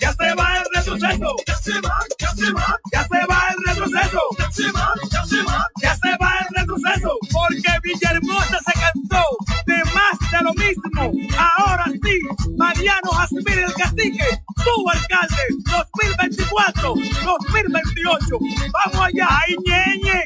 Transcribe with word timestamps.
Ya 0.00 0.12
se 0.12 0.34
va 0.34 0.56
el 0.58 0.64
retroceso. 0.74 1.36
Ya 1.46 1.56
se 1.56 1.80
va, 1.80 1.98
ya 2.18 2.30
se 2.34 2.52
va. 2.52 2.78
Ya 2.92 3.02
se 3.02 3.26
va 3.26 3.48
el 3.50 3.64
retroceso. 3.66 4.20
Ya 4.38 4.50
se 4.52 4.72
va, 4.72 4.94
ya 5.10 5.24
se 5.24 5.42
va. 5.42 5.68
Ya 5.82 5.96
se 5.96 6.16
va 6.20 6.34
el 6.40 6.54
retroceso. 6.56 7.18
Porque 7.32 7.78
Villahermosa 7.82 8.58
se 8.64 8.72
cansó 8.72 9.24
de 9.66 9.84
más 9.94 10.18
de 10.30 10.42
lo 10.42 10.54
mismo. 10.54 11.12
Ahora 11.38 11.84
sí, 11.86 12.18
Mariano 12.56 13.10
Jasmine 13.10 13.62
el 13.62 13.74
Cacique, 13.74 14.42
tu 14.64 14.90
alcalde, 14.90 15.44
2024, 15.92 16.94
2028. 17.24 18.38
Vamos 18.72 19.06
allá. 19.06 19.28
Ay, 19.30 19.56
ñeñe. 19.66 20.24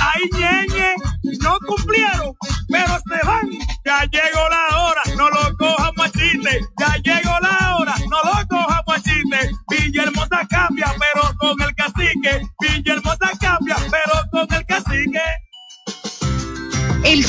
Ay, 0.00 0.22
ñeñe. 0.32 0.94
No 1.40 1.58
cumplieron, 1.66 2.34
pero 2.68 2.98
se 3.08 3.26
van. 3.26 3.50
Ya 3.84 4.04
llegó 4.04 4.48
la 4.50 4.57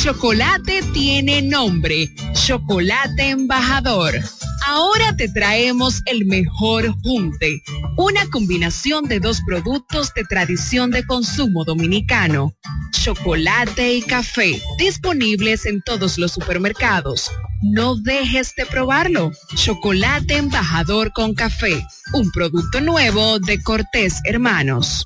chocolate 0.10 0.82
tiene 0.92 1.44
nombre, 1.44 2.10
Chocolate 2.34 3.30
Embajador. 3.30 4.16
Ahora 4.66 5.16
te 5.16 5.30
traemos 5.30 6.02
el 6.08 6.26
mejor 6.26 6.96
junte, 7.04 7.62
una 7.96 8.28
combinación 8.32 9.06
de 9.06 9.20
dos 9.20 9.40
productos 9.46 10.12
de 10.16 10.24
tradición 10.24 10.90
de 10.90 11.06
consumo 11.06 11.64
dominicano, 11.64 12.56
chocolate 12.90 13.94
y 13.94 14.02
café, 14.02 14.60
disponibles 14.80 15.68
en 15.68 15.80
todos 15.84 16.18
los 16.18 16.32
supermercados. 16.32 17.30
No 17.62 17.96
dejes 17.96 18.56
de 18.56 18.66
probarlo. 18.66 19.32
Chocolate 19.54 20.38
Embajador 20.38 21.14
con 21.14 21.36
café, 21.36 21.86
un 22.14 22.32
producto 22.32 22.82
nuevo 22.82 23.38
de 23.38 23.62
Cortés 23.62 24.22
Hermanos. 24.26 25.06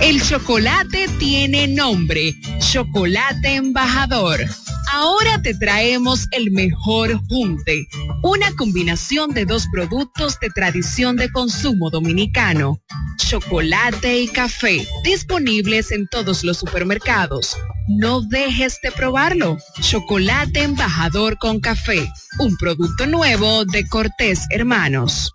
El 0.00 0.22
chocolate 0.22 1.06
tiene 1.18 1.68
nombre, 1.68 2.34
Chocolate 2.58 3.56
Embajador. 3.56 4.40
Ahora 4.92 5.40
te 5.42 5.54
traemos 5.54 6.26
el 6.30 6.50
mejor 6.50 7.20
junte, 7.28 7.86
una 8.22 8.50
combinación 8.56 9.34
de 9.34 9.44
dos 9.44 9.66
productos 9.70 10.40
de 10.40 10.48
tradición 10.50 11.16
de 11.16 11.30
consumo 11.30 11.90
dominicano, 11.90 12.80
chocolate 13.18 14.20
y 14.20 14.28
café, 14.28 14.88
disponibles 15.04 15.92
en 15.92 16.08
todos 16.08 16.44
los 16.44 16.56
supermercados. 16.56 17.58
No 17.86 18.22
dejes 18.22 18.78
de 18.82 18.90
probarlo. 18.92 19.58
Chocolate 19.82 20.62
Embajador 20.62 21.36
con 21.38 21.60
café, 21.60 22.08
un 22.38 22.56
producto 22.56 23.06
nuevo 23.06 23.66
de 23.66 23.86
Cortés 23.86 24.46
Hermanos. 24.50 25.34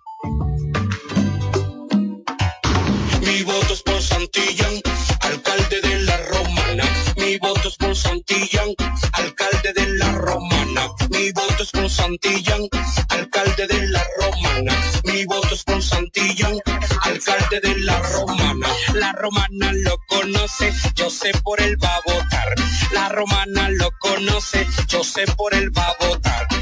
Santillán, 4.36 4.82
alcalde 5.20 5.80
de 5.80 5.98
la 6.00 6.16
Romana. 6.18 6.84
Mi 7.16 7.38
voto 7.38 7.68
es 7.68 7.76
por 7.76 7.96
Santillán, 7.96 8.68
alcalde 9.12 9.72
de 9.72 9.86
la 9.96 10.12
Romana. 10.12 10.90
Mi 11.08 11.32
voto 11.32 11.62
es 11.62 11.70
por 11.70 11.88
Santillán, 11.88 12.68
alcalde 13.08 13.66
de 13.66 13.86
la 13.88 14.04
Romana. 14.18 14.74
Mi 15.04 15.24
voto 15.24 15.54
es 15.54 15.64
por 15.64 15.82
Santillán, 15.82 16.58
alcalde 17.00 17.60
de 17.60 17.78
la 17.78 17.98
Romana. 17.98 18.68
La 18.94 19.12
Romana 19.12 19.72
lo 19.72 19.96
conoce, 20.06 20.70
yo 20.94 21.08
sé 21.08 21.32
por 21.42 21.58
él 21.62 21.82
va 21.82 21.96
a 21.96 22.00
votar. 22.04 22.54
La 22.92 23.08
Romana 23.08 23.70
lo 23.70 23.90
conoce, 24.00 24.66
yo 24.86 25.02
sé 25.02 25.24
por 25.38 25.54
él 25.54 25.70
va 25.74 25.86
a 25.86 26.06
votar. 26.06 26.55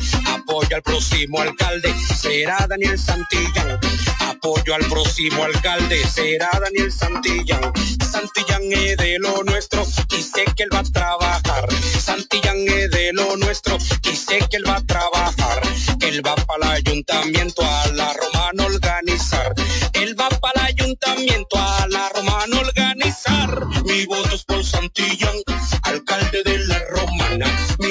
Apoyo 0.55 0.77
al 0.77 0.83
próximo 0.83 1.41
alcalde, 1.41 1.93
será 1.99 2.65
Daniel 2.69 2.97
Santillán. 2.97 3.81
Apoyo 4.21 4.73
al 4.77 4.85
próximo 4.85 5.43
alcalde, 5.43 6.07
será 6.07 6.49
Daniel 6.63 6.93
Santillán. 6.93 7.73
Santillán 8.09 8.63
es 8.71 8.97
de 8.97 9.19
lo 9.19 9.43
nuestro 9.43 9.85
y 10.17 10.23
sé 10.23 10.45
que 10.55 10.63
él 10.63 10.69
va 10.73 10.79
a 10.79 10.85
trabajar. 10.85 11.67
Santillán 11.99 12.59
es 12.69 12.89
de 12.89 13.13
lo 13.15 13.37
nuestro 13.37 13.79
y 14.05 14.15
sé 14.15 14.47
que 14.49 14.59
él 14.59 14.65
va 14.65 14.77
a 14.77 14.87
trabajar. 14.87 15.61
Él 16.03 16.25
va 16.25 16.37
para 16.37 16.67
el 16.67 16.87
ayuntamiento 16.87 17.63
a 17.63 17.89
la 17.89 18.13
romana 18.13 18.67
organizar. 18.67 19.55
Él 19.95 20.15
va 20.19 20.29
para 20.29 20.69
el 20.69 20.79
ayuntamiento 20.79 21.57
a 21.59 21.89
la 21.89 22.11
romana 22.11 22.61
organizar. 22.61 23.67
Mi 23.87 24.07
voto 24.07 24.37
es 24.37 24.45
por 24.45 24.65
Santillán, 24.65 25.35
alcalde 25.83 26.45
de 26.45 26.59
la. 26.59 26.74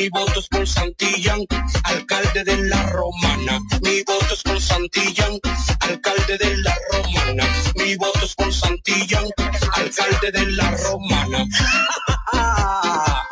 Mi 0.04 0.10
voto 0.10 0.42
es 0.42 0.50
por 0.50 0.68
Santillán, 0.68 1.40
alcalde 1.86 2.44
de 2.44 2.58
la 2.68 2.84
romana. 2.88 3.58
Mi 3.84 4.04
voto 4.04 4.34
es 4.34 4.44
por 4.44 4.60
Santillán, 4.60 5.40
alcalde 5.80 6.38
de 6.40 6.58
la 6.58 6.78
romana. 6.92 7.48
Mi 7.76 7.96
voto 7.96 8.26
es 8.26 8.36
por 8.36 8.54
Santillán, 8.54 9.24
alcalde 9.72 10.32
de 10.34 10.46
la 10.58 10.72
romana. 10.72 11.46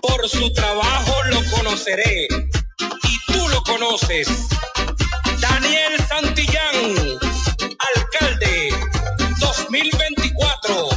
Por 0.00 0.28
su 0.28 0.52
trabajo 0.52 1.24
lo 1.24 1.42
conoceré 1.50 2.28
y 2.28 3.32
tú 3.32 3.48
lo 3.48 3.60
conoces. 3.64 4.28
Daniel 5.40 5.92
Santillán, 6.08 7.18
alcalde 7.96 8.72
2024, 9.40 10.88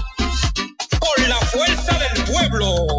por 1.00 1.28
la 1.28 1.38
fuerza 1.38 1.98
del 1.98 2.26
pueblo. 2.26 2.99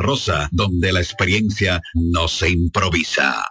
Rosa, 0.00 0.48
donde 0.52 0.92
la 0.92 1.00
experiencia 1.00 1.80
no 1.94 2.28
se 2.28 2.50
improvisa. 2.50 3.44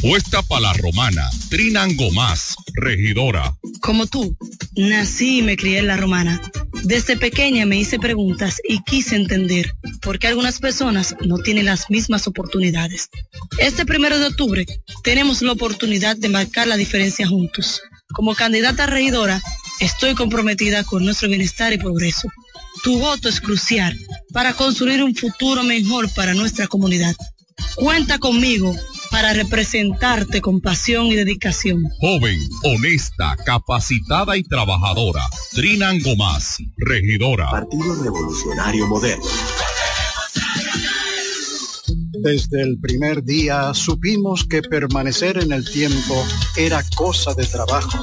Puesta 0.00 0.42
para 0.42 0.60
la 0.62 0.72
romana, 0.74 1.28
Trinango 1.50 2.10
Más, 2.12 2.54
regidora. 2.74 3.54
Como 3.80 4.06
tú, 4.06 4.36
nací 4.76 5.38
y 5.38 5.42
me 5.42 5.56
crié 5.56 5.78
en 5.78 5.88
la 5.88 5.96
romana. 5.96 6.40
Desde 6.84 7.16
pequeña 7.16 7.66
me 7.66 7.78
hice 7.78 7.98
preguntas 7.98 8.60
y 8.68 8.82
quise 8.84 9.16
entender 9.16 9.72
por 10.02 10.18
qué 10.18 10.28
algunas 10.28 10.60
personas 10.60 11.16
no 11.26 11.38
tienen 11.38 11.66
las 11.66 11.90
mismas 11.90 12.26
oportunidades. 12.28 13.08
Este 13.58 13.84
primero 13.84 14.18
de 14.18 14.26
octubre 14.26 14.66
tenemos 15.02 15.42
la 15.42 15.52
oportunidad 15.52 16.16
de 16.16 16.28
marcar 16.28 16.68
la 16.68 16.76
diferencia 16.76 17.26
juntos. 17.26 17.82
Como 18.12 18.34
candidata 18.34 18.86
regidora, 18.86 19.42
estoy 19.80 20.14
comprometida 20.14 20.84
con 20.84 21.04
nuestro 21.04 21.28
bienestar 21.28 21.72
y 21.72 21.78
progreso. 21.78 22.28
Tu 22.82 22.98
voto 22.98 23.28
es 23.28 23.40
crucial 23.40 23.98
para 24.32 24.54
construir 24.54 25.02
un 25.02 25.14
futuro 25.14 25.62
mejor 25.62 26.12
para 26.14 26.34
nuestra 26.34 26.66
comunidad. 26.66 27.14
Cuenta 27.74 28.18
conmigo 28.18 28.74
para 29.10 29.32
representarte 29.32 30.40
con 30.40 30.60
pasión 30.60 31.06
y 31.06 31.14
dedicación. 31.14 31.84
Joven, 32.00 32.38
honesta, 32.64 33.36
capacitada 33.44 34.36
y 34.36 34.42
trabajadora. 34.42 35.22
Trinan 35.52 36.00
Gomás, 36.00 36.58
regidora. 36.76 37.50
Partido 37.50 38.02
Revolucionario 38.02 38.86
Moderno. 38.86 39.24
Desde 42.18 42.62
el 42.62 42.78
primer 42.80 43.22
día 43.22 43.72
supimos 43.74 44.44
que 44.44 44.62
permanecer 44.62 45.38
en 45.38 45.52
el 45.52 45.70
tiempo 45.70 46.24
era 46.56 46.82
cosa 46.94 47.34
de 47.34 47.46
trabajo 47.46 48.02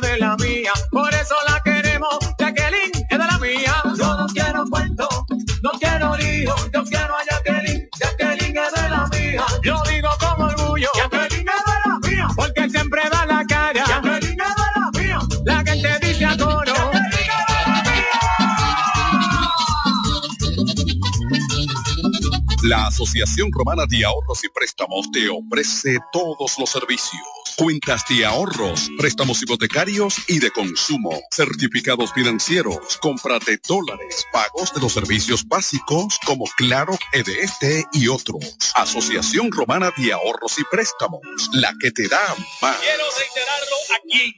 De 0.00 0.18
la 0.18 0.36
mía, 0.36 0.72
por 0.90 1.12
eso 1.14 1.34
la 1.48 1.60
queremos, 1.62 2.18
Jacqueline 2.38 2.90
es 3.08 3.18
de 3.18 3.18
la 3.18 3.38
mía. 3.38 3.74
Yo 3.96 4.16
no 4.16 4.26
quiero 4.26 4.64
cuento, 4.68 5.08
no 5.62 5.70
quiero 5.78 6.16
lío, 6.16 6.54
yo 6.72 6.84
quiero 6.84 7.14
La 22.64 22.86
Asociación 22.86 23.50
Romana 23.52 23.84
de 23.86 24.06
Ahorros 24.06 24.42
y 24.42 24.48
Préstamos 24.48 25.10
te 25.12 25.28
ofrece 25.28 25.98
todos 26.10 26.58
los 26.58 26.70
servicios 26.70 27.20
cuentas 27.56 28.04
de 28.08 28.24
ahorros, 28.24 28.90
préstamos 28.98 29.42
hipotecarios 29.42 30.16
y 30.28 30.38
de 30.38 30.50
consumo, 30.50 31.10
certificados 31.30 32.12
financieros, 32.12 32.96
compra 33.00 33.38
de 33.38 33.60
dólares, 33.68 34.26
pagos 34.32 34.72
de 34.74 34.80
los 34.80 34.92
servicios 34.92 35.46
básicos 35.46 36.18
como 36.26 36.46
Claro, 36.56 36.98
EDT 37.12 37.86
y 37.92 38.08
otros. 38.08 38.56
Asociación 38.74 39.52
Romana 39.52 39.92
de 39.96 40.12
Ahorros 40.12 40.58
y 40.58 40.64
Préstamos, 40.64 41.20
la 41.52 41.72
que 41.78 41.90
te 41.90 42.08
da 42.08 42.34
más. 42.60 42.76
Quiero 42.78 43.04
reiterarlo 43.18 43.76
aquí. 44.02 44.34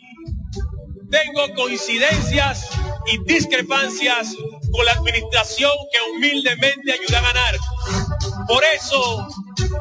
Tengo 1.11 1.55
coincidencias 1.55 2.69
y 3.06 3.19
discrepancias 3.25 4.35
con 4.73 4.85
la 4.85 4.93
administración 4.93 5.73
que 5.93 5.99
humildemente 6.12 6.93
ayuda 6.93 7.19
a 7.19 7.23
ganar. 7.23 7.56
Por 8.49 8.64
eso, 8.64 9.26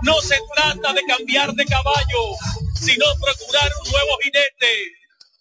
no 0.03 0.21
se 0.21 0.37
trata 0.55 0.93
de 0.93 1.03
cambiar 1.03 1.53
de 1.53 1.65
caballo, 1.65 2.35
sino 2.79 3.05
procurar 3.21 3.71
un 3.83 3.91
nuevo 3.91 4.17
jinete 4.23 4.91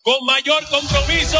con 0.03 0.25
mayor 0.27 0.65
compromiso. 0.69 1.39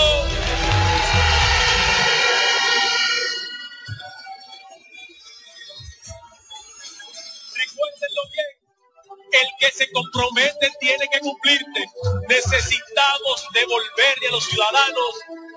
El 9.41 9.49
que 9.59 9.71
se 9.73 9.91
compromete 9.91 10.71
tiene 10.81 11.09
que 11.11 11.21
cumplirte. 11.21 11.87
Necesitamos 12.29 13.47
devolverle 13.53 14.29
a 14.29 14.31
los 14.31 14.45
ciudadanos 14.45 15.15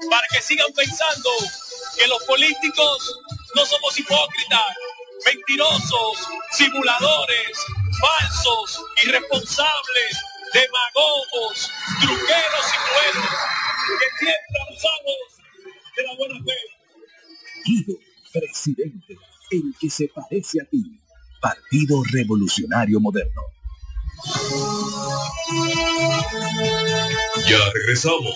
para 0.09 0.27
que 0.33 0.41
sigan 0.41 0.71
pensando 0.73 1.29
que 1.97 2.07
los 2.07 2.23
políticos 2.23 3.19
no 3.55 3.65
somos 3.65 3.97
hipócritas, 3.99 4.65
mentirosos, 5.25 6.27
simuladores, 6.53 7.57
falsos, 7.99 8.81
irresponsables, 9.03 10.17
demagogos, 10.53 11.71
truqueros 12.01 12.65
y 12.73 12.79
buenos, 12.93 13.31
que 13.99 14.25
siempre 14.25 14.57
abusamos 14.65 15.17
de 15.95 16.03
la 16.03 16.15
buena 16.15 16.43
fe. 16.43 16.77
Presidente, 18.33 19.17
el 19.51 19.73
que 19.79 19.89
se 19.89 20.07
parece 20.07 20.61
a 20.61 20.65
ti. 20.65 20.99
Partido 21.41 22.01
Revolucionario 22.11 22.99
Moderno. 22.99 23.56
Ya 27.49 27.59
regresamos. 27.73 28.35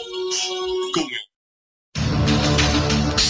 Con 0.93 1.03
el 1.03 1.30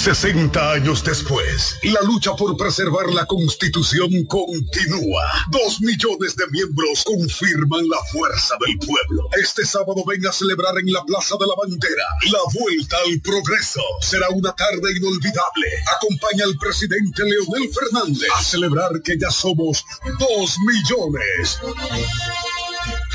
60 0.01 0.71
años 0.71 1.03
después, 1.03 1.77
la 1.83 2.01
lucha 2.01 2.35
por 2.35 2.57
preservar 2.57 3.13
la 3.13 3.27
constitución 3.27 4.09
continúa. 4.25 5.21
Dos 5.51 5.79
millones 5.79 6.35
de 6.35 6.47
miembros 6.49 7.03
confirman 7.03 7.87
la 7.87 7.99
fuerza 8.11 8.55
del 8.65 8.79
pueblo. 8.79 9.29
Este 9.39 9.63
sábado 9.63 10.03
ven 10.07 10.25
a 10.25 10.31
celebrar 10.31 10.73
en 10.79 10.91
la 10.91 11.03
Plaza 11.03 11.35
de 11.39 11.45
la 11.45 11.53
Bandera 11.55 12.03
la 12.31 12.39
vuelta 12.59 12.97
al 13.05 13.21
progreso. 13.21 13.83
Será 14.01 14.27
una 14.29 14.51
tarde 14.55 14.91
inolvidable. 14.97 15.67
Acompaña 15.95 16.45
al 16.45 16.57
presidente 16.57 17.23
Leonel 17.23 17.69
Fernández 17.71 18.29
a 18.35 18.41
celebrar 18.41 19.03
que 19.03 19.19
ya 19.19 19.29
somos 19.29 19.85
dos 20.17 20.55
millones 20.65 21.59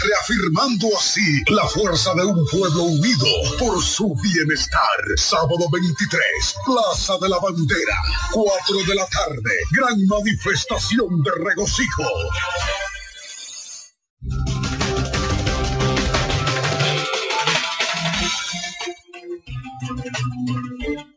reafirmando 0.03 0.89
así 0.99 1.43
la 1.49 1.67
fuerza 1.67 2.15
de 2.15 2.25
un 2.25 2.47
pueblo 2.47 2.83
unido 2.85 3.27
por 3.59 3.83
su 3.83 4.15
bienestar. 4.23 4.81
Sábado 5.17 5.69
23, 5.71 6.21
Plaza 6.65 7.19
de 7.21 7.29
la 7.29 7.39
Bandera, 7.39 7.97
4 8.33 8.77
de 8.87 8.95
la 8.95 9.07
tarde, 9.07 9.51
gran 9.73 10.07
manifestación 10.07 11.23
de 11.23 11.31
regocijo. 11.45 12.05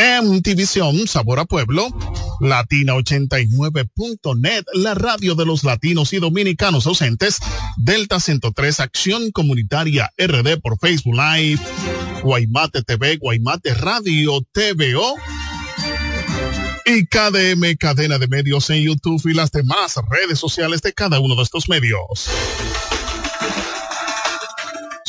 MTVision, 0.00 1.06
Sabor 1.06 1.38
a 1.40 1.44
Pueblo, 1.44 1.88
Latina89.net, 2.40 4.64
la 4.72 4.94
radio 4.94 5.34
de 5.34 5.44
los 5.44 5.62
latinos 5.62 6.14
y 6.14 6.18
dominicanos 6.18 6.86
ausentes, 6.86 7.38
Delta 7.76 8.18
103, 8.18 8.80
Acción 8.80 9.30
Comunitaria 9.30 10.10
RD 10.16 10.58
por 10.62 10.78
Facebook 10.78 11.16
Live, 11.16 11.60
Guaymate 12.22 12.82
TV, 12.82 13.18
Guaymate 13.18 13.74
Radio, 13.74 14.40
TVO, 14.52 15.16
y 16.86 17.06
KDM 17.06 17.76
Cadena 17.78 18.16
de 18.18 18.26
Medios 18.26 18.70
en 18.70 18.82
YouTube 18.82 19.20
y 19.26 19.34
las 19.34 19.52
demás 19.52 19.96
redes 20.10 20.38
sociales 20.38 20.80
de 20.80 20.94
cada 20.94 21.20
uno 21.20 21.36
de 21.36 21.42
estos 21.42 21.68
medios. 21.68 22.30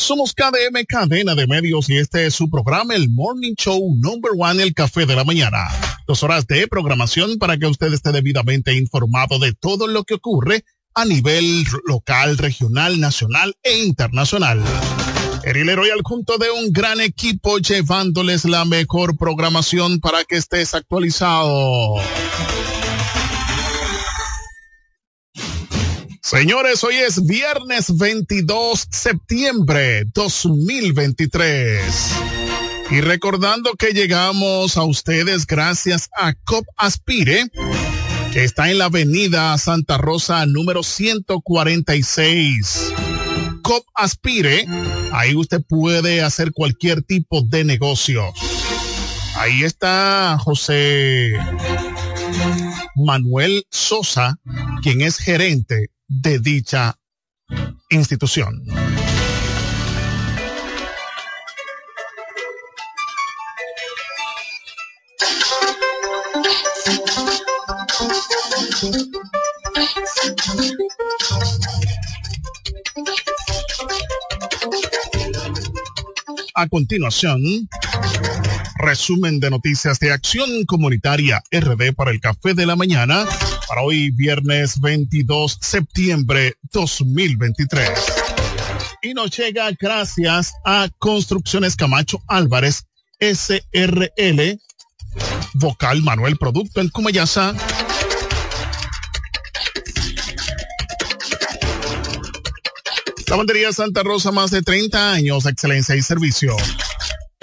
Somos 0.01 0.33
KDM 0.33 0.83
Cadena 0.87 1.35
de 1.35 1.45
Medios 1.45 1.87
y 1.87 1.97
este 1.97 2.25
es 2.25 2.33
su 2.33 2.49
programa, 2.49 2.95
el 2.95 3.09
Morning 3.11 3.53
Show 3.53 3.95
Number 3.99 4.31
One, 4.35 4.63
el 4.63 4.73
Café 4.73 5.05
de 5.05 5.15
la 5.15 5.23
Mañana. 5.23 5.67
Dos 6.07 6.23
horas 6.23 6.47
de 6.47 6.67
programación 6.67 7.37
para 7.37 7.55
que 7.57 7.67
usted 7.67 7.93
esté 7.93 8.11
debidamente 8.11 8.73
informado 8.73 9.37
de 9.37 9.53
todo 9.53 9.85
lo 9.85 10.03
que 10.03 10.15
ocurre 10.15 10.65
a 10.95 11.05
nivel 11.05 11.65
local, 11.85 12.39
regional, 12.39 12.99
nacional 12.99 13.55
e 13.61 13.83
internacional. 13.83 14.59
El 15.43 15.75
Royal 15.75 16.01
junto 16.03 16.39
de 16.39 16.49
un 16.49 16.73
gran 16.73 16.99
equipo 16.99 17.59
llevándoles 17.59 18.43
la 18.45 18.65
mejor 18.65 19.15
programación 19.17 19.99
para 19.99 20.23
que 20.23 20.37
estés 20.37 20.73
actualizado. 20.73 21.95
Señores, 26.23 26.83
hoy 26.83 26.97
es 26.97 27.25
viernes 27.25 27.97
22 27.97 28.85
septiembre 28.91 30.03
2023. 30.13 31.81
Y 32.91 33.01
recordando 33.01 33.73
que 33.73 33.93
llegamos 33.93 34.77
a 34.77 34.83
ustedes 34.83 35.47
gracias 35.47 36.11
a 36.15 36.35
COP 36.45 36.63
Aspire, 36.77 37.47
que 38.31 38.43
está 38.43 38.69
en 38.69 38.77
la 38.77 38.85
avenida 38.85 39.57
Santa 39.57 39.97
Rosa 39.97 40.45
número 40.45 40.83
146. 40.83 42.93
COP 43.63 43.83
Aspire, 43.95 44.67
ahí 45.11 45.33
usted 45.33 45.63
puede 45.67 46.21
hacer 46.21 46.51
cualquier 46.51 47.01
tipo 47.01 47.41
de 47.41 47.63
negocio. 47.63 48.31
Ahí 49.37 49.63
está 49.63 50.37
José 50.39 51.31
Manuel 52.95 53.65
Sosa, 53.71 54.37
quien 54.83 55.01
es 55.01 55.17
gerente 55.17 55.89
de 56.11 56.39
dicha 56.39 56.99
institución. 57.89 58.61
A 76.53 76.67
continuación, 76.67 77.39
resumen 78.77 79.39
de 79.39 79.49
noticias 79.49 79.99
de 79.99 80.11
Acción 80.11 80.65
Comunitaria 80.65 81.43
RD 81.51 81.93
para 81.95 82.11
el 82.11 82.19
Café 82.19 82.53
de 82.53 82.65
la 82.65 82.75
Mañana 82.75 83.25
para 83.67 83.81
hoy 83.81 84.11
viernes 84.11 84.79
22 84.79 85.57
septiembre 85.61 86.55
2023. 86.71 87.89
Y 89.03 89.13
nos 89.13 89.35
llega 89.35 89.71
gracias 89.79 90.53
a 90.65 90.89
Construcciones 90.99 91.75
Camacho 91.75 92.21
Álvarez 92.27 92.85
SRL, 93.19 94.59
Vocal 95.53 96.01
Manuel 96.01 96.37
Producto 96.37 96.81
en 96.81 96.89
Cumayasa. 96.89 97.55
Lavandería 103.27 103.71
Santa 103.71 104.03
Rosa, 104.03 104.31
más 104.33 104.51
de 104.51 104.61
30 104.61 105.13
años, 105.13 105.45
excelencia 105.45 105.95
y 105.95 106.01
servicio. 106.01 106.57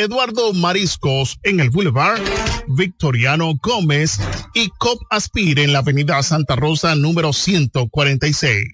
Eduardo 0.01 0.53
Mariscos 0.53 1.41
en 1.43 1.59
el 1.59 1.71
Boulevard, 1.71 2.21
Victoriano 2.69 3.53
Gómez 3.61 4.21
y 4.55 4.69
COP 4.79 5.03
Aspire 5.11 5.65
en 5.65 5.73
la 5.73 5.81
Avenida 5.81 6.23
Santa 6.23 6.55
Rosa 6.55 6.95
número 6.95 7.33
146. 7.33 8.69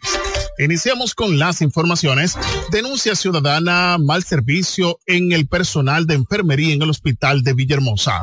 Iniciamos 0.59 1.15
con 1.15 1.39
las 1.39 1.63
informaciones. 1.63 2.37
Denuncia 2.71 3.15
ciudadana 3.15 3.97
mal 3.99 4.23
servicio 4.23 5.01
en 5.07 5.33
el 5.33 5.49
personal 5.49 6.07
de 6.07 6.13
enfermería 6.13 6.75
en 6.75 6.83
el 6.83 6.91
hospital 6.91 7.43
de 7.43 7.55
Villahermosa. 7.55 8.23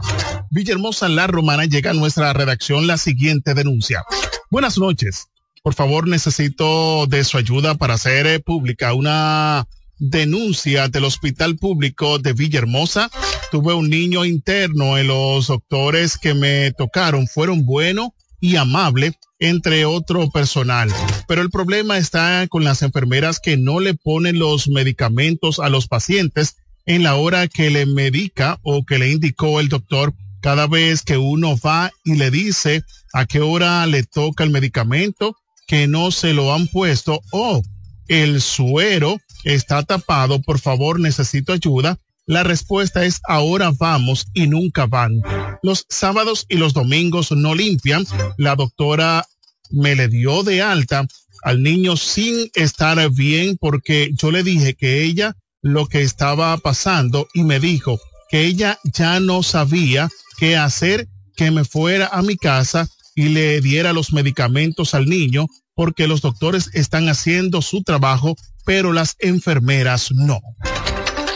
Villahermosa 0.52 1.10
La 1.10 1.26
Romana 1.26 1.66
llega 1.66 1.90
a 1.90 1.96
nuestra 1.96 2.32
redacción 2.34 2.86
la 2.86 2.98
siguiente 2.98 3.56
denuncia. 3.56 4.04
Buenas 4.52 4.78
noches. 4.78 5.26
Por 5.64 5.74
favor, 5.74 6.08
necesito 6.08 7.08
de 7.08 7.24
su 7.24 7.40
ayuda 7.40 7.74
para 7.74 7.96
hacer 7.96 8.28
eh, 8.28 8.40
pública 8.40 8.94
una 8.94 9.66
denuncia 10.02 10.88
del 10.88 11.04
Hospital 11.04 11.58
Público 11.58 12.18
de 12.18 12.34
Villahermosa. 12.34 13.12
Tuve 13.52 13.76
un 13.76 13.88
niño 13.88 14.26
interno 14.26 14.98
en 14.98 15.08
los 15.08 15.48
doctores 15.48 16.18
que 16.18 16.34
me 16.34 16.72
tocaron. 16.72 17.28
Fueron 17.28 17.66
buenos 17.66 18.10
y 18.40 18.56
amables, 18.56 19.14
entre 19.40 19.86
otro 19.86 20.32
personal. 20.32 20.90
Pero 21.28 21.44
el 21.44 21.52
problema 21.52 22.00
está 22.00 22.48
con 22.50 22.64
las 22.64 22.82
enfermeras 22.82 23.40
que 23.40 23.58
no 23.58 23.80
le 23.80 23.94
ponen 23.94 24.40
los 24.40 24.68
medicamentos 24.68 25.60
a 25.60 25.70
los 25.70 25.88
pacientes 25.88 26.56
en 26.88 27.04
la 27.04 27.16
hora 27.16 27.48
que 27.48 27.70
le 27.70 27.86
medica 27.86 28.60
o 28.64 28.84
que 28.84 28.98
le 28.98 29.12
indicó 29.12 29.60
el 29.60 29.70
doctor. 29.70 30.16
Cada 30.42 30.66
vez 30.66 31.04
que 31.04 31.20
uno 31.20 31.56
va 31.64 31.92
y 32.04 32.16
le 32.16 32.32
dice 32.32 32.84
a 33.14 33.28
qué 33.28 33.42
hora 33.42 33.86
le 33.86 34.02
toca 34.02 34.44
el 34.44 34.50
medicamento, 34.50 35.36
que 35.68 35.86
no 35.86 36.10
se 36.10 36.34
lo 36.34 36.56
han 36.56 36.66
puesto 36.68 37.22
o 37.32 37.62
el 38.08 38.42
suero 38.42 39.20
está 39.44 39.84
tapado, 39.84 40.42
por 40.42 40.60
favor 40.60 41.00
necesito 41.00 41.54
ayuda. 41.54 42.00
La 42.26 42.44
respuesta 42.44 43.04
es 43.06 43.20
ahora 43.28 43.72
vamos 43.78 44.28
y 44.34 44.48
nunca 44.48 44.86
van. 44.86 45.22
Los 45.64 45.86
sábados 45.90 46.46
y 46.50 46.58
los 46.58 46.74
domingos 46.74 47.32
no 47.32 47.56
limpian. 47.56 48.06
La 48.38 48.56
doctora 48.56 49.26
me 49.70 49.96
le 49.96 50.08
dio 50.08 50.44
de 50.44 50.62
alta 50.62 51.08
al 51.44 51.64
niño 51.64 51.98
sin 51.98 52.50
estar 52.54 53.10
bien 53.10 53.58
porque 53.60 54.12
yo 54.14 54.32
le 54.32 54.44
dije 54.44 54.76
que 54.76 55.04
ella 55.04 55.36
lo 55.62 55.88
que 55.88 56.02
estaba 56.02 56.56
pasando 56.58 57.28
y 57.34 57.44
me 57.44 57.60
dijo 57.60 58.00
que 58.30 58.46
ella 58.46 58.80
ya 58.84 59.20
no 59.20 59.44
sabía 59.44 60.10
qué 60.38 60.58
hacer, 60.58 61.08
que 61.36 61.52
me 61.52 61.66
fuera 61.66 62.08
a 62.08 62.22
mi 62.22 62.38
casa 62.38 62.88
y 63.16 63.30
le 63.30 63.62
diera 63.62 63.94
los 63.94 64.14
medicamentos 64.14 64.94
al 64.94 65.08
niño 65.08 65.48
porque 65.76 66.08
los 66.08 66.22
doctores 66.22 66.70
están 66.74 67.10
haciendo 67.10 67.62
su 67.62 67.84
trabajo 67.84 68.36
pero 68.66 68.94
las 68.94 69.16
enfermeras 69.20 70.12
no. 70.12 70.40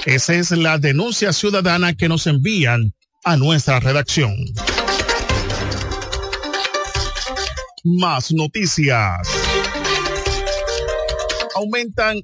Esa 0.05 0.35
es 0.35 0.51
la 0.51 0.77
denuncia 0.77 1.33
ciudadana 1.33 1.93
que 1.93 2.07
nos 2.07 2.27
envían 2.27 2.93
a 3.23 3.37
nuestra 3.37 3.79
redacción. 3.79 4.35
Más 7.83 8.31
noticias. 8.31 9.27
Aumentan 11.55 12.21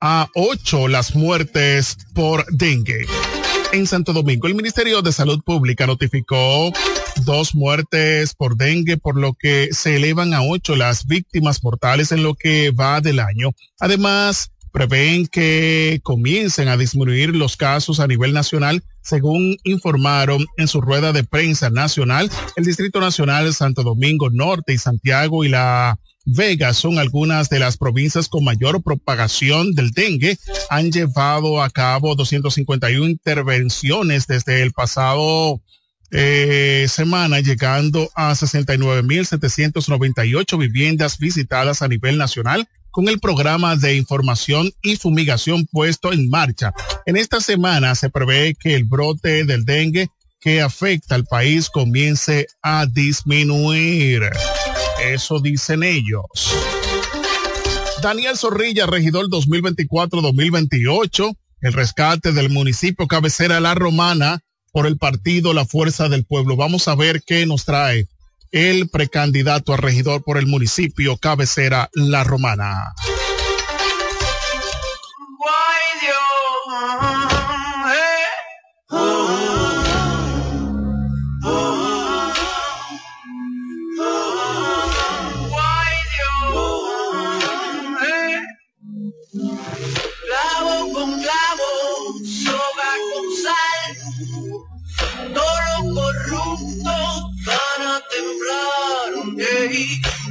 a 0.00 0.28
ocho 0.34 0.88
las 0.88 1.14
muertes 1.14 1.96
por 2.14 2.44
dengue. 2.52 3.06
En 3.72 3.86
Santo 3.86 4.12
Domingo, 4.12 4.46
el 4.48 4.54
Ministerio 4.54 5.00
de 5.02 5.12
Salud 5.12 5.40
Pública 5.42 5.86
notificó 5.86 6.72
dos 7.24 7.54
muertes 7.54 8.34
por 8.34 8.56
dengue, 8.56 8.96
por 8.96 9.18
lo 9.18 9.34
que 9.34 9.68
se 9.72 9.96
elevan 9.96 10.34
a 10.34 10.42
ocho 10.42 10.76
las 10.76 11.06
víctimas 11.06 11.62
mortales 11.62 12.12
en 12.12 12.22
lo 12.22 12.34
que 12.34 12.70
va 12.70 13.00
del 13.00 13.20
año. 13.20 13.52
Además, 13.80 14.50
prevén 14.72 15.26
que 15.26 16.00
comiencen 16.02 16.68
a 16.68 16.76
disminuir 16.76 17.36
los 17.36 17.56
casos 17.56 18.00
a 18.00 18.06
nivel 18.06 18.32
nacional, 18.32 18.82
según 19.02 19.56
informaron 19.64 20.46
en 20.56 20.66
su 20.66 20.80
rueda 20.80 21.12
de 21.12 21.24
prensa 21.24 21.70
nacional. 21.70 22.30
El 22.56 22.64
Distrito 22.64 23.00
Nacional 23.00 23.52
Santo 23.54 23.82
Domingo 23.82 24.30
Norte 24.30 24.72
y 24.72 24.78
Santiago 24.78 25.44
y 25.44 25.50
la 25.50 25.98
Vega 26.24 26.72
son 26.72 26.98
algunas 26.98 27.48
de 27.48 27.58
las 27.58 27.76
provincias 27.76 28.28
con 28.28 28.44
mayor 28.44 28.82
propagación 28.82 29.74
del 29.74 29.90
dengue. 29.90 30.38
Han 30.70 30.92
llevado 30.92 31.62
a 31.62 31.68
cabo 31.68 32.14
251 32.14 33.08
intervenciones 33.08 34.28
desde 34.28 34.62
el 34.62 34.72
pasado 34.72 35.60
eh, 36.12 36.86
semana, 36.88 37.40
llegando 37.40 38.10
a 38.14 38.32
69.798 38.32 40.58
viviendas 40.58 41.18
visitadas 41.18 41.80
a 41.80 41.88
nivel 41.88 42.18
nacional 42.18 42.68
con 42.90 43.08
el 43.08 43.18
programa 43.18 43.76
de 43.76 43.96
información 43.96 44.70
y 44.82 44.96
fumigación 44.96 45.66
puesto 45.66 46.12
en 46.12 46.28
marcha. 46.28 46.74
En 47.06 47.16
esta 47.16 47.40
semana 47.40 47.94
se 47.94 48.10
prevé 48.10 48.54
que 48.54 48.74
el 48.74 48.84
brote 48.84 49.44
del 49.44 49.64
dengue 49.64 50.10
que 50.38 50.60
afecta 50.60 51.14
al 51.14 51.24
país 51.24 51.70
comience 51.70 52.46
a 52.62 52.84
disminuir. 52.84 54.28
Eso 55.02 55.40
dicen 55.40 55.82
ellos. 55.82 56.28
Daniel 58.02 58.36
Zorrilla, 58.36 58.84
regidor 58.86 59.30
2024-2028, 59.30 61.34
el 61.62 61.72
rescate 61.72 62.32
del 62.32 62.50
municipio 62.50 63.06
cabecera 63.06 63.60
La 63.60 63.74
Romana 63.74 64.42
por 64.72 64.86
el 64.86 64.98
partido 64.98 65.52
La 65.52 65.66
Fuerza 65.66 66.08
del 66.08 66.24
Pueblo. 66.24 66.56
Vamos 66.56 66.88
a 66.88 66.94
ver 66.94 67.22
qué 67.22 67.46
nos 67.46 67.64
trae 67.64 68.08
el 68.50 68.88
precandidato 68.88 69.72
a 69.72 69.76
regidor 69.76 70.22
por 70.24 70.38
el 70.38 70.46
municipio 70.46 71.16
cabecera 71.16 71.90
La 71.92 72.24
Romana. 72.24 72.94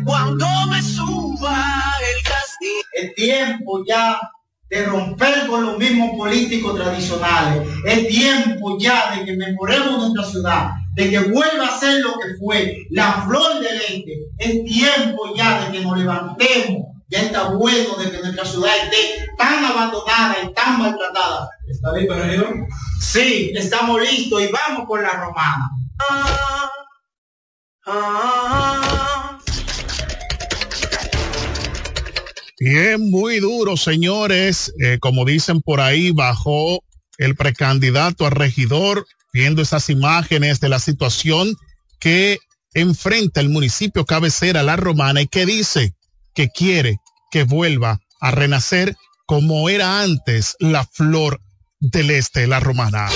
Cuando 0.05 0.45
me 0.69 0.81
suba 0.81 1.93
el 2.15 2.23
castigo. 2.23 2.81
El 2.93 3.13
tiempo 3.15 3.83
ya 3.85 4.19
de 4.69 4.85
romper 4.85 5.47
con 5.47 5.65
los 5.65 5.77
mismos 5.77 6.11
políticos 6.17 6.75
tradicionales. 6.75 7.67
Es 7.85 8.07
tiempo 8.07 8.77
ya 8.79 9.15
de 9.15 9.25
que 9.25 9.35
mejoremos 9.35 9.99
nuestra 9.99 10.23
ciudad, 10.23 10.71
de 10.93 11.09
que 11.09 11.19
vuelva 11.19 11.67
a 11.67 11.79
ser 11.79 12.01
lo 12.01 12.13
que 12.13 12.35
fue, 12.39 12.87
la 12.89 13.23
flor 13.25 13.59
del 13.59 13.81
este. 13.81 14.13
Es 14.37 14.63
tiempo 14.63 15.35
ya 15.35 15.65
de 15.65 15.71
que 15.71 15.83
nos 15.83 15.97
levantemos. 15.97 16.87
Ya 17.09 17.23
está 17.23 17.49
bueno 17.49 17.95
de 17.97 18.09
que 18.09 18.19
nuestra 18.19 18.45
ciudad 18.45 18.71
esté 18.83 19.25
tan 19.37 19.65
abandonada 19.65 20.37
y 20.43 20.53
tan 20.53 20.79
maltratada. 20.79 21.49
¿Está 21.67 21.91
listo, 21.91 22.13
regidor? 22.15 22.55
Sí, 23.01 23.51
estamos 23.53 24.01
listos 24.01 24.41
y 24.41 24.47
vamos 24.47 24.87
con 24.87 25.03
la 25.03 25.11
romana. 25.11 25.69
Ah, 27.85 29.39
Bien, 32.63 33.09
muy 33.09 33.39
duro, 33.39 33.75
señores. 33.75 34.71
Eh, 34.79 34.99
como 34.99 35.25
dicen 35.25 35.61
por 35.61 35.81
ahí, 35.81 36.11
bajó 36.11 36.83
el 37.17 37.35
precandidato 37.35 38.27
a 38.27 38.29
regidor, 38.29 39.07
viendo 39.33 39.63
esas 39.63 39.89
imágenes 39.89 40.59
de 40.59 40.69
la 40.69 40.77
situación 40.77 41.55
que 41.99 42.37
enfrenta 42.75 43.41
el 43.41 43.49
municipio 43.49 44.05
cabecera 44.05 44.61
La 44.61 44.75
Romana 44.75 45.21
y 45.21 45.27
que 45.27 45.47
dice 45.47 45.95
que 46.35 46.49
quiere 46.49 46.99
que 47.31 47.43
vuelva 47.43 47.99
a 48.19 48.29
renacer 48.29 48.95
como 49.25 49.67
era 49.67 50.03
antes 50.03 50.55
la 50.59 50.85
flor 50.85 51.41
del 51.79 52.11
este, 52.11 52.45
La 52.45 52.59
Romana. 52.59 53.09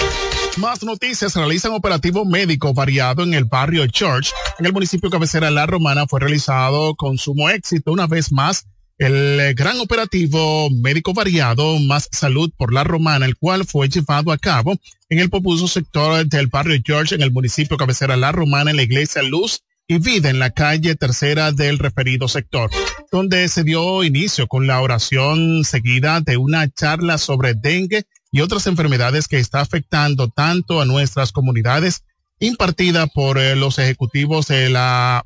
Más 0.58 0.84
noticias, 0.84 1.36
realizan 1.36 1.74
operativo 1.74 2.24
médico 2.24 2.74
variado 2.74 3.24
en 3.24 3.34
el 3.34 3.44
barrio 3.44 3.86
Church. 3.88 4.32
En 4.58 4.66
el 4.66 4.72
municipio 4.72 5.10
cabecera 5.10 5.52
La 5.52 5.66
Romana 5.66 6.08
fue 6.08 6.22
realizado 6.22 6.96
con 6.96 7.18
sumo 7.18 7.50
éxito 7.50 7.92
una 7.92 8.08
vez 8.08 8.32
más 8.32 8.66
el 8.98 9.40
eh, 9.42 9.54
gran 9.54 9.78
operativo 9.82 10.70
médico 10.70 11.14
variado 11.14 11.78
Más 11.80 12.08
Salud 12.10 12.50
por 12.56 12.72
la 12.72 12.86
Romana, 12.86 13.26
el 13.26 13.36
cual 13.36 13.66
fue 13.66 13.90
llevado 13.90 14.32
a 14.32 14.38
cabo 14.38 14.78
en 15.10 15.20
el 15.20 15.30
populoso 15.30 15.68
sector 15.68 16.26
del 16.26 16.48
barrio 16.48 16.80
George 16.86 17.16
en 17.16 17.22
el 17.22 17.34
municipio 17.34 17.76
cabecera 17.76 18.16
La 18.16 18.32
Romana 18.32 18.72
en 18.72 18.78
la 18.78 18.84
iglesia 18.84 19.24
Luz 19.24 19.60
y 19.88 20.00
Vida 20.00 20.30
en 20.30 20.40
la 20.40 20.52
calle 20.52 20.96
tercera 20.96 21.52
del 21.52 21.80
referido 21.80 22.30
sector, 22.30 22.72
donde 23.12 23.50
se 23.50 23.66
dio 23.66 24.06
inicio 24.06 24.48
con 24.48 24.68
la 24.68 24.80
oración 24.80 25.66
seguida 25.66 26.22
de 26.22 26.38
una 26.38 26.70
charla 26.70 27.18
sobre 27.18 27.54
dengue 27.54 28.06
y 28.36 28.42
otras 28.42 28.68
enfermedades 28.68 29.30
que 29.30 29.40
está 29.40 29.62
afectando 29.62 30.28
tanto 30.28 30.82
a 30.82 30.86
nuestras 30.86 31.32
comunidades 31.32 32.04
impartida 32.38 33.08
por 33.08 33.38
eh, 33.38 33.56
los 33.56 33.80
ejecutivos 33.80 34.48
de 34.48 34.70
la 34.70 35.26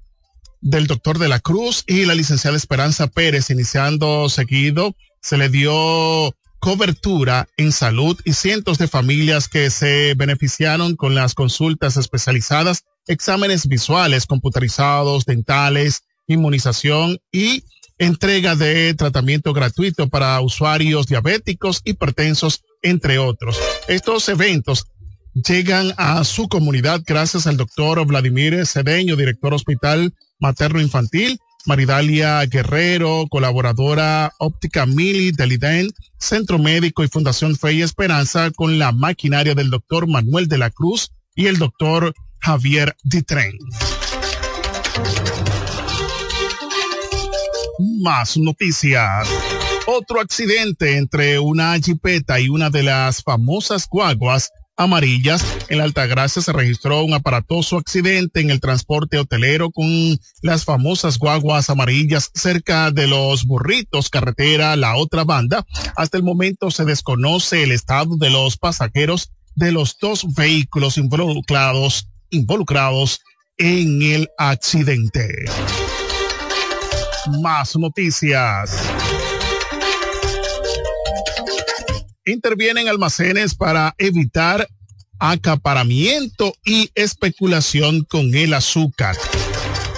del 0.61 0.85
doctor 0.85 1.17
de 1.17 1.27
la 1.27 1.39
Cruz 1.39 1.83
y 1.87 2.05
la 2.05 2.13
licenciada 2.13 2.55
Esperanza 2.55 3.07
Pérez, 3.07 3.49
iniciando 3.49 4.29
seguido, 4.29 4.95
se 5.23 5.39
le 5.39 5.49
dio 5.49 6.35
cobertura 6.59 7.47
en 7.57 7.71
salud 7.71 8.15
y 8.25 8.33
cientos 8.33 8.77
de 8.77 8.87
familias 8.87 9.47
que 9.47 9.71
se 9.71 10.13
beneficiaron 10.15 10.95
con 10.95 11.15
las 11.15 11.33
consultas 11.33 11.97
especializadas, 11.97 12.83
exámenes 13.07 13.67
visuales, 13.67 14.27
computarizados, 14.27 15.25
dentales, 15.25 16.03
inmunización 16.27 17.17
y 17.31 17.63
entrega 17.97 18.55
de 18.55 18.93
tratamiento 18.93 19.51
gratuito 19.53 20.09
para 20.09 20.39
usuarios 20.41 21.07
diabéticos, 21.07 21.81
hipertensos, 21.85 22.61
entre 22.81 23.19
otros. 23.19 23.59
Estos 23.87 24.29
eventos 24.29 24.85
llegan 25.33 25.93
a 25.97 26.23
su 26.23 26.47
comunidad 26.47 27.01
gracias 27.05 27.47
al 27.47 27.57
doctor 27.57 28.05
Vladimir 28.05 28.65
Cedeño, 28.65 29.15
director 29.15 29.53
hospital 29.53 30.13
materno 30.39 30.81
infantil, 30.81 31.39
Maridalia 31.65 32.45
Guerrero, 32.45 33.27
colaboradora 33.29 34.33
óptica 34.39 34.85
Mili 34.85 35.31
del 35.31 35.51
IDEN, 35.51 35.89
Centro 36.17 36.57
Médico 36.57 37.03
y 37.03 37.09
Fundación 37.09 37.55
Fe 37.55 37.73
y 37.73 37.81
Esperanza 37.81 38.51
con 38.51 38.79
la 38.79 38.91
maquinaria 38.91 39.55
del 39.55 39.69
doctor 39.69 40.07
Manuel 40.07 40.47
de 40.47 40.57
la 40.57 40.69
Cruz 40.69 41.11
y 41.35 41.47
el 41.47 41.57
doctor 41.57 42.13
Javier 42.39 42.95
Ditren. 43.03 43.57
Más 48.01 48.37
noticias. 48.37 49.27
Otro 49.91 50.21
accidente 50.21 50.97
entre 50.97 51.39
una 51.39 51.75
jipeta 51.79 52.39
y 52.39 52.47
una 52.47 52.69
de 52.69 52.83
las 52.83 53.23
famosas 53.23 53.87
guaguas 53.89 54.51
amarillas. 54.77 55.43
En 55.67 55.79
la 55.79 55.85
Altagracia 55.85 56.43
se 56.43 56.53
registró 56.53 57.01
un 57.03 57.15
aparatoso 57.15 57.77
accidente 57.77 58.39
en 58.39 58.51
el 58.51 58.59
transporte 58.59 59.17
hotelero 59.17 59.71
con 59.71 60.19
las 60.43 60.63
famosas 60.63 61.17
guaguas 61.17 61.71
amarillas 61.71 62.29
cerca 62.35 62.91
de 62.91 63.07
los 63.07 63.45
burritos 63.45 64.11
carretera 64.11 64.75
La 64.75 64.95
Otra 64.95 65.23
Banda. 65.23 65.65
Hasta 65.95 66.17
el 66.17 66.23
momento 66.23 66.69
se 66.69 66.85
desconoce 66.85 67.63
el 67.63 67.71
estado 67.71 68.15
de 68.15 68.29
los 68.29 68.57
pasajeros 68.57 69.31
de 69.55 69.71
los 69.71 69.97
dos 69.99 70.35
vehículos 70.35 70.99
involucrados, 70.99 72.07
involucrados 72.29 73.21
en 73.57 74.03
el 74.03 74.29
accidente. 74.37 75.45
Más 77.41 77.75
noticias. 77.75 79.08
Intervienen 82.31 82.87
almacenes 82.87 83.55
para 83.55 83.95
evitar 83.97 84.67
acaparamiento 85.19 86.53
y 86.65 86.89
especulación 86.95 88.03
con 88.05 88.33
el 88.33 88.53
azúcar. 88.53 89.15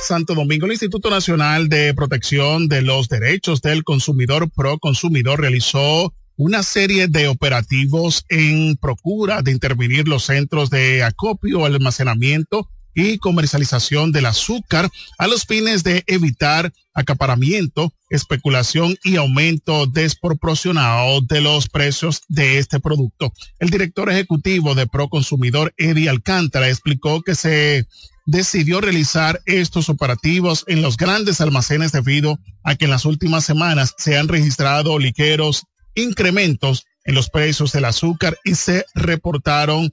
Santo 0.02 0.34
Domingo, 0.34 0.66
el 0.66 0.72
Instituto 0.72 1.10
Nacional 1.10 1.70
de 1.70 1.94
Protección 1.94 2.68
de 2.68 2.82
los 2.82 3.08
Derechos 3.08 3.62
del 3.62 3.84
Consumidor 3.84 4.50
Pro 4.50 4.80
Consumidor 4.80 5.40
realizó 5.40 6.14
una 6.38 6.64
serie 6.64 7.08
de 7.08 7.28
operativos 7.28 8.26
en 8.30 8.78
procura 8.78 9.44
de 9.44 9.52
intervenir 9.52 10.08
los 10.08 10.24
centros 10.24 10.72
de 10.72 11.04
acopio, 11.04 11.66
almacenamiento 11.66 12.68
y 12.94 13.18
comercialización 13.18 14.12
del 14.12 14.26
azúcar 14.26 14.90
a 15.18 15.28
los 15.28 15.46
fines 15.46 15.84
de 15.84 16.04
evitar 16.08 16.74
acaparamiento, 16.94 17.94
especulación 18.10 18.98
y 19.04 19.16
aumento 19.16 19.88
desproporcionado 19.88 21.22
de 21.22 21.42
los 21.42 21.70
precios 21.70 22.22
de 22.28 22.58
este 22.58 22.80
producto. 22.80 23.32
El 23.60 23.70
director 23.70 24.10
ejecutivo 24.10 24.76
de 24.76 24.88
Proconsumidor, 24.88 25.74
Eddie 25.78 26.10
Alcántara, 26.10 26.68
explicó 26.68 27.22
que 27.22 27.36
se 27.36 27.88
decidió 28.26 28.82
realizar 28.82 29.42
estos 29.46 29.90
operativos 29.90 30.64
en 30.68 30.82
los 30.82 30.98
grandes 30.98 31.42
almacenes 31.42 31.92
debido 31.92 32.40
a 32.64 32.76
que 32.76 32.86
en 32.86 32.92
las 32.92 33.06
últimas 33.06 33.46
semanas 33.46 33.94
se 33.98 34.18
han 34.18 34.28
registrado 34.28 35.00
ligeros 35.00 35.64
incrementos 35.96 36.86
en 37.04 37.16
los 37.16 37.30
precios 37.30 37.72
del 37.72 37.86
azúcar 37.86 38.38
y 38.44 38.56
se 38.56 38.86
reportaron 38.94 39.92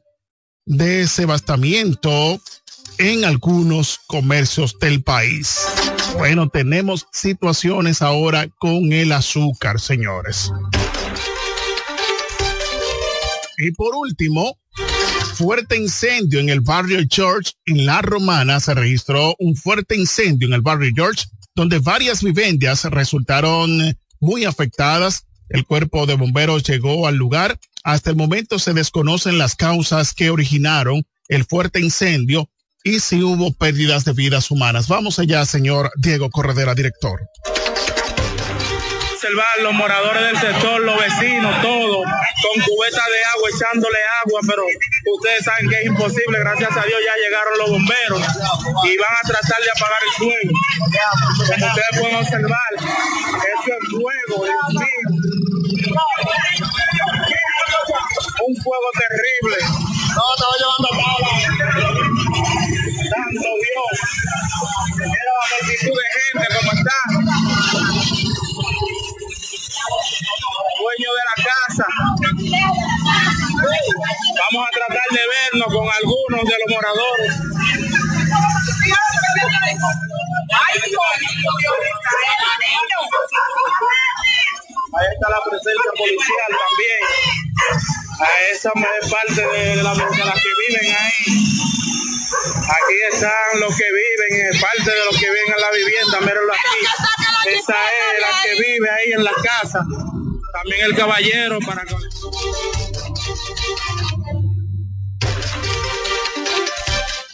desbastamiento 0.67 2.41
en 2.99 3.25
algunos 3.25 4.01
comercios 4.07 4.79
del 4.79 5.03
país. 5.03 5.67
Bueno, 6.17 6.49
tenemos 6.49 7.07
situaciones 7.13 8.03
ahora 8.03 8.49
con 8.59 8.93
el 8.93 9.13
azúcar, 9.13 9.81
señores. 9.81 10.51
Y 13.59 13.73
por 13.73 13.95
último, 13.95 14.59
fuerte 15.35 15.77
incendio 15.77 16.41
en 16.41 16.49
el 16.49 16.61
barrio 16.61 17.01
George, 17.11 17.53
en 17.67 17.87
La 17.87 18.03
Romana, 18.03 18.61
se 18.61 18.75
registró 18.75 19.35
un 19.39 19.57
fuerte 19.57 19.97
incendio 19.97 20.49
en 20.49 20.55
el 20.55 20.63
barrio 20.63 20.93
George, 20.95 21.25
donde 21.55 21.79
varias 21.79 22.23
viviendas 22.23 22.85
resultaron 22.85 23.97
muy 24.21 24.45
afectadas. 24.45 25.27
El 25.49 25.65
cuerpo 25.65 26.07
de 26.07 26.15
bomberos 26.15 26.63
llegó 26.65 27.07
al 27.07 27.17
lugar. 27.17 27.59
Hasta 27.85 28.11
el 28.11 28.17
momento 28.17 28.59
se 28.59 28.75
desconocen 28.75 29.39
las 29.39 29.55
causas 29.55 30.13
que 30.13 30.31
originaron 30.31 31.05
el 31.29 31.45
fuerte 31.45 31.81
incendio 31.81 32.49
y 32.89 33.01
si 33.01 33.23
hubo 33.23 33.53
pérdidas 33.53 34.07
de 34.07 34.15
vidas 34.15 34.51
humanas. 34.51 34.89
Vamos 34.89 35.19
allá, 35.19 35.45
señor 35.45 35.91
Diego 35.97 36.31
Corredera, 36.31 36.75
director. 36.75 37.21
observar 39.13 39.59
los 39.63 39.75
moradores 39.75 40.23
del 40.23 40.39
sector, 40.39 40.81
los 40.81 40.97
vecinos, 40.99 41.61
todos, 41.61 42.05
con 42.07 42.63
cubeta 42.65 43.03
de 43.13 43.21
agua, 43.35 43.51
echándole 43.53 43.99
agua, 44.25 44.41
pero 44.49 44.63
ustedes 45.13 45.45
saben 45.45 45.69
que 45.69 45.81
es 45.81 45.87
imposible, 45.87 46.39
gracias 46.39 46.71
a 46.71 46.83
Dios 46.83 46.99
ya 47.05 47.15
llegaron 47.25 47.59
los 47.59 47.71
bomberos 47.71 48.23
y 48.85 48.97
van 48.97 49.15
a 49.23 49.29
tratar 49.29 49.61
de 49.61 49.71
apagar 49.77 50.03
el 50.09 50.13
fuego. 50.17 50.55
Como 51.47 51.67
ustedes 51.67 51.93
pueden 52.01 52.17
observar, 52.17 52.71
esto 52.73 53.69
es 53.69 53.85
fuego, 53.91 54.45
Dios 54.49 54.69
mío. 54.81 55.09
Un 58.49 58.57
fuego 58.63 58.89
terrible. 58.97 59.57
No, 60.17 60.23
estaba 60.35 60.55
llevando 60.57 60.89
Santo 63.19 63.51
Dios. 63.67 63.95
Mira 64.95 65.33
la 65.39 65.47
multitud 65.51 65.95
de 65.99 66.07
gente 66.23 66.47
como 66.55 66.71
está. 66.79 66.99
Dueño 70.79 71.11
de 71.19 71.25
la 71.27 71.37
casa. 71.49 71.87
Vamos 74.39 74.63
a 74.67 74.71
tratar 74.71 75.09
de 75.11 75.23
vernos 75.35 75.69
con 75.75 75.87
algunos 75.99 76.43
de 76.45 76.57
los 76.61 76.69
moradores. 76.71 77.33
Ahí 84.89 85.07
está 85.13 85.29
la 85.29 85.41
presencia 85.45 85.91
policial 85.97 86.51
también. 86.65 87.03
A 88.21 88.29
esa 88.53 88.73
es 89.01 89.11
parte 89.11 89.43
de, 89.43 89.83
la, 89.83 89.95
de 89.95 90.25
las 90.25 90.43
que 90.43 90.53
viven 90.69 90.97
ahí. 90.97 91.59
Aquí 92.29 92.95
están 93.13 93.61
los 93.61 93.77
que 93.77 93.85
viven, 93.85 94.51
es 94.51 94.61
parte 94.61 94.91
de 94.91 95.05
los 95.05 95.17
que 95.19 95.27
viven 95.29 95.55
en 95.55 95.61
la 95.61 95.71
vivienda, 95.73 96.21
mírenlo 96.21 96.53
aquí. 96.53 97.51
Esa 97.55 97.75
es 97.75 98.21
la 98.21 98.31
que 98.43 98.63
vive 98.63 98.91
ahí 98.91 99.13
en 99.13 99.25
la 99.25 99.33
casa. 99.43 99.85
También 100.53 100.87
el 100.87 100.97
caballero 100.97 101.59
para 101.61 101.85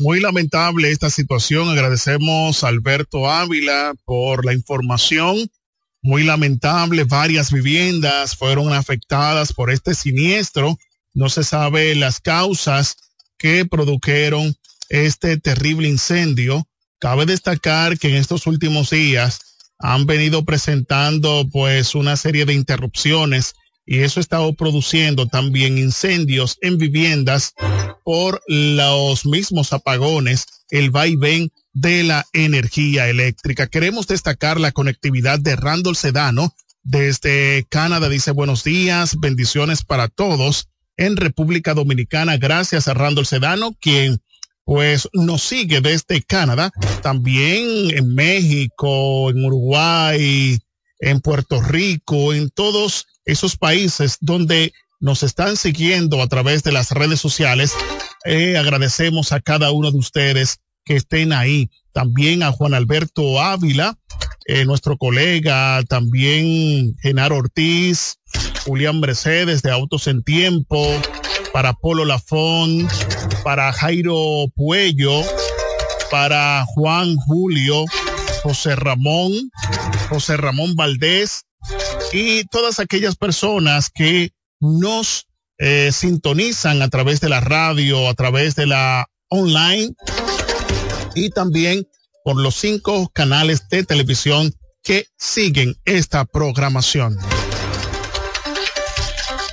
Muy 0.01 0.21
lamentable 0.21 0.91
esta 0.91 1.09
situación. 1.09 1.69
Agradecemos 1.69 2.65
a 2.65 2.69
Alberto 2.69 3.31
Ávila 3.31 3.95
por 4.05 4.45
la 4.45 4.53
información. 4.53 5.49
Muy 6.07 6.23
lamentable, 6.23 7.05
varias 7.05 7.51
viviendas 7.51 8.37
fueron 8.37 8.75
afectadas 8.75 9.55
por 9.55 9.71
este 9.71 9.95
siniestro. 9.95 10.79
No 11.15 11.31
se 11.31 11.45
sabe 11.45 11.95
las 11.95 12.21
causas 12.21 12.97
que 13.39 13.65
produjeron 13.65 14.55
este 14.91 15.39
terrible 15.39 15.89
incendio. 15.89 16.69
Cabe 16.99 17.25
destacar 17.25 17.99
que 17.99 18.11
en 18.11 18.17
estos 18.17 18.47
últimos 18.47 18.91
días 18.91 19.41
han 19.79 20.05
venido 20.05 20.45
presentando 20.45 21.49
pues 21.51 21.95
una 21.95 22.19
serie 22.19 22.45
de 22.45 22.53
interrupciones 22.53 23.55
y 23.87 24.01
eso 24.01 24.21
estado 24.21 24.55
produciendo 24.55 25.27
también 25.27 25.79
incendios 25.79 26.59
en 26.63 26.79
viviendas 26.79 27.55
por 28.05 28.43
los 28.47 29.27
mismos 29.27 29.73
apagones, 29.73 30.47
el 30.71 30.91
vaivén 30.91 31.53
de 31.73 32.05
la 32.05 32.27
energía 32.33 33.09
eléctrica. 33.09 33.67
Queremos 33.67 34.07
destacar 34.07 34.61
la 34.61 34.73
conectividad 34.73 35.39
de 35.39 35.57
Randall 35.57 35.97
Sedano 35.97 36.55
desde 36.83 37.67
Canadá. 37.69 38.09
Dice 38.09 38.31
buenos 38.31 38.65
días, 38.65 39.19
bendiciones 39.19 39.85
para 39.85 40.09
todos 40.09 40.69
en 40.97 41.17
República 41.17 41.75
Dominicana. 41.75 42.37
Gracias 42.37 42.89
a 42.89 42.95
Randall 42.95 43.27
Sedano, 43.27 43.77
quien 43.81 44.21
pues 44.65 45.09
nos 45.13 45.43
sigue 45.43 45.83
desde 45.83 46.23
Canadá, 46.23 46.73
también 47.03 47.91
en 47.91 48.15
México, 48.15 49.29
en 49.29 49.45
Uruguay, 49.45 50.59
en 51.05 51.21
Puerto 51.21 51.61
Rico, 51.61 52.33
en 52.33 52.49
todos 52.49 53.07
esos 53.27 53.57
países 53.59 54.17
donde 54.21 54.73
nos 55.01 55.23
están 55.23 55.57
siguiendo 55.59 56.23
a 56.23 56.29
través 56.29 56.63
de 56.63 56.73
las 56.73 56.93
redes 56.93 57.21
sociales. 57.21 57.75
Eh, 58.25 58.57
agradecemos 58.57 59.33
a 59.33 59.41
cada 59.41 59.71
uno 59.71 59.91
de 59.91 59.99
ustedes 59.99 60.61
que 60.85 60.97
estén 60.97 61.33
ahí. 61.35 61.71
También 61.93 62.43
a 62.43 62.53
Juan 62.53 62.73
Alberto 62.73 63.41
Ávila, 63.41 63.99
eh, 64.47 64.65
nuestro 64.65 64.97
colega, 64.97 65.83
también 65.87 66.97
Genaro 67.03 67.37
Ortiz, 67.37 68.17
Julián 68.65 68.99
Mercedes 68.99 69.61
de 69.61 69.71
Autos 69.71 70.07
en 70.07 70.23
Tiempo, 70.23 70.89
para 71.53 71.75
Polo 71.75 72.07
Lafón, 72.07 72.89
para 73.45 73.73
Jairo 73.75 74.47
Puello, 74.57 75.21
para 76.11 76.65
Juan 76.67 77.15
Julio, 77.17 77.85
José 78.45 78.77
Ramón, 78.77 79.33
José 80.11 80.37
Ramón 80.37 80.77
Valdés 80.77 81.47
y 82.13 82.45
todas 82.45 82.79
aquellas 82.79 83.17
personas 83.17 83.89
que 83.89 84.33
nos 84.61 85.27
eh, 85.57 85.91
sintonizan 85.93 86.83
a 86.83 86.91
través 86.91 87.23
de 87.23 87.31
la 87.31 87.41
radio, 87.41 88.07
a 88.07 88.13
través 88.13 88.55
de 88.55 88.67
la 88.67 89.07
online 89.31 89.95
y 91.15 91.31
también 91.31 91.89
por 92.23 92.37
los 92.37 92.55
cinco 92.55 93.09
canales 93.15 93.67
de 93.71 93.83
televisión 93.83 94.53
que 94.83 95.07
siguen 95.17 95.77
esta 95.87 96.27
programación. 96.27 97.17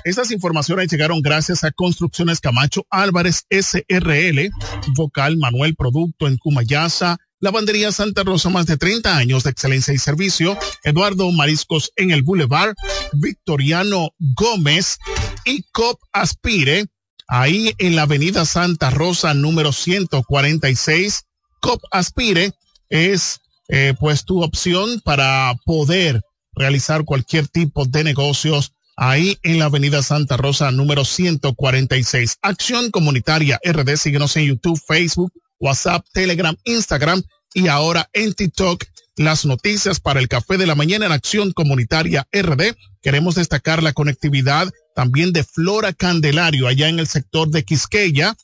Estas 0.03 0.31
informaciones 0.31 0.91
llegaron 0.91 1.21
gracias 1.21 1.63
a 1.63 1.71
Construcciones 1.71 2.41
Camacho 2.41 2.85
Álvarez 2.89 3.45
SRL, 3.49 4.51
Vocal 4.95 5.37
Manuel 5.37 5.77
Producto 5.77 6.27
en 6.27 6.37
Cumayasa, 6.37 7.19
Lavandería 7.41 7.91
Santa 7.91 8.23
Rosa, 8.23 8.49
más 8.49 8.67
de 8.67 8.77
30 8.77 9.17
años 9.17 9.43
de 9.43 9.49
excelencia 9.49 9.93
y 9.93 9.97
servicio, 9.97 10.57
Eduardo 10.83 11.29
Mariscos 11.31 11.91
en 11.95 12.11
el 12.11 12.21
Boulevard, 12.21 12.75
Victoriano 13.13 14.11
Gómez 14.19 14.99
y 15.43 15.63
COP 15.71 15.99
Aspire, 16.13 16.85
ahí 17.27 17.73
en 17.79 17.95
la 17.95 18.03
Avenida 18.03 18.45
Santa 18.45 18.91
Rosa 18.91 19.33
número 19.33 19.71
146. 19.71 21.23
COP 21.59 21.81
Aspire 21.89 22.53
es 22.89 23.41
eh, 23.69 23.95
pues 23.99 24.23
tu 24.23 24.43
opción 24.43 25.01
para 25.03 25.55
poder 25.65 26.21
realizar 26.53 27.05
cualquier 27.05 27.47
tipo 27.47 27.85
de 27.85 28.03
negocios 28.03 28.73
ahí 28.95 29.39
en 29.41 29.57
la 29.57 29.65
Avenida 29.65 30.03
Santa 30.03 30.37
Rosa 30.37 30.69
número 30.69 31.05
146. 31.05 32.37
Acción 32.43 32.91
Comunitaria 32.91 33.59
RD, 33.65 33.97
síguenos 33.97 34.37
en 34.37 34.45
YouTube, 34.45 34.79
Facebook, 34.85 35.33
WhatsApp, 35.61 36.05
Telegram, 36.11 36.57
Instagram 36.65 37.23
y 37.53 37.69
ahora 37.69 38.09
en 38.11 38.33
TikTok. 38.33 38.83
Las 39.15 39.45
noticias 39.45 39.99
para 39.99 40.19
el 40.19 40.27
café 40.27 40.57
de 40.57 40.65
la 40.65 40.75
mañana 40.75 41.05
en 41.05 41.11
Acción 41.11 41.51
Comunitaria 41.51 42.27
RD. 42.33 42.75
Queremos 43.01 43.35
destacar 43.35 43.83
la 43.83 43.93
conectividad 43.93 44.71
también 44.95 45.31
de 45.31 45.43
Flora 45.43 45.93
Candelario 45.93 46.67
allá 46.67 46.89
en 46.89 46.99
el 46.99 47.07
sector 47.07 47.49
de 47.49 47.63
Quisqueya, 47.63 48.35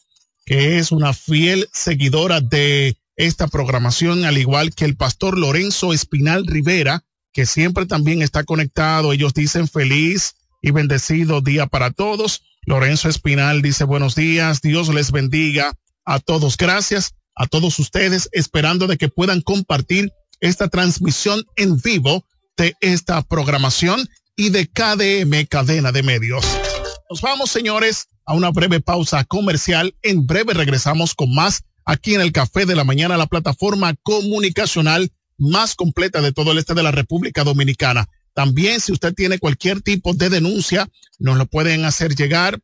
que 0.46 0.78
es 0.78 0.92
una 0.92 1.14
fiel 1.14 1.68
seguidora 1.74 2.42
de 2.42 2.96
esta 3.16 3.48
programación, 3.48 4.26
al 4.26 4.38
igual 4.38 4.74
que 4.76 4.86
el 4.86 4.96
pastor 4.96 5.38
Lorenzo 5.38 5.94
Espinal 5.94 6.46
Rivera, 6.46 7.04
que 7.34 7.46
siempre 7.46 7.86
también 7.86 8.22
está 8.22 8.44
conectado. 8.44 9.14
Ellos 9.14 9.34
dicen 9.34 9.68
feliz 9.68 10.36
y 10.62 10.72
bendecido 10.72 11.42
día 11.42 11.66
para 11.66 11.92
todos. 11.92 12.44
Lorenzo 12.66 13.10
Espinal 13.10 13.62
dice 13.62 13.86
buenos 13.86 14.16
días, 14.16 14.62
Dios 14.62 14.90
les 14.90 15.12
bendiga 15.12 15.74
a 16.08 16.20
todos. 16.20 16.58
Gracias 16.58 17.14
a 17.36 17.46
todos 17.46 17.78
ustedes, 17.78 18.30
esperando 18.32 18.88
de 18.88 18.98
que 18.98 19.10
puedan 19.10 19.42
compartir 19.42 20.12
esta 20.40 20.70
transmisión 20.70 21.44
en 21.56 21.80
vivo 21.80 22.26
de 22.56 22.74
esta 22.82 23.22
programación 23.22 24.08
y 24.36 24.50
de 24.50 24.68
KDM 24.68 25.46
Cadena 25.48 25.92
de 25.92 26.02
Medios. 26.02 26.46
Nos 27.10 27.22
vamos, 27.22 27.52
señores, 27.52 28.08
a 28.26 28.34
una 28.34 28.50
breve 28.50 28.80
pausa 28.80 29.24
comercial. 29.26 29.96
En 30.02 30.26
breve 30.26 30.54
regresamos 30.54 31.14
con 31.14 31.34
más 31.36 31.64
aquí 31.86 32.16
en 32.16 32.22
el 32.22 32.32
Café 32.32 32.66
de 32.66 32.76
la 32.76 32.84
Mañana, 32.84 33.18
la 33.18 33.28
plataforma 33.28 33.94
comunicacional 34.02 35.12
más 35.38 35.76
completa 35.76 36.22
de 36.22 36.32
todo 36.32 36.52
el 36.52 36.58
este 36.58 36.74
de 36.74 36.84
la 36.84 36.92
República 36.92 37.44
Dominicana. 37.44 38.08
También 38.34 38.80
si 38.80 38.92
usted 38.92 39.14
tiene 39.14 39.40
cualquier 39.40 39.82
tipo 39.82 40.14
de 40.14 40.30
denuncia, 40.30 40.88
nos 41.20 41.38
lo 41.38 41.46
pueden 41.46 41.86
hacer 41.86 42.16
llegar 42.16 42.60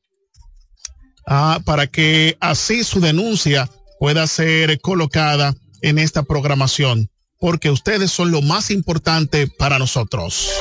ah, 1.28 1.60
para 1.66 1.88
que 1.88 2.38
así 2.40 2.84
su 2.84 3.00
denuncia 3.00 3.70
pueda 4.00 4.28
ser 4.28 4.80
colocada 4.82 5.56
en 5.82 6.00
esta 6.00 6.24
programación, 6.24 7.10
porque 7.40 7.70
ustedes 7.70 8.12
son 8.12 8.32
lo 8.32 8.42
más 8.42 8.72
importante 8.72 9.48
para 9.48 9.80
nosotros. 9.80 10.52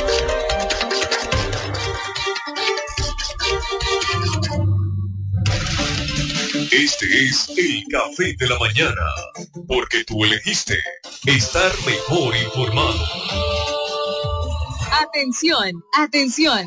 Este 6.72 7.24
es 7.24 7.48
el 7.56 7.84
café 7.90 8.34
de 8.38 8.48
la 8.48 8.58
mañana, 8.58 9.02
porque 9.68 10.04
tú 10.04 10.24
elegiste 10.24 10.78
estar 11.26 11.70
mejor 11.84 12.34
informado. 12.36 12.98
Atención, 14.90 15.84
atención. 15.98 16.66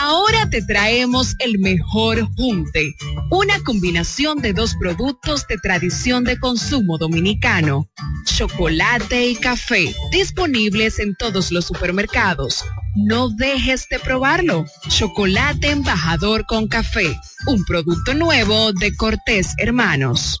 Ahora 0.00 0.50
te 0.50 0.60
traemos 0.60 1.36
el 1.38 1.60
mejor 1.60 2.26
junte, 2.34 2.92
una 3.30 3.62
combinación 3.62 4.38
de 4.38 4.52
dos 4.52 4.74
productos 4.74 5.46
de 5.46 5.56
tradición 5.58 6.24
de 6.24 6.36
consumo 6.40 6.98
dominicano, 6.98 7.88
chocolate 8.24 9.28
y 9.28 9.36
café, 9.36 9.94
disponibles 10.10 10.98
en 10.98 11.14
todos 11.14 11.52
los 11.52 11.66
supermercados. 11.66 12.64
No 12.96 13.28
dejes 13.28 13.86
de 13.88 14.00
probarlo. 14.00 14.64
Chocolate 14.88 15.70
Embajador 15.70 16.44
con 16.46 16.66
café, 16.66 17.16
un 17.46 17.64
producto 17.66 18.14
nuevo 18.14 18.72
de 18.72 18.92
Cortés 18.96 19.54
Hermanos. 19.58 20.40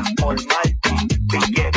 Yo 0.21 1.70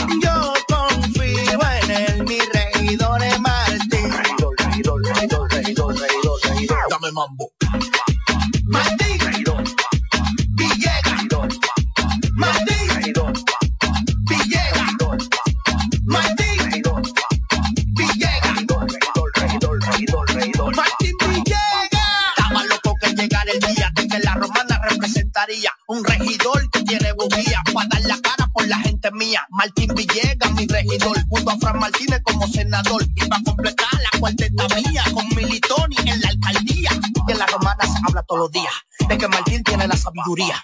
tiene 40.33 40.64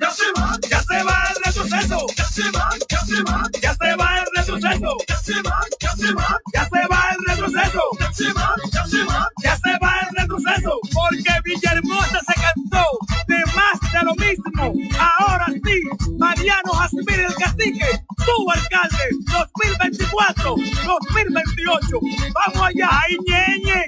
Ya 0.00 0.10
se 0.10 0.24
va, 0.36 0.58
ya 0.70 0.80
se 0.80 1.02
va, 1.02 1.24
el 1.30 1.44
retroceso. 1.44 2.06
Ya 2.16 2.24
se 2.24 2.50
va, 2.50 2.68
ya 2.88 3.00
se 3.00 3.22
va, 3.22 3.42
ya 3.60 3.74
se 3.74 3.96
va 3.96 4.18
el 4.20 4.26
retroceso. 4.36 4.96
Ya 5.08 5.16
se 5.16 5.42
va, 5.42 5.60
ya 5.80 5.96
se 5.96 6.12
va, 6.14 6.40
ya 6.54 6.64
se 6.64 6.88
va 6.88 7.10
el 7.10 7.24
retroceso. 7.26 7.82
Ya 7.98 8.12
se 8.12 8.32
va, 8.32 8.54
ya 8.72 8.86
se 8.86 9.04
va, 9.04 9.28
ya 9.42 9.56
se 9.56 9.78
va 9.78 9.92
el 10.02 10.16
retroceso. 10.16 10.80
Porque 10.92 11.40
Villahermosa 11.44 12.20
se 12.26 12.34
cansó 12.34 12.86
de 13.26 13.44
más 13.72 13.92
de 13.92 14.02
lo 14.04 14.14
mismo. 14.14 14.72
Ahora 15.18 15.46
sí, 15.48 15.80
Mariano 16.18 16.72
Jasimir 16.72 17.20
el 17.20 17.34
Cacique, 17.34 18.04
tu 18.24 18.50
alcalde, 18.50 19.04
2024, 19.30 20.56
2028. 20.84 21.86
Vamos 22.34 22.68
allá, 22.68 22.88
ahí 22.90 23.16
ñeñe, 23.26 23.86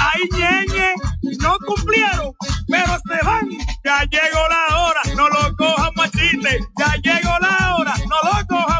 ahí 0.00 0.22
ñeñe, 0.32 0.94
no 1.40 1.56
cumplieron. 1.66 2.32
pero 2.68 2.98
se 3.08 3.26
van. 3.26 3.48
Ya 3.84 4.04
llegó 4.04 4.40
la 4.48 4.78
hora, 4.82 5.00
no 5.16 5.28
lo 5.28 5.56
cojan 5.56 5.90
machiste. 5.96 6.58
Ya 6.78 6.94
llegó 7.02 7.38
la 7.40 7.76
hora, 7.76 7.94
no 8.08 8.16
lo 8.30 8.46
cojan 8.46 8.79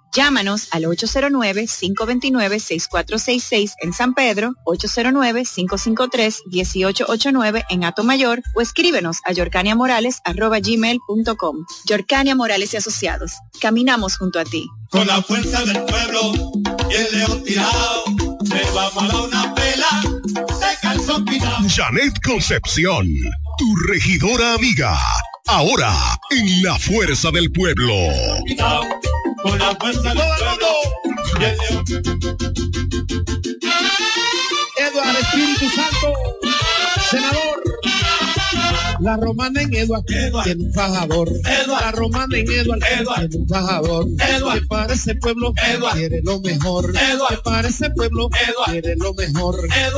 Llámanos 0.13 0.67
al 0.71 0.83
809-529-6466 0.83 3.71
en 3.81 3.93
San 3.93 4.13
Pedro, 4.13 4.51
809-553-1889 4.65 7.63
en 7.69 7.85
Mayor 8.05 8.43
o 8.55 8.61
escríbenos 8.61 9.19
a 9.23 9.31
yorcaniamorales.com. 9.31 11.65
Yorcania 11.85 12.35
Morales 12.35 12.73
y 12.73 12.77
Asociados. 12.77 13.35
Caminamos 13.61 14.17
junto 14.17 14.39
a 14.39 14.43
ti. 14.43 14.67
Con 14.89 15.07
la 15.07 15.21
fuerza 15.21 15.63
del 15.63 15.85
pueblo 15.85 16.33
y 16.89 16.95
el 16.95 17.17
león 17.17 17.41
tirado, 17.43 18.03
se 18.43 18.59
vamos 18.73 19.03
a 19.03 19.07
dar 19.07 19.21
una 19.21 19.55
pela, 19.55 20.01
se 20.59 20.77
calzó 20.81 21.23
Janet 21.73 22.19
Concepción, 22.23 23.07
tu 23.57 23.75
regidora 23.87 24.55
amiga, 24.55 24.99
ahora 25.51 25.93
en 26.29 26.63
la 26.63 26.79
fuerza 26.79 27.29
del 27.31 27.51
pueblo. 27.51 27.93
Con 29.43 29.59
la 29.59 29.75
fuerza 29.75 30.01
del 30.01 30.17
pueblo. 30.17 30.67
Eduardo 34.77 35.19
Espíritu 35.19 35.69
Santo, 35.69 36.13
senador. 37.09 37.50
La 39.01 39.17
romana 39.17 39.63
en 39.63 39.73
Eduard, 39.73 40.03
tiene 40.05 40.63
un 40.63 40.73
fajador. 40.73 41.29
La 41.67 41.91
romana 41.91 42.37
en 42.37 42.51
Eduard, 42.51 42.79
tiene 42.79 43.35
un 43.35 43.47
fajador. 43.47 44.07
Que 44.15 44.61
para 44.67 44.93
ese 44.93 45.15
pueblo 45.15 45.53
quiere 45.93 46.21
lo 46.23 46.39
mejor. 46.39 46.93
Que 46.93 47.37
para 47.43 47.67
ese 47.67 47.89
pueblo 47.89 48.29
quiere 48.65 48.95
lo 48.97 49.13
mejor. 49.15 49.57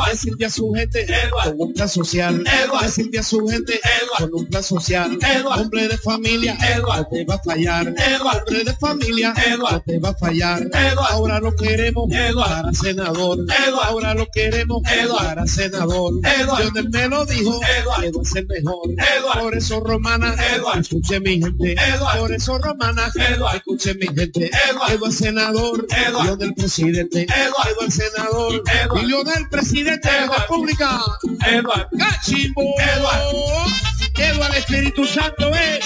Decirle 0.10 0.46
a 0.46 0.50
su 0.50 0.72
gente 0.72 1.06
con 1.44 1.56
un 1.60 1.74
plan 1.74 1.90
social. 1.90 2.44
Decirle 2.82 3.20
a 3.20 3.24
su 3.24 3.46
gente 3.48 3.80
con 4.18 4.34
un 4.34 4.46
plan 4.46 4.64
social. 4.64 5.20
Hombre 5.58 5.90
de 5.90 5.98
familia, 5.98 6.58
no 6.82 7.06
te 7.08 7.26
va 7.26 7.36
a 7.36 7.40
fallar. 7.40 7.88
Hombre 7.88 8.64
de 8.64 8.74
familia, 8.74 9.34
no 9.60 9.82
te 9.82 10.00
va 10.00 10.10
a 10.10 10.16
fallar. 10.16 10.70
Ahora 11.10 11.40
lo 11.42 11.54
queremos 11.56 12.10
para 12.36 12.74
senador. 12.74 13.40
Ahora 13.84 14.14
lo 14.14 14.28
queremos 14.32 14.82
para 15.18 15.46
senador. 15.46 16.14
Donde 16.48 16.84
me 16.84 17.10
lo 17.10 17.26
dijo, 17.26 17.60
que 17.60 18.14
va 18.16 18.22
a 18.22 18.26
ser 18.26 18.48
mejor. 18.96 19.40
Por 19.40 19.56
eso 19.56 19.80
romana, 19.80 20.36
escuche 20.80 21.20
mi 21.20 21.42
gente. 21.42 21.76
Por 22.18 22.32
eso 22.32 22.58
romana, 22.58 23.12
escuche 23.56 23.94
mi 23.96 24.08
gente. 24.08 24.50
Eduardo 24.70 25.12
senador, 25.12 25.88
Dios 26.24 26.40
del 26.40 26.54
presidente. 26.54 27.24
Eduardo 27.24 27.92
senador, 27.92 28.64
y 29.02 29.06
Dios 29.06 29.26
del 29.26 29.50
presidente 29.50 30.10
de 30.10 30.28
la 30.28 30.38
República. 30.38 31.00
Eduardo 31.46 31.90
Cachimbo. 31.98 32.76
Eduardo 32.80 34.54
Espíritu 34.56 35.06
Santo 35.06 35.52
es 35.56 35.86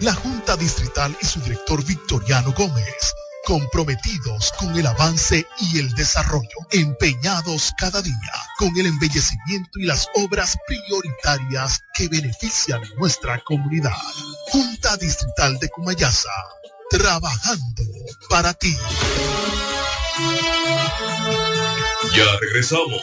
La 0.00 0.12
Junta 0.12 0.56
Distrital 0.56 1.16
y 1.20 1.24
su 1.24 1.40
director 1.40 1.84
Victoriano 1.84 2.52
Gómez, 2.52 3.14
comprometidos 3.44 4.52
con 4.58 4.76
el 4.76 4.86
avance 4.86 5.46
y 5.60 5.78
el 5.78 5.94
desarrollo, 5.94 6.48
empeñados 6.72 7.72
cada 7.78 8.02
día 8.02 8.32
con 8.58 8.76
el 8.76 8.86
embellecimiento 8.86 9.78
y 9.78 9.84
las 9.84 10.08
obras 10.16 10.56
prioritarias 10.66 11.80
que 11.94 12.08
benefician 12.08 12.82
nuestra 12.98 13.40
comunidad. 13.44 13.96
Junta 14.48 14.96
Distrital 14.96 15.58
de 15.58 15.68
Cumayasa, 15.68 16.30
trabajando 16.90 17.82
para 18.28 18.52
ti. 18.52 18.76
Ya 22.16 22.36
regresamos 22.40 23.02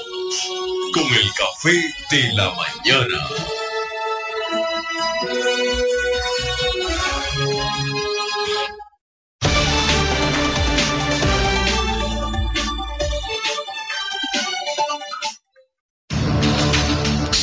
con 0.93 1.03
el 1.03 1.33
café 1.33 1.93
de 2.11 2.33
la 2.33 2.53
mañana. 2.53 3.27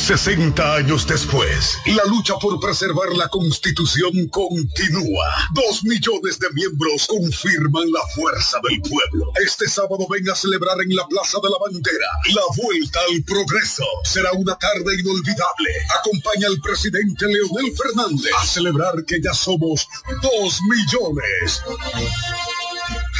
Sesenta 0.09 0.73
años 0.73 1.05
después, 1.05 1.77
la 1.85 2.03
lucha 2.05 2.33
por 2.41 2.59
preservar 2.59 3.09
la 3.15 3.27
Constitución 3.27 4.27
continúa. 4.29 5.25
Dos 5.53 5.83
millones 5.83 6.39
de 6.39 6.49
miembros 6.53 7.05
confirman 7.05 7.91
la 7.91 8.01
fuerza 8.15 8.57
del 8.67 8.81
pueblo. 8.81 9.31
Este 9.45 9.69
sábado 9.69 10.07
ven 10.09 10.27
a 10.27 10.33
celebrar 10.33 10.81
en 10.81 10.95
la 10.95 11.05
Plaza 11.05 11.37
de 11.43 11.49
la 11.51 11.57
Bandera 11.63 12.07
la 12.33 12.41
vuelta 12.57 12.99
al 13.07 13.23
progreso. 13.23 13.85
Será 14.03 14.31
una 14.33 14.57
tarde 14.57 14.99
inolvidable. 14.99 15.69
Acompaña 15.99 16.47
al 16.47 16.59
presidente 16.59 17.27
Leonel 17.27 17.77
Fernández 17.77 18.33
a 18.35 18.47
celebrar 18.47 19.05
que 19.05 19.21
ya 19.21 19.35
somos 19.35 19.87
dos 20.23 20.59
millones 20.71 21.61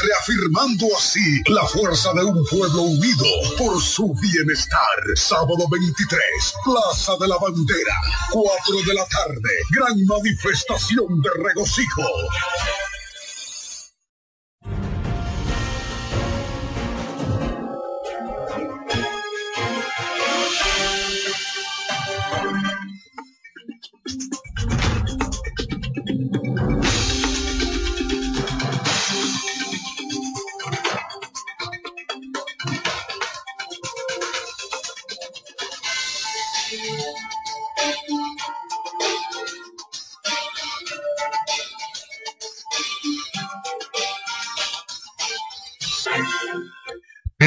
reafirmando 0.02 0.86
así 0.96 1.42
la 1.46 1.66
fuerza 1.66 2.12
de 2.14 2.24
un 2.24 2.44
pueblo 2.46 2.82
unido 2.82 3.26
por 3.58 3.80
su 3.80 4.14
bienestar. 4.20 4.78
Sábado 5.14 5.66
23, 5.70 6.20
Plaza 6.64 7.16
de 7.20 7.28
la 7.28 7.36
Bandera, 7.38 7.94
4 8.32 8.76
de 8.86 8.94
la 8.94 9.06
tarde, 9.06 9.50
gran 9.70 10.04
manifestación 10.06 11.20
de 11.20 11.30
regocijo. 11.44 12.02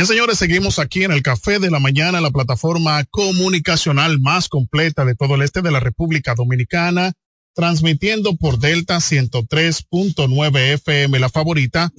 Señores, 0.05 0.37
seguimos 0.37 0.79
aquí 0.79 1.03
en 1.03 1.11
el 1.11 1.23
Café 1.23 1.59
de 1.59 1.71
la 1.71 1.79
Mañana, 1.79 2.19
la 2.19 2.29
plataforma 2.29 3.03
comunicacional 3.05 4.19
más 4.19 4.49
completa 4.49 5.05
de 5.05 5.15
todo 5.15 5.35
el 5.35 5.43
este 5.43 5.61
de 5.61 5.71
la 5.71 5.79
República 5.79 6.35
Dominicana. 6.35 7.13
transmitiendo 7.55 8.35
por 8.35 8.57
Delta 8.57 8.97
103.9 8.97 10.73
FM, 10.73 11.19
la 11.19 11.29
favorita. 11.29 11.91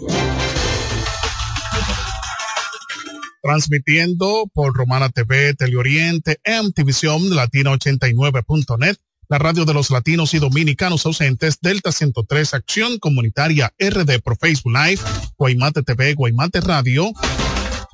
Transmitiendo 3.41 4.51
por 4.53 4.75
Romana 4.75 5.11
TV, 5.11 5.55
Teleoriente, 5.55 6.41
MTVision, 6.45 7.35
Latina 7.35 7.71
89.net, 7.71 8.97
la 9.29 9.39
radio 9.39 9.65
de 9.65 9.75
los 9.75 9.91
latinos 9.91 10.35
y 10.35 10.41
dominicanos 10.41 11.07
ausentes, 11.07 11.59
Delta 11.63 11.93
103, 11.93 12.55
Acción 12.55 12.99
Comunitaria 12.99 13.73
RD 13.79 14.21
por 14.23 14.37
Facebook 14.37 14.73
Live, 14.75 15.01
Guaymate 15.39 15.83
TV, 15.83 16.15
Guaymate 16.15 16.61
Radio, 16.61 17.13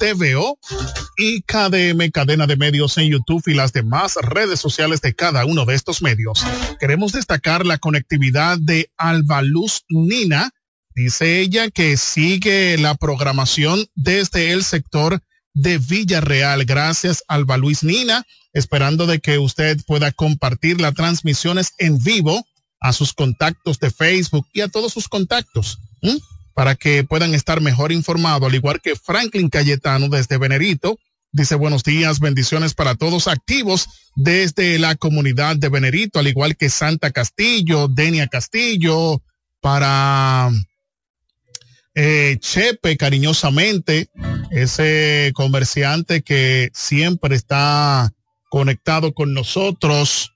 TVO 0.00 0.58
y 1.18 1.42
KDM 1.42 2.10
Cadena 2.10 2.46
de 2.46 2.56
Medios 2.56 2.96
en 2.96 3.10
YouTube 3.10 3.42
y 3.46 3.54
las 3.54 3.74
demás 3.74 4.14
redes 4.22 4.58
sociales 4.58 5.02
de 5.02 5.14
cada 5.14 5.44
uno 5.44 5.66
de 5.66 5.74
estos 5.74 6.00
medios. 6.00 6.42
Queremos 6.80 7.12
destacar 7.12 7.66
la 7.66 7.76
conectividad 7.76 8.56
de 8.58 8.90
Albaluz 8.96 9.82
Nina. 9.90 10.50
Dice 10.94 11.40
ella 11.40 11.70
que 11.70 11.98
sigue 11.98 12.78
la 12.78 12.94
programación 12.94 13.86
desde 13.94 14.52
el 14.52 14.64
sector 14.64 15.20
de 15.52 15.76
Villarreal. 15.76 16.64
Gracias, 16.64 17.22
Alba 17.28 17.58
Luis 17.58 17.84
Nina, 17.84 18.24
esperando 18.54 19.06
de 19.06 19.20
que 19.20 19.38
usted 19.38 19.78
pueda 19.86 20.12
compartir 20.12 20.80
las 20.80 20.94
transmisiones 20.94 21.74
en 21.76 22.02
vivo 22.02 22.42
a 22.80 22.94
sus 22.94 23.12
contactos 23.12 23.78
de 23.78 23.90
Facebook 23.90 24.46
y 24.54 24.62
a 24.62 24.68
todos 24.68 24.94
sus 24.94 25.08
contactos 25.08 25.78
para 26.60 26.74
que 26.74 27.04
puedan 27.04 27.32
estar 27.34 27.62
mejor 27.62 27.90
informados, 27.90 28.46
al 28.46 28.54
igual 28.54 28.82
que 28.82 28.94
Franklin 28.94 29.48
Cayetano 29.48 30.10
desde 30.10 30.36
Venerito. 30.36 30.98
Dice 31.32 31.54
buenos 31.54 31.84
días, 31.84 32.20
bendiciones 32.20 32.74
para 32.74 32.96
todos 32.96 33.28
activos 33.28 33.88
desde 34.14 34.78
la 34.78 34.94
comunidad 34.94 35.56
de 35.56 35.70
Venerito, 35.70 36.18
al 36.18 36.26
igual 36.26 36.58
que 36.58 36.68
Santa 36.68 37.12
Castillo, 37.12 37.88
Denia 37.88 38.26
Castillo, 38.26 39.22
para 39.62 40.50
eh, 41.94 42.36
Chepe 42.38 42.98
cariñosamente, 42.98 44.10
ese 44.50 45.32
comerciante 45.34 46.20
que 46.20 46.68
siempre 46.74 47.36
está 47.36 48.12
conectado 48.50 49.14
con 49.14 49.32
nosotros. 49.32 50.34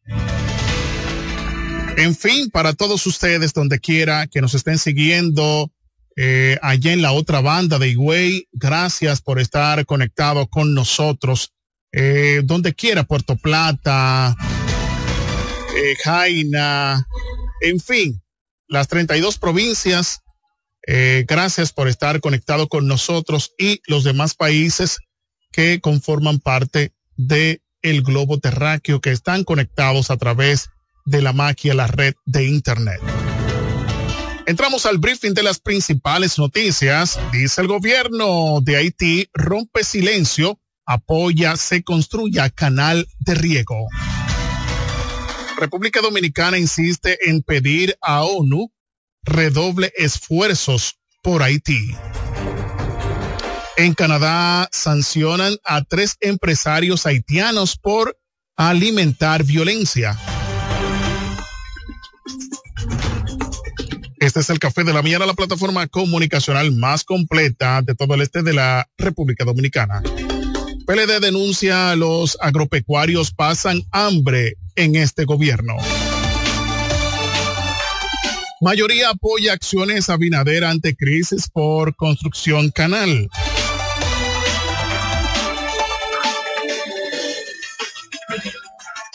En 1.99 2.17
fin, 2.17 2.49
para 2.49 2.73
todos 2.73 3.07
ustedes, 3.07 3.53
donde 3.53 3.79
quiera 3.79 4.27
que 4.27 4.41
nos 4.41 4.55
estén 4.55 4.79
siguiendo, 4.79 5.71
eh, 6.17 6.59
allá 6.63 6.93
en 6.93 7.03
la 7.03 7.13
otra 7.13 7.41
banda 7.41 7.79
de 7.79 7.89
Higüey. 7.89 8.49
Gracias 8.53 9.21
por 9.21 9.41
estar 9.41 9.85
conectado 9.87 10.47
con 10.47 10.75
nosotros. 10.75 11.53
Eh, 11.97 12.43
donde 12.45 12.75
quiera, 12.75 13.05
Puerto 13.05 13.37
Plata, 13.37 14.35
eh, 15.77 15.95
Jaina, 16.03 17.07
en 17.61 17.79
fin, 17.79 18.21
las 18.67 18.89
32 18.89 19.39
provincias. 19.39 20.21
Eh, 20.87 21.25
gracias 21.27 21.73
por 21.73 21.89
estar 21.89 22.21
conectado 22.21 22.69
con 22.69 22.87
nosotros 22.89 23.55
y 23.59 23.81
los 23.87 24.05
demás 24.05 24.35
países 24.35 24.99
que 25.53 25.81
conforman 25.81 26.41
parte 26.41 26.93
de 27.17 27.63
el 27.81 28.03
globo 28.03 28.39
terráqueo 28.39 29.01
que 29.01 29.11
están 29.11 29.45
conectados 29.45 30.11
a 30.11 30.17
través 30.17 30.71
de 31.07 31.23
la 31.23 31.33
magia, 31.33 31.75
la 31.75 31.87
red 31.87 32.15
de 32.27 32.47
Internet. 32.47 33.01
Entramos 34.47 34.85
al 34.85 34.99
briefing 34.99 35.33
de 35.33 35.43
las 35.43 35.59
principales 35.59 36.39
noticias. 36.39 37.19
Dice 37.33 37.63
el 37.63 37.67
gobierno 37.67 38.61
de 38.61 38.77
Haití 38.77 39.29
rompe 39.33 39.85
silencio, 39.85 40.61
apoya, 40.85 41.57
se 41.57 41.83
construya 41.83 42.51
canal 42.51 43.09
de 43.21 43.35
riego. 43.35 43.89
República 45.57 46.03
Dominicana 46.03 46.59
insiste 46.59 47.31
en 47.31 47.43
pedir 47.43 47.97
a 48.03 48.25
ONU 48.25 48.71
redoble 49.23 49.93
esfuerzos 49.97 50.99
por 51.23 51.43
Haití. 51.43 51.95
En 53.79 53.95
Canadá 53.95 54.69
sancionan 54.73 55.57
a 55.65 55.83
tres 55.83 56.17
empresarios 56.21 57.07
haitianos 57.07 57.79
por 57.79 58.19
alimentar 58.57 59.43
violencia. 59.43 60.19
Este 64.25 64.41
es 64.41 64.49
el 64.49 64.59
Café 64.59 64.85
de 64.85 64.95
la 64.95 65.03
Mañana, 65.03 65.27
la 65.27 65.35
plataforma 65.35 65.87
comunicacional 65.87 66.73
más 66.73 67.05
completa 67.05 67.83
de 67.83 67.95
todo 67.95 68.15
el 68.15 68.23
este 68.23 68.43
de 68.43 68.55
la 68.55 68.89
República 68.97 69.45
Dominicana. 69.45 70.03
PLD 70.87 71.21
denuncia 71.21 71.95
los 71.95 72.39
agropecuarios 72.41 73.33
pasan 73.33 73.83
hambre 73.91 74.55
en 74.77 74.97
este 74.97 75.27
gobierno. 75.27 75.77
Mayoría 78.63 79.11
apoya 79.11 79.53
acciones 79.53 80.09
a 80.09 80.17
Binader 80.17 80.65
ante 80.65 80.97
crisis 80.97 81.51
por 81.51 81.95
construcción 81.95 82.71
canal. 82.71 83.29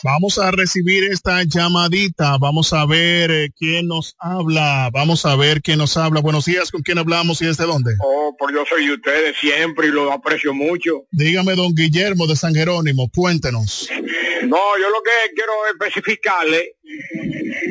Vamos 0.02 0.38
a 0.38 0.50
recibir 0.50 1.04
esta 1.04 1.42
llamadita. 1.44 2.38
Vamos 2.38 2.72
a 2.72 2.86
ver 2.86 3.30
eh, 3.30 3.50
quién 3.54 3.86
nos 3.86 4.16
habla. 4.18 4.88
Vamos 4.90 5.26
a 5.26 5.36
ver 5.36 5.60
quién 5.60 5.78
nos 5.78 5.96
habla. 5.98 6.20
Buenos 6.20 6.46
días. 6.46 6.70
¿Con 6.70 6.80
quién 6.80 6.96
hablamos 6.96 7.42
y 7.42 7.46
desde 7.46 7.66
dónde? 7.66 7.92
Oh, 8.02 8.34
por 8.38 8.50
yo 8.52 8.64
soy 8.66 8.86
de 8.86 8.94
ustedes 8.94 9.36
siempre 9.38 9.88
y 9.88 9.90
lo 9.90 10.10
aprecio 10.10 10.54
mucho. 10.54 11.04
Dígame, 11.10 11.54
don 11.54 11.74
Guillermo 11.74 12.26
de 12.26 12.34
San 12.34 12.54
Jerónimo. 12.54 13.10
Cuéntenos. 13.14 13.90
No, 14.44 14.78
yo 14.78 14.88
lo 14.88 15.02
que 15.02 15.34
quiero 15.34 15.52
especificarle 15.70 16.76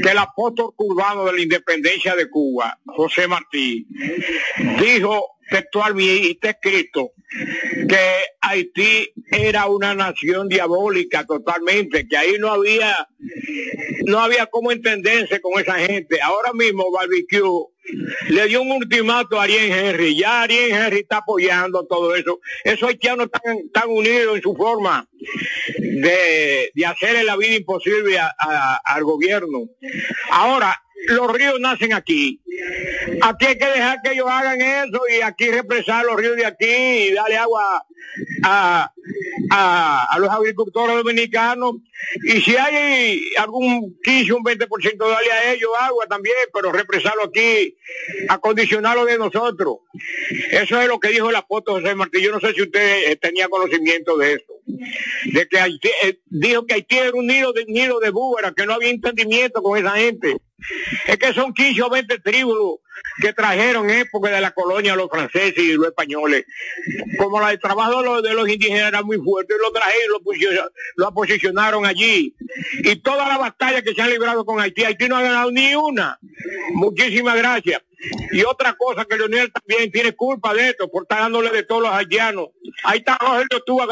que 0.04 0.10
el 0.10 0.18
apóstol 0.20 0.74
cubano 0.76 1.26
de 1.26 1.34
la 1.34 1.42
independencia 1.42 2.16
de 2.16 2.30
Cuba, 2.30 2.78
José 2.86 3.28
Martí, 3.28 3.88
dijo 4.80 5.40
textualmente 5.50 6.50
escrito 6.50 7.12
que 7.30 8.00
Haití 8.42 9.14
era 9.32 9.68
una 9.68 9.94
nación 9.94 10.48
diabólica 10.48 11.26
totalmente, 11.26 12.08
que 12.08 12.18
ahí 12.18 12.36
no 12.40 12.52
había 12.52 13.08
no 14.06 14.20
había 14.20 14.48
cómo 14.48 14.72
entenderse 14.72 15.40
con 15.40 15.60
esa 15.60 15.76
gente. 15.76 16.20
Ahora 16.22 16.54
mismo 16.54 16.92
Barbecue 16.92 17.68
le 18.30 18.48
dio 18.48 18.62
un 18.62 18.72
ultimato 18.72 19.40
a 19.40 19.44
Ariel 19.44 19.72
Henry. 19.72 20.18
Ya 20.18 20.44
Ariel 20.44 20.72
Henry 20.72 21.00
está 21.00 21.18
apoyando 21.18 21.86
todo 21.86 22.16
eso. 22.16 22.40
Esos 22.64 22.90
haitianos 22.90 23.28
están 23.32 23.70
tan 23.72 23.90
unidos 23.90 24.38
en 24.38 24.42
su 24.42 24.56
forma 24.56 25.08
de, 25.78 26.72
de 26.74 26.86
hacerle 26.86 27.24
la 27.24 27.38
vida 27.38 27.56
imposible 27.56 28.18
al 28.20 29.04
gobierno. 29.04 29.68
Ahora, 30.32 30.82
los 31.08 31.32
ríos 31.34 31.60
nacen 31.60 31.94
aquí. 31.94 32.42
Aquí 33.22 33.46
hay 33.46 33.58
que 33.58 33.66
dejar 33.66 34.02
que 34.02 34.12
ellos 34.12 34.28
hagan 34.30 34.62
eso 34.62 35.02
y 35.10 35.22
aquí 35.22 35.50
represar 35.52 36.06
los 36.06 36.16
ríos 36.16 36.36
de 36.36 36.46
aquí 36.46 36.66
y 36.66 37.14
darle 37.14 37.38
agua 37.38 37.86
a, 38.44 38.92
a, 39.52 40.18
los 40.20 40.30
agricultores 40.30 40.96
dominicanos. 40.96 41.76
Y 42.24 42.42
si 42.42 42.56
hay 42.56 43.22
algún 43.38 43.98
15, 44.04 44.34
un 44.34 44.44
20%, 44.44 44.98
darle 44.98 45.32
a 45.32 45.54
ellos 45.54 45.70
agua 45.80 46.06
también, 46.08 46.36
pero 46.54 46.72
represarlo 46.72 47.24
aquí, 47.24 47.78
acondicionarlo 48.30 49.06
de 49.06 49.18
nosotros. 49.18 49.78
Eso 50.52 50.82
es 50.82 50.88
lo 50.88 51.00
que 51.00 51.10
dijo 51.10 51.30
el 51.30 51.36
apóstol 51.36 51.82
José 51.82 51.96
Martí. 51.96 52.22
Yo 52.22 52.32
no 52.32 52.40
sé 52.40 52.54
si 52.54 52.62
usted 52.62 53.12
eh, 53.12 53.16
tenía 53.16 53.48
conocimiento 53.50 54.18
de 54.18 54.34
eso. 54.34 54.54
De 55.34 55.48
que 55.48 55.60
Haití, 55.60 55.90
eh, 56.04 56.20
dijo 56.26 56.66
que 56.66 56.76
Haití 56.76 56.98
era 56.98 57.12
un 57.14 57.28
nido 57.28 57.54
de, 57.54 57.66
nido 57.66 58.00
de 58.00 58.12
búbara, 58.12 58.54
que 58.56 58.66
no 58.66 58.74
había 58.74 58.90
entendimiento 58.90 59.62
con 59.62 59.78
esa 59.78 59.92
gente. 59.98 60.38
Es 61.08 61.18
que 61.18 61.34
son 61.34 61.54
15 61.54 61.82
o 61.84 61.90
20 61.90 62.20
tribus 62.20 62.80
que 63.22 63.34
trajeron 63.34 63.90
época 63.90 64.30
de 64.30 64.42
la 64.42 64.52
colonia 64.52 64.96
los 64.96 65.10
franceses 65.10 65.58
y 65.58 65.74
los 65.74 65.88
españoles. 65.88 66.46
Como 67.18 67.40
la 67.40 67.50
de 67.50 67.58
trabajo 67.58 68.02
de 68.02 68.06
los, 68.06 68.24
de 68.24 68.34
los 68.34 68.50
indígenas 68.50 68.90
era 68.90 69.04
muy 69.04 69.18
fuerte, 69.18 69.54
lo 69.62 69.72
trajeron, 69.72 70.22
lo, 70.24 70.72
lo 70.96 71.14
posicionaron 71.14 71.86
allí. 71.86 72.36
Y 72.84 72.96
toda 72.98 73.28
la 73.28 73.38
batalla 73.38 73.82
que 73.82 73.94
se 73.94 74.02
han 74.02 74.10
librado 74.10 74.46
con 74.46 74.60
Haití, 74.60 74.84
Haití 74.84 75.08
no 75.08 75.18
ha 75.18 75.22
ganado 75.22 75.52
ni 75.52 75.76
una. 75.76 76.20
Muchísimas 76.74 77.36
gracias. 77.38 77.82
Y 78.32 78.44
otra 78.44 78.74
cosa 78.74 79.04
que 79.06 79.18
Leonel 79.18 79.52
también 79.52 79.92
tiene 79.92 80.14
culpa 80.14 80.54
de 80.54 80.70
esto, 80.70 80.90
por 80.90 81.04
estar 81.04 81.20
dándole 81.20 81.50
de 81.50 81.64
todos 81.64 81.82
los 81.82 81.92
haitianos. 81.92 82.50
Ahí 82.84 83.00
está 83.00 83.18
Rogelio 83.18 83.64
Cuba, 83.66 83.88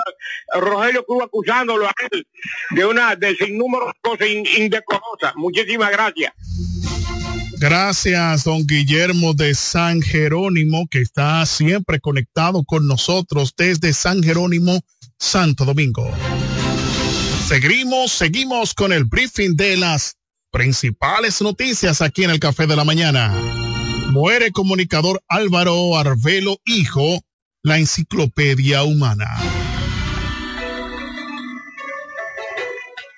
Rogelio 0.55 1.05
acusándolo 1.24 1.88
a 1.88 1.93
él 2.12 2.26
de 2.72 2.86
una 2.86 3.16
de 3.16 3.36
sin 3.36 3.58
número 3.58 3.93
cosas 4.01 4.30
indecorosas. 4.30 5.36
Muchísimas 5.36 5.91
gracias. 5.91 6.34
Gracias, 7.60 8.43
don 8.43 8.68
Guillermo 8.68 9.34
de 9.34 9.55
San 9.55 10.01
Jerónimo, 10.01 10.88
que 10.88 10.99
está 10.99 11.43
siempre 11.47 11.99
conectado 11.99 12.64
con 12.64 12.88
nosotros 12.88 13.53
desde 13.58 13.93
San 13.93 14.22
Jerónimo, 14.22 14.80
Santo 15.18 15.66
Domingo. 15.66 16.08
Seguimos, 17.47 18.12
seguimos 18.12 18.76
con 18.76 18.93
el 18.93 19.05
briefing 19.05 19.55
de 19.55 19.76
las 19.76 20.18
principales 20.51 21.41
noticias 21.41 22.01
aquí 22.03 22.24
en 22.24 22.30
el 22.30 22.39
Café 22.39 22.68
de 22.68 22.76
la 22.76 22.84
Mañana. 22.84 23.34
Muere 24.12 24.51
comunicador 24.51 25.24
Álvaro 25.28 25.97
Arbelo 25.97 26.60
Hijo, 26.64 27.24
la 27.64 27.80
enciclopedia 27.80 28.84
humana. 28.84 29.28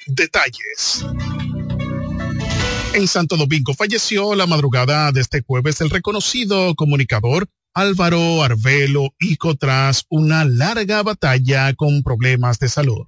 Detalles. 0.08 1.06
En 2.94 3.08
Santo 3.08 3.38
Domingo 3.38 3.74
falleció 3.76 4.34
la 4.34 4.48
madrugada 4.48 5.12
de 5.12 5.22
este 5.22 5.44
jueves 5.46 5.80
el 5.82 5.92
reconocido 5.92 6.74
comunicador 6.76 7.48
Álvaro 7.76 8.42
Arbelo, 8.44 9.14
hijo 9.20 9.56
tras 9.56 10.06
una 10.10 10.44
larga 10.44 11.04
batalla 11.04 11.74
con 11.76 12.02
problemas 12.02 12.58
de 12.58 12.68
salud. 12.68 13.06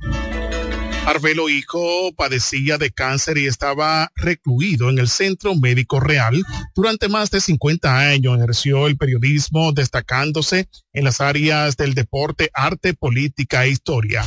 Arbelo 1.07 1.49
Hijo 1.49 2.13
padecía 2.15 2.77
de 2.77 2.91
cáncer 2.91 3.39
y 3.39 3.47
estaba 3.47 4.11
recluido 4.15 4.91
en 4.91 4.99
el 4.99 5.09
Centro 5.09 5.55
Médico 5.55 5.99
Real. 5.99 6.43
Durante 6.75 7.09
más 7.09 7.31
de 7.31 7.41
50 7.41 7.97
años 7.97 8.37
ejerció 8.37 8.85
el 8.85 8.97
periodismo 8.97 9.71
destacándose 9.71 10.69
en 10.93 11.03
las 11.03 11.21
áreas 11.21 11.75
del 11.75 11.95
deporte, 11.95 12.51
arte, 12.53 12.93
política 12.93 13.65
e 13.65 13.71
historia. 13.71 14.23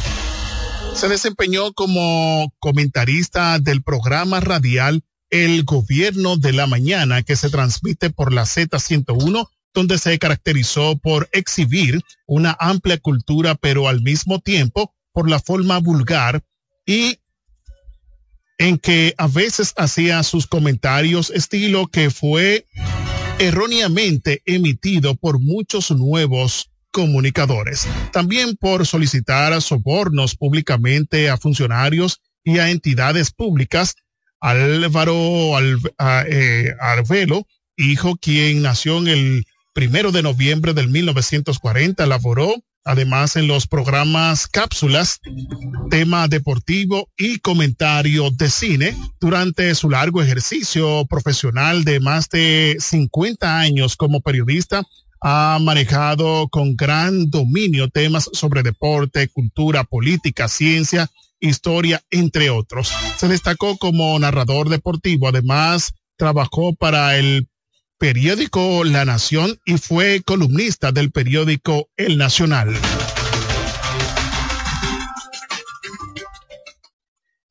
Se 0.95 1.09
desempeñó 1.09 1.73
como 1.73 2.53
comentarista 2.59 3.61
del 3.61 3.83
programa 3.85 4.41
radial 4.41 5.05
El 5.35 5.64
Gobierno 5.64 6.37
de 6.37 6.53
la 6.53 6.68
Mañana 6.68 7.24
que 7.24 7.35
se 7.35 7.51
transmite 7.51 8.09
por 8.09 8.32
la 8.32 8.43
Z101 8.43 9.49
donde 9.74 9.99
se 9.99 10.16
caracterizó 10.20 10.97
por 10.97 11.28
exhibir 11.32 12.01
una 12.28 12.57
amplia 12.61 12.99
cultura 12.99 13.57
pero 13.57 13.89
al 13.89 14.01
mismo 14.01 14.39
tiempo 14.39 14.95
por 15.12 15.28
la 15.28 15.41
forma 15.41 15.78
vulgar 15.78 16.45
y 16.87 17.18
en 18.59 18.78
que 18.78 19.12
a 19.18 19.26
veces 19.26 19.74
hacía 19.76 20.22
sus 20.22 20.47
comentarios 20.47 21.30
estilo 21.30 21.89
que 21.89 22.11
fue 22.11 22.66
erróneamente 23.41 24.41
emitido 24.47 25.16
por 25.16 25.41
muchos 25.41 25.91
nuevos 25.91 26.70
comunicadores. 26.93 27.89
También 28.12 28.57
por 28.57 28.87
solicitar 28.87 29.61
sobornos 29.61 30.37
públicamente 30.37 31.28
a 31.28 31.39
funcionarios 31.39 32.20
y 32.45 32.59
a 32.59 32.70
entidades 32.70 33.32
públicas. 33.32 33.97
Álvaro 34.45 35.59
eh, 35.61 36.75
Arvelo, 36.81 37.47
hijo 37.77 38.17
quien 38.17 38.63
nació 38.63 38.99
en 38.99 39.09
el 39.09 39.45
primero 39.73 40.13
de 40.13 40.23
noviembre 40.23 40.75
del 40.75 40.89
1940, 40.89 42.05
elaboró 42.05 42.55
Además, 42.87 43.37
en 43.37 43.47
los 43.47 43.67
programas 43.67 44.47
cápsulas, 44.47 45.21
tema 45.89 46.29
deportivo 46.29 47.09
y 47.17 47.39
comentario 47.39 48.31
de 48.31 48.51
cine, 48.51 48.95
durante 49.19 49.75
su 49.75 49.89
largo 49.89 50.23
ejercicio 50.23 51.07
profesional 51.07 51.85
de 51.85 51.99
más 52.01 52.29
de 52.29 52.77
50 52.79 53.59
años 53.59 53.97
como 53.97 54.21
periodista, 54.21 54.83
ha 55.23 55.59
manejado 55.63 56.49
con 56.49 56.77
gran 56.77 57.31
dominio 57.31 57.89
temas 57.89 58.29
sobre 58.35 58.63
deporte, 58.63 59.29
cultura, 59.29 59.85
política, 59.85 60.47
ciencia, 60.49 61.09
historia, 61.49 62.03
entre 62.11 62.51
otros. 62.51 62.93
Se 63.17 63.29
destacó 63.29 63.77
como 63.79 64.19
narrador 64.19 64.69
deportivo. 64.69 65.29
Además, 65.29 65.93
trabajó 66.17 66.75
para 66.75 67.17
el 67.17 67.49
periódico 67.99 68.85
La 68.85 69.05
Nación 69.05 69.59
y 69.65 69.79
fue 69.79 70.23
columnista 70.25 70.93
del 70.93 71.11
periódico 71.11 71.89
El 71.97 72.19
Nacional. 72.19 72.75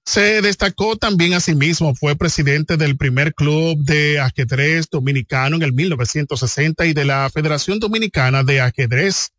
Se 0.06 0.42
destacó 0.44 0.96
también 0.96 1.34
asimismo, 1.34 1.96
fue 1.96 2.16
presidente 2.16 2.78
del 2.78 2.98
primer 2.98 3.34
club 3.34 3.80
de 3.84 4.20
ajedrez 4.20 4.88
dominicano 4.92 5.56
en 5.56 5.64
el 5.64 5.74
1960 5.74 6.86
y 6.86 6.94
de 6.94 7.06
la 7.06 7.30
Federación 7.34 7.80
Dominicana 7.80 8.44
de 8.44 8.62
Ajedrez, 8.62 9.32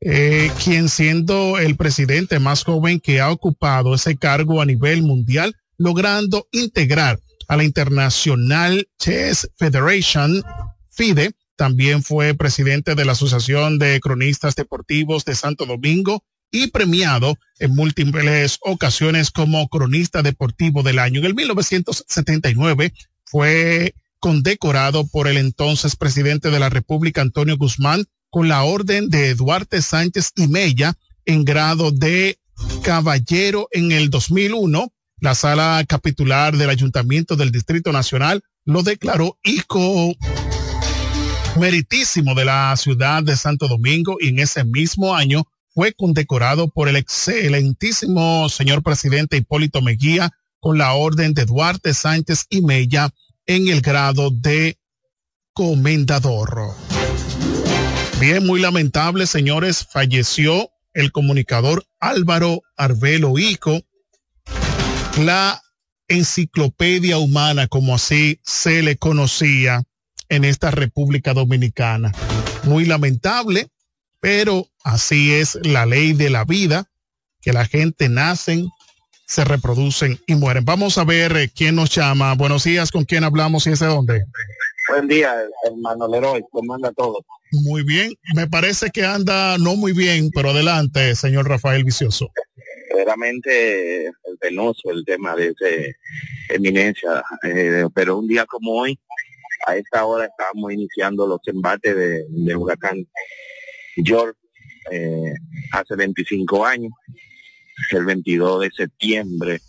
eh, 0.00 0.50
quien 0.62 0.88
siendo 0.88 1.58
el 1.58 1.76
presidente 1.76 2.38
más 2.38 2.64
joven 2.64 3.00
que 3.00 3.20
ha 3.20 3.30
ocupado 3.30 3.94
ese 3.94 4.16
cargo 4.16 4.62
a 4.62 4.66
nivel 4.66 5.02
mundial, 5.02 5.54
logrando 5.76 6.48
integrar 6.52 7.20
a 7.48 7.56
la 7.56 7.64
International 7.64 8.88
Chess 8.98 9.50
Federation, 9.56 10.42
FIDE. 10.90 11.32
También 11.56 12.02
fue 12.02 12.34
presidente 12.34 12.94
de 12.94 13.04
la 13.04 13.12
Asociación 13.12 13.78
de 13.78 14.00
Cronistas 14.00 14.54
Deportivos 14.54 15.24
de 15.24 15.34
Santo 15.34 15.66
Domingo 15.66 16.24
y 16.50 16.68
premiado 16.68 17.36
en 17.58 17.74
múltiples 17.74 18.58
ocasiones 18.62 19.30
como 19.30 19.68
cronista 19.68 20.22
deportivo 20.22 20.82
del 20.82 20.98
año. 20.98 21.20
En 21.20 21.26
el 21.26 21.34
1979 21.34 22.92
fue 23.24 23.94
condecorado 24.18 25.06
por 25.06 25.28
el 25.28 25.36
entonces 25.36 25.96
presidente 25.96 26.50
de 26.50 26.58
la 26.58 26.68
República, 26.68 27.20
Antonio 27.20 27.56
Guzmán, 27.56 28.06
con 28.30 28.48
la 28.48 28.62
orden 28.62 29.08
de 29.10 29.34
Duarte 29.34 29.82
Sánchez 29.82 30.32
y 30.36 30.46
Mella 30.46 30.94
en 31.24 31.44
grado 31.44 31.90
de 31.90 32.38
caballero 32.82 33.68
en 33.72 33.92
el 33.92 34.10
2001 34.10 34.92
la 35.20 35.34
sala 35.34 35.84
capitular 35.86 36.56
del 36.56 36.70
Ayuntamiento 36.70 37.36
del 37.36 37.52
Distrito 37.52 37.92
Nacional 37.92 38.42
lo 38.64 38.82
declaró 38.82 39.38
hijo 39.42 40.14
meritísimo 41.58 42.34
de 42.34 42.46
la 42.46 42.74
ciudad 42.76 43.22
de 43.22 43.36
Santo 43.36 43.68
Domingo 43.68 44.16
y 44.18 44.28
en 44.28 44.38
ese 44.38 44.64
mismo 44.64 45.14
año 45.14 45.44
fue 45.74 45.92
condecorado 45.92 46.68
por 46.68 46.88
el 46.88 46.96
excelentísimo 46.96 48.48
señor 48.48 48.82
presidente 48.82 49.36
Hipólito 49.36 49.82
Mejía 49.82 50.30
con 50.58 50.78
la 50.78 50.94
orden 50.94 51.34
de 51.34 51.44
Duarte 51.44 51.92
Sánchez 51.92 52.46
y 52.48 52.62
Mella 52.62 53.10
en 53.46 53.68
el 53.68 53.80
grado 53.80 54.30
de 54.30 54.78
comendador. 55.52 56.74
Bien, 58.20 58.44
muy 58.44 58.60
lamentable, 58.60 59.26
señores, 59.26 59.86
falleció 59.90 60.70
el 60.92 61.10
comunicador 61.10 61.86
Álvaro 62.00 62.60
Arbelo 62.76 63.38
Hijo, 63.38 63.80
la 65.18 65.62
enciclopedia 66.06 67.16
humana, 67.16 67.66
como 67.66 67.94
así 67.94 68.38
se 68.44 68.82
le 68.82 68.98
conocía 68.98 69.84
en 70.28 70.44
esta 70.44 70.70
República 70.70 71.32
Dominicana. 71.32 72.12
Muy 72.64 72.84
lamentable, 72.84 73.68
pero 74.20 74.68
así 74.84 75.32
es 75.32 75.58
la 75.62 75.86
ley 75.86 76.12
de 76.12 76.28
la 76.28 76.44
vida, 76.44 76.90
que 77.40 77.54
la 77.54 77.64
gente 77.64 78.10
nacen, 78.10 78.68
se 79.26 79.46
reproducen 79.46 80.20
y 80.26 80.34
mueren. 80.34 80.66
Vamos 80.66 80.98
a 80.98 81.04
ver 81.04 81.34
eh, 81.38 81.48
quién 81.48 81.74
nos 81.74 81.88
llama. 81.88 82.34
Buenos 82.34 82.64
días, 82.64 82.90
¿con 82.90 83.06
quién 83.06 83.24
hablamos 83.24 83.66
y 83.66 83.70
es 83.70 83.78
de 83.78 83.86
dónde? 83.86 84.24
Buen 84.88 85.08
día, 85.08 85.34
hermano 85.64 86.08
Leroy, 86.08 86.42
¿cómo 86.50 86.74
anda 86.74 86.90
todo? 86.92 87.24
Muy 87.52 87.82
bien, 87.84 88.12
me 88.34 88.48
parece 88.48 88.90
que 88.90 89.04
anda 89.04 89.58
no 89.58 89.76
muy 89.76 89.92
bien, 89.92 90.30
pero 90.34 90.50
adelante, 90.50 91.14
señor 91.14 91.48
Rafael 91.48 91.84
Vicioso 91.84 92.30
verdaderamente 93.00 94.06
el 94.06 94.38
penoso 94.38 94.90
el 94.90 95.04
tema 95.04 95.34
de 95.34 95.48
ese 95.48 95.96
eminencia, 96.48 97.22
eh, 97.44 97.86
pero 97.94 98.18
un 98.18 98.26
día 98.26 98.44
como 98.46 98.72
hoy, 98.72 98.98
a 99.66 99.76
esta 99.76 100.04
hora 100.04 100.26
estábamos 100.26 100.72
iniciando 100.72 101.26
los 101.26 101.40
embates 101.46 101.94
de, 101.94 102.56
huracán 102.56 103.06
George 103.96 104.38
eh, 104.90 105.34
hace 105.72 105.94
25 105.96 106.64
años, 106.64 106.92
el 107.92 108.04
22 108.04 108.62
de 108.62 108.70
septiembre, 108.70 109.60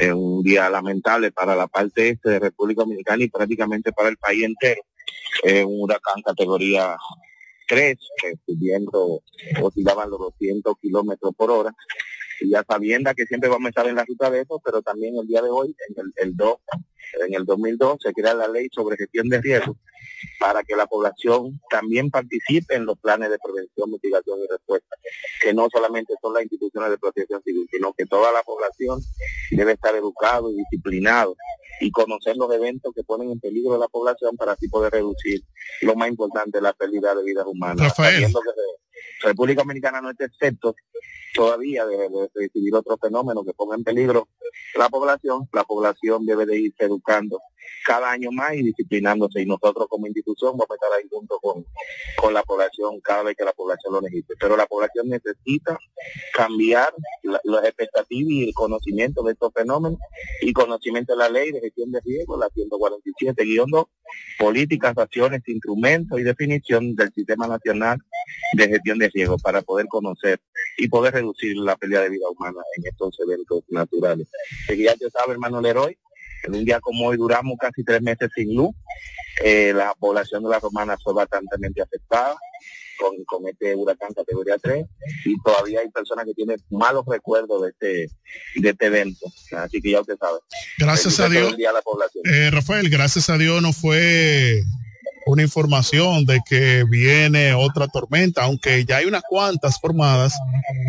es 0.00 0.12
un 0.12 0.42
día 0.42 0.68
lamentable 0.68 1.32
para 1.32 1.56
la 1.56 1.66
parte 1.66 2.10
este 2.10 2.30
de 2.30 2.38
República 2.38 2.82
Dominicana 2.82 3.24
y 3.24 3.28
prácticamente 3.28 3.92
para 3.92 4.08
el 4.08 4.16
país 4.16 4.44
entero. 4.44 4.82
Es 5.42 5.64
un 5.64 5.82
huracán 5.82 6.22
categoría 6.24 6.96
3, 7.66 7.96
que 8.20 8.34
subiendo 8.46 9.22
oscilaban 9.62 10.10
los 10.10 10.18
200 10.18 10.74
kilómetros 10.80 11.34
por 11.36 11.50
hora 11.50 11.74
y 12.40 12.50
ya 12.50 12.64
sabiendo 12.68 13.12
que 13.14 13.26
siempre 13.26 13.48
vamos 13.48 13.66
a 13.66 13.68
estar 13.70 13.86
en 13.86 13.96
la 13.96 14.04
ruta 14.04 14.30
de 14.30 14.42
eso, 14.42 14.60
pero 14.64 14.82
también 14.82 15.14
el 15.16 15.26
día 15.26 15.42
de 15.42 15.48
hoy, 15.48 15.74
en 15.88 16.04
el, 16.04 16.12
el 16.28 16.36
2, 16.36 16.56
en 17.26 17.34
el 17.34 17.44
2002, 17.44 17.98
se 18.00 18.12
crea 18.12 18.34
la 18.34 18.48
ley 18.48 18.68
sobre 18.72 18.96
gestión 18.96 19.28
de 19.28 19.40
riesgos 19.40 19.76
para 20.38 20.62
que 20.62 20.76
la 20.76 20.86
población 20.86 21.60
también 21.70 22.10
participe 22.10 22.74
en 22.74 22.86
los 22.86 22.98
planes 22.98 23.30
de 23.30 23.38
prevención, 23.38 23.90
mitigación 23.90 24.38
y 24.40 24.50
respuesta, 24.50 24.96
que 25.42 25.54
no 25.54 25.68
solamente 25.72 26.14
son 26.20 26.34
las 26.34 26.42
instituciones 26.42 26.90
de 26.90 26.98
protección 26.98 27.42
civil, 27.42 27.66
sino 27.70 27.92
que 27.92 28.06
toda 28.06 28.32
la 28.32 28.42
población 28.42 29.00
debe 29.50 29.72
estar 29.72 29.94
educado 29.94 30.50
y 30.50 30.56
disciplinado 30.56 31.36
y 31.80 31.90
conocer 31.90 32.36
los 32.36 32.52
eventos 32.52 32.92
que 32.94 33.02
ponen 33.04 33.30
en 33.30 33.40
peligro 33.40 33.74
a 33.74 33.78
la 33.78 33.88
población 33.88 34.36
para 34.36 34.52
así 34.52 34.68
poder 34.68 34.92
reducir 34.92 35.40
lo 35.82 35.94
más 35.94 36.08
importante, 36.08 36.60
la 36.60 36.72
pérdida 36.72 37.14
de 37.14 37.24
vidas 37.24 37.44
humanas. 37.46 37.88
Rafael. 37.88 38.26
República 39.22 39.62
Dominicana 39.62 40.00
no 40.00 40.10
está 40.10 40.24
excepto 40.26 40.74
todavía 41.34 41.84
de, 41.86 42.08
recibir 42.34 42.74
otro 42.74 42.96
fenómeno 42.96 43.44
que 43.44 43.52
ponga 43.52 43.76
en 43.76 43.84
peligro 43.84 44.28
la 44.76 44.88
población, 44.88 45.48
la 45.52 45.64
población 45.64 46.24
debe 46.24 46.46
de 46.46 46.58
irse 46.58 46.84
educando 46.84 47.40
cada 47.84 48.10
año 48.10 48.30
más 48.32 48.54
y 48.54 48.62
disciplinándose 48.62 49.42
y 49.42 49.46
nosotros 49.46 49.86
como 49.88 50.06
institución 50.06 50.52
vamos 50.52 50.70
a 50.70 50.74
estar 50.74 50.90
ahí 50.92 51.08
junto 51.10 51.38
con, 51.38 51.64
con 52.16 52.34
la 52.34 52.42
población 52.42 53.00
cada 53.00 53.22
vez 53.22 53.36
que 53.36 53.44
la 53.44 53.52
población 53.52 53.94
lo 53.94 54.00
necesite. 54.00 54.34
Pero 54.38 54.56
la 54.56 54.66
población 54.66 55.08
necesita 55.08 55.78
cambiar 56.32 56.92
las 57.22 57.64
expectativas 57.64 58.30
y 58.30 58.48
el 58.48 58.54
conocimiento 58.54 59.22
de 59.22 59.32
estos 59.32 59.52
fenómenos 59.52 59.98
y 60.40 60.52
conocimiento 60.52 61.12
de 61.14 61.18
la 61.18 61.28
ley 61.28 61.52
de 61.52 61.60
gestión 61.60 61.92
de 61.92 62.00
riesgo, 62.04 62.36
la 62.38 62.48
147-2, 62.48 63.88
políticas, 64.38 64.96
acciones, 64.96 65.42
instrumentos 65.46 66.18
y 66.18 66.22
definición 66.22 66.94
del 66.94 67.12
Sistema 67.12 67.46
Nacional 67.46 67.98
de 68.54 68.68
Gestión 68.68 68.85
de 68.94 69.10
Riesgo 69.12 69.36
para 69.38 69.62
poder 69.62 69.86
conocer 69.86 70.40
y 70.78 70.88
poder 70.88 71.14
reducir 71.14 71.56
la 71.56 71.76
pérdida 71.76 72.02
de 72.02 72.10
vida 72.10 72.28
humana 72.30 72.60
en 72.76 72.86
estos 72.86 73.18
eventos 73.26 73.64
naturales. 73.68 74.28
Que 74.66 74.76
ya 74.76 74.94
te 74.94 75.10
sabe, 75.10 75.32
hermano 75.32 75.60
Leroy, 75.60 75.98
En 76.44 76.54
un 76.54 76.64
día 76.64 76.80
como 76.80 77.08
hoy 77.08 77.16
duramos 77.16 77.56
casi 77.58 77.82
tres 77.82 78.02
meses 78.02 78.30
sin 78.34 78.54
luz. 78.54 78.74
Eh, 79.42 79.72
la 79.74 79.92
población 79.98 80.42
de 80.44 80.50
la 80.50 80.60
Romana 80.60 80.96
fue 81.02 81.12
bastante 81.12 81.56
afectada 81.82 82.36
con, 82.96 83.24
con 83.24 83.48
este 83.48 83.74
huracán 83.74 84.12
categoría 84.14 84.56
3 84.58 84.84
y 85.24 85.42
todavía 85.42 85.80
hay 85.80 85.90
personas 85.90 86.24
que 86.24 86.34
tienen 86.34 86.56
malos 86.70 87.04
recuerdos 87.06 87.62
de 87.62 87.68
este 87.68 88.10
de 88.60 88.70
este 88.70 88.86
evento. 88.86 89.26
Así 89.52 89.80
que 89.80 89.90
ya 89.90 90.00
usted 90.00 90.16
sabe. 90.18 90.38
Gracias 90.78 91.20
a 91.20 91.28
Dios. 91.28 91.54
Eh, 92.24 92.50
Rafael, 92.50 92.88
gracias 92.88 93.28
a 93.28 93.36
Dios 93.36 93.60
no 93.62 93.72
fue 93.72 94.62
una 95.26 95.42
información 95.42 96.24
de 96.24 96.40
que 96.48 96.84
viene 96.88 97.52
otra 97.52 97.88
tormenta, 97.88 98.44
aunque 98.44 98.84
ya 98.84 98.98
hay 98.98 99.06
unas 99.06 99.22
cuantas 99.28 99.80
formadas, 99.80 100.38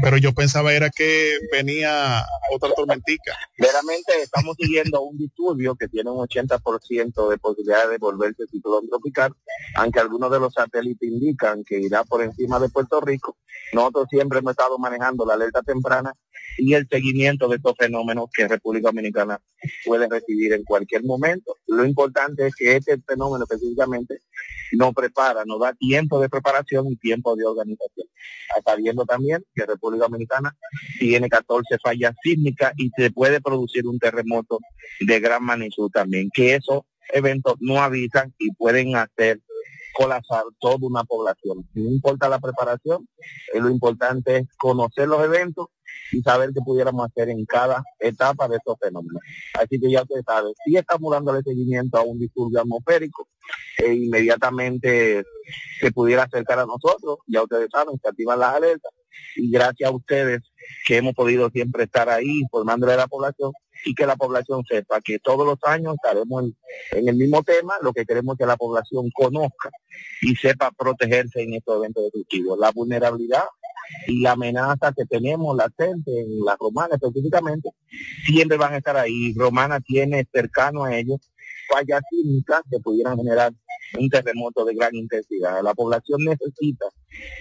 pero 0.03 0.17
yo 0.17 0.31
pensaba 0.31 0.73
era 0.73 0.91
que 0.91 1.37
venía 1.51 2.23
otra 2.53 2.69
tormentica. 2.75 3.35
Veramente 3.57 4.13
estamos 4.21 4.55
siguiendo 4.55 5.01
un 5.01 5.17
disturbio 5.17 5.75
que 5.75 5.87
tiene 5.87 6.11
un 6.11 6.19
80% 6.19 7.29
de 7.29 7.37
posibilidad 7.39 7.89
de 7.89 7.97
volverse 7.97 8.45
ciclón 8.51 8.87
tropical, 8.87 9.33
aunque 9.75 9.99
algunos 9.99 10.29
de 10.29 10.39
los 10.39 10.53
satélites 10.53 11.09
indican 11.09 11.63
que 11.63 11.79
irá 11.79 12.03
por 12.03 12.21
encima 12.21 12.59
de 12.59 12.69
Puerto 12.69 13.01
Rico. 13.01 13.37
Nosotros 13.73 14.05
siempre 14.09 14.39
hemos 14.39 14.51
estado 14.51 14.77
manejando 14.77 15.25
la 15.25 15.33
alerta 15.33 15.63
temprana 15.63 16.13
y 16.59 16.73
el 16.73 16.87
seguimiento 16.87 17.47
de 17.47 17.57
estos 17.57 17.75
fenómenos 17.77 18.29
que 18.33 18.47
República 18.47 18.89
Dominicana 18.89 19.39
puede 19.85 20.07
recibir 20.07 20.53
en 20.53 20.63
cualquier 20.63 21.03
momento. 21.03 21.55
Lo 21.67 21.85
importante 21.85 22.47
es 22.47 22.55
que 22.55 22.75
este 22.75 22.97
fenómeno 22.99 23.43
específicamente 23.43 24.19
no 24.73 24.93
prepara, 24.93 25.45
nos 25.45 25.59
da 25.59 25.73
tiempo 25.73 26.19
de 26.19 26.29
preparación 26.29 26.87
y 26.91 26.95
tiempo 26.97 27.35
de 27.35 27.45
organización. 27.45 28.07
Sabiendo 28.65 29.05
también 29.05 29.43
que 29.55 29.65
República 29.65 30.05
Dominicana 30.05 30.55
tiene 30.99 31.29
14 31.29 31.77
fallas 31.81 32.13
sísmicas 32.21 32.73
y 32.77 32.89
se 32.95 33.11
puede 33.11 33.41
producir 33.41 33.87
un 33.87 33.99
terremoto 33.99 34.59
de 34.99 35.19
gran 35.19 35.43
magnitud 35.43 35.89
también, 35.91 36.29
que 36.33 36.55
esos 36.55 36.81
eventos 37.13 37.55
no 37.59 37.81
avisan 37.81 38.33
y 38.37 38.51
pueden 38.53 38.95
hacer 38.95 39.39
colapsar 39.97 40.43
toda 40.59 40.77
una 40.81 41.03
población. 41.03 41.67
No 41.73 41.89
importa 41.89 42.29
la 42.29 42.39
preparación, 42.39 43.07
eh, 43.53 43.59
lo 43.59 43.69
importante 43.69 44.37
es 44.37 44.47
conocer 44.57 45.07
los 45.07 45.23
eventos 45.23 45.67
y 46.11 46.21
saber 46.21 46.51
qué 46.53 46.61
pudiéramos 46.63 47.07
hacer 47.07 47.29
en 47.29 47.45
cada 47.45 47.83
etapa 47.99 48.47
de 48.47 48.57
estos 48.57 48.77
fenómenos. 48.79 49.21
Así 49.55 49.79
que 49.79 49.91
ya 49.91 50.03
usted 50.03 50.21
sabe, 50.25 50.49
si 50.63 50.75
estamos 50.75 51.11
dándole 51.11 51.41
seguimiento 51.41 51.97
a 51.97 52.03
un 52.03 52.19
disturbio 52.19 52.61
atmosférico, 52.61 53.27
e 53.77 53.93
inmediatamente 53.93 55.23
se 55.79 55.91
pudiera 55.91 56.23
acercar 56.23 56.59
a 56.59 56.65
nosotros, 56.65 57.17
ya 57.27 57.41
ustedes 57.41 57.69
saben, 57.71 57.97
se 58.01 58.07
activan 58.07 58.39
las 58.39 58.55
alertas, 58.55 58.91
y 59.35 59.49
gracias 59.49 59.89
a 59.89 59.95
ustedes 59.95 60.41
que 60.85 60.97
hemos 60.97 61.13
podido 61.13 61.49
siempre 61.49 61.85
estar 61.85 62.09
ahí 62.09 62.41
informándole 62.41 62.93
a 62.93 62.97
la 62.97 63.07
población 63.07 63.51
y 63.85 63.93
que 63.93 64.05
la 64.05 64.15
población 64.15 64.63
sepa 64.65 65.01
que 65.01 65.19
todos 65.19 65.45
los 65.45 65.57
años 65.63 65.95
estaremos 65.95 66.43
en, 66.91 67.07
el 67.07 67.15
mismo 67.15 67.43
tema, 67.43 67.75
lo 67.81 67.93
que 67.93 68.05
queremos 68.05 68.37
que 68.37 68.45
la 68.45 68.57
población 68.57 69.09
conozca 69.13 69.69
y 70.21 70.35
sepa 70.35 70.71
protegerse 70.71 71.41
en 71.41 71.53
estos 71.53 71.77
eventos 71.77 72.03
destructivos. 72.03 72.57
La 72.59 72.71
vulnerabilidad 72.71 73.43
y 74.07 74.21
la 74.21 74.33
amenaza 74.33 74.93
que 74.95 75.05
tenemos 75.05 75.55
latente 75.55 76.11
en 76.19 76.43
la 76.43 76.57
romana 76.59 76.95
específicamente, 76.95 77.69
siempre 78.25 78.57
van 78.57 78.73
a 78.73 78.77
estar 78.77 78.97
ahí. 78.97 79.33
Romana 79.35 79.79
tiene 79.79 80.27
cercano 80.31 80.83
a 80.83 80.95
ellos 80.95 81.31
fallas 81.67 82.01
químicas 82.09 82.61
que 82.69 82.79
pudieran 82.79 83.17
generar 83.17 83.53
un 83.97 84.09
terremoto 84.09 84.65
de 84.65 84.75
gran 84.75 84.95
intensidad. 84.95 85.61
La 85.63 85.73
población 85.73 86.19
necesita 86.23 86.85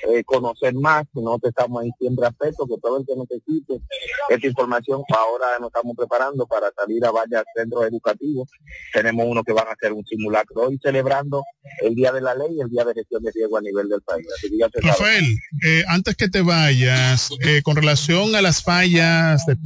eh, 0.09 0.23
conocer 0.25 0.75
más, 0.75 1.05
nosotros 1.15 1.51
estamos 1.51 1.83
ahí 1.83 1.91
siempre 1.99 2.27
aspecto 2.27 2.67
que 2.67 2.77
todo 2.81 2.99
el 2.99 3.07
que 3.07 3.15
necesite 3.17 3.81
esta 4.29 4.47
información, 4.47 5.03
ahora 5.09 5.47
nos 5.61 5.69
estamos 5.69 5.95
preparando 5.97 6.47
para 6.47 6.71
salir 6.77 7.05
a 7.05 7.11
varios 7.11 7.43
centros 7.55 7.85
educativos. 7.87 8.49
Tenemos 8.93 9.27
uno 9.29 9.43
que 9.43 9.53
van 9.53 9.69
a 9.69 9.73
hacer 9.73 9.93
un 9.93 10.05
simulacro 10.05 10.63
hoy 10.63 10.79
celebrando 10.83 11.45
el 11.83 11.95
Día 11.95 12.13
de 12.13 12.21
la 12.21 12.35
Ley 12.35 12.49
y 12.57 12.61
el 12.61 12.69
Día 12.69 12.85
de 12.85 12.95
Gestión 12.95 13.23
de 13.23 13.33
Riesgo 13.33 13.59
a 13.59 13.61
nivel 13.61 13.89
del 13.89 14.03
país. 14.03 14.27
Rafael, 14.83 15.25
eh, 15.65 15.85
antes 15.89 16.17
que 16.17 16.29
te 16.29 16.43
vayas, 16.43 17.31
eh, 17.41 17.63
con 17.63 17.77
relación 17.77 18.35
a 18.35 18.43
las 18.43 18.63
fallas 18.63 19.45
de 19.47 19.57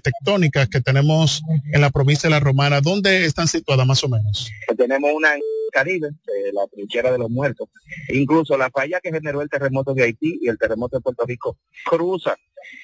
tectónicas 0.00 0.68
que 0.68 0.80
tenemos 0.80 1.42
en 1.72 1.80
la 1.80 1.90
provincia 1.90 2.28
de 2.28 2.34
La 2.34 2.40
Romana, 2.40 2.80
¿dónde 2.80 3.24
están 3.24 3.48
situadas 3.48 3.86
más 3.86 4.02
o 4.04 4.08
menos? 4.08 4.50
tenemos 4.76 5.10
una 5.14 5.30
Caribe, 5.72 6.10
la 6.52 6.66
trinchera 6.68 7.10
de 7.10 7.18
los 7.18 7.30
muertos. 7.30 7.68
Incluso 8.10 8.56
la 8.56 8.70
falla 8.70 9.00
que 9.00 9.10
generó 9.10 9.42
el 9.42 9.48
terremoto 9.48 9.94
de 9.94 10.04
Haití 10.04 10.38
y 10.40 10.48
el 10.48 10.58
terremoto 10.58 10.98
de 10.98 11.02
Puerto 11.02 11.24
Rico 11.26 11.58
cruza 11.84 12.36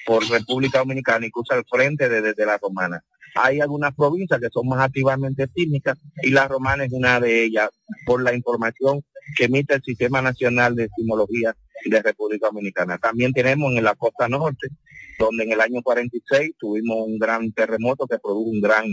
por 0.05 0.27
República 0.27 0.79
Dominicana 0.79 1.25
y 1.25 1.31
cruza 1.31 1.55
el 1.55 1.63
frente 1.69 2.09
desde 2.09 2.33
de 2.33 2.45
la 2.45 2.57
Romana. 2.57 3.01
Hay 3.35 3.61
algunas 3.61 3.93
provincias 3.95 4.39
que 4.41 4.49
son 4.49 4.67
más 4.67 4.81
activamente 4.81 5.47
sísmicas 5.55 5.97
y 6.23 6.31
la 6.31 6.47
Romana 6.47 6.85
es 6.85 6.91
una 6.91 7.19
de 7.19 7.43
ellas 7.43 7.69
por 8.05 8.21
la 8.23 8.33
información 8.33 9.03
que 9.35 9.45
emite 9.45 9.75
el 9.75 9.83
Sistema 9.83 10.21
Nacional 10.21 10.75
de 10.75 10.89
Sismología 10.95 11.55
de 11.85 12.01
República 12.01 12.47
Dominicana. 12.47 12.97
También 12.97 13.33
tenemos 13.33 13.73
en 13.75 13.83
la 13.83 13.95
costa 13.95 14.27
norte 14.27 14.69
donde 15.19 15.43
en 15.43 15.51
el 15.51 15.61
año 15.61 15.81
46 15.83 16.53
tuvimos 16.57 17.05
un 17.05 17.19
gran 17.19 17.51
terremoto 17.51 18.07
que 18.07 18.17
produjo 18.17 18.49
un 18.49 18.61
gran 18.61 18.85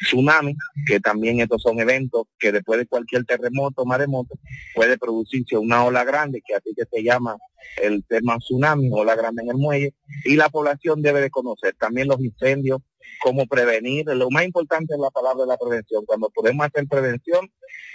tsunami, 0.00 0.54
que 0.86 1.00
también 1.00 1.40
estos 1.40 1.60
son 1.60 1.80
eventos 1.80 2.26
que 2.38 2.52
después 2.52 2.78
de 2.78 2.86
cualquier 2.86 3.24
terremoto, 3.24 3.84
maremoto, 3.84 4.38
puede 4.74 4.96
producirse 4.96 5.58
una 5.58 5.84
ola 5.84 6.04
grande, 6.04 6.40
que 6.46 6.54
así 6.54 6.72
que 6.74 6.84
se 6.90 7.02
llama 7.02 7.36
el 7.82 8.04
tema 8.04 8.38
tsunami, 8.38 8.90
ola 8.92 9.16
grande 9.16 9.42
en 9.42 9.50
el 9.50 9.56
muelle, 9.56 9.94
y 10.24 10.36
la 10.36 10.48
población 10.48 11.02
debe 11.02 11.20
de 11.20 11.30
conocer 11.30 11.74
también 11.74 12.08
los 12.08 12.20
incendios, 12.20 12.80
cómo 13.22 13.46
prevenir. 13.46 14.06
Lo 14.06 14.30
más 14.30 14.44
importante 14.44 14.94
es 14.94 15.00
la 15.00 15.10
palabra 15.10 15.44
de 15.44 15.48
la 15.48 15.56
prevención. 15.56 16.04
Cuando 16.06 16.30
podemos 16.30 16.66
hacer 16.66 16.86
prevención 16.86 17.50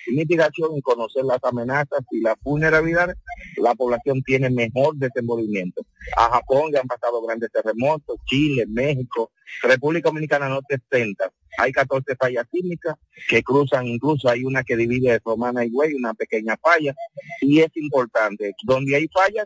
y 0.07 0.14
mitigación 0.14 0.76
y 0.76 0.82
conocer 0.82 1.24
las 1.24 1.43
amenazas 1.43 2.01
y 2.12 2.22
la 2.22 2.36
vulnerabilidad, 2.41 3.16
la 3.57 3.76
población 3.76 4.22
tiene 4.24 4.49
mejor 4.49 4.95
desenvolvimiento. 4.95 5.86
A 6.18 6.30
Japón 6.32 6.72
ya 6.74 6.82
han 6.82 6.88
pasado 6.88 7.22
grandes 7.22 7.51
terremotos, 7.51 8.18
Chile, 8.26 8.66
México, 8.68 9.32
República 9.62 10.09
Dominicana 10.09 10.49
no 10.49 10.62
te 10.62 10.76
exenta. 10.76 11.32
Hay 11.57 11.72
14 11.72 12.16
fallas 12.16 12.45
químicas 12.49 12.95
que 13.28 13.43
cruzan, 13.43 13.86
incluso 13.86 14.30
hay 14.30 14.43
una 14.43 14.64
que 14.64 14.78
divide 14.78 15.20
Romana 15.24 15.66
y 15.66 15.70
Güey, 15.70 15.93
una 15.93 16.14
pequeña 16.14 16.57
falla, 16.57 16.95
y 17.41 17.59
es 17.59 17.70
importante, 17.76 18.53
donde 18.64 18.95
hay 18.95 19.07
fallas, 19.09 19.45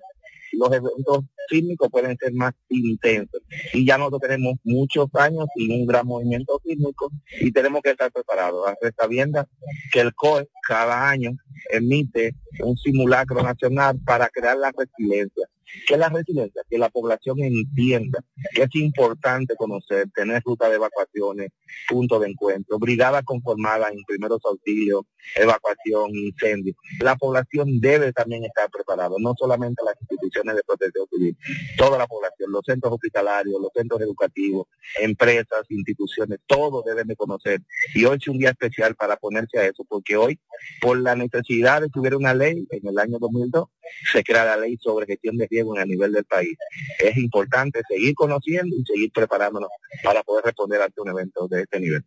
los 0.58 0.72
eventos 0.72 1.26
sísmicos 1.50 1.90
pueden 1.90 2.18
ser 2.18 2.34
más 2.34 2.54
intensos. 2.70 3.42
Y 3.74 3.86
ya 3.86 3.98
nosotros 3.98 4.22
tenemos 4.22 4.56
muchos 4.64 5.08
años 5.14 5.46
sin 5.56 5.72
un 5.72 5.86
gran 5.86 6.08
movimiento 6.08 6.60
sísmico 6.64 7.12
y 7.40 7.52
tenemos 7.52 7.82
que 7.82 7.92
estar 7.92 8.12
preparados. 8.12 8.66
Sabiendo 8.98 9.48
que 9.92 10.02
el 10.02 10.14
COE 10.14 10.50
cada 10.68 11.10
año 11.10 11.32
emite 11.72 12.36
un 12.64 12.76
simulacro 12.78 13.42
nacional 13.42 14.00
para 14.06 14.30
crear 14.30 14.58
la 14.58 14.72
resiliencia. 14.72 15.48
¿Qué 15.88 15.94
es 15.96 16.00
la 16.00 16.10
resiliencia? 16.10 16.62
Que 16.70 16.78
la 16.78 16.90
población 16.90 17.40
entienda 17.40 18.20
que 18.54 18.64
es 18.64 18.76
importante 18.76 19.56
conocer, 19.56 20.10
tener 20.14 20.42
ruta 20.44 20.70
de 20.70 20.76
evacuaciones, 20.76 21.52
punto 21.88 22.20
de 22.20 22.30
encuentro, 22.30 22.78
brigada 22.80 23.24
conformada 23.24 23.90
en 23.90 24.04
primeros 24.04 24.40
auxilios, 24.46 25.04
evacuación, 25.36 26.16
incendio. 26.16 26.74
La 27.00 27.16
población 27.16 27.80
debe 27.80 28.14
también 28.14 28.44
estar 28.46 28.70
preparada, 28.70 29.16
no 29.20 29.34
solamente 29.38 29.84
las 29.84 29.96
instituciones 30.00 30.56
de 30.56 30.64
protección 30.64 31.08
civil, 31.10 31.38
toda 31.78 31.98
la 31.98 32.08
población, 32.08 32.52
los 32.52 32.62
centros 32.66 32.94
hospitalarios, 32.94 33.60
los 33.60 33.72
centros 33.74 34.02
educativos, 34.02 34.68
empresas, 35.02 35.66
instituciones, 35.70 36.40
todos 36.46 36.84
deben 36.86 37.08
de 37.08 37.16
conocer. 37.16 37.62
Y 37.94 38.06
hoy 38.06 38.18
es 38.22 38.28
un 38.28 38.38
día 38.38 38.52
especial 38.52 38.96
para 38.96 39.18
ponerse 39.18 39.60
a 39.60 39.66
eso, 39.66 39.84
porque 39.88 40.16
hoy, 40.16 40.40
por 40.82 41.00
la 41.00 41.16
necesidad 41.16 41.82
de 41.82 41.90
que 41.90 42.00
hubiera 42.00 42.18
una 42.18 42.34
ley 42.34 42.68
en 42.70 42.88
el 42.88 42.98
año 43.00 43.18
2002, 43.20 43.68
se 44.12 44.24
crea 44.24 44.46
la 44.46 44.58
ley 44.58 44.78
sobre 44.82 45.06
gestión 45.06 45.38
de 45.38 45.48
riesgo 45.56 45.76
en 45.76 45.84
el 45.84 45.90
nivel 45.90 46.12
del 46.12 46.26
país. 46.26 46.58
Es 47.00 47.18
importante 47.18 47.82
seguir 47.88 48.14
conociendo 48.14 48.76
y 48.76 48.84
seguir 48.86 49.12
preparándonos 49.12 49.70
para 50.04 50.24
poder 50.24 50.46
responder 50.46 50.82
ante 50.82 51.02
un 51.02 51.10
evento 51.10 51.48
de 51.48 51.62
este 51.62 51.80
nivel. 51.80 52.04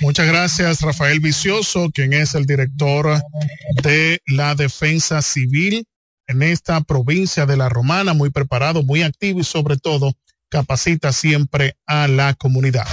Muchas 0.00 0.26
gracias, 0.26 0.80
Rafael 0.82 1.20
Vicioso, 1.20 1.90
quien 1.92 2.12
es 2.12 2.34
el 2.34 2.46
director 2.46 3.20
de 3.82 4.20
la 4.26 4.54
Defensa 4.54 5.22
Civil 5.22 5.86
en 6.26 6.42
esta 6.42 6.80
provincia 6.82 7.46
de 7.46 7.56
La 7.56 7.68
Romana, 7.68 8.14
muy 8.14 8.30
preparado, 8.30 8.82
muy 8.82 9.02
activo 9.02 9.40
y 9.40 9.44
sobre 9.44 9.76
todo 9.76 10.12
capacita 10.48 11.12
siempre 11.12 11.76
a 11.86 12.08
la 12.08 12.34
comunidad. 12.34 12.86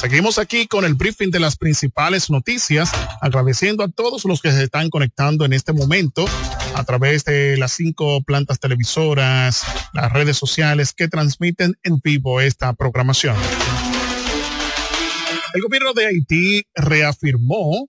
Seguimos 0.00 0.38
aquí 0.38 0.68
con 0.68 0.84
el 0.84 0.94
briefing 0.94 1.32
de 1.32 1.40
las 1.40 1.56
principales 1.56 2.30
noticias, 2.30 2.92
agradeciendo 3.20 3.82
a 3.82 3.88
todos 3.88 4.24
los 4.26 4.40
que 4.40 4.52
se 4.52 4.62
están 4.62 4.90
conectando 4.90 5.44
en 5.44 5.52
este 5.52 5.72
momento 5.72 6.24
a 6.76 6.84
través 6.84 7.24
de 7.24 7.56
las 7.56 7.72
cinco 7.72 8.22
plantas 8.22 8.60
televisoras, 8.60 9.64
las 9.92 10.12
redes 10.12 10.36
sociales 10.36 10.92
que 10.92 11.08
transmiten 11.08 11.74
en 11.82 11.98
vivo 11.98 12.40
esta 12.40 12.74
programación. 12.74 13.34
El 15.52 15.62
gobierno 15.62 15.92
de 15.94 16.06
Haití 16.06 16.62
reafirmó 16.76 17.88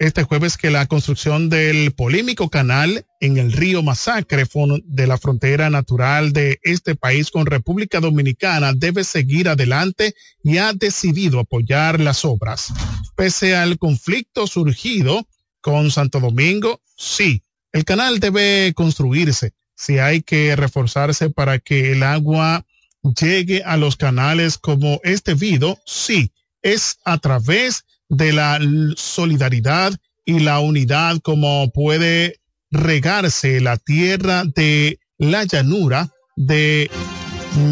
este 0.00 0.22
jueves 0.22 0.56
que 0.56 0.70
la 0.70 0.86
construcción 0.86 1.50
del 1.50 1.92
polémico 1.92 2.48
canal 2.48 3.04
en 3.20 3.36
el 3.36 3.52
río 3.52 3.82
Masacre 3.82 4.46
de 4.84 5.06
la 5.06 5.18
frontera 5.18 5.68
natural 5.68 6.32
de 6.32 6.58
este 6.62 6.96
país 6.96 7.30
con 7.30 7.44
República 7.44 8.00
Dominicana 8.00 8.72
debe 8.74 9.04
seguir 9.04 9.50
adelante 9.50 10.14
y 10.42 10.56
ha 10.56 10.72
decidido 10.72 11.38
apoyar 11.38 12.00
las 12.00 12.24
obras. 12.24 12.72
Pese 13.14 13.54
al 13.54 13.76
conflicto 13.76 14.46
surgido 14.46 15.28
con 15.60 15.90
Santo 15.90 16.18
Domingo, 16.18 16.80
sí, 16.96 17.42
el 17.70 17.84
canal 17.84 18.20
debe 18.20 18.72
construirse. 18.74 19.52
Si 19.76 19.98
hay 19.98 20.22
que 20.22 20.56
reforzarse 20.56 21.28
para 21.28 21.58
que 21.58 21.92
el 21.92 22.04
agua 22.04 22.64
llegue 23.02 23.62
a 23.64 23.76
los 23.76 23.96
canales 23.96 24.56
como 24.56 24.98
este 25.04 25.34
vido, 25.34 25.78
sí, 25.84 26.32
es 26.62 27.00
a 27.04 27.18
través 27.18 27.84
de 28.10 28.32
la 28.32 28.60
solidaridad 28.96 29.94
y 30.26 30.40
la 30.40 30.60
unidad 30.60 31.18
como 31.22 31.70
puede 31.72 32.40
regarse 32.70 33.60
la 33.60 33.78
tierra 33.78 34.44
de 34.44 34.98
la 35.18 35.44
llanura 35.44 36.10
de 36.36 36.90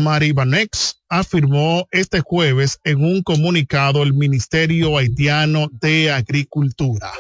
Maribanex, 0.03 1.03
afirmó 1.09 1.87
este 1.91 2.21
jueves 2.21 2.79
en 2.85 3.05
un 3.05 3.23
comunicado 3.23 4.03
el 4.03 4.13
Ministerio 4.15 4.99
Haitiano 4.99 5.69
de 5.81 6.11
Agricultura. 6.11 7.13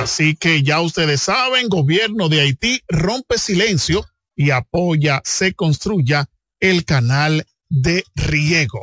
Así 0.00 0.36
que 0.36 0.62
ya 0.62 0.80
ustedes 0.80 1.22
saben, 1.22 1.68
gobierno 1.68 2.28
de 2.28 2.40
Haití 2.40 2.80
rompe 2.88 3.38
silencio 3.38 4.04
y 4.34 4.50
apoya 4.50 5.20
se 5.24 5.54
construya 5.54 6.28
el 6.60 6.84
canal 6.84 7.44
de 7.68 8.04
riego 8.14 8.82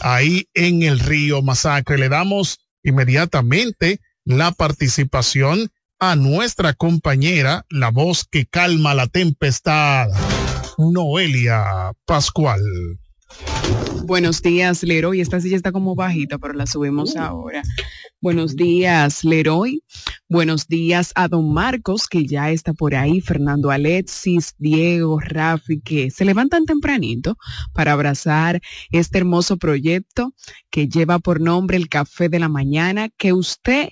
ahí 0.00 0.48
en 0.54 0.82
el 0.82 0.98
río 0.98 1.42
Masacre. 1.42 1.98
Le 1.98 2.08
damos 2.08 2.58
inmediatamente 2.88 4.00
la 4.24 4.52
participación 4.52 5.70
a 5.98 6.16
nuestra 6.16 6.74
compañera, 6.74 7.64
la 7.70 7.90
voz 7.90 8.24
que 8.24 8.46
calma 8.46 8.94
la 8.94 9.06
tempestad, 9.06 10.08
Noelia 10.78 11.92
Pascual. 12.04 12.60
Buenos 14.04 14.42
días, 14.42 14.82
Leroy. 14.82 15.20
Esta 15.20 15.40
silla 15.40 15.56
está 15.56 15.72
como 15.72 15.94
bajita, 15.94 16.38
pero 16.38 16.54
la 16.54 16.66
subimos 16.66 17.16
ahora. 17.16 17.62
Buenos 18.20 18.56
días, 18.56 19.22
Leroy. 19.22 19.84
Buenos 20.28 20.66
días 20.66 21.12
a 21.14 21.28
don 21.28 21.54
Marcos, 21.54 22.08
que 22.08 22.26
ya 22.26 22.50
está 22.50 22.72
por 22.72 22.96
ahí, 22.96 23.20
Fernando 23.20 23.70
Alexis, 23.70 24.56
Diego, 24.58 25.20
Rafi, 25.20 25.80
que 25.80 26.10
se 26.10 26.24
levantan 26.24 26.64
tempranito 26.64 27.36
para 27.72 27.92
abrazar 27.92 28.60
este 28.90 29.18
hermoso 29.18 29.56
proyecto 29.56 30.34
que 30.68 30.88
lleva 30.88 31.20
por 31.20 31.40
nombre 31.40 31.76
el 31.76 31.88
Café 31.88 32.28
de 32.28 32.40
la 32.40 32.48
Mañana, 32.48 33.08
que 33.08 33.32
usted 33.32 33.90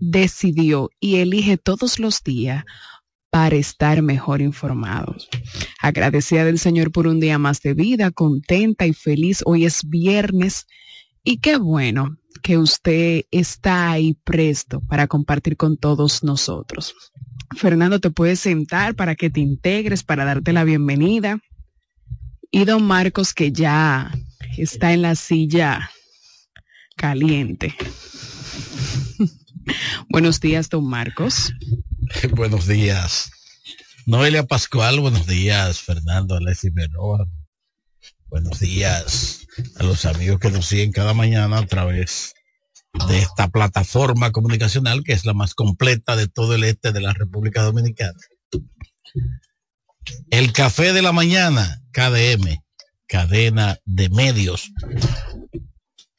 decidió 0.00 0.88
y 0.98 1.16
elige 1.16 1.58
todos 1.58 1.98
los 1.98 2.22
días 2.24 2.64
para 3.28 3.56
estar 3.56 4.00
mejor 4.00 4.40
informados. 4.40 5.28
Agradecida 5.82 6.46
del 6.46 6.58
Señor 6.58 6.92
por 6.92 7.06
un 7.06 7.20
día 7.20 7.38
más 7.38 7.60
de 7.60 7.74
vida, 7.74 8.10
contenta 8.10 8.86
y 8.86 8.94
feliz. 8.94 9.42
Hoy 9.44 9.66
es 9.66 9.86
viernes 9.86 10.66
y 11.26 11.38
qué 11.38 11.56
bueno 11.56 12.16
que 12.40 12.56
usted 12.56 13.24
está 13.32 13.90
ahí 13.90 14.14
presto 14.14 14.80
para 14.80 15.08
compartir 15.08 15.56
con 15.56 15.76
todos 15.76 16.22
nosotros. 16.22 16.94
Fernando, 17.56 17.98
te 17.98 18.10
puedes 18.10 18.38
sentar 18.38 18.94
para 18.94 19.16
que 19.16 19.28
te 19.28 19.40
integres, 19.40 20.04
para 20.04 20.24
darte 20.24 20.52
la 20.52 20.62
bienvenida. 20.62 21.40
Y 22.52 22.64
don 22.64 22.84
Marcos, 22.84 23.34
que 23.34 23.50
ya 23.50 24.12
está 24.56 24.92
en 24.92 25.02
la 25.02 25.16
silla 25.16 25.90
caliente. 26.96 27.74
buenos 30.08 30.40
días, 30.40 30.70
don 30.70 30.88
Marcos. 30.88 31.52
buenos 32.36 32.68
días. 32.68 33.32
Noelia 34.06 34.44
Pascual, 34.46 35.00
buenos 35.00 35.26
días. 35.26 35.80
Fernando 35.80 36.36
Alessi 36.36 36.70
Benoa. 36.70 37.26
Buenos 38.28 38.58
días 38.58 39.46
a 39.76 39.84
los 39.84 40.04
amigos 40.04 40.40
que 40.40 40.50
nos 40.50 40.66
siguen 40.66 40.90
cada 40.90 41.14
mañana 41.14 41.58
a 41.58 41.66
través 41.66 42.34
de 43.08 43.18
esta 43.18 43.48
plataforma 43.48 44.32
comunicacional 44.32 45.04
que 45.04 45.12
es 45.12 45.24
la 45.24 45.32
más 45.32 45.54
completa 45.54 46.16
de 46.16 46.26
todo 46.26 46.54
el 46.54 46.64
este 46.64 46.92
de 46.92 47.00
la 47.00 47.12
República 47.12 47.62
Dominicana. 47.62 48.18
El 50.30 50.52
café 50.52 50.92
de 50.92 51.02
la 51.02 51.12
mañana, 51.12 51.82
KDM, 51.92 52.58
cadena 53.06 53.78
de 53.84 54.08
medios. 54.08 54.72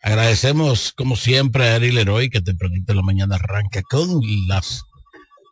Agradecemos 0.01 0.93
como 0.93 1.17
siempre 1.17 1.69
a 1.69 1.75
Ari 1.75 1.91
Leroy 1.91 2.29
que 2.29 2.41
te 2.41 2.55
permite 2.55 2.93
la 2.93 3.01
mañana 3.01 3.35
arranca 3.35 3.81
con 3.81 4.21
las 4.47 4.83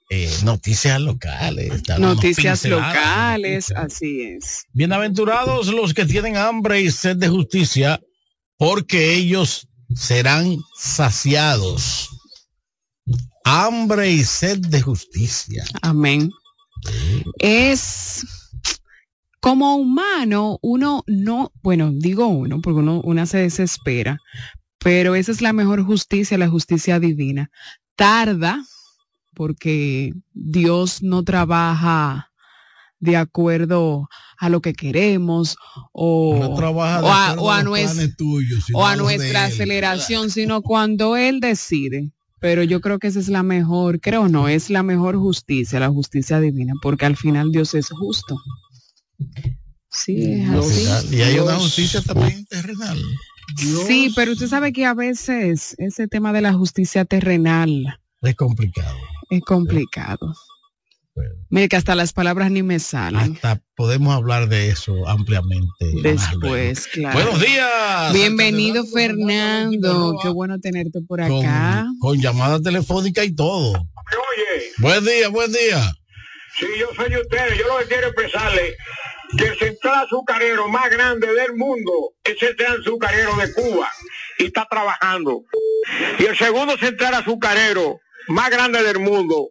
eh, 0.10 0.32
noticias 0.44 1.02
locales. 1.02 1.84
Noticias 1.98 2.66
locales, 2.66 3.72
así 3.72 4.22
es. 4.22 4.66
Bienaventurados 4.74 5.68
los 5.68 5.94
que 5.94 6.06
tienen 6.06 6.38
hambre 6.38 6.82
y 6.82 6.92
sed 6.92 7.18
de 7.18 7.30
justicia, 7.30 8.00
porque 8.58 9.16
ellos 9.16 9.68
serán 9.96 10.58
saciados. 10.76 12.10
Hambre 13.44 14.12
y 14.12 14.24
sed 14.24 14.60
de 14.60 14.82
justicia. 14.82 15.66
Amén. 15.82 16.32
Es 17.40 18.26
como 19.40 19.76
humano, 19.76 20.58
uno 20.62 21.04
no, 21.08 21.52
bueno, 21.62 21.92
digo 21.94 22.28
uno, 22.28 22.62
porque 22.62 22.80
uno 22.80 23.02
una 23.02 23.26
se 23.28 23.40
desespera, 23.40 24.20
pero 24.80 25.14
esa 25.16 25.32
es 25.32 25.42
la 25.42 25.54
mejor 25.54 25.84
justicia, 25.84 26.38
la 26.38 26.50
justicia 26.50 27.00
divina. 27.00 27.52
Tarda, 27.96 28.64
porque 29.36 30.14
Dios 30.34 31.04
no 31.04 31.24
trabaja 31.24 32.32
de 33.00 33.18
acuerdo 33.18 34.10
a 34.38 34.50
lo 34.50 34.62
que 34.62 34.74
queremos 34.74 35.58
o, 35.94 36.58
a, 36.84 37.64
nuestra 38.96 39.46
aceleración, 39.46 40.32
sino 40.32 40.62
cuando 40.62 41.16
Él 41.16 41.40
decide. 41.40 42.12
Pero 42.40 42.64
yo 42.64 42.82
creo 42.82 43.00
que 43.00 43.08
esa 43.08 43.20
es 43.20 43.30
la 43.30 43.44
mejor, 43.44 44.02
creo 44.02 44.28
no, 44.28 44.48
es 44.48 44.70
la 44.70 44.84
mejor 44.84 45.16
justicia, 45.18 45.80
la 45.80 45.90
justicia 45.90 46.40
divina, 46.40 46.74
porque 46.82 47.06
al 47.06 47.16
final 47.16 47.52
Dios 47.52 47.74
es 47.74 47.90
justo. 47.90 48.38
Sí, 49.90 50.34
es 50.34 50.50
así. 50.50 51.16
Y 51.16 51.22
hay 51.22 51.40
una 51.40 51.56
justicia 51.56 52.02
también 52.02 52.46
terrenal. 52.46 53.00
Sí, 53.88 54.12
pero 54.16 54.34
usted 54.34 54.48
sabe 54.48 54.74
que 54.74 54.86
a 54.86 54.94
veces 54.94 55.76
ese 55.78 56.08
tema 56.08 56.34
de 56.34 56.42
la 56.42 56.54
justicia 56.54 57.06
terrenal 57.06 58.00
es 58.22 58.36
complicado. 58.36 58.98
Es 59.30 59.42
complicado. 59.42 60.34
Mire 61.50 61.70
que 61.70 61.78
hasta 61.78 61.96
las 61.96 62.12
palabras 62.12 62.52
ni 62.52 62.64
me 62.64 62.80
salen. 62.80 63.34
Hasta 63.36 63.62
podemos 63.76 64.14
hablar 64.14 64.50
de 64.50 64.70
eso 64.70 65.08
ampliamente. 65.08 65.86
Después, 66.04 66.88
claro. 66.88 67.16
Buenos 67.18 67.40
días. 67.40 68.14
Bienvenido 68.14 68.86
Fernando. 68.86 70.18
Qué 70.22 70.28
bueno 70.30 70.60
tenerte 70.60 71.00
por 71.08 71.22
acá. 71.22 71.86
Con, 72.00 72.20
llamada 72.20 72.60
telefónica 72.60 73.24
y 73.24 73.34
todo. 73.34 73.72
Oye. 73.72 74.64
Buen 74.80 75.06
día, 75.06 75.30
buen 75.30 75.52
día. 75.52 75.94
Sí, 76.60 76.66
yo 76.78 76.88
soy 76.96 77.10
de 77.10 77.22
ustedes. 77.22 77.58
Yo 77.58 77.68
lo 77.68 77.78
que 77.80 77.86
quiero 77.86 78.08
expresarle 78.08 78.76
que 79.38 79.46
el 79.46 79.58
central 79.58 80.06
azucarero 80.06 80.68
más 80.68 80.90
grande 80.90 81.28
del 81.28 81.56
mundo 81.56 81.92
es 82.24 82.32
el 82.34 82.40
central 82.40 82.82
azucarero 82.82 83.36
de 83.38 83.54
Cuba 83.54 83.90
y 84.40 84.46
está 84.46 84.68
trabajando. 84.70 85.44
Y 86.20 86.26
el 86.26 86.38
segundo 86.38 86.78
central 86.78 87.14
azucarero 87.14 88.00
más 88.28 88.50
grande 88.50 88.84
del 88.84 89.00
mundo 89.00 89.50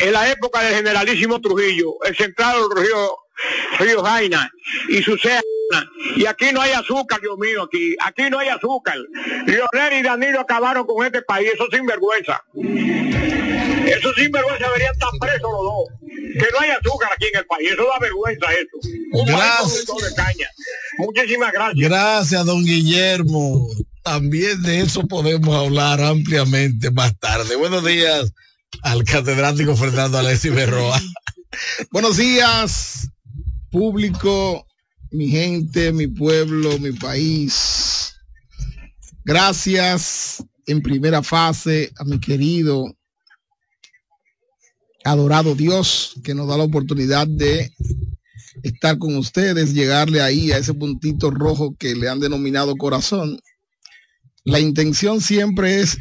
en 0.00 0.12
la 0.12 0.30
época 0.30 0.62
del 0.62 0.74
generalísimo 0.76 1.40
Trujillo, 1.40 1.94
el 2.04 2.16
central 2.16 2.56
río, 2.74 3.16
río 3.78 4.02
Jaina 4.02 4.50
y 4.88 5.02
su 5.02 5.16
y 6.16 6.26
aquí 6.26 6.52
no 6.52 6.60
hay 6.60 6.72
azúcar, 6.72 7.20
Dios 7.20 7.38
mío, 7.38 7.62
aquí, 7.62 7.96
aquí 8.00 8.24
no 8.30 8.38
hay 8.38 8.48
azúcar. 8.48 8.96
Leonel 9.46 10.00
y 10.00 10.02
Danilo 10.02 10.40
acabaron 10.40 10.86
con 10.86 11.04
este 11.06 11.22
país, 11.22 11.50
eso 11.54 11.66
sin 11.70 11.86
vergüenza. 11.86 12.42
Eso 12.54 14.12
sin 14.14 14.30
vergüenza 14.30 14.66
deberían 14.66 14.92
estar 14.92 15.10
presos 15.18 15.50
los 15.50 15.62
dos. 15.62 15.88
Que 16.34 16.46
no 16.52 16.60
hay 16.60 16.70
azúcar 16.70 17.10
aquí 17.14 17.26
en 17.32 17.38
el 17.38 17.46
país, 17.46 17.70
eso 17.72 17.84
da 17.84 17.98
vergüenza 18.00 18.46
eso. 18.52 18.78
gracias. 19.26 20.50
Muchísimas 20.98 21.52
gracias. 21.52 21.88
Gracias, 21.88 22.44
don 22.44 22.64
Guillermo. 22.64 23.68
También 24.02 24.60
de 24.62 24.80
eso 24.80 25.06
podemos 25.06 25.54
hablar 25.54 26.00
ampliamente 26.00 26.90
más 26.90 27.16
tarde. 27.20 27.54
Buenos 27.54 27.84
días 27.84 28.32
al 28.82 29.04
catedrático 29.04 29.76
Fernando 29.76 30.18
Alessi 30.18 30.50
Berroa. 30.50 31.00
Buenos 31.92 32.16
días, 32.16 33.08
público, 33.70 34.66
mi 35.12 35.28
gente, 35.28 35.92
mi 35.92 36.08
pueblo, 36.08 36.78
mi 36.80 36.92
país. 36.92 38.14
Gracias 39.24 40.42
en 40.66 40.82
primera 40.82 41.22
fase 41.22 41.92
a 41.96 42.04
mi 42.04 42.18
querido, 42.18 42.92
adorado 45.04 45.54
Dios, 45.54 46.14
que 46.24 46.34
nos 46.34 46.48
da 46.48 46.56
la 46.56 46.64
oportunidad 46.64 47.28
de 47.28 47.72
estar 48.64 48.98
con 48.98 49.16
ustedes, 49.16 49.74
llegarle 49.74 50.22
ahí 50.22 50.50
a 50.50 50.58
ese 50.58 50.74
puntito 50.74 51.30
rojo 51.30 51.76
que 51.78 51.94
le 51.94 52.08
han 52.08 52.18
denominado 52.18 52.76
corazón. 52.76 53.38
La 54.44 54.60
intención 54.60 55.20
siempre 55.20 55.80
es 55.80 55.98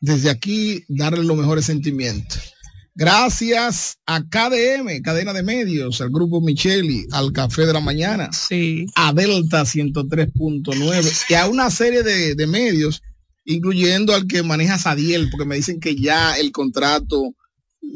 desde 0.00 0.30
aquí 0.30 0.84
darle 0.88 1.24
los 1.24 1.36
mejores 1.36 1.64
sentimientos. 1.64 2.54
Gracias 2.94 3.98
a 4.04 4.22
KDM, 4.22 5.00
cadena 5.02 5.32
de 5.32 5.42
medios, 5.42 6.00
al 6.02 6.10
grupo 6.10 6.42
Micheli, 6.42 7.06
al 7.10 7.32
Café 7.32 7.64
de 7.64 7.72
la 7.72 7.80
Mañana, 7.80 8.30
sí. 8.32 8.86
a 8.94 9.14
Delta 9.14 9.62
103.9 9.62 11.24
y 11.30 11.34
a 11.34 11.46
una 11.48 11.70
serie 11.70 12.02
de, 12.02 12.34
de 12.34 12.46
medios, 12.46 13.02
incluyendo 13.46 14.14
al 14.14 14.26
que 14.26 14.42
maneja 14.42 14.78
Sadiel, 14.78 15.30
porque 15.30 15.46
me 15.46 15.56
dicen 15.56 15.80
que 15.80 15.96
ya 15.96 16.36
el 16.36 16.52
contrato 16.52 17.34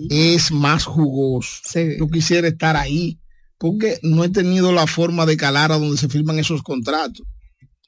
es 0.09 0.51
más 0.51 0.85
jugoso. 0.85 1.61
Yo 1.99 2.09
quisiera 2.09 2.49
estar 2.49 2.77
ahí, 2.77 3.19
porque 3.59 3.99
no 4.03 4.25
he 4.25 4.31
tenido 4.31 4.73
la 4.73 4.87
forma 4.87 5.27
de 5.27 5.37
calar 5.37 5.73
a 5.73 5.79
donde 5.79 5.99
se 5.99 6.09
firman 6.09 6.39
esos 6.39 6.63
contratos. 6.63 7.27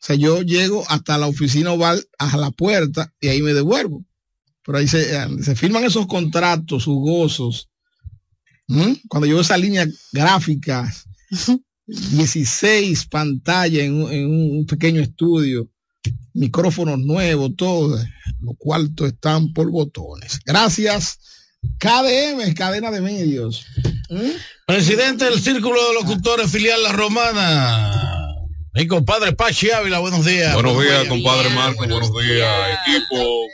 O 0.00 0.06
sea, 0.06 0.16
yo 0.16 0.42
llego 0.42 0.84
hasta 0.88 1.18
la 1.18 1.26
oficina 1.26 1.72
oval, 1.72 2.04
a 2.18 2.36
la 2.36 2.50
puerta, 2.50 3.12
y 3.20 3.28
ahí 3.28 3.42
me 3.42 3.52
devuelvo. 3.54 4.04
Pero 4.64 4.78
ahí 4.78 4.86
se, 4.88 5.14
eh, 5.16 5.26
se 5.42 5.56
firman 5.56 5.84
esos 5.84 6.06
contratos 6.06 6.84
jugosos. 6.84 7.68
¿Mm? 8.68 8.92
Cuando 9.08 9.26
yo 9.26 9.34
veo 9.34 9.40
esa 9.42 9.56
línea 9.56 9.86
gráfica, 10.12 10.92
16 11.86 13.06
pantallas 13.06 13.82
en, 13.84 13.94
un- 13.94 14.12
en 14.12 14.26
un 14.58 14.66
pequeño 14.66 15.00
estudio, 15.00 15.68
micrófonos 16.34 16.98
nuevos, 16.98 17.56
todo, 17.56 17.96
los 18.40 18.54
cuartos 18.58 19.08
están 19.08 19.52
por 19.52 19.70
botones. 19.70 20.38
Gracias. 20.44 21.18
KDM, 21.78 22.54
cadena 22.54 22.90
de 22.90 23.00
medios. 23.00 23.64
¿Mm? 24.10 24.30
Presidente 24.66 25.24
del 25.24 25.40
Círculo 25.40 25.80
de 25.88 25.94
Locutores 25.94 26.50
Filial 26.50 26.82
La 26.82 26.92
Romana. 26.92 28.17
Mi 28.74 28.86
compadre 28.86 29.32
Pachi 29.32 29.70
Ávila, 29.70 29.98
buenos 29.98 30.24
días. 30.24 30.54
Buenos 30.54 30.80
días, 30.80 31.06
compadre 31.08 31.50
Marco. 31.50 31.78
Buenos 31.78 32.10
días, 32.22 32.78
equipo. 32.86 33.46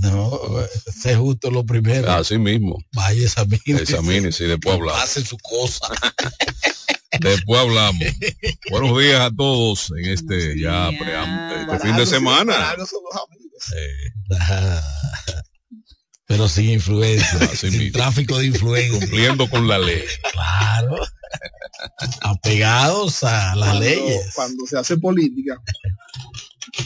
No, 0.00 0.60
ese 0.86 1.12
es 1.12 1.16
justo 1.18 1.50
lo 1.50 1.64
primero. 1.64 2.10
Así 2.10 2.38
mismo. 2.38 2.78
Vaya, 2.92 3.22
examine. 3.22 3.60
Examínese 3.82 4.44
y 4.44 4.48
después 4.48 4.76
hablamos. 4.76 5.02
Hace 5.02 5.24
su 5.24 5.36
cosa. 5.38 5.88
Después 7.20 7.60
hablamos. 7.60 8.04
Buenos 8.70 8.96
días 9.00 9.20
a 9.20 9.30
todos 9.34 9.90
en 9.98 10.10
este 10.10 10.60
ya 10.60 10.88
pream- 10.90 11.62
este 11.72 11.86
fin 11.88 11.96
de 11.96 12.06
semana. 12.06 12.76
Pero 16.28 16.48
sin 16.48 16.70
influencia, 16.70 17.48
sin 17.56 17.90
tráfico 17.90 18.38
de 18.38 18.46
influencia. 18.46 18.98
Cumpliendo 19.00 19.48
con 19.50 19.66
la 19.66 19.78
ley. 19.78 20.04
Claro. 20.32 20.96
Apegados 22.20 23.24
a 23.24 23.54
las 23.56 23.68
Cuando- 23.68 23.80
leyes. 23.84 24.34
Cuando 24.34 24.66
se 24.66 24.78
hace 24.78 24.96
política, 24.98 25.60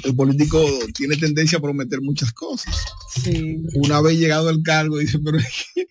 el 0.05 0.15
político 0.15 0.63
tiene 0.95 1.17
tendencia 1.17 1.59
a 1.59 1.61
prometer 1.61 2.01
muchas 2.01 2.33
cosas. 2.33 2.75
Una 3.75 4.01
vez 4.01 4.19
llegado 4.19 4.49
al 4.49 4.63
cargo, 4.63 4.99
dice, 4.99 5.19
pero 5.19 5.39
es 5.39 5.47
que 5.75 5.87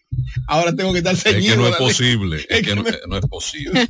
ahora 0.48 0.76
tengo 0.76 0.92
que 0.92 1.00
estar 1.00 1.14
Es 1.14 1.24
ceñido. 1.24 1.52
que 1.54 1.58
no 1.58 1.66
a 1.66 1.70
es 1.70 1.72
la 1.74 1.80
ley". 1.80 1.88
posible. 1.88 2.46
Es 2.50 2.62
que 2.62 2.76
no, 2.76 2.84
no 3.08 3.18
es 3.18 3.26
posible. 3.28 3.88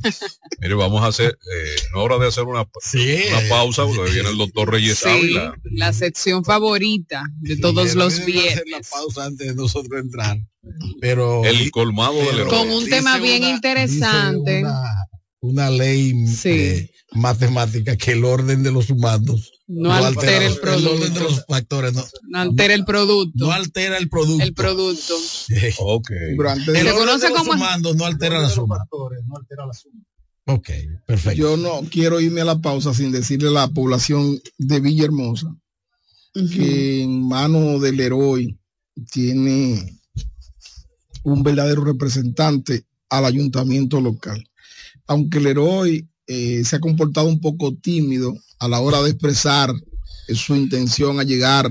Mire, 0.60 0.74
vamos 0.74 1.02
a 1.02 1.06
hacer, 1.08 1.30
eh, 1.30 1.76
no 1.92 2.00
es 2.00 2.04
hora 2.04 2.18
de 2.18 2.28
hacer 2.28 2.44
una, 2.44 2.60
una 2.62 3.48
pausa 3.48 3.84
porque 3.86 4.12
viene 4.12 4.28
el 4.30 4.36
doctor 4.38 4.70
Reyes 4.70 4.98
Sí, 4.98 5.08
Ávila. 5.08 5.54
la 5.64 5.92
sección 5.92 6.44
favorita 6.44 7.24
de 7.40 7.56
todos 7.56 7.94
los 7.94 8.14
hacer 8.14 8.26
viernes. 8.26 8.64
la 8.70 8.80
pausa 8.90 9.24
antes 9.24 9.48
de 9.48 9.54
nosotros 9.54 10.00
entrar. 10.00 10.36
Pero 11.00 11.44
El 11.44 11.70
colmado 11.70 12.14
del 12.14 12.40
error. 12.40 12.48
Con 12.48 12.70
un 12.70 12.88
tema 12.88 13.16
Dice 13.18 13.28
bien 13.28 13.42
una- 13.44 13.50
interesante. 13.54 14.62
una 15.40 15.70
ley 15.70 16.14
eh, 16.44 16.88
matemática 17.14 17.96
que 17.96 18.12
el 18.12 18.24
orden 18.24 18.62
de 18.62 18.70
los 18.70 18.88
humanos 18.90 19.52
No 19.74 19.92
altera 19.92 20.44
el 20.46 20.52
El 20.52 20.58
orden 20.58 20.82
de 20.82 21.10
producto. 21.10 21.22
los 21.22 21.44
factores 21.46 21.92
no, 21.94 22.04
No 22.28 22.38
altera 22.40 22.74
el 22.74 22.84
producto. 22.84 23.32
no 23.46 23.52
altera 23.52 23.96
el 23.98 24.08
producto. 24.08 24.44
El 24.44 24.54
producto. 24.54 25.14
Ok. 25.78 26.10
Pero 26.36 26.50
antes 26.50 26.68
El 26.68 26.74
de- 26.74 26.80
orden 26.92 26.94
conoce 27.06 27.30
como- 27.30 27.52
sumandos 27.52 27.96
no 27.96 28.04
altera 28.04 28.40
la 28.40 28.48
suma. 28.48 28.78
Ok, 30.46 30.68
perfecto. 31.06 31.38
Yo 31.38 31.56
no 31.56 31.82
quiero 31.90 32.20
irme 32.20 32.40
a 32.40 32.44
la 32.44 32.60
pausa 32.60 32.92
sin 32.92 33.12
decirle 33.12 33.48
a 33.48 33.52
la 33.52 33.68
población 33.68 34.40
de 34.58 34.80
Villahermosa 34.80 35.56
que 36.34 37.02
en 37.02 37.26
mano 37.28 37.78
del 37.78 38.00
héroe 38.00 38.58
tiene 39.12 40.00
un 41.22 41.42
verdadero 41.42 41.84
representante 41.84 42.84
al 43.08 43.24
ayuntamiento 43.26 44.00
local. 44.00 44.42
Aunque 45.06 45.38
el 45.38 45.46
héroe 45.46 46.08
eh, 46.26 46.62
se 46.64 46.76
ha 46.76 46.80
comportado 46.80 47.26
un 47.26 47.40
poco 47.40 47.74
tímido 47.74 48.34
a 48.58 48.68
la 48.68 48.80
hora 48.80 49.02
de 49.02 49.10
expresar 49.10 49.72
eh, 50.28 50.34
su 50.34 50.54
intención 50.54 51.18
a 51.18 51.24
llegar 51.24 51.70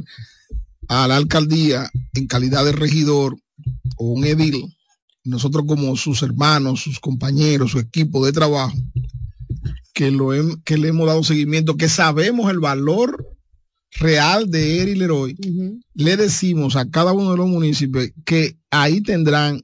a 0.88 1.08
la 1.08 1.16
alcaldía 1.16 1.90
en 2.14 2.28
calidad 2.28 2.66
de 2.66 2.74
regidor 2.74 3.38
o 3.98 4.08
un 4.08 4.26
edil, 4.26 4.76
nosotros 5.24 5.66
como 5.68 5.96
sus 5.96 6.22
hermanos, 6.24 6.82
sus 6.82 7.00
compañeros, 7.00 7.72
su 7.72 7.80
equipo 7.80 8.26
de 8.26 8.34
trabajo, 8.34 8.78
que, 9.94 10.12
lo 10.12 10.32
que 10.64 10.78
le 10.78 10.90
hemos 10.90 11.08
dado 11.08 11.24
seguimiento, 11.24 11.78
que 11.78 11.88
sabemos 11.88 12.52
el 12.52 12.60
valor 12.60 13.26
real 13.92 14.50
de 14.50 14.82
Eri 14.82 14.96
Leroy, 14.96 15.38
le 15.94 16.18
decimos 16.18 16.76
a 16.76 16.90
cada 16.90 17.14
uno 17.14 17.32
de 17.32 17.38
los 17.38 17.48
municipios 17.48 18.10
que 18.26 18.58
ahí 18.70 19.02
tendrán 19.02 19.64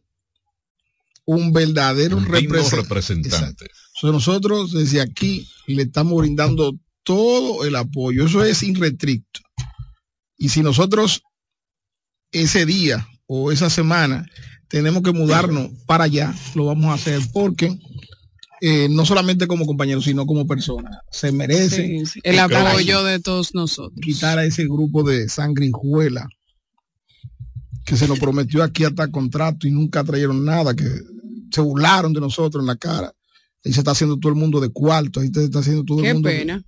un 1.26 1.52
verdadero 1.52 2.18
Un 2.18 2.24
digno 2.24 2.56
representante. 2.56 2.84
representante. 2.84 3.66
So, 4.00 4.12
nosotros 4.12 4.72
desde 4.72 5.02
aquí 5.02 5.50
le 5.66 5.84
estamos 5.84 6.20
brindando 6.20 6.78
todo 7.04 7.66
el 7.66 7.76
apoyo. 7.76 8.26
Eso 8.26 8.44
es 8.44 8.62
irrestricto. 8.62 9.42
Y 10.38 10.50
si 10.50 10.62
nosotros 10.62 11.24
ese 12.32 12.66
día 12.68 13.08
o 13.26 13.52
esa 13.52 13.72
semana 13.72 14.26
tenemos 14.68 15.02
que 15.02 15.14
mudarnos 15.14 15.72
para 15.88 16.04
allá, 16.04 16.36
lo 16.54 16.66
vamos 16.66 16.86
a 16.92 16.94
hacer 16.94 17.22
porque 17.34 17.76
eh, 18.62 18.88
no 18.90 19.04
solamente 19.04 19.48
como 19.48 19.66
compañeros, 19.66 20.04
sino 20.04 20.28
como 20.28 20.46
personas. 20.46 20.98
Se 21.12 21.32
merece 21.32 21.88
Sí, 21.88 22.06
sí. 22.06 22.20
El 22.24 22.38
apoyo 22.38 23.04
de 23.04 23.20
todos 23.20 23.56
nosotros. 23.56 24.00
quitar 24.02 24.38
a 24.38 24.46
ese 24.46 24.66
grupo 24.66 25.04
de 25.04 25.28
sangrijuela 25.28 26.28
que 27.84 27.98
se 27.98 28.08
nos 28.08 28.20
prometió 28.20 28.62
aquí 28.62 28.84
hasta 28.84 29.10
contrato 29.10 29.68
y 29.68 29.72
nunca 29.72 30.04
trajeron 30.04 30.44
nada, 30.44 30.76
que 30.76 30.88
se 31.52 31.62
burlaron 31.62 32.14
de 32.14 32.20
nosotros 32.20 32.62
en 32.62 32.68
la 32.68 32.76
cara. 32.76 33.12
Ahí 33.66 33.74
se 33.74 33.80
está 33.82 33.92
haciendo 33.92 34.18
todo 34.18 34.32
el 34.32 34.38
mundo 34.38 34.60
de 34.60 34.70
cuarto, 34.70 35.20
ahí 35.20 35.30
se 35.34 35.44
está 35.46 35.60
haciendo 35.60 35.84
todo 35.84 36.02
Qué 36.02 36.10
el 36.10 36.14
mundo. 36.16 36.30
de- 36.30 36.36
pena. 36.40 36.64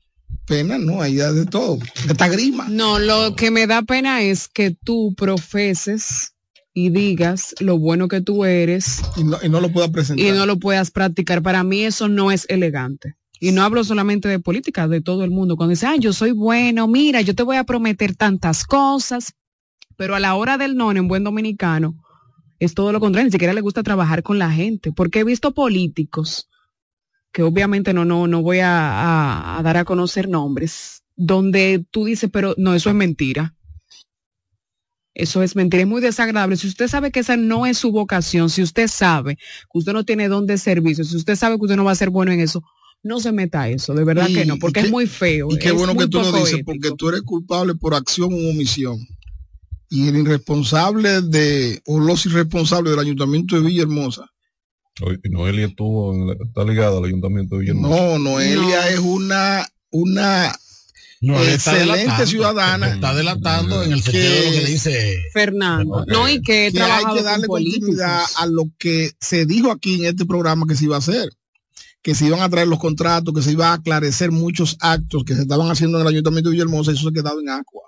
pena, 0.46 0.78
no, 0.78 1.02
ahí 1.02 1.20
hay 1.22 1.34
de 1.34 1.46
todo. 1.46 1.80
Esta 2.10 2.28
grima. 2.28 2.68
No, 2.70 3.00
lo 3.00 3.36
que 3.36 3.52
me 3.52 3.68
da 3.68 3.82
pena 3.84 4.22
es 4.22 4.48
que 4.48 4.76
tú 4.84 5.14
profeses 5.16 6.34
y 6.74 6.90
digas 6.90 7.56
lo 7.60 7.78
bueno 7.80 8.08
que 8.08 8.22
tú 8.22 8.46
eres 8.46 9.02
Y 9.16 9.24
no, 9.24 9.38
y 9.42 9.50
no 9.50 9.60
lo 9.60 9.72
pueda 9.72 9.90
presentar. 9.92 10.26
y 10.26 10.32
no 10.32 10.46
lo 10.46 10.58
puedas 10.60 10.92
practicar. 10.92 11.42
Para 11.42 11.64
mí 11.64 11.84
eso 11.84 12.08
no 12.08 12.32
es 12.32 12.46
elegante. 12.50 13.16
Y 13.40 13.52
no 13.54 13.64
hablo 13.64 13.84
solamente 13.84 14.28
de 14.28 14.40
política, 14.40 14.88
de 14.88 15.02
todo 15.02 15.24
el 15.24 15.32
mundo. 15.32 15.56
Cuando 15.56 15.72
dice, 15.72 15.86
ah, 15.88 15.96
yo 15.98 16.12
soy 16.14 16.32
bueno, 16.32 16.88
mira, 16.88 17.22
yo 17.22 17.34
te 17.36 17.44
voy 17.44 17.56
a 17.58 17.64
prometer 17.64 18.16
tantas 18.16 18.66
cosas, 18.66 19.34
pero 19.96 20.14
a 20.16 20.20
la 20.20 20.36
hora 20.36 20.58
del 20.58 20.76
no, 20.76 20.92
en 20.92 21.08
buen 21.08 21.24
dominicano, 21.24 21.96
es 22.60 22.74
todo 22.74 22.92
lo 22.92 23.00
contrario, 23.00 23.28
ni 23.28 23.32
siquiera 23.32 23.54
le 23.54 23.62
gusta 23.62 23.82
trabajar 23.82 24.24
con 24.24 24.38
la 24.40 24.52
gente, 24.52 24.92
porque 24.92 25.20
he 25.20 25.24
visto 25.24 25.54
políticos, 25.54 26.49
que 27.32 27.44
obviamente 27.44 27.94
no, 27.94 28.06
no, 28.06 28.28
no 28.28 28.42
voy 28.42 28.60
a, 28.60 28.92
a- 28.92 29.60
a 29.60 29.64
dar 29.64 29.78
a 29.78 29.86
conocer 29.86 30.28
nombres, 30.30 31.04
donde 31.16 31.86
tú 31.92 32.06
dices, 32.06 32.30
pero 32.32 32.56
no, 32.58 32.74
eso 32.74 32.90
es 32.90 32.96
mentira. 32.96 33.56
Eso 35.14 35.44
es 35.44 35.56
mentira, 35.56 35.82
es 35.84 35.90
muy 35.90 36.02
desagradable. 36.02 36.56
Si 36.56 36.68
usted 36.68 36.88
sabe 36.88 37.12
que 37.12 37.20
esa 37.20 37.36
no 37.36 37.66
es 37.66 37.78
su 37.78 37.92
vocación, 37.92 38.50
si 38.50 38.62
usted 38.62 38.88
sabe 38.88 39.36
que 39.36 39.78
usted 39.78 39.92
no 39.94 40.06
tiene 40.06 40.30
don 40.30 40.46
de 40.48 40.58
servicio, 40.58 41.04
si 41.04 41.18
usted 41.18 41.36
sabe 41.36 41.58
que 41.58 41.64
usted 41.64 41.76
no 41.76 41.84
va 41.84 41.92
a 41.92 41.96
ser 41.96 42.10
bueno 42.10 42.32
en 42.32 42.40
eso, 42.40 42.64
no 43.04 43.20
se 43.20 43.32
meta 43.32 43.64
a 43.64 43.70
eso, 43.70 43.94
de 43.94 44.04
verdad 44.06 44.30
Y- 44.30 44.34
que 44.36 44.46
no, 44.46 44.58
porque 44.58 44.82
es 44.82 44.92
muy 44.92 45.08
feo. 45.08 45.48
Y 45.52 45.58
qué 45.60 45.72
bueno 45.72 45.96
que 45.96 46.08
tú 46.08 46.20
lo 46.20 46.32
dices, 46.32 46.54
ético. 46.54 46.72
porque 46.72 46.92
tú 46.98 47.10
eres 47.10 47.22
culpable 47.24 47.76
por 47.76 47.96
acción 47.96 48.32
u 48.34 48.50
omisión. 48.50 48.98
Y 49.90 50.08
el 50.08 50.18
irresponsable 50.18 51.22
de, 51.22 51.82
o 51.88 52.00
los 52.00 52.26
irresponsables 52.26 52.92
del 52.92 53.00
ayuntamiento 53.00 53.56
de 53.56 53.62
Villahermosa. 53.64 54.30
Noelia 55.30 55.66
estuvo 55.68 56.14
en 56.14 56.28
la- 56.28 56.34
está 56.34 56.64
ligada 56.64 56.97
al 56.97 57.06
ayuntamiento 57.06 57.56
de 57.56 57.62
Villahermosa. 57.62 57.95
No, 57.95 58.20
Noelia 58.20 58.89
es 58.89 59.00
una, 59.00 59.68
una 59.91 60.56
No, 61.22 61.41
excelente 61.43 62.26
ciudadana. 62.28 62.89
Está 62.93 63.14
delatando 63.14 63.84
en 63.84 63.91
el 63.93 64.02
sentido 64.02 64.24
de 64.34 64.45
lo 64.45 64.52
que 64.52 64.66
dice 64.66 65.22
Fernando. 65.34 66.06
No, 66.08 66.30
y 66.30 66.41
que 66.41 66.68
he 66.68 66.72
que 66.72 66.82
hay 66.82 66.88
trabajado 66.88 67.16
que 67.18 67.24
darle 67.24 67.47
continuidad 67.47 68.24
a 68.38 68.45
lo 68.45 68.64
que 68.78 69.12
se 69.20 69.45
dijo 69.45 69.72
aquí 69.72 69.95
en 69.95 70.06
este 70.06 70.26
programa 70.26 70.66
que 70.68 70.76
se 70.76 70.86
iba 70.86 70.95
a 70.95 71.00
hacer, 71.00 71.30
que 72.02 72.16
se 72.16 72.26
iban 72.28 72.39
a 72.41 72.50
traer 72.50 72.68
los 72.68 72.80
contratos, 72.80 73.34
que 73.34 73.41
se 73.41 73.52
iba 73.52 73.70
a 73.70 73.74
aclarecer 73.74 74.32
muchos 74.32 74.78
actos 74.80 75.24
que 75.26 75.36
se 75.36 75.41
estaban 75.41 75.70
haciendo 75.70 75.97
en 75.97 76.04
el 76.04 76.14
Ayuntamiento 76.14 76.50
de 76.50 76.54
Villahermosa, 76.54 76.91
y 76.91 76.93
eso 76.95 77.04
se 77.04 77.10
ha 77.10 77.22
quedado 77.22 77.41
en 77.41 77.50
agua. 77.50 77.84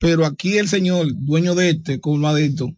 Pero 0.00 0.24
aquí 0.24 0.58
el 0.58 0.68
señor, 0.68 1.08
dueño 1.12 1.56
de 1.56 1.70
este 1.70 1.98
colmadito, 2.00 2.68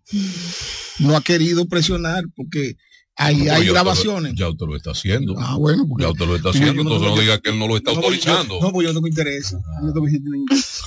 no 1.01 1.17
ha 1.17 1.21
querido 1.23 1.67
presionar 1.67 2.25
porque 2.35 2.77
Hay, 3.23 3.37
No, 3.37 3.41
hay 3.43 3.47
ya 3.47 3.53
usted 3.55 3.67
lo- 3.67 3.73
grabaciones. 3.75 4.35
ya 4.35 4.49
usted 4.49 4.67
lo 4.67 4.77
está 4.77 4.91
haciendo. 4.93 5.35
Ah, 5.39 5.57
bueno, 5.59 5.87
porque- 5.87 6.05
Ya 6.05 6.11
usted 6.11 6.27
lo 6.27 6.37
está 6.37 6.49
haciendo, 6.51 6.73
no 6.75 6.81
entonces 6.83 7.03
no 7.03 7.09
tengo- 7.15 7.21
diga 7.21 7.39
que 7.41 7.51
él 7.51 7.59
no 7.59 7.69
lo 7.69 7.77
está 7.77 7.93
No, 7.93 8.01
porque 8.01 8.19
yo- 8.19 8.33
autorizando. 8.33 8.61
No, 8.67 8.73
pues 8.73 8.87
yo 8.87 8.93
no 8.93 8.99
tengo 8.99 9.09
interés. 9.09 9.51
Yo 9.53 9.59
no 9.87 9.93
tengo 9.93 10.09
interés. 10.09 10.81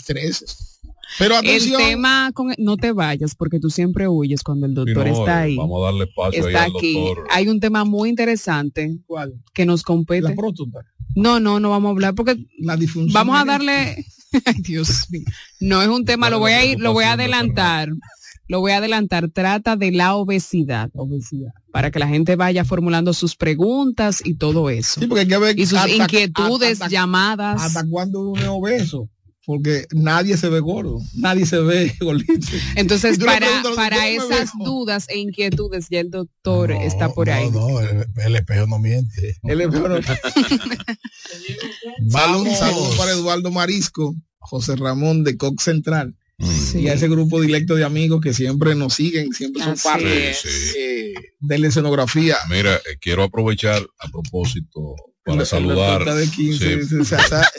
Intereses. 0.00 0.80
Pero 1.18 1.34
El 1.34 1.40
atención. 1.40 1.80
tema 1.80 2.30
con 2.32 2.54
no 2.58 2.76
te 2.76 2.92
vayas 2.92 3.34
porque 3.34 3.58
tú 3.58 3.68
siempre 3.68 4.06
huyes 4.08 4.42
cuando 4.42 4.66
el 4.66 4.74
doctor 4.74 5.06
no, 5.08 5.12
está 5.20 5.40
eh, 5.40 5.44
ahí. 5.50 5.56
vamos 5.56 5.82
a 5.82 5.86
darle 5.86 6.04
espacio 6.04 6.42
ahí 6.46 6.52
Está 6.52 6.64
al 6.64 6.72
aquí. 6.76 6.94
doctor. 6.94 7.26
Hay 7.30 7.48
un 7.48 7.58
tema 7.60 7.84
muy 7.84 8.08
interesante 8.08 8.96
¿Cuál? 9.06 9.34
que 9.52 9.66
nos 9.66 9.82
compete. 9.82 10.22
La 10.28 10.34
próstata. 10.34 10.80
No, 11.16 11.40
no, 11.40 11.58
no 11.58 11.70
vamos 11.70 11.88
a 11.88 11.92
hablar 11.92 12.14
porque 12.14 12.36
La 12.60 12.76
disfunción. 12.76 13.12
vamos 13.12 13.40
a 13.40 13.44
darle 13.44 14.04
Ay, 14.44 14.54
Dios 14.62 15.06
mío. 15.10 15.24
No 15.58 15.82
es 15.82 15.88
un 15.88 16.04
tema, 16.04 16.30
lo 16.30 16.38
voy 16.38 16.52
a 16.52 16.64
ir, 16.64 16.78
lo 16.78 16.92
voy 16.92 17.04
a 17.04 17.14
adelantar. 17.14 17.88
Lo 18.50 18.58
voy 18.58 18.72
a 18.72 18.78
adelantar. 18.78 19.30
Trata 19.30 19.76
de 19.76 19.92
la 19.92 20.16
obesidad. 20.16 20.90
Obesidad. 20.94 21.52
Para 21.70 21.92
que 21.92 22.00
la 22.00 22.08
gente 22.08 22.34
vaya 22.34 22.64
formulando 22.64 23.12
sus 23.14 23.36
preguntas 23.36 24.20
y 24.24 24.34
todo 24.34 24.70
eso. 24.70 24.98
Sí, 25.00 25.06
porque 25.06 25.20
hay 25.20 25.28
que 25.28 25.38
ver 25.38 25.56
y 25.56 25.66
sus 25.66 25.78
hasta- 25.78 25.90
inquietudes, 25.94 26.72
hasta- 26.82 26.88
llamadas. 26.88 27.62
¿Hasta 27.62 27.86
cuándo 27.88 28.28
uno 28.28 28.40
es 28.42 28.48
obeso? 28.48 29.08
Porque 29.46 29.86
nadie 29.92 30.36
se 30.36 30.48
ve 30.48 30.58
gordo, 30.60 30.98
nadie 31.14 31.46
se 31.46 31.58
ve 31.60 31.94
gordito. 32.00 32.48
Entonces, 32.74 33.18
para, 33.18 33.46
para 33.76 33.96
¿cómo 33.96 34.28
me 34.28 34.34
esas 34.34 34.50
dudas 34.64 35.06
e 35.08 35.18
inquietudes, 35.18 35.86
ya 35.88 36.00
el 36.00 36.10
doctor 36.10 36.72
está 36.72 37.08
por 37.12 37.30
ahí. 37.30 37.50
No, 37.52 37.68
no, 37.70 37.80
el, 37.80 38.04
el 38.16 38.36
espejo 38.36 38.66
no 38.66 38.78
miente. 38.80 39.36
Él 39.44 39.60
es 39.60 39.68
bueno. 39.70 39.96
Saludos 40.02 40.18
Vamos. 42.12 42.58
saludos 42.58 42.96
para 42.96 43.12
Eduardo 43.12 43.50
Marisco, 43.50 44.14
José 44.38 44.76
Ramón 44.76 45.24
de 45.24 45.36
Cox 45.36 45.64
Central. 45.64 46.16
Y 46.74 46.88
a 46.88 46.94
ese 46.94 47.08
grupo 47.08 47.40
directo 47.40 47.74
de 47.74 47.84
amigos 47.84 48.20
que 48.22 48.32
siempre 48.32 48.74
nos 48.74 48.94
siguen, 48.94 49.32
siempre 49.32 49.62
son 49.62 49.72
Así 49.72 49.82
parte 49.88 50.30
es. 50.30 50.44
eh, 50.76 51.14
de 51.38 51.58
la 51.58 51.68
escenografía. 51.68 52.36
Mira, 52.48 52.76
eh, 52.76 52.96
quiero 53.00 53.22
aprovechar 53.24 53.86
a 53.98 54.08
propósito 54.08 54.94
para 55.24 55.44
saludar, 55.44 56.00
el 56.00 56.06
doctor 56.06 56.14
de 56.24 56.30
15, 56.30 56.84
sí, 56.86 56.94
o 56.96 57.04
sea, 57.04 57.26
sa- 57.28 57.50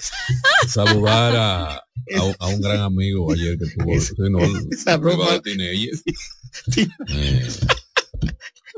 saludar 0.68 1.36
a, 1.36 1.76
a 1.76 2.24
un- 2.24 2.36
a 2.40 2.48
un 2.48 2.60
gran 2.62 2.80
amigo 2.82 3.32
ayer 3.32 3.58
que 3.58 3.68
tuvo 3.68 4.02
sí, 4.02 4.14
no, 4.18 4.40
el- 4.40 4.68
esa 4.72 4.98
ropa- 4.98 5.40
de. 5.44 5.92
Eh, 7.10 7.48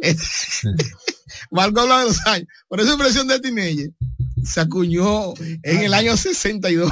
Marco 1.51 1.81
habla 1.81 1.99
de 1.99 2.05
los 2.05 2.25
años. 2.27 2.47
Por 2.67 2.79
esa 2.79 2.93
impresión 2.93 3.27
de 3.27 3.39
Teenager 3.39 3.91
se 4.43 4.61
acuñó 4.61 5.33
en 5.39 5.79
el 5.79 5.93
año 5.93 6.17
62. 6.17 6.91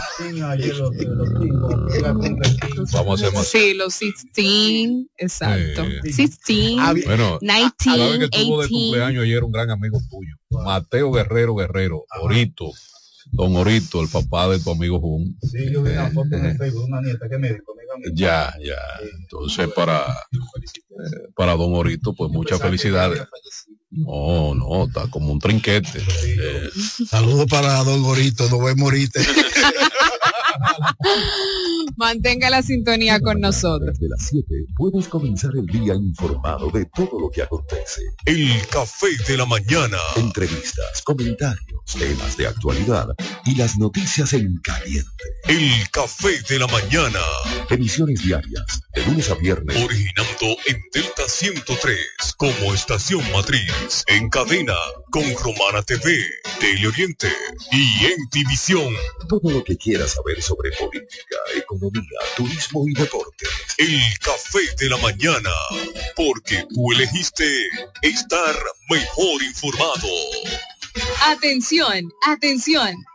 vamos 2.94 3.22
a 3.22 3.26
hacer 3.26 3.34
más. 3.34 3.48
Sí, 3.48 3.74
los 3.74 4.00
16, 4.00 5.08
exacto. 5.18 5.84
Eh, 5.84 6.00
16, 6.04 7.06
Bueno, 7.06 7.40
19, 7.42 7.72
sabe 7.78 8.20
que 8.20 8.30
tuvo 8.30 8.62
de 8.62 8.68
18. 8.68 8.70
cumpleaños 8.70 9.24
ayer 9.24 9.44
un 9.44 9.52
gran 9.52 9.70
amigo 9.70 10.00
tuyo, 10.10 10.36
Mateo 10.50 11.12
Guerrero 11.12 11.56
Guerrero, 11.56 12.06
Orito, 12.22 12.72
don 13.32 13.56
Orito, 13.56 14.02
el 14.02 14.08
papá 14.08 14.48
de 14.50 14.60
tu 14.60 14.72
amigo 14.72 15.00
Jun. 15.00 15.38
Sí, 15.42 15.72
yo 15.72 15.84
vi 15.84 15.92
una 15.92 16.10
foto 16.12 16.36
en 16.36 16.58
Facebook, 16.58 16.86
una 16.86 17.02
nieta 17.02 17.28
que 17.28 17.36
amiga 17.36 17.58
mía. 17.98 18.12
Ya, 18.14 18.54
ya. 18.64 18.78
Entonces 19.20 19.68
para 19.74 20.06
eh, 20.06 21.30
para 21.36 21.56
don 21.56 21.74
Orito, 21.74 22.14
pues 22.14 22.32
muchas 22.32 22.62
felicidades. 22.62 23.22
No, 23.92 24.56
no, 24.56 24.86
está 24.86 25.08
como 25.08 25.34
un 25.34 25.40
trinquete. 25.40 26.00
Eh, 26.00 26.70
Saludos 27.10 27.48
para 27.50 27.84
Don 27.84 28.02
Gorito, 28.02 28.50
no 28.50 28.58
voy 28.58 28.72
a 28.72 28.76
morirte. 28.76 29.20
Mantenga 31.98 32.50
la 32.50 32.62
sintonía 32.62 33.20
con 33.20 33.40
nosotros. 33.40 34.00
Desde 34.00 34.10
las 34.10 34.28
7 34.28 34.48
puedes 34.76 35.08
comenzar 35.08 35.52
el 35.56 35.66
día 35.66 35.94
informado 35.96 36.70
de 36.72 36.86
todo 36.86 37.20
lo 37.20 37.30
que 37.30 37.42
acontece. 37.42 38.02
El 38.26 38.50
café 38.68 39.10
de 39.28 39.38
la 39.38 39.46
mañana. 39.46 39.98
Entrevistas, 40.16 41.02
comentarios, 41.04 41.82
temas 41.98 42.38
de 42.38 42.48
actualidad 42.48 43.10
y 43.46 43.56
las 43.56 43.78
noticias 43.78 44.34
en 44.34 44.58
caliente. 44.64 45.24
El 45.48 45.90
café 45.92 46.42
de 46.50 46.60
la 46.60 46.68
mañana. 46.68 47.20
Emisiones 47.70 48.24
diarias, 48.24 48.82
de 48.94 49.06
lunes 49.06 49.30
a 49.30 49.36
viernes. 49.36 49.78
Originando 49.84 50.58
en 50.68 50.82
Delta 50.94 51.24
103 51.28 51.98
como 52.38 52.74
estación 52.74 53.22
matriz. 53.32 54.04
En 54.08 54.30
cadena 54.30 54.76
con 55.12 55.24
Romana 55.44 55.82
TV, 55.84 56.26
Teleoriente 56.60 57.32
y 57.72 58.06
Entivisión. 58.06 58.94
Todo 59.28 59.52
lo 59.52 59.64
que 59.64 59.78
quieras 59.78 60.12
saber 60.12 60.41
sobre 60.42 60.72
política, 60.72 61.38
economía, 61.56 62.20
turismo 62.36 62.88
y 62.88 62.94
deporte. 62.94 63.46
El 63.78 64.00
café 64.20 64.60
de 64.80 64.90
la 64.90 64.98
mañana. 64.98 65.50
Porque 66.16 66.66
tú 66.74 66.92
elegiste 66.92 67.46
estar 68.02 68.56
mejor 68.90 69.44
informado. 69.44 70.08
Atención, 71.22 72.12
atención. 72.26 73.11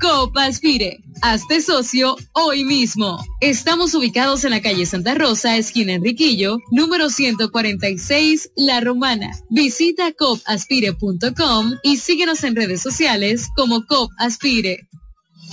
COP 0.00 0.36
Aspire. 0.38 0.98
Hazte 1.22 1.60
socio 1.60 2.16
hoy 2.32 2.64
mismo. 2.64 3.22
Estamos 3.40 3.94
ubicados 3.94 4.44
en 4.44 4.52
la 4.52 4.62
calle 4.62 4.86
Santa 4.86 5.14
Rosa, 5.14 5.56
esquina 5.56 5.92
Enriquillo, 5.92 6.58
número 6.70 7.10
146, 7.10 8.52
La 8.56 8.80
Romana. 8.80 9.30
Visita 9.50 10.12
copaspire.com 10.12 11.74
y 11.82 11.98
síguenos 11.98 12.42
en 12.44 12.56
redes 12.56 12.80
sociales 12.80 13.48
como 13.54 13.84
COP 13.86 14.10
Aspire. 14.18 14.88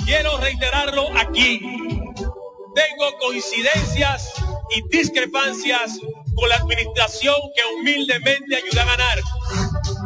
Quiero 0.05 0.37
reiterarlo 0.37 1.09
aquí. 1.17 1.59
Tengo 1.59 3.17
coincidencias 3.19 4.33
y 4.75 4.97
discrepancias 4.97 5.99
con 6.35 6.49
la 6.49 6.55
administración 6.55 7.35
que 7.55 7.61
humildemente 7.79 8.55
ayuda 8.55 8.83
a 8.83 8.85
ganar. 8.85 9.19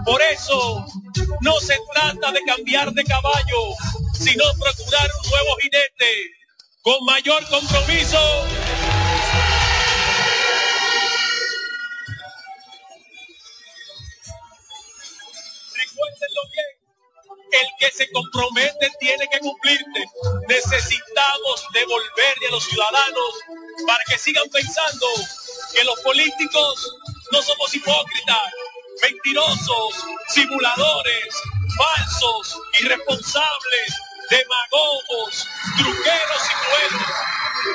Por 0.06 0.22
eso, 0.34 0.86
no 1.42 1.54
se 1.60 1.78
trata 1.94 2.32
de 2.32 2.42
cambiar 2.44 2.92
de 2.94 3.04
caballo, 3.04 3.76
sino 4.22 4.44
procurar 4.60 5.10
un 5.24 5.30
nuevo 5.32 5.58
jinete 5.62 6.32
con 6.84 7.04
mayor 7.06 7.44
compromiso. 7.50 8.20
Recuérdenlo 15.76 16.42
bien. 16.52 16.66
El 17.52 17.68
que 17.80 17.92
se 17.92 18.12
compromete 18.12 18.92
tiene 19.00 19.28
que 19.32 19.40
cumplirte. 19.40 20.06
Necesitamos 20.48 21.66
devolverle 21.74 22.48
a 22.48 22.52
los 22.52 22.64
ciudadanos 22.64 23.40
para 23.88 24.04
que 24.08 24.20
sigan 24.20 24.48
pensando 24.50 25.08
que 25.74 25.84
los 25.84 26.00
políticos 26.02 26.96
no 27.32 27.42
somos 27.42 27.74
hipócritas, 27.74 28.54
mentirosos, 29.02 30.06
simuladores, 30.30 31.36
falsos, 31.76 32.58
irresponsables, 32.82 34.02
demagogos, 34.32 35.48
truqueros 35.78 36.44
y 36.48 36.56
crueles, 36.64 37.08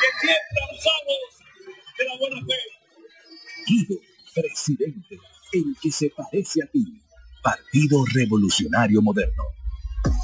que 0.01 0.27
siempre 0.27 0.59
abusamos 0.65 1.21
de 1.99 2.05
la 2.05 2.17
buena 2.17 2.47
fe. 2.47 2.61
Guido, 3.67 4.01
presidente, 4.35 5.21
el 5.53 5.77
que 5.81 5.91
se 5.91 6.11
parece 6.11 6.63
a 6.63 6.67
ti. 6.67 6.85
Partido 7.43 8.05
Revolucionario 8.13 9.03
Moderno. 9.03 9.56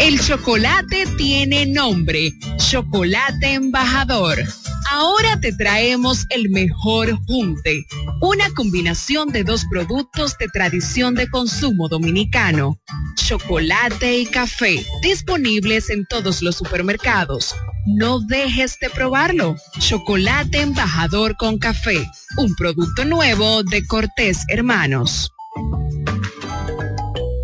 El 0.00 0.20
chocolate 0.20 1.06
tiene 1.16 1.66
nombre, 1.66 2.32
chocolate 2.58 3.54
embajador. 3.54 4.38
Ahora 4.90 5.38
te 5.40 5.52
traemos 5.52 6.26
el 6.30 6.50
mejor 6.50 7.16
junte, 7.26 7.86
una 8.20 8.50
combinación 8.50 9.28
de 9.28 9.44
dos 9.44 9.64
productos 9.70 10.36
de 10.38 10.48
tradición 10.48 11.14
de 11.14 11.30
consumo 11.30 11.88
dominicano, 11.88 12.80
chocolate 13.14 14.18
y 14.18 14.26
café, 14.26 14.84
disponibles 15.00 15.88
en 15.90 16.04
todos 16.06 16.42
los 16.42 16.56
supermercados. 16.56 17.54
No 17.86 18.20
dejes 18.20 18.78
de 18.80 18.90
probarlo. 18.90 19.56
Chocolate 19.78 20.60
embajador 20.60 21.36
con 21.36 21.58
café, 21.58 22.06
un 22.36 22.54
producto 22.56 23.04
nuevo 23.04 23.62
de 23.62 23.86
Cortés 23.86 24.44
Hermanos. 24.48 25.30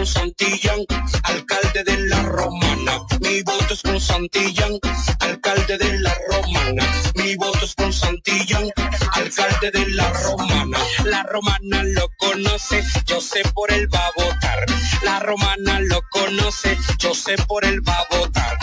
Por 0.00 0.06
Santillán, 0.06 0.80
alcalde 1.24 1.84
de 1.84 1.98
la 2.08 2.22
Romana. 2.22 3.06
Mi 3.20 3.42
voto 3.42 3.74
es 3.74 3.82
por 3.82 4.00
Santillán, 4.00 4.78
alcalde 5.18 5.76
de 5.76 5.98
la 5.98 6.16
Romana. 6.30 6.86
Mi 7.16 7.36
voto 7.36 7.66
es 7.66 7.74
por 7.74 7.92
Santillán, 7.92 8.70
alcalde 9.12 9.70
de 9.70 9.86
la 9.90 10.10
Romana. 10.10 10.78
La 11.04 11.22
Romana 11.24 11.82
lo 11.82 12.08
conoce, 12.16 12.82
yo 13.04 13.20
sé 13.20 13.42
por 13.54 13.70
él 13.70 13.92
va 13.92 14.06
a 14.06 14.12
votar. 14.16 14.64
La 15.02 15.20
Romana 15.20 15.80
lo 15.80 16.00
conoce, 16.10 16.78
yo 16.98 17.14
sé 17.14 17.36
por 17.46 17.66
él 17.66 17.86
va 17.86 17.98
a 17.98 18.16
votar. 18.16 18.56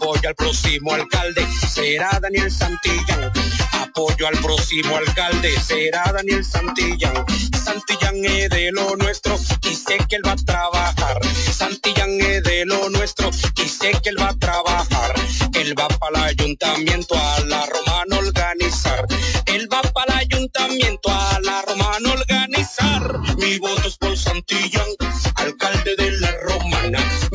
Apoyo 0.00 0.30
al 0.30 0.34
próximo 0.34 0.94
alcalde, 0.94 1.46
será 1.68 2.18
Daniel 2.22 2.50
Santillán. 2.50 3.30
Apoyo 3.72 4.28
al 4.28 4.38
próximo 4.38 4.96
alcalde, 4.96 5.54
será 5.60 6.10
Daniel 6.10 6.42
Santillán. 6.42 7.26
Santillán 7.62 8.24
es 8.24 8.48
de 8.48 8.72
lo 8.72 8.96
nuestro 8.96 9.36
y 9.62 9.74
sé 9.74 9.98
que 10.08 10.16
él 10.16 10.22
va 10.26 10.32
a 10.32 10.36
trabajar. 10.36 11.22
Santillán 11.52 12.18
es 12.18 12.42
de 12.44 12.64
lo 12.64 12.88
nuestro 12.88 13.28
y 13.62 13.68
sé 13.68 13.92
que 14.02 14.08
él 14.08 14.16
va 14.18 14.30
a 14.30 14.38
trabajar. 14.38 15.14
Él 15.52 15.78
va 15.78 15.86
para 15.88 16.30
el 16.30 16.40
ayuntamiento 16.40 17.14
a 17.14 17.40
la 17.40 17.66
romana 17.66 18.18
organizar. 18.26 19.04
Él 19.44 19.68
va 19.70 19.82
para 19.82 20.14
el 20.14 20.32
ayuntamiento 20.32 21.10
a 21.10 21.40
la 21.42 21.60
romana 21.60 22.10
organizar. 22.10 23.20
Mi 23.36 23.58
voto 23.58 23.86
es 23.86 23.98
por 23.98 24.16
Santillán, 24.16 24.88
alcalde 25.36 25.94
de 25.96 26.10
la. 26.12 26.49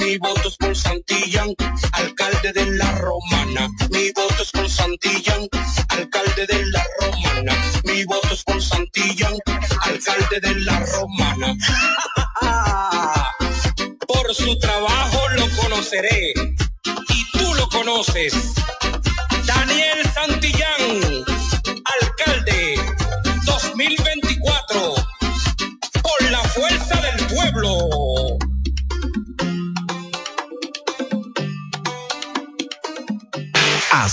Mi 0.06 0.20
voto 0.20 0.50
es 0.50 0.56
por 0.58 0.78
Santillán, 0.78 1.56
alcalde 1.94 2.54
de 2.54 2.66
la 2.78 2.92
romana. 2.92 3.68
Mi 3.90 4.12
voto 4.12 4.44
es 4.44 4.52
por 4.52 4.70
Santillán, 4.70 5.50
alcalde 5.90 6.46
de 6.46 6.64
la 6.68 6.86
romana. 7.02 7.54
Mi 7.86 8.06
voto 8.06 8.32
es 8.32 8.44
por 8.44 8.62
Santillán, 8.62 9.34
alcalde 9.82 10.40
de 10.42 10.60
la 10.60 10.80
romana. 10.80 11.56
Por 14.08 14.36
su 14.36 14.60
trabajo 14.60 15.30
lo 15.30 15.50
conoceré 15.60 16.34
y 17.10 17.38
tú 17.38 17.54
lo 17.56 17.68
conoces. 17.70 18.54
Daniel 19.48 20.08
Santillán, 20.14 21.26
alcalde 22.00 22.76
2024, 23.46 24.15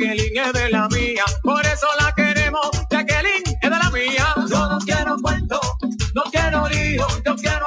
Jacqueline 0.00 0.38
es 0.38 0.52
de 0.54 0.70
la 0.70 0.88
mía, 0.88 1.24
por 1.42 1.66
eso 1.66 1.86
la 2.00 2.10
queremos, 2.14 2.70
Jacqueline 2.90 3.42
es 3.60 3.60
de 3.60 3.68
la 3.68 3.90
mía. 3.90 4.34
Yo 4.50 4.66
no 4.66 4.78
quiero 4.78 5.16
cuento, 5.20 5.60
no 6.14 6.22
quiero 6.30 6.66
lío, 6.70 7.06
yo 7.22 7.36
quiero 7.36 7.66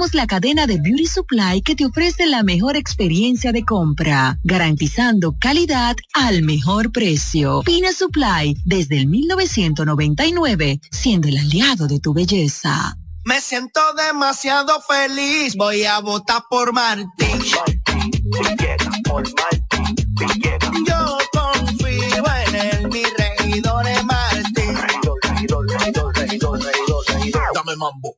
somos 0.00 0.14
la 0.14 0.26
cadena 0.26 0.66
de 0.66 0.78
Beauty 0.78 1.04
Supply 1.04 1.60
que 1.60 1.76
te 1.76 1.84
ofrece 1.84 2.24
la 2.24 2.42
mejor 2.42 2.74
experiencia 2.74 3.52
de 3.52 3.66
compra, 3.66 4.38
garantizando 4.44 5.36
calidad 5.38 5.94
al 6.14 6.42
mejor 6.42 6.90
precio. 6.90 7.60
Pina 7.66 7.92
Supply, 7.92 8.56
desde 8.64 8.96
el 8.96 9.08
1999, 9.08 10.80
siendo 10.90 11.28
el 11.28 11.36
aliado 11.36 11.86
de 11.86 12.00
tu 12.00 12.14
belleza. 12.14 12.96
Me 13.26 13.42
siento 13.42 13.78
demasiado 13.92 14.80
feliz, 14.80 15.54
voy 15.54 15.84
a 15.84 15.98
votar 15.98 16.44
por 16.48 16.72
Martín. 16.72 17.38
Yo 20.86 21.18
confío 21.30 22.24
en 22.46 22.54
él, 22.54 22.88
mi 22.88 23.02
regidor 23.04 23.86
es 23.86 24.02
Martín. 24.06 24.78
Dame 27.52 27.76
mambo. 27.76 28.16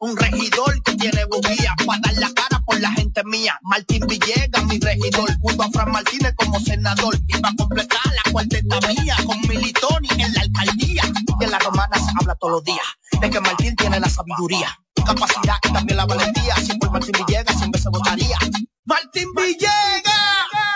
Un 0.00 0.16
regidor 0.16 0.82
que 0.82 0.94
tiene 0.94 1.24
bujía 1.24 1.74
para 1.86 2.00
dar 2.00 2.14
la 2.18 2.32
cara 2.32 2.60
por 2.64 2.80
la 2.80 2.90
gente 2.92 3.22
mía. 3.24 3.58
Martín 3.62 4.06
Villegas, 4.06 4.64
mi 4.66 4.78
regidor, 4.78 5.30
junto 5.40 5.62
a 5.62 5.70
Fran 5.70 5.90
Martínez 5.90 6.34
como 6.36 6.60
senador. 6.60 7.18
Iba 7.28 7.48
a 7.48 7.54
completar 7.56 8.00
la 8.06 8.32
cuarteta 8.32 8.78
mía 8.88 9.16
con 9.26 9.40
Militoni 9.48 10.08
en 10.18 10.32
la 10.32 10.40
alcaldía. 10.42 11.02
Y 11.40 11.44
en 11.44 11.50
la 11.50 11.58
romana 11.58 11.98
se 11.98 12.10
habla 12.20 12.34
todos 12.36 12.52
los 12.54 12.64
días 12.64 12.86
de 13.20 13.30
que 13.30 13.40
Martín 13.40 13.76
tiene 13.76 14.00
la 14.00 14.08
sabiduría, 14.08 14.76
capacidad 15.06 15.56
y 15.64 15.72
también 15.72 15.96
la 15.96 16.06
valentía. 16.06 16.56
Si 16.56 16.78
Martín 16.90 17.12
Villegas 17.26 17.58
siempre 17.58 17.80
se 17.80 17.88
votaría. 17.88 18.38
Martín 18.84 19.28
Villegas. 19.34 20.67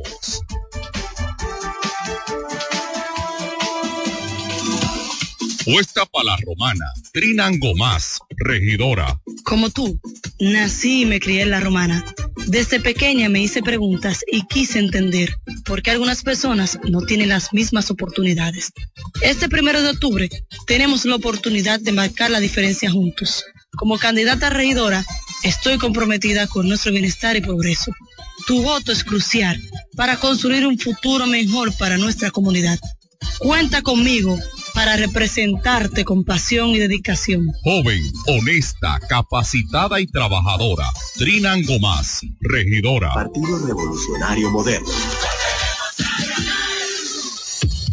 Puesta 5.65 6.05
para 6.05 6.25
la 6.25 6.37
romana, 6.45 6.85
Trinan 7.11 7.57
Gomás, 7.57 8.19
regidora. 8.37 9.19
Como 9.43 9.71
tú, 9.71 9.99
nací 10.39 11.01
y 11.01 11.05
me 11.05 11.19
crié 11.19 11.41
en 11.41 11.49
la 11.49 11.59
romana. 11.59 12.05
Desde 12.45 12.79
pequeña 12.79 13.29
me 13.29 13.41
hice 13.41 13.63
preguntas 13.63 14.23
y 14.31 14.45
quise 14.45 14.77
entender 14.77 15.35
por 15.65 15.81
qué 15.81 15.89
algunas 15.89 16.21
personas 16.21 16.77
no 16.83 17.01
tienen 17.01 17.29
las 17.29 17.51
mismas 17.51 17.89
oportunidades. 17.89 18.71
Este 19.21 19.49
primero 19.49 19.81
de 19.81 19.89
octubre 19.89 20.29
tenemos 20.67 21.05
la 21.05 21.15
oportunidad 21.15 21.79
de 21.79 21.91
marcar 21.91 22.29
la 22.29 22.39
diferencia 22.39 22.91
juntos. 22.91 23.43
Como 23.75 23.97
candidata 23.97 24.51
regidora, 24.51 25.03
estoy 25.45 25.77
comprometida 25.77 26.47
con 26.47 26.67
nuestro 26.67 26.91
bienestar 26.91 27.37
y 27.37 27.41
progreso. 27.41 27.91
Tu 28.47 28.61
voto 28.61 28.91
es 28.91 29.03
crucial 29.03 29.61
para 29.95 30.17
construir 30.17 30.65
un 30.65 30.77
futuro 30.77 31.25
mejor 31.27 31.71
para 31.77 31.97
nuestra 31.97 32.31
comunidad. 32.31 32.79
Cuenta 33.37 33.81
conmigo 33.81 34.37
para 34.73 34.97
representarte 34.97 36.03
con 36.03 36.25
pasión 36.25 36.69
y 36.69 36.79
dedicación. 36.79 37.47
Joven, 37.63 38.03
honesta, 38.27 38.99
capacitada 39.07 40.01
y 40.01 40.07
trabajadora. 40.07 40.85
Trinan 41.15 41.63
Gomás, 41.63 42.21
regidora. 42.41 43.13
Partido 43.13 43.65
Revolucionario 43.65 44.49
Moderno. 44.51 44.89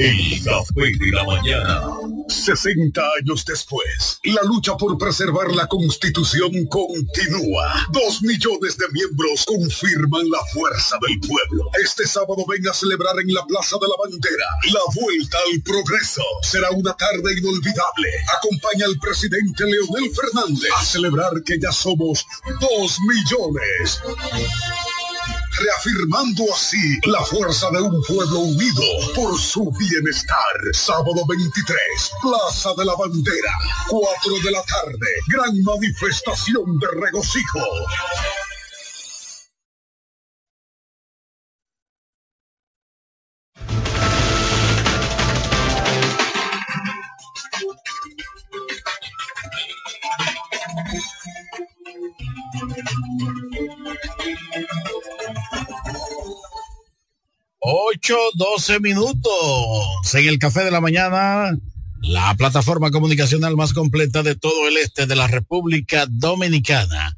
El 0.02 0.42
café 0.42 0.98
de 0.98 1.12
la 1.12 1.22
mañana. 1.22 1.80
60 2.26 3.00
años 3.20 3.44
después, 3.44 4.18
la 4.24 4.42
lucha 4.42 4.76
por 4.76 4.98
preservar 4.98 5.54
la 5.54 5.68
Constitución 5.68 6.66
continúa. 6.66 7.86
Dos 7.92 8.20
millones 8.22 8.76
de 8.78 8.86
miembros 8.90 9.44
confirman 9.46 10.28
la 10.28 10.40
fuerza 10.52 10.98
del 11.06 11.20
pueblo. 11.20 11.70
Este 11.80 12.04
sábado 12.04 12.44
ven 12.48 12.66
a 12.66 12.74
celebrar 12.74 13.14
en 13.20 13.32
la 13.32 13.46
Plaza 13.46 13.76
de 13.80 13.86
la 13.86 13.94
Bandera 14.02 14.46
la 14.72 14.80
vuelta 15.00 15.38
al 15.52 15.62
progreso. 15.62 16.24
Será 16.42 16.72
una 16.72 16.94
tarde 16.94 17.38
inolvidable. 17.38 18.10
Acompaña 18.38 18.86
al 18.86 18.98
presidente 18.98 19.64
Leonel 19.66 20.10
Fernández 20.12 20.72
a 20.76 20.84
celebrar 20.84 21.44
que 21.44 21.60
ya 21.60 21.70
somos 21.70 22.26
dos 22.60 22.96
millones 23.06 24.00
reafirmando 25.58 26.44
así 26.54 26.98
la 27.04 27.22
fuerza 27.22 27.70
de 27.70 27.80
un 27.80 28.02
pueblo 28.02 28.40
unido 28.40 28.82
por 29.14 29.38
su 29.38 29.70
bienestar. 29.78 30.36
Sábado 30.72 31.24
23, 31.28 31.78
Plaza 32.22 32.74
de 32.76 32.84
la 32.84 32.94
Bandera, 32.94 33.52
4 33.88 34.32
de 34.44 34.50
la 34.50 34.62
tarde, 34.62 35.08
gran 35.28 35.62
manifestación 35.62 36.78
de 36.78 36.86
regocijo. 37.00 37.60
Ocho, 58.04 58.18
doce 58.34 58.80
minutos 58.80 60.12
en 60.14 60.26
el 60.26 60.40
café 60.40 60.64
de 60.64 60.72
la 60.72 60.80
mañana. 60.80 61.56
La 62.00 62.34
plataforma 62.34 62.90
comunicacional 62.90 63.54
más 63.54 63.72
completa 63.72 64.24
de 64.24 64.34
todo 64.34 64.66
el 64.66 64.76
este 64.78 65.06
de 65.06 65.14
la 65.14 65.28
República 65.28 66.06
Dominicana. 66.10 67.16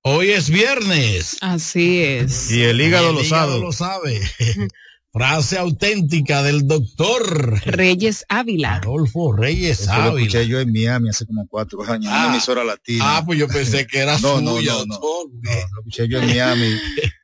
Hoy 0.00 0.30
es 0.30 0.48
viernes. 0.48 1.36
Así 1.42 2.02
es. 2.02 2.50
Y 2.50 2.62
el 2.62 2.80
hígado, 2.80 3.12
lo, 3.12 3.24
sabe. 3.24 3.60
lo 3.60 3.72
sabe. 3.72 4.22
Frase 5.12 5.58
auténtica 5.58 6.42
del 6.42 6.66
doctor 6.66 7.60
Reyes 7.66 8.24
Ávila. 8.30 8.76
Adolfo 8.76 9.30
Reyes 9.34 9.80
Esto 9.80 9.92
lo 9.94 10.02
Ávila. 10.04 10.20
escuché 10.26 10.48
yo 10.48 10.58
en 10.58 10.72
Miami 10.72 11.10
hace 11.10 11.26
como 11.26 11.46
cuatro 11.46 11.82
años, 11.84 12.06
en 12.06 12.12
Ah. 12.12 12.24
una 12.26 12.32
emisora 12.36 12.64
latina. 12.64 13.18
Ah, 13.18 13.22
pues 13.26 13.38
yo 13.38 13.46
pensé 13.46 13.86
que 13.86 13.98
era 13.98 14.18
no, 14.20 14.40
no, 14.40 14.56
suya, 14.56 14.72
no, 14.72 14.78
no, 14.86 14.94
doctor. 14.94 15.26
no, 15.42 15.50
lo 15.50 15.80
escuché 15.80 16.08
yo 16.08 16.18
en 16.18 16.26
Miami. 16.28 16.76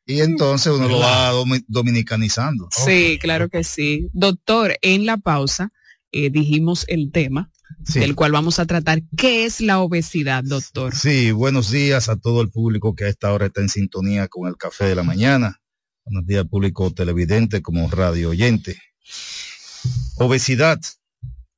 Y 0.04 0.20
entonces 0.20 0.70
uno 0.70 0.86
lo 0.86 0.98
va 0.98 1.32
domi- 1.32 1.64
dominicanizando. 1.66 2.68
Sí, 2.72 3.18
claro 3.22 3.48
que 3.48 3.64
sí. 3.64 4.08
Doctor, 4.12 4.76
en 4.82 5.06
la 5.06 5.16
pausa 5.16 5.70
eh, 6.12 6.28
dijimos 6.28 6.84
el 6.88 7.10
tema 7.10 7.50
Sí. 7.86 8.00
del 8.00 8.14
cual 8.14 8.32
vamos 8.32 8.58
a 8.58 8.66
tratar. 8.66 9.00
¿Qué 9.16 9.46
es 9.46 9.62
la 9.62 9.80
obesidad, 9.80 10.42
doctor? 10.44 10.94
Sí, 10.94 11.30
buenos 11.32 11.70
días 11.70 12.10
a 12.10 12.16
todo 12.16 12.42
el 12.42 12.50
público 12.50 12.94
que 12.94 13.04
a 13.04 13.08
esta 13.08 13.32
hora 13.32 13.46
está 13.46 13.62
en 13.62 13.70
sintonía 13.70 14.28
con 14.28 14.46
el 14.46 14.58
café 14.58 14.84
de 14.84 14.94
la 14.94 15.02
mañana. 15.04 15.58
Buenos 16.10 16.26
días 16.26 16.46
público 16.46 16.90
televidente 16.90 17.60
como 17.60 17.90
radio 17.90 18.30
oyente. 18.30 18.80
Obesidad, 20.16 20.80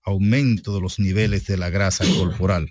aumento 0.02 0.74
de 0.74 0.80
los 0.80 0.98
niveles 0.98 1.46
de 1.46 1.56
la 1.56 1.70
grasa 1.70 2.04
corporal. 2.18 2.68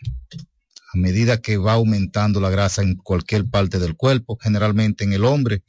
A 0.93 0.97
medida 0.97 1.39
que 1.39 1.55
va 1.55 1.73
aumentando 1.73 2.41
la 2.41 2.49
grasa 2.49 2.81
en 2.81 2.95
cualquier 2.95 3.49
parte 3.49 3.79
del 3.79 3.95
cuerpo, 3.95 4.37
generalmente 4.41 5.05
en 5.05 5.13
el 5.13 5.23
hombre, 5.23 5.63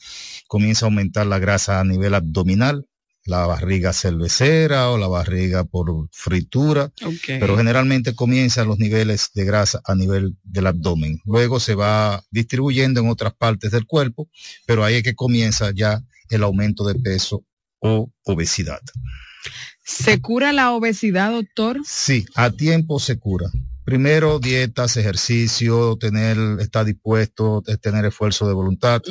comienza 0.49 0.85
a 0.85 0.89
aumentar 0.89 1.29
la 1.29 1.39
grasa 1.39 1.79
a 1.79 1.85
nivel 1.85 2.13
abdominal, 2.15 2.89
la 3.31 3.47
barriga 3.47 3.93
cervecera 3.93 4.91
o 4.91 4.99
la 4.99 5.07
barriga 5.07 5.63
por 5.63 6.09
fritura, 6.11 6.93
pero 7.25 7.57
generalmente 7.57 8.17
comienzan 8.17 8.67
los 8.67 8.79
niveles 8.79 9.31
de 9.35 9.45
grasa 9.45 9.81
a 9.85 9.95
nivel 9.95 10.37
del 10.43 10.67
abdomen. 10.67 11.21
Luego 11.25 11.61
se 11.61 11.77
va 11.77 12.25
distribuyendo 12.33 13.01
en 13.01 13.09
otras 13.09 13.33
partes 13.35 13.71
del 13.71 13.87
cuerpo, 13.87 14.29
pero 14.67 14.83
ahí 14.83 14.97
es 14.97 15.05
que 15.05 15.15
comienza 15.15 15.71
ya 15.73 16.03
el 16.29 16.43
aumento 16.43 16.85
de 16.85 16.97
peso 16.97 17.45
o 17.79 18.11
obesidad. 18.25 18.81
¿Se 19.85 20.21
cura 20.21 20.53
la 20.53 20.73
obesidad, 20.73 21.31
doctor? 21.31 21.81
Sí, 21.85 22.27
a 22.35 22.51
tiempo 22.51 22.99
se 22.99 23.17
cura. 23.17 23.49
Primero, 23.85 24.41
dietas, 24.41 24.97
ejercicio, 24.97 25.97
tener, 25.99 26.37
estar 26.59 26.85
dispuesto, 26.85 27.63
tener 27.81 28.05
esfuerzo 28.05 28.49
de 28.49 28.55
voluntad. 28.55 29.03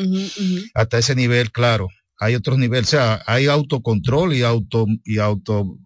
Hasta 0.73 0.97
ese 0.97 1.15
nivel, 1.15 1.51
claro, 1.51 1.87
hay 2.19 2.35
otros 2.35 2.57
niveles, 2.57 2.89
o 2.89 2.91
sea, 2.91 3.23
hay 3.25 3.47
autocontrol 3.47 4.33
y 4.33 4.43
auto, 4.43 4.85
y 5.05 5.19
auto, 5.19 5.77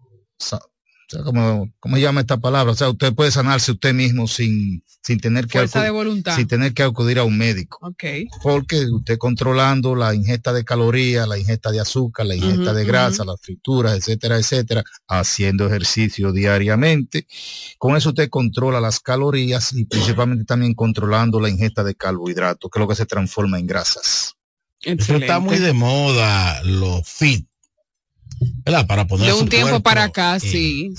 ¿cómo, 1.24 1.70
¿cómo, 1.78 1.94
se 1.94 2.02
llama 2.02 2.22
esta 2.22 2.38
palabra? 2.38 2.72
O 2.72 2.74
sea, 2.74 2.90
usted 2.90 3.14
puede 3.14 3.30
sanarse 3.30 3.70
usted 3.70 3.94
mismo 3.94 4.26
sin, 4.26 4.82
sin 5.00 5.20
tener 5.20 5.46
que 5.46 5.58
Fuerza 5.58 5.84
de 5.84 5.90
voluntad. 5.90 6.34
sin 6.34 6.48
tener 6.48 6.74
que 6.74 6.82
acudir 6.82 7.20
a 7.20 7.24
un 7.24 7.38
médico. 7.38 7.78
Okay. 7.82 8.26
Porque 8.42 8.84
usted 8.90 9.16
controlando 9.16 9.94
la 9.94 10.12
ingesta 10.12 10.52
de 10.52 10.64
calorías, 10.64 11.28
la 11.28 11.38
ingesta 11.38 11.70
de 11.70 11.78
azúcar, 11.78 12.26
la 12.26 12.34
ingesta 12.34 12.72
de 12.72 12.84
grasa, 12.84 13.22
ujú. 13.22 13.30
las 13.30 13.40
frituras, 13.40 13.96
etcétera, 13.96 14.36
etcétera, 14.36 14.82
haciendo 15.06 15.68
ejercicio 15.68 16.32
diariamente. 16.32 17.28
Con 17.78 17.96
eso 17.96 18.08
usted 18.08 18.28
controla 18.28 18.80
las 18.80 18.98
calorías 18.98 19.72
y 19.72 19.84
principalmente 19.84 20.44
también 20.44 20.74
controlando 20.74 21.38
la 21.38 21.48
ingesta 21.48 21.84
de 21.84 21.94
carbohidratos, 21.94 22.68
que 22.72 22.78
es 22.78 22.80
lo 22.80 22.88
que 22.88 22.96
se 22.96 23.06
transforma 23.06 23.60
en 23.60 23.68
grasas. 23.68 24.34
Eso 24.84 25.16
está 25.16 25.40
muy 25.40 25.58
de 25.58 25.72
moda, 25.72 26.62
los 26.62 27.06
fit. 27.08 27.46
¿Verdad? 28.64 28.86
Para 28.86 29.06
poner 29.06 29.26
De 29.28 29.32
un 29.32 29.48
tiempo 29.48 29.68
cuerpo 29.70 29.82
para 29.82 30.04
acá, 30.04 30.34
en- 30.34 30.40
sí. 30.40 30.94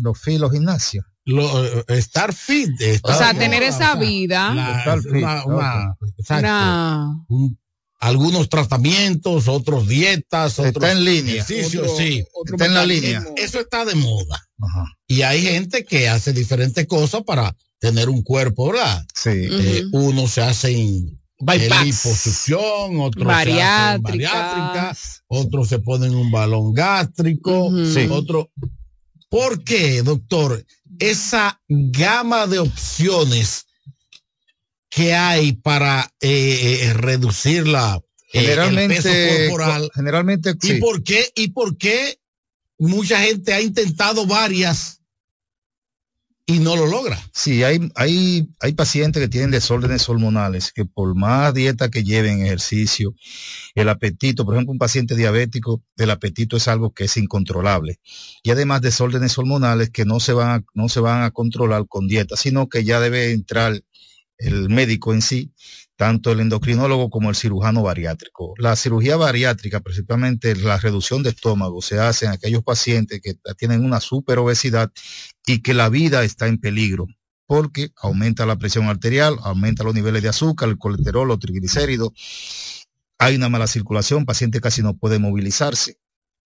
Los 0.00 0.20
fit, 0.20 0.38
los 0.38 0.50
gimnasios. 0.52 1.04
Lo, 1.24 1.64
eh, 1.64 1.84
estar 1.88 2.32
fit. 2.34 2.70
O 2.80 2.84
estar 2.84 3.18
sea, 3.18 3.32
de 3.32 3.38
tener 3.40 3.62
esa 3.62 3.76
o 3.76 3.78
sea, 3.78 3.94
vida. 3.96 4.54
la- 4.54 4.78
Estar 4.78 5.00
fit, 5.02 5.12
una- 5.12 5.44
una- 5.46 5.96
exacto. 6.18 6.46
Una- 6.48 7.24
Un- 7.28 7.58
algunos 7.98 8.48
tratamientos, 8.48 9.48
otros 9.48 9.88
dietas, 9.88 10.58
otros 10.58 10.74
Está 10.74 10.92
en 10.92 11.04
línea. 11.04 11.34
ejercicios, 11.36 11.84
Otro- 11.88 11.96
sí. 11.96 12.24
otro 12.34 12.56
Está 12.56 12.66
en 12.66 12.74
la 12.74 12.84
línea. 12.86 13.24
Eso 13.36 13.58
está 13.60 13.84
de 13.84 13.94
moda. 13.94 14.46
Y 15.06 15.22
hay 15.22 15.42
gente 15.42 15.84
que 15.84 16.08
hace 16.08 16.32
diferentes 16.32 16.86
cosas 16.86 17.22
para 17.24 17.56
tener 17.78 18.08
un 18.08 18.22
cuerpo, 18.22 18.70
¿verdad? 18.72 19.04
Sí. 19.14 19.30
Eh, 19.32 19.84
unos 19.92 20.32
se 20.32 20.42
hacen 20.42 21.18
Bypass. 21.38 21.84
liposucción, 21.84 23.00
otros 23.00 23.24
se 23.26 23.32
hacen 23.32 24.02
Bariátricas. 24.02 24.02
bariátrica, 24.02 24.96
otros 25.28 25.68
se 25.68 25.78
ponen 25.80 26.14
un 26.14 26.30
balón 26.30 26.72
gástrico, 26.72 27.70
Sí. 27.92 28.06
otro. 28.10 28.50
¿Por 29.28 29.62
qué, 29.64 30.02
doctor? 30.02 30.64
Esa 30.98 31.60
gama 31.68 32.46
de 32.46 32.58
opciones 32.60 33.66
que 34.88 35.14
hay 35.14 35.52
para 35.52 36.10
eh, 36.20 36.80
eh, 36.84 36.92
reducir 36.94 37.66
la 37.66 37.96
eh, 38.32 38.38
el 38.40 38.40
Generalmente, 38.46 39.02
peso 39.02 39.42
corporal. 39.48 39.90
generalmente, 39.94 40.54
¿Y 40.62 40.66
sí. 40.66 40.74
por 40.74 41.02
qué? 41.02 41.30
¿Y 41.34 41.48
por 41.48 41.76
qué 41.76 42.18
mucha 42.78 43.20
gente 43.20 43.52
ha 43.52 43.60
intentado 43.60 44.26
varias 44.26 44.95
y 46.46 46.60
no 46.60 46.76
lo 46.76 46.86
logra? 46.86 47.18
Sí, 47.32 47.64
hay, 47.64 47.90
hay, 47.96 48.48
hay 48.60 48.72
pacientes 48.72 49.20
que 49.20 49.28
tienen 49.28 49.50
desórdenes 49.50 50.08
hormonales 50.08 50.72
que 50.72 50.84
por 50.84 51.16
más 51.16 51.52
dieta 51.52 51.90
que 51.90 52.04
lleven, 52.04 52.44
ejercicio, 52.44 53.14
el 53.74 53.88
apetito, 53.88 54.44
por 54.44 54.54
ejemplo, 54.54 54.70
un 54.72 54.78
paciente 54.78 55.16
diabético, 55.16 55.82
el 55.96 56.10
apetito 56.10 56.56
es 56.56 56.68
algo 56.68 56.92
que 56.92 57.04
es 57.04 57.16
incontrolable. 57.16 57.98
Y 58.44 58.50
además 58.50 58.80
desórdenes 58.80 59.36
hormonales 59.36 59.90
que 59.90 60.04
no 60.04 60.20
se 60.20 60.32
van 60.32 60.60
a, 60.60 60.64
no 60.72 60.88
se 60.88 61.00
van 61.00 61.24
a 61.24 61.32
controlar 61.32 61.86
con 61.88 62.06
dieta, 62.06 62.36
sino 62.36 62.68
que 62.68 62.84
ya 62.84 63.00
debe 63.00 63.32
entrar 63.32 63.82
el 64.38 64.68
médico 64.68 65.12
en 65.12 65.22
sí, 65.22 65.52
tanto 65.96 66.32
el 66.32 66.40
endocrinólogo 66.40 67.10
como 67.10 67.30
el 67.30 67.36
cirujano 67.36 67.82
bariátrico. 67.82 68.54
La 68.58 68.76
cirugía 68.76 69.16
bariátrica, 69.16 69.80
principalmente 69.80 70.54
la 70.54 70.78
reducción 70.78 71.22
de 71.22 71.30
estómago, 71.30 71.82
se 71.82 71.98
hace 71.98 72.26
en 72.26 72.32
aquellos 72.32 72.62
pacientes 72.62 73.20
que 73.22 73.34
tienen 73.56 73.84
una 73.84 74.00
superobesidad 74.00 74.92
y 75.46 75.62
que 75.62 75.74
la 75.74 75.88
vida 75.88 76.22
está 76.22 76.46
en 76.46 76.58
peligro 76.58 77.06
porque 77.46 77.92
aumenta 77.96 78.44
la 78.44 78.56
presión 78.56 78.88
arterial, 78.88 79.36
aumenta 79.42 79.84
los 79.84 79.94
niveles 79.94 80.22
de 80.22 80.28
azúcar, 80.28 80.68
el 80.68 80.78
colesterol, 80.78 81.28
los 81.28 81.38
triglicéridos, 81.38 82.10
hay 83.18 83.36
una 83.36 83.48
mala 83.48 83.66
circulación, 83.66 84.26
paciente 84.26 84.60
casi 84.60 84.82
no 84.82 84.96
puede 84.96 85.18
movilizarse, 85.18 85.98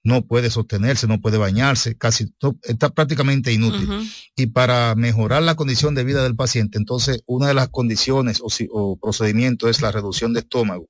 no 0.03 0.23
puede 0.27 0.49
sostenerse, 0.51 1.07
no 1.07 1.21
puede 1.21 1.37
bañarse, 1.39 1.97
casi 1.97 2.33
está 2.63 2.89
prácticamente 2.91 3.53
inútil. 3.53 3.89
Y 4.37 4.47
para 4.47 4.95
mejorar 4.95 5.43
la 5.43 5.55
condición 5.57 5.95
de 5.95 6.05
vida 6.05 6.23
del 6.23 6.37
paciente, 6.37 6.79
entonces 6.79 7.23
una 7.27 7.49
de 7.49 7.55
las 7.55 7.69
condiciones 7.69 8.41
o, 8.43 8.49
si- 8.49 8.69
o 8.73 8.97
procedimientos 8.97 9.69
es 9.71 9.83
la 9.83 9.93
reducción 9.93 10.33
de 10.33 10.41
estómago, 10.41 10.89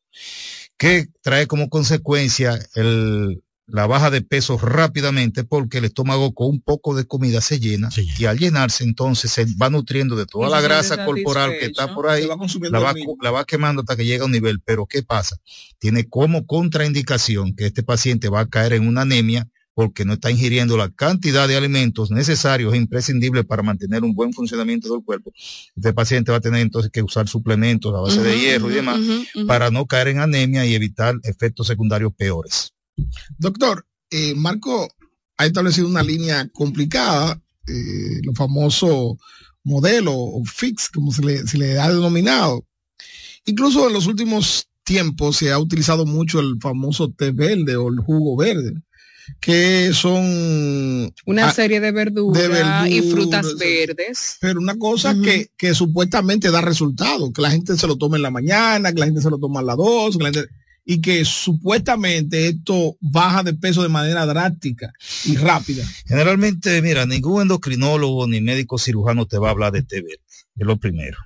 que 0.78 1.08
trae 1.22 1.46
como 1.46 1.68
consecuencia 1.68 2.58
el, 2.74 3.42
la 3.72 3.86
baja 3.86 4.10
de 4.10 4.22
peso 4.22 4.58
rápidamente 4.58 5.44
porque 5.44 5.78
el 5.78 5.86
estómago 5.86 6.32
con 6.32 6.48
un 6.48 6.60
poco 6.60 6.94
de 6.94 7.06
comida 7.06 7.40
se 7.40 7.60
llena 7.60 7.88
y 8.18 8.24
al 8.24 8.38
llenarse 8.38 8.84
entonces 8.84 9.30
se 9.30 9.46
va 9.60 9.70
nutriendo 9.70 10.16
de 10.16 10.26
toda 10.26 10.48
Y 10.48 10.50
la 10.50 10.60
grasa 10.60 11.04
corporal 11.04 11.52
que 11.58 11.66
está 11.66 11.94
por 11.94 12.08
ahí, 12.08 12.26
va 12.26 12.36
la 12.70 12.80
va, 12.80 12.94
la 13.22 13.44
quemando 13.44 13.82
hasta 13.82 13.96
que 13.96 14.04
llega 14.04 14.24
a 14.24 14.26
un 14.26 14.32
nivel. 14.32 14.60
Pero 14.64 14.86
¿qué 14.86 15.02
pasa? 15.02 15.36
Tiene 15.78 16.08
como 16.08 16.46
contraindicación 16.46 17.54
que 17.54 17.66
este 17.66 17.82
paciente 17.82 18.28
va 18.28 18.40
a 18.40 18.48
caer 18.48 18.74
en 18.74 18.86
una 18.86 19.02
anemia 19.02 19.48
porque 19.74 20.04
no 20.04 20.14
está 20.14 20.30
ingiriendo 20.30 20.76
la 20.76 20.90
cantidad 20.90 21.48
de 21.48 21.56
alimentos 21.56 22.10
necesarios 22.10 22.74
e 22.74 22.76
imprescindibles 22.76 23.46
para 23.46 23.62
mantener 23.62 24.02
un 24.02 24.14
buen 24.14 24.32
funcionamiento 24.32 24.92
del 24.92 25.02
cuerpo. 25.02 25.32
Este 25.74 25.92
paciente 25.92 26.32
va 26.32 26.38
a 26.38 26.42
tener 26.42 26.60
entonces 26.60 26.90
que 26.90 27.02
usar 27.02 27.28
suplementos 27.28 27.94
a 27.94 28.00
base 28.00 28.20
de 28.20 28.38
hierro 28.38 28.70
y 28.70 28.74
demás 28.74 29.00
para 29.46 29.70
no 29.70 29.86
caer 29.86 30.08
en 30.08 30.18
anemia 30.18 30.66
y 30.66 30.74
evitar 30.74 31.14
efectos 31.22 31.68
secundarios 31.68 32.12
peores. 32.14 32.74
Doctor, 33.38 33.86
eh, 34.10 34.34
Marco 34.34 34.88
ha 35.36 35.46
establecido 35.46 35.88
una 35.88 36.02
línea 36.02 36.48
complicada, 36.52 37.40
eh, 37.66 38.20
lo 38.22 38.34
famoso 38.34 39.18
modelo 39.64 40.12
o 40.14 40.44
fix, 40.44 40.88
como 40.88 41.12
se 41.12 41.22
le, 41.22 41.46
se 41.46 41.58
le 41.58 41.78
ha 41.78 41.90
denominado. 41.90 42.64
Incluso 43.46 43.86
en 43.86 43.94
los 43.94 44.06
últimos 44.06 44.68
tiempos 44.84 45.36
se 45.36 45.52
ha 45.52 45.58
utilizado 45.58 46.04
mucho 46.06 46.40
el 46.40 46.58
famoso 46.60 47.10
té 47.10 47.30
verde 47.30 47.76
o 47.76 47.88
el 47.88 48.00
jugo 48.00 48.36
verde, 48.36 48.74
que 49.40 49.92
son 49.94 51.12
Una 51.26 51.48
ah, 51.48 51.52
serie 51.52 51.80
de 51.80 51.92
verduras, 51.92 52.42
de 52.42 52.48
verduras, 52.48 52.90
y 52.90 53.02
frutas 53.02 53.56
verdes. 53.56 54.36
pero 54.40 54.60
una 54.60 54.76
cosa 54.78 55.14
que, 55.14 55.50
que 55.56 55.74
supuestamente 55.74 56.50
da 56.50 56.60
resultado, 56.60 57.32
que 57.32 57.42
la 57.42 57.50
gente 57.50 57.76
se 57.76 57.86
lo 57.86 57.96
toma 57.96 58.16
en 58.16 58.22
la 58.22 58.30
mañana, 58.30 58.92
que 58.92 59.00
la 59.00 59.06
gente 59.06 59.22
se 59.22 59.30
lo 59.30 59.38
toma 59.38 59.60
a 59.60 59.62
las 59.62 59.76
dos, 59.76 60.16
que 60.16 60.24
la 60.24 60.32
gente- 60.32 60.48
y 60.92 61.00
que 61.00 61.24
supuestamente 61.24 62.48
esto 62.48 62.96
baja 63.00 63.42
de 63.44 63.54
peso 63.54 63.82
de 63.82 63.88
manera 63.88 64.26
drástica 64.26 64.92
y 65.24 65.36
rápida. 65.36 65.84
Generalmente, 66.06 66.82
mira, 66.82 67.06
ningún 67.06 67.42
endocrinólogo 67.42 68.26
ni 68.26 68.40
médico 68.40 68.76
cirujano 68.78 69.26
te 69.26 69.38
va 69.38 69.48
a 69.48 69.50
hablar 69.52 69.72
de 69.72 69.82
té 69.82 69.96
verde. 70.02 70.20
Es 70.56 70.66
lo 70.66 70.78
primero. 70.78 71.16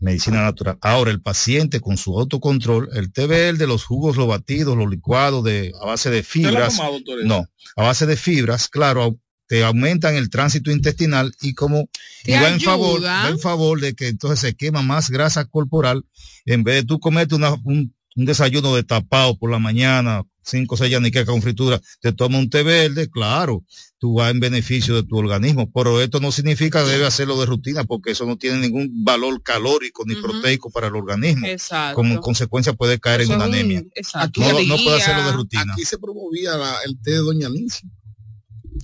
Medicina 0.00 0.42
natural. 0.42 0.76
Ahora, 0.82 1.10
el 1.10 1.22
paciente 1.22 1.80
con 1.80 1.96
su 1.96 2.18
autocontrol, 2.18 2.90
el 2.92 3.10
té 3.10 3.26
verde, 3.26 3.66
los 3.66 3.84
jugos, 3.84 4.16
los 4.18 4.28
batidos, 4.28 4.76
los 4.76 4.90
licuados 4.90 5.42
de, 5.42 5.72
a 5.80 5.86
base 5.86 6.10
de 6.10 6.20
¿Usted 6.20 6.42
lo 6.42 6.48
ha 6.48 6.50
fibras. 6.50 6.76
tomado, 6.76 6.92
doctor, 6.96 7.18
eso? 7.20 7.28
No, 7.28 7.46
a 7.76 7.82
base 7.82 8.04
de 8.04 8.16
fibras, 8.16 8.68
claro, 8.68 9.18
te 9.48 9.64
aumentan 9.64 10.14
el 10.16 10.28
tránsito 10.28 10.70
intestinal 10.70 11.32
y 11.40 11.54
como 11.54 11.88
y 12.26 12.32
va 12.32 12.50
en 12.50 12.60
favor, 12.60 13.02
va 13.02 13.28
en 13.30 13.38
favor 13.38 13.80
de 13.80 13.94
que 13.94 14.08
entonces 14.08 14.40
se 14.40 14.54
quema 14.54 14.82
más 14.82 15.08
grasa 15.08 15.46
corporal 15.46 16.04
en 16.44 16.64
vez 16.64 16.74
de 16.74 16.82
tú 16.84 16.98
comerte 16.98 17.34
una- 17.36 17.54
un, 17.64 17.94
un 18.16 18.24
desayuno 18.24 18.74
de 18.74 18.82
tapado 18.82 19.36
por 19.38 19.50
la 19.50 19.58
mañana, 19.58 20.22
cinco 20.42 20.74
o 20.74 20.78
seis 20.78 20.90
yaniquecas 20.90 21.26
con 21.26 21.42
fritura, 21.42 21.80
te 22.00 22.12
toma 22.12 22.38
un 22.38 22.48
té 22.48 22.62
verde, 22.62 23.10
claro, 23.10 23.62
tú 23.98 24.14
vas 24.14 24.30
en 24.30 24.40
beneficio 24.40 24.94
de 24.94 25.02
tu 25.02 25.16
organismo, 25.16 25.70
pero 25.70 26.00
esto 26.00 26.18
no 26.20 26.32
significa 26.32 26.82
que 26.84 26.90
debe 26.90 27.04
hacerlo 27.06 27.38
de 27.38 27.46
rutina 27.46 27.84
porque 27.84 28.12
eso 28.12 28.24
no 28.24 28.36
tiene 28.36 28.58
ningún 28.60 29.04
valor 29.04 29.42
calórico 29.42 30.04
ni 30.06 30.14
proteico 30.14 30.70
para 30.70 30.86
el 30.86 30.96
organismo. 30.96 31.46
Exacto. 31.46 31.96
Como 31.96 32.20
consecuencia 32.20 32.72
puede 32.72 32.98
caer 32.98 33.22
Eso 33.22 33.32
en 33.32 33.36
una 33.38 33.46
un- 33.48 33.54
anemia. 33.54 33.82
exacto. 33.94 34.40
No, 34.40 34.52
no 34.62 34.76
puede 34.76 34.96
hacerlo 35.02 35.24
de 35.26 35.32
rutina. 35.32 35.72
Aquí 35.72 35.84
se 35.84 35.98
promovía 35.98 36.56
la- 36.56 36.78
el 36.86 36.98
té 37.02 37.10
de 37.12 37.16
Doña 37.18 37.48
Nancy. 37.48 37.88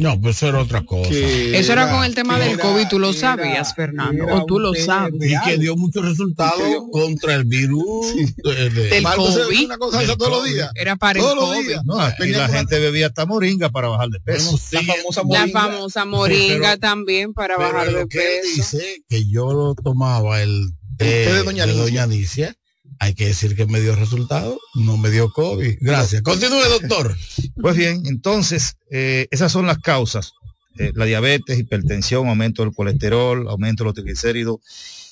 No, 0.03 0.21
pues 0.21 0.37
eso 0.37 0.49
era 0.49 0.59
otra 0.61 0.83
cosa. 0.85 1.11
Eso 1.13 1.73
era 1.73 1.91
con 1.91 2.05
el 2.05 2.15
tema 2.15 2.39
del 2.39 2.55
era- 2.55 2.63
COVID, 2.63 2.89
tú 2.89 2.99
lo 2.99 3.11
era- 3.11 3.19
sabías, 3.21 3.75
Fernando, 3.75 4.27
o 4.31 4.45
tú 4.47 4.59
lo 4.59 4.75
sabes. 4.75 5.15
Y 5.31 5.35
que 5.45 5.59
dio 5.59 5.77
muchos 5.77 6.05
resultados 6.05 6.61
Y 6.61 6.71
dio- 6.71 6.91
contra 6.91 7.35
el 7.35 7.45
virus 7.45 8.15
de- 8.15 8.71
de- 8.71 8.89
Del 8.89 9.05
COVID. 9.05 9.49
ve 9.49 9.65
una 9.67 9.79
cosa 9.79 10.03
esa 10.03 10.17
todos 10.17 10.31
los 10.33 10.45
días. 10.45 10.71
Era 10.75 10.97
para 10.97 11.19
el 11.19 11.25
Todos 11.25 11.37
los 11.37 11.45
COVID. 11.55 11.69
días. 11.69 11.85
No, 11.85 11.99
aquí 12.01 12.27
la 12.29 12.49
gente 12.49 12.79
bebía 12.81 13.07
hasta 13.07 13.27
moringa 13.27 13.71
para 13.71 13.89
bajar 13.89 14.09
de 14.09 14.21
peso. 14.21 14.59
La 14.73 14.83
famosa 14.83 15.21
La 15.23 15.27
moringa. 15.27 15.61
famosa 15.61 16.05
moringa 16.05 16.69
Pero- 16.71 16.79
también 16.79 17.33
para 17.33 17.57
pero 17.57 17.73
bajar 17.73 17.93
lo 17.93 17.99
de 18.01 18.07
peso. 18.07 18.49
dice 18.57 19.03
que 19.09 19.29
yo 19.29 19.53
lo 19.53 19.75
tomaba 19.75 20.43
el 20.43 20.71
té, 20.99 21.05
de 21.33 21.43
Doña 21.43 21.67
de. 21.67 21.73
Doña 21.75 22.03
Alicia, 22.05 22.55
hay 23.03 23.15
que 23.15 23.27
decir 23.27 23.57
que 23.57 23.67
me 23.67 23.81
dio 23.81 23.97
resultado, 23.97 24.61
no 24.77 24.97
me 24.97 25.11
dio 25.11 25.29
COVID. 25.33 25.79
Gracias. 25.81 26.23
Continúe, 26.23 26.63
doctor. 26.69 27.17
Pues 27.61 27.77
bien, 27.77 28.05
entonces, 28.07 28.77
eh, 28.93 29.27
esas 29.33 29.51
son 29.51 29.67
las 29.67 29.79
causas. 29.79 30.35
Eh, 30.79 30.93
la 30.95 31.05
diabetes, 31.05 31.59
hipertensión, 31.59 32.29
aumento 32.29 32.63
del 32.63 32.73
colesterol, 32.73 33.49
aumento 33.49 33.83
de 33.83 33.87
los 33.87 33.95
triglicéridos 33.95 34.61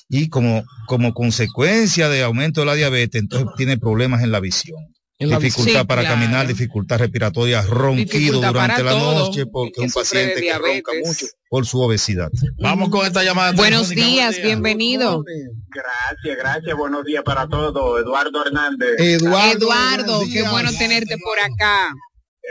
y 0.07 0.29
como, 0.29 0.63
como 0.87 1.13
consecuencia 1.13 2.07
de 2.07 2.23
aumento 2.23 2.61
de 2.61 2.67
la 2.67 2.75
diabetes, 2.75 3.21
entonces 3.21 3.49
tiene 3.57 3.77
problemas 3.77 4.23
en 4.23 4.31
la 4.31 4.39
visión. 4.39 4.79
En 5.21 5.29
la 5.29 5.37
dificultad 5.37 5.85
para 5.85 6.01
claro. 6.01 6.15
caminar, 6.15 6.47
dificultad 6.47 6.97
respiratoria, 6.97 7.61
ronquido 7.61 8.07
Dificultad 8.07 8.47
durante 8.53 8.83
la 8.83 8.91
todo, 8.91 9.19
noche 9.19 9.45
porque 9.45 9.73
que 9.73 9.81
un 9.81 9.91
paciente 9.91 10.41
que 10.41 10.53
ronca 10.57 10.91
mucho 11.05 11.27
por 11.47 11.67
su 11.67 11.79
obesidad. 11.79 12.31
Vamos 12.59 12.89
con 12.89 13.05
esta 13.05 13.23
llamada. 13.23 13.51
Buenos 13.51 13.89
días, 13.89 14.41
bienvenido. 14.41 15.23
Gracias, 15.69 16.37
gracias. 16.37 16.75
Buenos 16.75 17.05
días 17.05 17.23
para 17.23 17.47
todos. 17.47 18.01
Eduardo 18.01 18.43
Hernández. 18.43 18.95
Eduardo, 18.97 20.23
qué 20.33 20.41
bueno 20.41 20.71
tenerte 20.75 21.15
por 21.19 21.39
acá. 21.39 21.93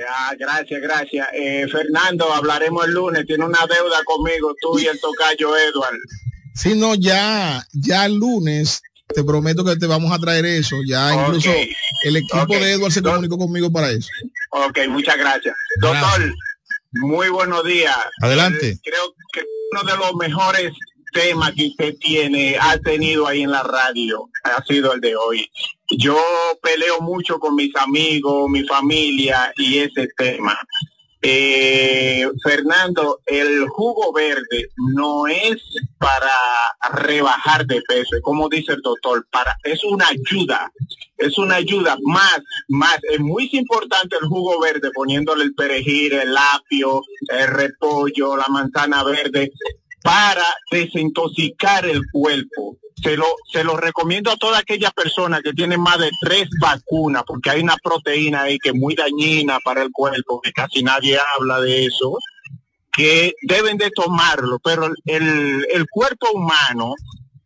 Ah, 0.08 0.32
gracias, 0.38 0.80
gracias. 0.80 1.26
Eh, 1.34 1.66
Fernando, 1.72 2.32
hablaremos 2.32 2.86
el 2.86 2.92
lunes. 2.92 3.26
Tiene 3.26 3.46
una 3.46 3.66
deuda 3.66 3.98
conmigo, 4.04 4.54
tú 4.60 4.78
y 4.78 4.86
el 4.86 5.00
tocayo 5.00 5.56
Edward. 5.56 5.98
Si 6.54 6.76
no, 6.76 6.94
ya, 6.94 7.66
ya 7.72 8.06
el 8.06 8.14
lunes, 8.14 8.80
te 9.14 9.24
prometo 9.24 9.64
que 9.64 9.76
te 9.76 9.86
vamos 9.86 10.12
a 10.12 10.18
traer 10.18 10.44
eso. 10.46 10.76
Ya 10.86 11.14
incluso 11.14 11.50
el 12.04 12.16
equipo 12.16 12.54
de 12.54 12.72
Edward 12.72 12.92
se 12.92 13.02
comunicó 13.02 13.38
conmigo 13.38 13.70
para 13.70 13.90
eso. 13.90 14.08
Ok, 14.50 14.78
muchas 14.88 15.16
gracias. 15.16 15.54
Doctor, 15.80 16.34
muy 16.92 17.28
buenos 17.28 17.64
días. 17.64 17.96
Adelante. 18.20 18.70
Eh, 18.70 18.78
creo 18.82 19.14
que 19.32 19.44
uno 19.72 19.90
de 19.90 19.96
los 19.96 20.14
mejores 20.14 20.72
temas 21.12 21.52
que 21.52 21.66
usted 21.68 21.96
tiene, 21.98 22.56
ha 22.60 22.78
tenido 22.78 23.26
ahí 23.26 23.42
en 23.42 23.50
la 23.50 23.62
radio, 23.62 24.28
ha 24.44 24.62
sido 24.64 24.92
el 24.92 25.00
de 25.00 25.16
hoy. 25.16 25.50
Yo 25.98 26.16
peleo 26.62 27.00
mucho 27.00 27.38
con 27.38 27.56
mis 27.56 27.74
amigos, 27.76 28.48
mi 28.48 28.64
familia 28.64 29.52
y 29.56 29.78
ese 29.78 30.08
tema. 30.16 30.58
Eh, 31.22 32.26
Fernando, 32.42 33.20
el 33.26 33.68
jugo 33.68 34.10
verde 34.12 34.70
no 34.94 35.26
es 35.26 35.62
para 35.98 36.32
rebajar 36.92 37.66
de 37.66 37.82
peso, 37.82 38.16
es 38.16 38.22
como 38.22 38.48
dice 38.48 38.72
el 38.72 38.80
doctor, 38.80 39.26
para 39.30 39.54
es 39.64 39.84
una 39.84 40.08
ayuda, 40.08 40.72
es 41.18 41.36
una 41.36 41.56
ayuda 41.56 41.98
más, 42.04 42.40
más, 42.68 42.98
es 43.10 43.20
muy 43.20 43.50
importante 43.52 44.16
el 44.16 44.28
jugo 44.28 44.60
verde 44.60 44.90
poniéndole 44.94 45.44
el 45.44 45.54
perejil, 45.54 46.14
el 46.14 46.34
apio, 46.36 47.02
el 47.28 47.48
repollo, 47.48 48.36
la 48.38 48.46
manzana 48.48 49.04
verde 49.04 49.52
para 50.02 50.44
desintoxicar 50.70 51.86
el 51.86 52.02
cuerpo. 52.10 52.76
Se 53.02 53.16
lo, 53.16 53.26
se 53.50 53.64
lo 53.64 53.76
recomiendo 53.76 54.30
a 54.30 54.36
toda 54.36 54.58
aquella 54.58 54.90
persona 54.90 55.40
que 55.40 55.54
tiene 55.54 55.78
más 55.78 55.98
de 55.98 56.10
tres 56.20 56.48
vacunas, 56.60 57.22
porque 57.26 57.50
hay 57.50 57.60
una 57.60 57.76
proteína 57.82 58.42
ahí 58.42 58.58
que 58.58 58.70
es 58.70 58.74
muy 58.74 58.94
dañina 58.94 59.58
para 59.64 59.82
el 59.82 59.90
cuerpo, 59.90 60.40
que 60.40 60.52
casi 60.52 60.82
nadie 60.82 61.18
habla 61.36 61.60
de 61.60 61.86
eso, 61.86 62.18
que 62.92 63.32
deben 63.42 63.78
de 63.78 63.90
tomarlo, 63.90 64.58
pero 64.62 64.90
el, 65.06 65.66
el 65.72 65.86
cuerpo 65.88 66.30
humano, 66.34 66.94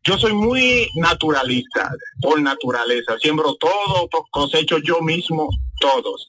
yo 0.03 0.19
soy 0.19 0.33
muy 0.33 0.89
naturalista, 0.97 1.91
por 2.21 2.41
naturaleza, 2.41 3.19
siembro 3.19 3.55
todo, 3.55 4.09
cosecho 4.31 4.79
yo 4.79 5.01
mismo, 5.01 5.49
todos. 5.81 6.27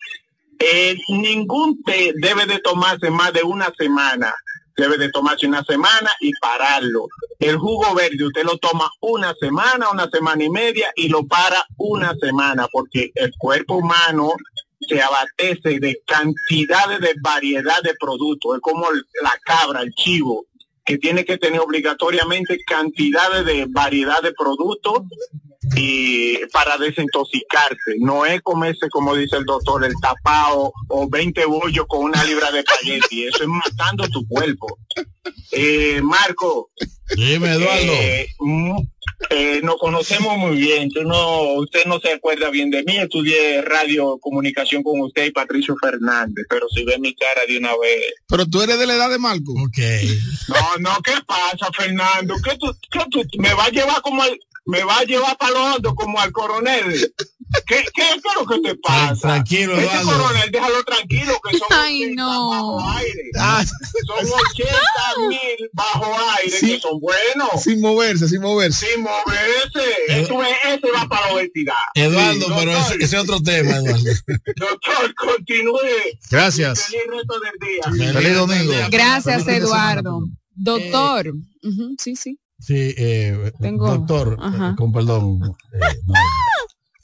Eh, 0.59 0.95
ningún 1.09 1.83
té 1.83 2.13
debe 2.15 2.45
de 2.45 2.59
tomarse 2.59 3.09
más 3.09 3.33
de 3.33 3.43
una 3.43 3.73
semana. 3.77 4.33
Debe 4.77 4.97
de 4.97 5.09
tomarse 5.09 5.47
una 5.47 5.63
semana 5.63 6.11
y 6.19 6.31
pararlo. 6.41 7.07
El 7.39 7.57
jugo 7.57 7.93
verde 7.95 8.25
usted 8.25 8.43
lo 8.43 8.57
toma 8.57 8.89
una 8.99 9.33
semana, 9.35 9.89
una 9.89 10.09
semana 10.09 10.43
y 10.43 10.49
media 10.49 10.91
y 10.95 11.09
lo 11.09 11.25
para 11.25 11.65
una 11.77 12.13
semana 12.15 12.67
porque 12.71 13.11
el 13.15 13.31
cuerpo 13.37 13.75
humano 13.75 14.33
se 14.87 15.01
abastece 15.01 15.79
de 15.79 16.01
cantidades 16.05 16.99
de 16.99 17.13
variedad 17.21 17.81
de 17.81 17.95
productos. 17.99 18.55
Es 18.55 18.61
como 18.61 18.87
la 19.21 19.33
cabra, 19.43 19.81
el 19.81 19.93
chivo, 19.93 20.45
que 20.83 20.97
tiene 20.97 21.25
que 21.25 21.37
tener 21.37 21.59
obligatoriamente 21.59 22.59
cantidades 22.65 23.45
de 23.45 23.65
variedad 23.67 24.21
de 24.21 24.33
productos 24.33 25.01
y 25.75 26.37
para 26.51 26.77
desintoxicarse. 26.77 27.95
No 27.99 28.25
es 28.25 28.41
comerse, 28.41 28.89
como 28.89 29.15
dice 29.15 29.37
el 29.37 29.45
doctor, 29.45 29.83
el 29.83 29.93
tapao 30.01 30.73
o 30.89 31.09
20 31.09 31.45
bollos 31.45 31.85
con 31.87 32.03
una 32.03 32.23
libra 32.23 32.51
de 32.51 32.59
espagueti. 32.59 33.25
Eso 33.25 33.43
es 33.43 33.47
matando 33.47 34.07
tu 34.09 34.27
cuerpo. 34.27 34.79
Eh, 35.51 36.01
Marco. 36.03 36.71
Dime, 37.15 37.53
Eduardo. 37.53 37.93
eh, 37.93 38.27
mm, 38.39 38.77
eh, 39.29 39.61
nos 39.63 39.77
conocemos 39.77 40.37
muy 40.37 40.57
bien. 40.57 40.89
Tú 40.89 41.03
no, 41.03 41.53
usted 41.53 41.85
no 41.85 41.99
se 41.99 42.13
acuerda 42.13 42.49
bien 42.49 42.69
de 42.69 42.83
mí. 42.83 42.97
Estudié 42.97 43.61
radio 43.61 44.17
comunicación 44.19 44.83
con 44.83 44.99
usted 45.01 45.25
y 45.25 45.31
Patricio 45.31 45.75
Fernández, 45.81 46.45
pero 46.49 46.67
si 46.69 46.83
ve 46.83 46.97
mi 46.99 47.13
cara 47.15 47.41
de 47.47 47.57
una 47.57 47.71
vez. 47.77 48.13
Pero 48.27 48.45
tú 48.45 48.61
eres 48.61 48.79
de 48.79 48.87
la 48.87 48.95
edad 48.95 49.09
de 49.09 49.19
Marco. 49.19 49.51
Ok. 49.53 49.77
No, 50.49 50.77
no, 50.79 51.01
¿qué 51.03 51.13
pasa, 51.25 51.71
Fernando? 51.75 52.35
¿Qué 52.43 52.57
tú, 52.57 52.75
qué 52.91 52.99
tú 53.09 53.21
me 53.39 53.53
va 53.53 53.65
a 53.65 53.69
llevar 53.69 54.01
como 54.01 54.21
al, 54.21 54.37
me 54.65 54.83
va 54.83 54.97
a 54.99 55.03
llevar 55.03 55.37
para 55.37 55.51
lo 55.53 55.63
hondo 55.75 55.95
como 55.95 56.19
al 56.19 56.31
coronel? 56.31 57.13
¿Qué, 57.67 57.85
qué, 57.93 58.01
es 58.09 58.21
lo 58.39 58.45
que 58.45 58.59
te 58.59 58.75
pasa? 58.75 59.15
Tranquilo, 59.21 59.73
Ese 59.77 59.85
Eduardo. 59.85 60.11
coronel, 60.23 60.51
déjalo 60.51 60.83
tranquilo, 60.83 61.33
que 61.47 61.57
son 61.57 61.67
Ay, 61.71 62.05
no. 62.15 62.79
son 64.07 64.17
80 64.17 64.75
mil 65.29 65.69
bajo 65.73 66.15
aire, 66.39 66.57
Sí. 66.59 66.65
que 66.67 66.79
son 66.79 66.99
buenos. 66.99 67.61
Sin 67.63 67.79
moverse, 67.81 68.27
sin 68.27 68.41
moverse. 68.41 68.87
Sin 68.87 69.01
moverse. 69.03 69.93
Eso 70.09 70.41
es- 70.43 70.55
ese 70.65 70.91
va 70.91 71.07
para 71.07 71.27
la 71.27 71.33
obesidad. 71.35 71.73
Eduardo, 71.93 72.33
Sí, 72.47 72.51
pero 72.57 72.71
doctor, 72.73 72.95
ese, 73.01 73.05
es 73.05 73.13
otro 73.21 73.41
tema, 73.41 73.77
Eduardo. 73.77 74.03
Doctor, 74.55 75.15
continúe. 75.15 75.79
Gracias. 76.31 76.85
Feliz 76.85 77.03
resto 77.09 77.39
del 77.39 77.97
día. 77.99 78.13
Feliz 78.13 78.35
domingo. 78.35 78.73
Gracias, 78.89 79.43
Feliz 79.43 79.45
fin 79.45 79.53
de 79.53 79.61
semana. 79.67 79.91
Eduardo. 80.01 80.23
Doctor. 80.55 81.27
Ujú, 81.63 81.95
sí, 81.99 82.15
sí. 82.15 82.39
Sí, 82.59 82.93
eh, 82.97 83.51
Tengo- 83.59 83.87
doctor, 83.87 84.37
eh, 84.41 84.73
con 84.77 84.91
perdón. 84.91 85.39
eh, 85.73 85.95
no. 86.05 86.13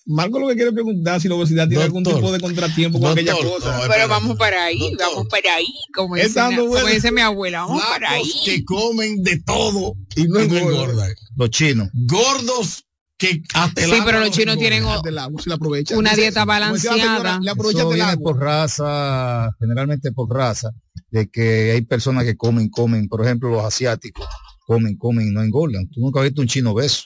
Marco 0.08 0.40
lo 0.40 0.48
que 0.48 0.56
quiere 0.56 0.72
preguntar 0.74 1.22
si 1.22 1.28
la 1.30 1.36
obesidad 1.36 1.68
tiene 1.68 1.84
algún 1.84 2.04
tipo 2.04 2.32
de 2.32 2.40
contratiempo 2.40 3.00
con 3.00 3.12
aquella 3.12 3.34
cosa. 3.36 3.78
no, 3.78 3.84
Pero 3.88 4.08
vamos 4.08 4.36
para 4.38 4.66
ahí, 4.66 4.96
vamos 4.98 5.28
para 5.30 5.54
ahí, 5.56 5.68
como 5.96 6.16
dice, 6.16 6.40
como 6.58 6.76
dice 6.88 7.12
mi 7.12 7.22
abuela, 7.22 7.62
vamos 7.62 7.84
para 7.84 8.12
ahí. 8.12 8.32
Que 8.44 8.66
comen 8.66 9.22
de 9.24 9.40
todo 9.42 9.94
Y 10.16 10.24
no 10.28 10.42
y 10.42 10.48
no 10.48 10.58
engorda. 10.58 10.82
engordan. 10.84 11.10
Los 11.36 11.50
chinos. 11.52 11.90
Gordos 11.94 12.84
que 13.18 13.44
hasta 13.54 13.82
Sí, 13.84 13.92
pero 14.04 14.20
los 14.20 14.32
chinos 14.32 14.58
tienen 14.58 14.84
si 14.84 15.94
una 15.94 16.16
dieta 16.16 16.40
la 16.40 16.46
balanceada. 16.46 17.40
Le 17.40 17.46
Eso 17.46 17.52
aprovechas 17.52 17.84
del 17.86 17.94
viene 17.94 18.10
agua. 18.12 18.24
por 18.24 18.40
raza, 18.42 19.52
generalmente 19.60 20.12
por 20.12 20.34
raza, 20.34 20.72
de 21.12 21.30
que 21.30 21.72
hay 21.74 21.82
personas 21.84 22.24
que 22.24 22.36
comen, 22.36 22.70
comen, 22.70 23.08
por 23.08 23.24
ejemplo, 23.24 23.50
los 23.52 23.64
asiáticos, 23.64 24.26
comen, 24.72 24.98
comen 24.98 25.28
y 25.28 25.32
no 25.32 25.42
engordan. 25.44 25.90
Tú 25.90 26.00
nunca 26.00 26.20
has 26.20 26.26
visto 26.26 26.42
un 26.42 26.48
chino 26.48 26.74
beso. 26.74 27.04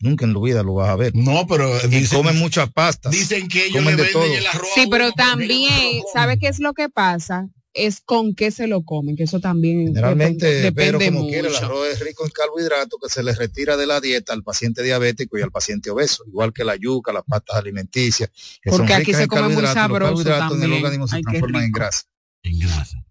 Nunca 0.00 0.24
en 0.24 0.34
la 0.34 0.40
vida 0.40 0.62
lo 0.62 0.74
vas 0.74 0.88
a 0.90 0.96
ver. 0.96 1.14
No, 1.14 1.46
pero 1.46 1.70
Y 1.84 1.88
dicen, 1.88 2.18
comen 2.18 2.38
muchas 2.38 2.70
pastas. 2.72 3.12
dicen 3.12 3.48
que 3.48 3.66
ellos 3.66 3.76
comen 3.82 3.96
le 3.96 4.02
de 4.02 4.08
venden 4.12 4.12
todo. 4.30 4.38
el 4.38 4.46
arroz. 4.46 4.68
Sí, 4.74 4.86
pero 4.90 5.12
también, 5.12 6.02
¿sabe 6.12 6.38
qué 6.38 6.48
es 6.48 6.58
lo 6.58 6.74
que 6.74 6.88
pasa? 6.88 7.48
Es 7.72 8.00
con 8.00 8.34
qué 8.34 8.50
se 8.50 8.66
lo 8.66 8.84
comen, 8.84 9.16
que 9.16 9.24
eso 9.24 9.40
también 9.40 9.86
Generalmente, 9.86 10.46
depende, 10.46 10.72
pero 10.72 10.98
depende 10.98 11.18
como 11.18 11.28
quiera, 11.28 11.48
el 11.48 11.54
mucho. 11.54 11.64
arroz 11.66 11.88
es 11.88 12.00
rico 12.00 12.24
en 12.24 12.30
carbohidratos 12.30 12.98
que 13.02 13.08
se 13.08 13.22
le 13.22 13.32
retira 13.34 13.76
de 13.76 13.86
la 13.86 14.00
dieta 14.00 14.32
al 14.32 14.42
paciente 14.44 14.82
diabético 14.82 15.38
y 15.38 15.42
al 15.42 15.50
paciente 15.50 15.90
obeso, 15.90 16.24
igual 16.26 16.52
que 16.52 16.64
la 16.64 16.76
yuca, 16.76 17.12
las 17.12 17.24
pastas 17.24 17.56
alimenticias, 17.56 18.30
que 18.62 18.70
Porque 18.70 18.88
son 18.92 18.96
aquí 19.00 19.06
ricas 19.06 19.20
se 19.22 19.26
come 19.28 19.48
muy 19.48 19.62
los 19.62 19.72
sabroso 19.72 20.04
carbohidratos 20.22 20.56
en 20.56 20.62
el 20.64 20.70
también. 20.70 20.72
organismo 20.84 21.08
se 21.08 21.16
Ay, 21.16 21.22
qué 21.22 21.30
transforman 21.30 21.62
en 21.62 21.66
rico. 21.68 21.78
grasa. 21.78 22.02
En 22.42 22.58
grasa. 22.60 23.03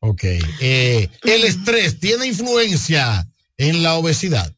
Ok. 0.00 0.24
Eh, 0.60 1.08
el 1.24 1.44
estrés 1.44 1.98
tiene 1.98 2.26
influencia 2.26 3.28
en 3.56 3.82
la 3.82 3.94
obesidad. 3.94 4.54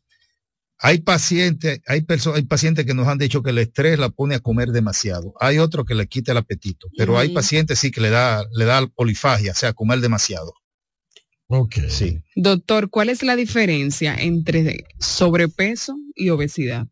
Hay 0.83 0.99
pacientes, 0.99 1.81
hay 1.87 2.03
personas, 2.03 2.39
hay 2.39 2.45
pacientes 2.45 2.87
que 2.87 2.95
nos 2.95 3.07
han 3.07 3.19
dicho 3.19 3.43
que 3.43 3.51
el 3.51 3.59
estrés 3.59 3.99
la 3.99 4.09
pone 4.09 4.35
a 4.35 4.41
comer 4.41 4.69
demasiado. 4.69 5.35
Hay 5.39 5.59
otros 5.59 5.85
que 5.85 5.95
le 5.95 6.07
quita 6.07 6.33
el 6.33 6.39
apetito, 6.39 6.89
pero 6.97 7.19
hay 7.19 7.31
pacientes 7.31 7.79
sí 7.79 7.91
que 7.91 8.01
le 8.01 8.09
da, 8.09 8.47
le 8.55 8.65
da 8.65 8.87
polifagia, 8.87 9.53
o 9.53 9.55
sea, 9.55 9.75
comer 9.75 10.01
demasiado. 10.01 10.55
Ok. 11.49 11.77
Sí. 11.89 12.23
Doctor, 12.35 12.89
¿cuál 12.89 13.11
es 13.11 13.23
la 13.23 13.37
diferencia 13.37 14.15
entre 14.15 14.87
sobrepeso 14.99 15.97
y 16.15 16.31
obesidad? 16.31 16.87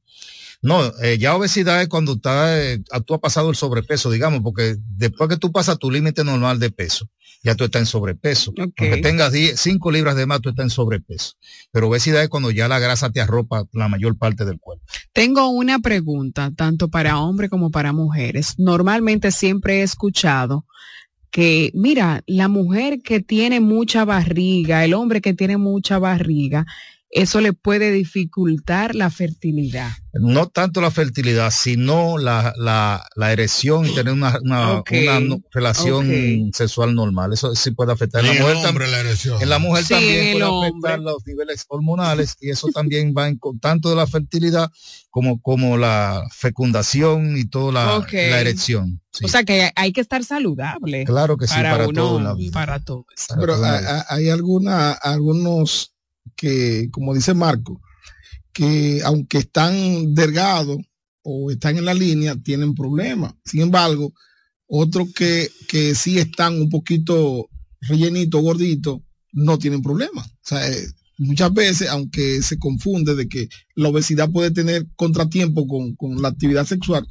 No, 0.60 0.92
eh, 1.02 1.18
ya 1.18 1.36
obesidad 1.36 1.80
es 1.80 1.88
cuando 1.88 2.14
está, 2.14 2.60
eh, 2.60 2.82
tú 3.06 3.14
has 3.14 3.20
pasado 3.20 3.48
el 3.48 3.56
sobrepeso, 3.56 4.10
digamos, 4.10 4.40
porque 4.42 4.76
después 4.78 5.30
que 5.30 5.36
tú 5.36 5.52
pasas 5.52 5.78
tu 5.78 5.90
límite 5.90 6.24
normal 6.24 6.58
de 6.58 6.70
peso, 6.70 7.08
ya 7.42 7.54
tú 7.54 7.64
estás 7.64 7.80
en 7.80 7.86
sobrepeso. 7.86 8.50
Ok. 8.50 8.58
Aunque 8.60 8.96
tengas 9.02 9.32
10, 9.32 9.58
5 9.58 9.90
libras 9.92 10.16
de 10.16 10.26
más, 10.26 10.40
tú 10.40 10.50
estás 10.50 10.64
en 10.64 10.70
sobrepeso. 10.70 11.34
Pero 11.70 11.88
obesidad 11.88 12.22
es 12.22 12.28
cuando 12.28 12.50
ya 12.50 12.68
la 12.68 12.78
grasa 12.78 13.10
te 13.10 13.20
arropa 13.20 13.64
la 13.72 13.88
mayor 13.88 14.16
parte 14.16 14.44
del 14.44 14.58
cuerpo. 14.58 14.84
Tengo 15.12 15.48
una 15.48 15.78
pregunta, 15.78 16.50
tanto 16.56 16.88
para 16.88 17.18
hombres 17.18 17.50
como 17.50 17.70
para 17.70 17.92
mujeres. 17.92 18.54
Normalmente 18.58 19.30
siempre 19.30 19.80
he 19.80 19.82
escuchado 19.82 20.66
que, 21.30 21.70
mira, 21.74 22.22
la 22.26 22.48
mujer 22.48 23.00
que 23.02 23.20
tiene 23.20 23.60
mucha 23.60 24.04
barriga, 24.04 24.84
el 24.84 24.94
hombre 24.94 25.20
que 25.20 25.34
tiene 25.34 25.58
mucha 25.58 25.98
barriga, 25.98 26.66
eso 27.10 27.40
le 27.40 27.52
puede 27.54 27.90
dificultar 27.90 28.94
la 28.94 29.08
fertilidad. 29.10 29.90
No 30.12 30.48
tanto 30.48 30.80
la 30.80 30.90
fertilidad, 30.90 31.50
sino 31.50 32.18
la, 32.18 32.52
la, 32.56 33.06
la 33.14 33.32
erección 33.32 33.86
y 33.86 33.94
tener 33.94 34.12
una, 34.12 34.38
una, 34.42 34.72
Ok, 34.78 34.90
una 35.02 35.20
no- 35.20 35.40
relación 35.52 36.50
sexual 36.52 36.94
normal. 36.94 37.32
Eso 37.32 37.54
sí 37.54 37.70
puede 37.70 37.92
afectar. 37.92 38.24
En 38.24 38.34
la 38.36 38.40
mujer, 38.42 38.56
tam- 38.56 38.68
hombre 38.70 38.88
la 38.90 39.00
erección. 39.00 39.40
en 39.40 39.48
la 39.48 39.58
mujer 39.58 39.84
Sí, 39.84 39.94
también 39.94 40.32
puede 40.32 40.44
hombre. 40.44 40.68
afectar 40.70 40.98
los 41.00 41.26
niveles 41.26 41.64
hormonales 41.68 42.36
y 42.40 42.50
eso 42.50 42.68
también 42.74 43.14
va 43.16 43.28
en 43.28 43.38
con- 43.38 43.58
tanto 43.60 43.88
de 43.90 43.96
la 43.96 44.06
fertilidad 44.06 44.70
como, 45.10 45.40
como 45.40 45.76
la 45.78 46.24
fecundación 46.32 47.36
y 47.38 47.44
toda 47.46 47.72
la, 47.72 48.06
la 48.12 48.40
erección. 48.40 49.00
Sí. 49.12 49.24
O 49.24 49.28
sea 49.28 49.44
que 49.44 49.70
hay 49.76 49.92
que 49.92 50.00
estar 50.00 50.24
saludable. 50.24 51.04
Claro 51.04 51.36
que 51.36 51.46
sí, 51.46 51.54
para 51.54 51.86
uno, 51.88 51.92
todo 52.02 52.18
en 52.18 52.24
la 52.24 52.34
vida. 52.34 52.52
Para 52.52 52.80
todo. 52.80 53.06
Pero 53.40 53.60
Para 53.60 53.78
hay, 53.78 53.84
hay- 53.84 54.02
hay 54.24 54.28
alguna, 54.30 54.92
algunos 54.92 55.94
que, 56.38 56.88
como 56.92 57.14
dice 57.14 57.34
Marco, 57.34 57.82
que 58.52 59.02
aunque 59.04 59.38
están 59.38 60.14
delgados 60.14 60.78
o 61.22 61.50
están 61.50 61.76
en 61.76 61.84
la 61.84 61.92
línea, 61.92 62.36
tienen 62.36 62.74
problemas. 62.74 63.34
Sin 63.44 63.60
embargo, 63.60 64.14
otros 64.66 65.12
que, 65.12 65.50
que 65.66 65.94
sí 65.94 66.18
están 66.18 66.54
un 66.54 66.70
poquito 66.70 67.48
rellenitos, 67.80 68.40
gorditos, 68.40 69.00
no 69.32 69.58
tienen 69.58 69.82
problemas. 69.82 70.26
O 70.28 70.40
sea, 70.42 70.70
eh, 70.70 70.86
muchas 71.18 71.52
veces, 71.52 71.88
aunque 71.88 72.42
se 72.42 72.58
confunde 72.58 73.14
de 73.14 73.28
que 73.28 73.48
la 73.74 73.88
obesidad 73.88 74.30
puede 74.30 74.50
tener 74.50 74.86
contratiempo 74.96 75.66
con, 75.66 75.94
con 75.94 76.22
la 76.22 76.28
actividad 76.28 76.64
sexual, 76.64 77.06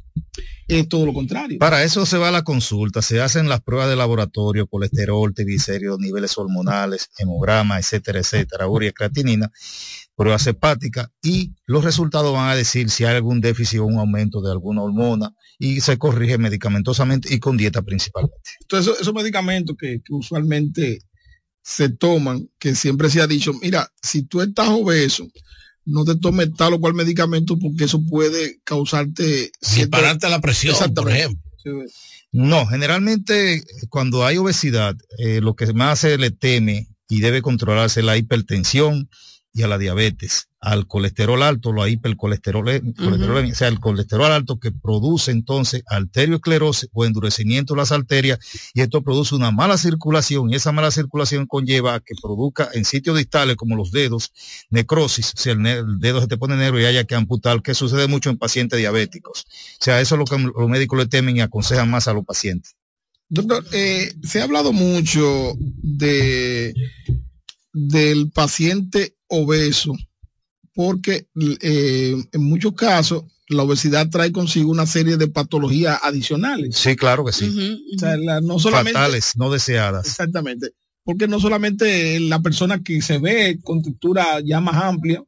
es 0.66 0.88
todo 0.88 1.06
lo 1.06 1.14
contrario. 1.14 1.58
Para 1.58 1.82
eso 1.84 2.04
se 2.04 2.18
va 2.18 2.28
a 2.28 2.32
la 2.32 2.42
consulta, 2.42 3.02
se 3.02 3.20
hacen 3.20 3.48
las 3.48 3.60
pruebas 3.60 3.88
de 3.88 3.96
laboratorio, 3.96 4.66
colesterol, 4.66 5.32
triglicéridos, 5.34 5.98
niveles 5.98 6.36
hormonales, 6.36 7.10
hemograma, 7.18 7.78
etcétera, 7.78 8.18
etcétera, 8.18 8.68
urea, 8.68 8.92
creatinina, 8.92 9.50
pruebas 10.16 10.46
hepáticas 10.46 11.08
y 11.22 11.54
los 11.66 11.84
resultados 11.84 12.32
van 12.32 12.50
a 12.50 12.56
decir 12.56 12.90
si 12.90 13.04
hay 13.04 13.16
algún 13.16 13.40
déficit 13.40 13.80
o 13.80 13.86
un 13.86 13.98
aumento 13.98 14.40
de 14.42 14.50
alguna 14.50 14.82
hormona 14.82 15.34
y 15.58 15.80
se 15.80 15.96
corrige 15.98 16.38
medicamentosamente 16.38 17.32
y 17.32 17.38
con 17.38 17.56
dieta 17.56 17.82
principalmente. 17.82 18.50
Entonces, 18.60 19.00
esos, 19.00 19.14
medicamentos 19.14 19.76
que, 19.78 20.00
que 20.04 20.14
usualmente 20.14 20.98
se 21.68 21.90
toman, 21.90 22.48
que 22.58 22.74
siempre 22.74 23.10
se 23.10 23.20
ha 23.20 23.26
dicho, 23.26 23.52
mira, 23.60 23.92
si 24.00 24.22
tú 24.22 24.40
estás 24.40 24.70
obeso, 24.70 25.28
no 25.84 26.02
te 26.02 26.16
tomes 26.16 26.54
tal 26.56 26.72
o 26.72 26.80
cual 26.80 26.94
medicamento 26.94 27.58
porque 27.58 27.84
eso 27.84 28.02
puede 28.02 28.58
causarte 28.64 29.52
Dispararte 29.76 30.30
la 30.30 30.40
presión, 30.40 30.74
por 30.94 31.10
ejemplo. 31.10 31.42
No, 32.32 32.66
generalmente 32.66 33.62
cuando 33.90 34.24
hay 34.24 34.38
obesidad, 34.38 34.96
eh, 35.18 35.42
lo 35.42 35.56
que 35.56 35.70
más 35.74 35.98
se 36.00 36.16
le 36.16 36.30
teme 36.30 36.88
y 37.06 37.20
debe 37.20 37.42
controlarse 37.42 38.00
es 38.00 38.06
la 38.06 38.16
hipertensión 38.16 39.10
y 39.52 39.62
a 39.62 39.68
la 39.68 39.76
diabetes, 39.76 40.47
al 40.60 40.86
colesterol 40.86 41.42
alto, 41.42 41.72
la 41.72 41.88
hipercolesterolemia, 41.88 42.92
colesterolemia, 42.96 43.52
o 43.52 43.56
sea, 43.56 43.68
el 43.68 43.78
colesterol 43.78 44.32
alto 44.32 44.58
que 44.58 44.72
produce 44.72 45.30
entonces 45.30 45.82
arteriosclerosis 45.86 46.88
o 46.92 47.04
endurecimiento 47.04 47.74
de 47.74 47.78
las 47.78 47.92
arterias 47.92 48.38
y 48.74 48.80
esto 48.80 49.02
produce 49.02 49.34
una 49.34 49.50
mala 49.50 49.78
circulación 49.78 50.50
y 50.50 50.56
esa 50.56 50.72
mala 50.72 50.90
circulación 50.90 51.46
conlleva 51.46 51.94
a 51.94 52.00
que 52.00 52.14
produzca 52.20 52.68
en 52.72 52.84
sitios 52.84 53.16
distales 53.16 53.56
como 53.56 53.76
los 53.76 53.92
dedos 53.92 54.32
necrosis, 54.70 55.32
o 55.36 55.40
sea, 55.40 55.52
el, 55.52 55.64
el 55.66 55.98
dedo 56.00 56.20
se 56.20 56.26
te 56.26 56.36
pone 56.36 56.56
negro 56.56 56.80
y 56.80 56.86
haya 56.86 57.04
que 57.04 57.14
amputar, 57.14 57.62
que 57.62 57.74
sucede 57.74 58.08
mucho 58.08 58.30
en 58.30 58.38
pacientes 58.38 58.78
diabéticos. 58.78 59.46
O 59.80 59.84
sea, 59.84 60.00
eso 60.00 60.14
es 60.14 60.18
lo 60.18 60.24
que 60.24 60.38
los 60.38 60.68
médicos 60.68 60.98
le 60.98 61.06
temen 61.06 61.36
y 61.36 61.40
aconsejan 61.40 61.90
más 61.90 62.08
a 62.08 62.14
los 62.14 62.24
pacientes. 62.24 62.74
Doctor, 63.28 63.64
eh, 63.72 64.12
se 64.22 64.40
ha 64.40 64.44
hablado 64.44 64.72
mucho 64.72 65.54
de 65.58 66.74
del 67.72 68.30
paciente 68.30 69.14
obeso, 69.28 69.94
porque 70.78 71.26
eh, 71.60 72.14
en 72.30 72.44
muchos 72.44 72.72
casos 72.74 73.24
la 73.48 73.64
obesidad 73.64 74.08
trae 74.10 74.30
consigo 74.30 74.70
una 74.70 74.86
serie 74.86 75.16
de 75.16 75.26
patologías 75.26 75.98
adicionales. 76.04 76.76
Sí, 76.76 76.94
claro 76.94 77.24
que 77.24 77.32
sí. 77.32 77.82
O 77.96 77.98
sea, 77.98 78.16
la- 78.16 78.40
no 78.40 78.60
solamente 78.60 78.92
Fatales, 78.92 79.32
no 79.34 79.50
deseadas. 79.50 80.06
Exactamente. 80.06 80.68
Porque 81.02 81.26
no 81.26 81.40
solamente 81.40 82.20
la 82.20 82.38
persona 82.42 82.80
que 82.80 83.02
se 83.02 83.18
ve 83.18 83.58
con 83.64 83.82
textura 83.82 84.38
ya 84.44 84.60
más 84.60 84.76
amplia, 84.76 85.20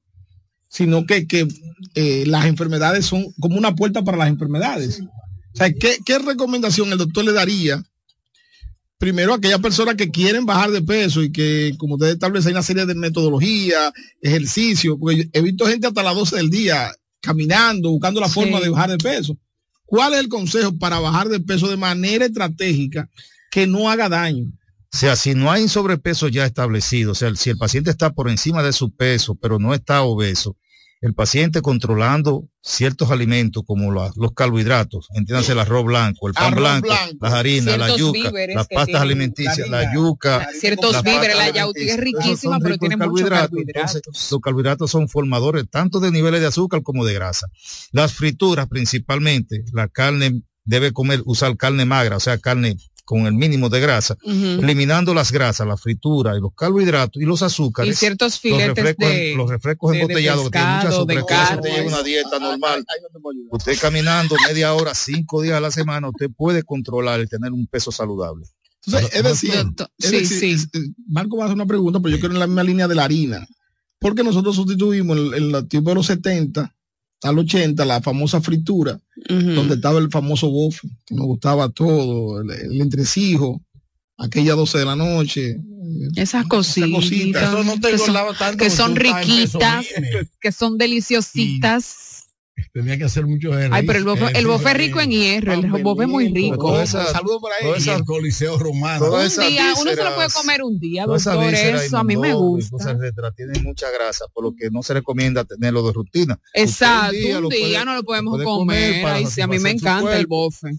sino 0.69 1.05
que, 1.05 1.27
que 1.27 1.49
eh, 1.97 2.23
las 2.29 2.47
enfermedades 2.47 3.07
son 3.07 3.25
como 3.41 3.57
una 3.59 3.75
puerta 3.75 4.05
para 4.05 4.19
las 4.19 4.29
enfermedades. 4.29 5.01
O 5.01 5.57
sea, 5.57 5.73
¿qué, 5.73 5.97
qué 6.05 6.21
recomendación 6.21 6.93
el 6.93 6.99
doctor 6.99 7.25
le 7.25 7.33
daría? 7.33 7.83
Primero 9.01 9.33
aquellas 9.33 9.61
personas 9.61 9.95
que 9.95 10.11
quieren 10.11 10.45
bajar 10.45 10.71
de 10.73 10.83
peso 10.83 11.23
y 11.23 11.33
que, 11.33 11.73
como 11.79 11.95
usted 11.95 12.09
establece, 12.09 12.49
hay 12.49 12.53
una 12.53 12.63
serie 12.63 12.85
de 12.85 12.95
metodología, 12.95 13.91
ejercicio, 14.21 14.99
porque 14.99 15.27
he 15.33 15.41
visto 15.41 15.67
gente 15.67 15.87
hasta 15.87 16.03
las 16.03 16.15
12 16.15 16.37
del 16.37 16.51
día 16.51 16.93
caminando, 17.23 17.89
buscando 17.89 18.21
la 18.21 18.29
Sí. 18.29 18.35
forma 18.35 18.61
de 18.61 18.69
bajar 18.69 18.91
de 18.91 18.99
peso. 18.99 19.39
¿Cuál 19.87 20.13
es 20.13 20.21
el 20.21 20.29
consejo 20.29 20.77
para 20.77 21.01
bajar 21.01 21.31
de 21.31 21.41
peso 21.41 21.69
de 21.69 21.79
manera 21.79 22.27
estratégica 22.27 23.09
que 23.51 23.67
no 23.67 23.89
haga 23.89 24.11
daño? 24.11 24.53
O 24.93 24.97
sea, 24.97 25.17
si 25.17 25.35
no 25.35 25.51
hay 25.51 25.63
un 25.63 25.71
sobrepeso 25.71 26.29
ya 26.29 26.45
establecido, 26.45 27.13
o 27.13 27.15
sea, 27.15 27.35
si 27.37 27.49
el 27.49 27.57
paciente 27.57 27.91
está 27.91 28.13
por 28.13 28.29
encima 28.29 28.63
de 28.63 28.75
su 28.75 28.95
peso, 28.95 29.35
pero 29.35 29.59
no 29.59 29.73
está 29.73 30.03
obeso, 30.03 30.59
el 31.03 31.15
paciente 31.15 31.63
controlando 31.63 32.45
ciertos 32.63 33.11
alimentos 33.11 33.63
como 33.67 33.91
la- 33.91 34.13
los 34.17 34.33
carbohidratos, 34.33 35.09
entiéndase 35.15 35.53
el 35.53 35.59
arroz 35.61 35.85
blanco, 35.87 36.29
el 36.29 36.35
pan 36.35 36.55
blanco, 36.55 36.89
blanco. 36.89 37.17
las 37.21 37.33
harinas, 37.33 37.79
la 37.79 37.97
yuca, 37.97 38.31
las 38.55 38.69
pastas 38.69 39.01
alimenticias, 39.01 39.67
la 39.71 39.83
la 39.83 39.95
yuca. 39.95 40.47
Ciertos 40.53 40.93
las 40.93 41.03
víveres, 41.03 41.37
la 41.37 41.51
yautía 41.51 41.95
es 41.95 42.01
riquísima, 42.01 42.59
pero 42.61 42.77
tiene 42.77 42.99
carbohidratos. 42.99 43.49
carbohidratos. 43.49 43.97
Entonces, 43.97 44.31
los 44.31 44.41
carbohidratos 44.41 44.91
son 44.91 45.09
formadores 45.09 45.65
tanto 45.71 46.01
de 46.01 46.11
niveles 46.11 46.41
de 46.43 46.47
azúcar 46.49 46.83
como 46.83 47.05
de 47.07 47.15
grasa. 47.15 47.47
Las 47.93 48.13
frituras 48.13 48.69
principalmente, 48.69 49.65
la 49.73 49.89
carne 49.89 50.43
debe 50.65 50.93
comer, 50.93 51.23
usar 51.25 51.57
carne 51.57 51.87
magra, 51.87 52.17
o 52.17 52.21
sea, 52.21 52.37
carne 52.39 52.77
con 53.11 53.27
el 53.27 53.35
mínimo 53.35 53.69
de 53.69 53.81
grasa, 53.81 54.17
eliminando 54.63 55.13
las 55.13 55.33
grasas, 55.33 55.67
la 55.67 55.77
fritura 55.77 56.37
y 56.37 56.41
los 56.41 56.53
carbohidratos 56.55 57.21
y 57.21 57.25
los 57.25 57.43
azúcares. 57.43 57.93
Y 57.93 57.97
ciertos 57.99 58.39
los 58.45 58.59
refrescos, 58.77 59.09
de- 59.09 59.35
los 59.37 59.51
refrescos 59.51 59.91
de- 59.91 59.97
de 59.97 60.03
embotellados 60.03 60.45
que 60.45 60.51
tienen 60.51 60.69
mucha 60.77 60.89
azúcar. 60.89 61.17
usted 61.59 61.71
lleva 61.71 61.89
una 61.89 62.03
dieta 62.05 62.39
normal. 62.39 62.85
Usted 63.51 63.79
caminando 63.81 64.37
media 64.47 64.75
hora, 64.75 64.95
cinco 64.95 65.43
días 65.43 65.57
a 65.57 65.61
la 65.61 65.73
semana, 65.73 66.09
usted 66.09 66.31
puede 66.37 66.63
controlar 66.63 67.21
y 67.21 67.27
tener 67.27 67.51
un 67.51 67.67
peso 67.67 67.91
saludable. 67.91 68.47
Entonces, 68.87 69.11
es 69.13 69.23
decir, 69.25 69.51
es 69.99 70.09
sí, 70.09 70.17
decir, 70.17 70.55
es- 70.55 70.69
es- 70.73 70.91
Marco 71.09 71.37
va 71.37 71.43
a 71.43 71.47
hacer 71.47 71.57
una 71.57 71.67
pregunta, 71.67 71.99
pero 71.99 72.15
yo 72.15 72.21
quiero 72.21 72.35
en 72.35 72.41
la 72.41 72.47
misma 72.47 72.63
línea 72.63 72.87
de 72.87 72.95
la 72.95 73.05
harina. 73.05 73.45
Porque 73.99 74.23
nosotros 74.23 74.55
sustituimos 74.55 75.19
en, 75.19 75.35
en 75.35 75.53
los 75.53 75.69
tiempos 75.69 75.91
de 75.91 75.95
los 75.97 76.07
70 76.07 76.75
al 77.23 77.39
80 77.39 77.85
la 77.85 78.01
famosa 78.01 78.41
fritura, 78.41 78.99
donde 79.29 79.75
estaba 79.75 79.99
el 79.99 80.11
famoso 80.11 80.51
bofe, 80.51 80.89
que 81.07 81.15
nos 81.15 81.27
gustaba 81.27 81.69
todo, 81.69 82.41
el, 82.41 82.51
el 82.51 82.81
entresijo, 82.81 83.61
aquella 84.21 84.55
12 84.55 84.79
de 84.79 84.85
la 84.85 84.97
noche. 84.97 85.57
Esas 86.17 86.47
cositas, 86.47 86.91
cositas. 86.91 87.43
Eso 87.43 87.65
no 87.65 87.81
te 87.81 87.91
que 87.91 87.99
son, 87.99 88.15
tanto 88.39 88.57
que 88.65 88.71
son 88.71 88.97
riquitas, 88.97 89.87
que 90.41 90.53
son 90.53 90.79
deliciositas. 90.79 91.97
Tenía 92.73 92.99
que 92.99 93.05
hacer 93.05 93.27
mucho 93.27 93.53
Ay, 93.53 93.87
pero 93.87 93.99
el 93.99 94.05
bofe, 94.05 94.27
el 94.35 94.47
bofe 94.47 94.71
es 94.71 94.77
rico 94.77 95.01
en 95.01 95.11
hierro, 95.11 95.53
el 95.53 95.83
bofe 95.83 96.03
es 96.05 96.09
muy 96.09 96.29
rico. 96.33 96.87
Saludos 96.87 97.41
para 97.43 97.79
Y 97.79 97.89
el 97.89 98.05
Coliseo 98.05 98.59
Romano. 98.59 99.13
Un 99.13 99.21
esa 99.23 99.47
día, 99.47 99.73
uno 99.81 99.91
se 99.91 99.97
lo 99.97 100.15
puede 100.15 100.29
comer 100.31 100.63
un 100.63 100.79
día, 100.79 101.07
doctor, 101.07 101.55
eso 101.55 101.99
a 101.99 102.05
mí 102.05 102.17
me 102.17 102.35
gusta. 102.35 102.71
cosas, 102.77 102.97
etcétera, 102.97 103.33
tiene 103.33 103.59
mucha 103.61 103.91
grasa, 103.91 104.27
por 104.33 104.45
lo 104.45 104.55
que 104.55 104.71
no 104.71 104.83
se 104.83 104.95
recomienda 104.95 105.45
tenerlo 105.45 105.87
de 105.87 105.93
rutina. 105.93 106.39
Exacto, 106.55 107.17
un 107.37 107.43
lo 107.43 107.49
día 107.49 107.67
puede- 107.67 107.85
no 107.85 107.95
lo 107.95 108.03
podemos 108.03 108.43
comer, 108.45 109.03
para 109.03 109.15
ay, 109.17 109.27
sí, 109.27 109.41
a 109.41 109.47
mí 109.47 109.59
me 109.59 109.71
encanta 109.71 110.17
el 110.17 110.27
bofe. 110.27 110.71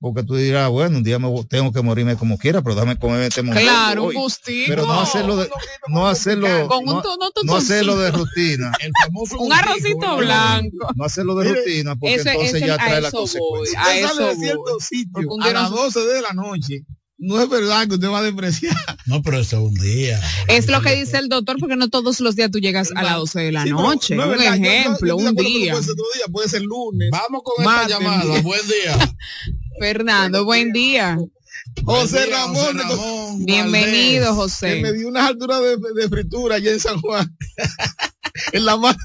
Porque 0.00 0.22
tú 0.22 0.34
dirás, 0.36 0.68
bueno, 0.68 0.98
un 0.98 1.02
día 1.04 1.18
me 1.18 1.28
tengo 1.48 1.72
que 1.72 1.80
morirme 1.80 2.16
como 2.16 2.36
quiera, 2.36 2.60
pero 2.60 2.74
dame 2.74 2.98
comer 2.98 3.22
este 3.22 3.42
momento. 3.42 3.62
Claro, 3.66 4.04
un 4.04 4.12
gustico. 4.14 4.64
Pero 4.68 4.86
no 4.86 5.00
hacerlo 5.00 5.36
de, 5.36 5.48
no 5.88 6.06
hacerlo, 6.06 6.68
Con 6.68 6.80
un 6.80 6.96
no, 6.96 7.02
to- 7.02 7.16
no 7.18 7.30
no 7.44 7.56
hacerlo 7.56 7.96
de 7.96 8.10
rutina. 8.10 8.72
El 8.80 8.92
famoso 9.02 9.38
Un 9.38 9.52
arrocito 9.52 10.16
blanco. 10.18 10.88
No 10.94 11.04
hacerlo 11.04 11.34
de 11.36 11.54
rutina, 11.54 11.96
porque 11.96 12.16
entonces 12.16 12.60
ya 12.60 12.76
trae 12.76 13.00
la 13.00 13.10
voy, 13.10 13.20
consecuencia. 13.20 13.82
a 13.82 13.96
eso 13.96 14.08
sale 14.08 14.20
de 14.28 14.34
voy. 14.34 14.44
cierto 14.44 14.80
sitio 14.80 15.28
a 15.40 15.52
las 15.52 15.68
se- 15.70 15.74
12 15.74 16.00
de 16.00 16.22
la 16.22 16.32
noche. 16.34 16.84
No 17.16 17.40
es 17.40 17.48
verdad 17.48 17.86
que 17.88 17.94
usted 17.94 18.08
va 18.10 18.18
a 18.18 18.22
despreciar. 18.22 18.76
No, 19.06 19.22
pero 19.22 19.38
eso 19.38 19.56
es 19.56 19.62
un 19.62 19.74
día. 19.74 20.20
Es 20.48 20.66
lo 20.68 20.82
que 20.82 20.94
dice 20.96 21.16
el 21.16 21.28
doctor, 21.30 21.56
porque 21.60 21.76
no 21.76 21.88
todos 21.88 22.20
los 22.20 22.36
días 22.36 22.50
tú 22.50 22.58
llegas 22.58 22.90
a 22.94 23.02
las 23.02 23.16
12 23.16 23.40
de 23.40 23.52
la 23.52 23.62
Sí, 23.62 23.70
noche. 23.70 24.16
no 24.16 24.24
un 24.24 24.30
verdad, 24.30 24.56
yo- 24.56 24.64
yo- 24.64 24.70
ejemplo, 24.70 25.08
yo 25.08 25.16
de 25.16 25.28
un 25.30 25.34
día. 25.36 25.72
Puede 25.72 25.84
ser 25.84 25.92
otro 25.92 26.04
día, 26.14 26.24
puede 26.30 26.48
ser 26.50 26.62
lunes. 26.62 27.08
Vamos 27.10 27.42
con 27.42 27.64
esta 27.64 27.88
llamada. 27.88 28.40
Buen 28.42 28.60
día. 28.68 29.16
Fernando, 29.78 30.44
buen 30.44 30.72
día. 30.72 31.18
José 31.84 32.26
día, 32.26 32.36
Ramón, 32.36 32.56
José 32.56 32.72
de- 32.74 32.82
Ramón 32.82 33.44
Bienvenido, 33.44 34.26
que 34.26 34.32
José. 34.34 34.80
me 34.82 34.92
dio 34.92 35.08
unas 35.08 35.28
alturas 35.28 35.60
de, 35.60 35.76
de 36.02 36.08
fritura 36.08 36.56
allá 36.56 36.70
en 36.72 36.80
San 36.80 37.00
Juan. 37.00 37.36
en 38.52 38.64
la 38.64 38.76
más. 38.76 38.96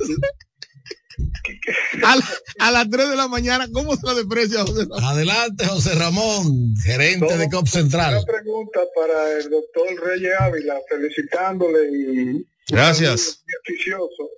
A, 2.04 2.16
la- 2.16 2.30
a 2.60 2.72
las 2.72 2.90
3 2.90 3.10
de 3.10 3.16
la 3.16 3.28
mañana, 3.28 3.68
¿cómo 3.72 3.96
se 3.96 4.06
la 4.06 4.14
desprecia 4.14 4.62
José 4.62 4.82
Ramón? 4.84 5.04
Adelante, 5.04 5.66
José 5.66 5.96
Ramón, 5.96 6.76
gerente 6.84 7.38
de 7.38 7.50
COP 7.50 7.68
Central. 7.68 8.16
Una 8.16 8.26
pregunta 8.26 8.80
para 8.96 9.32
el 9.40 9.50
doctor 9.50 9.88
Reyes 10.08 10.34
Ávila, 10.40 10.76
felicitándole 10.90 11.80
y 11.92 12.46
Gracias. 12.72 13.44
Oficioso. 13.64 14.30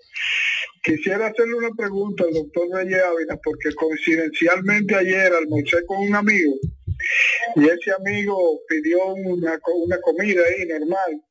Quisiera 0.83 1.27
hacerle 1.27 1.55
una 1.55 1.69
pregunta 1.77 2.23
al 2.23 2.33
doctor 2.33 2.67
Reyes 2.73 3.01
Ávila, 3.03 3.39
porque 3.43 3.73
coincidencialmente 3.75 4.95
ayer 4.95 5.31
almorcé 5.33 5.85
con 5.85 5.99
un 5.99 6.15
amigo 6.15 6.55
y 7.55 7.65
ese 7.65 7.91
amigo 7.91 8.59
pidió 8.67 9.13
una, 9.13 9.59
una 9.75 10.01
comida 10.01 10.41
ahí 10.43 10.67
normal 10.67 11.21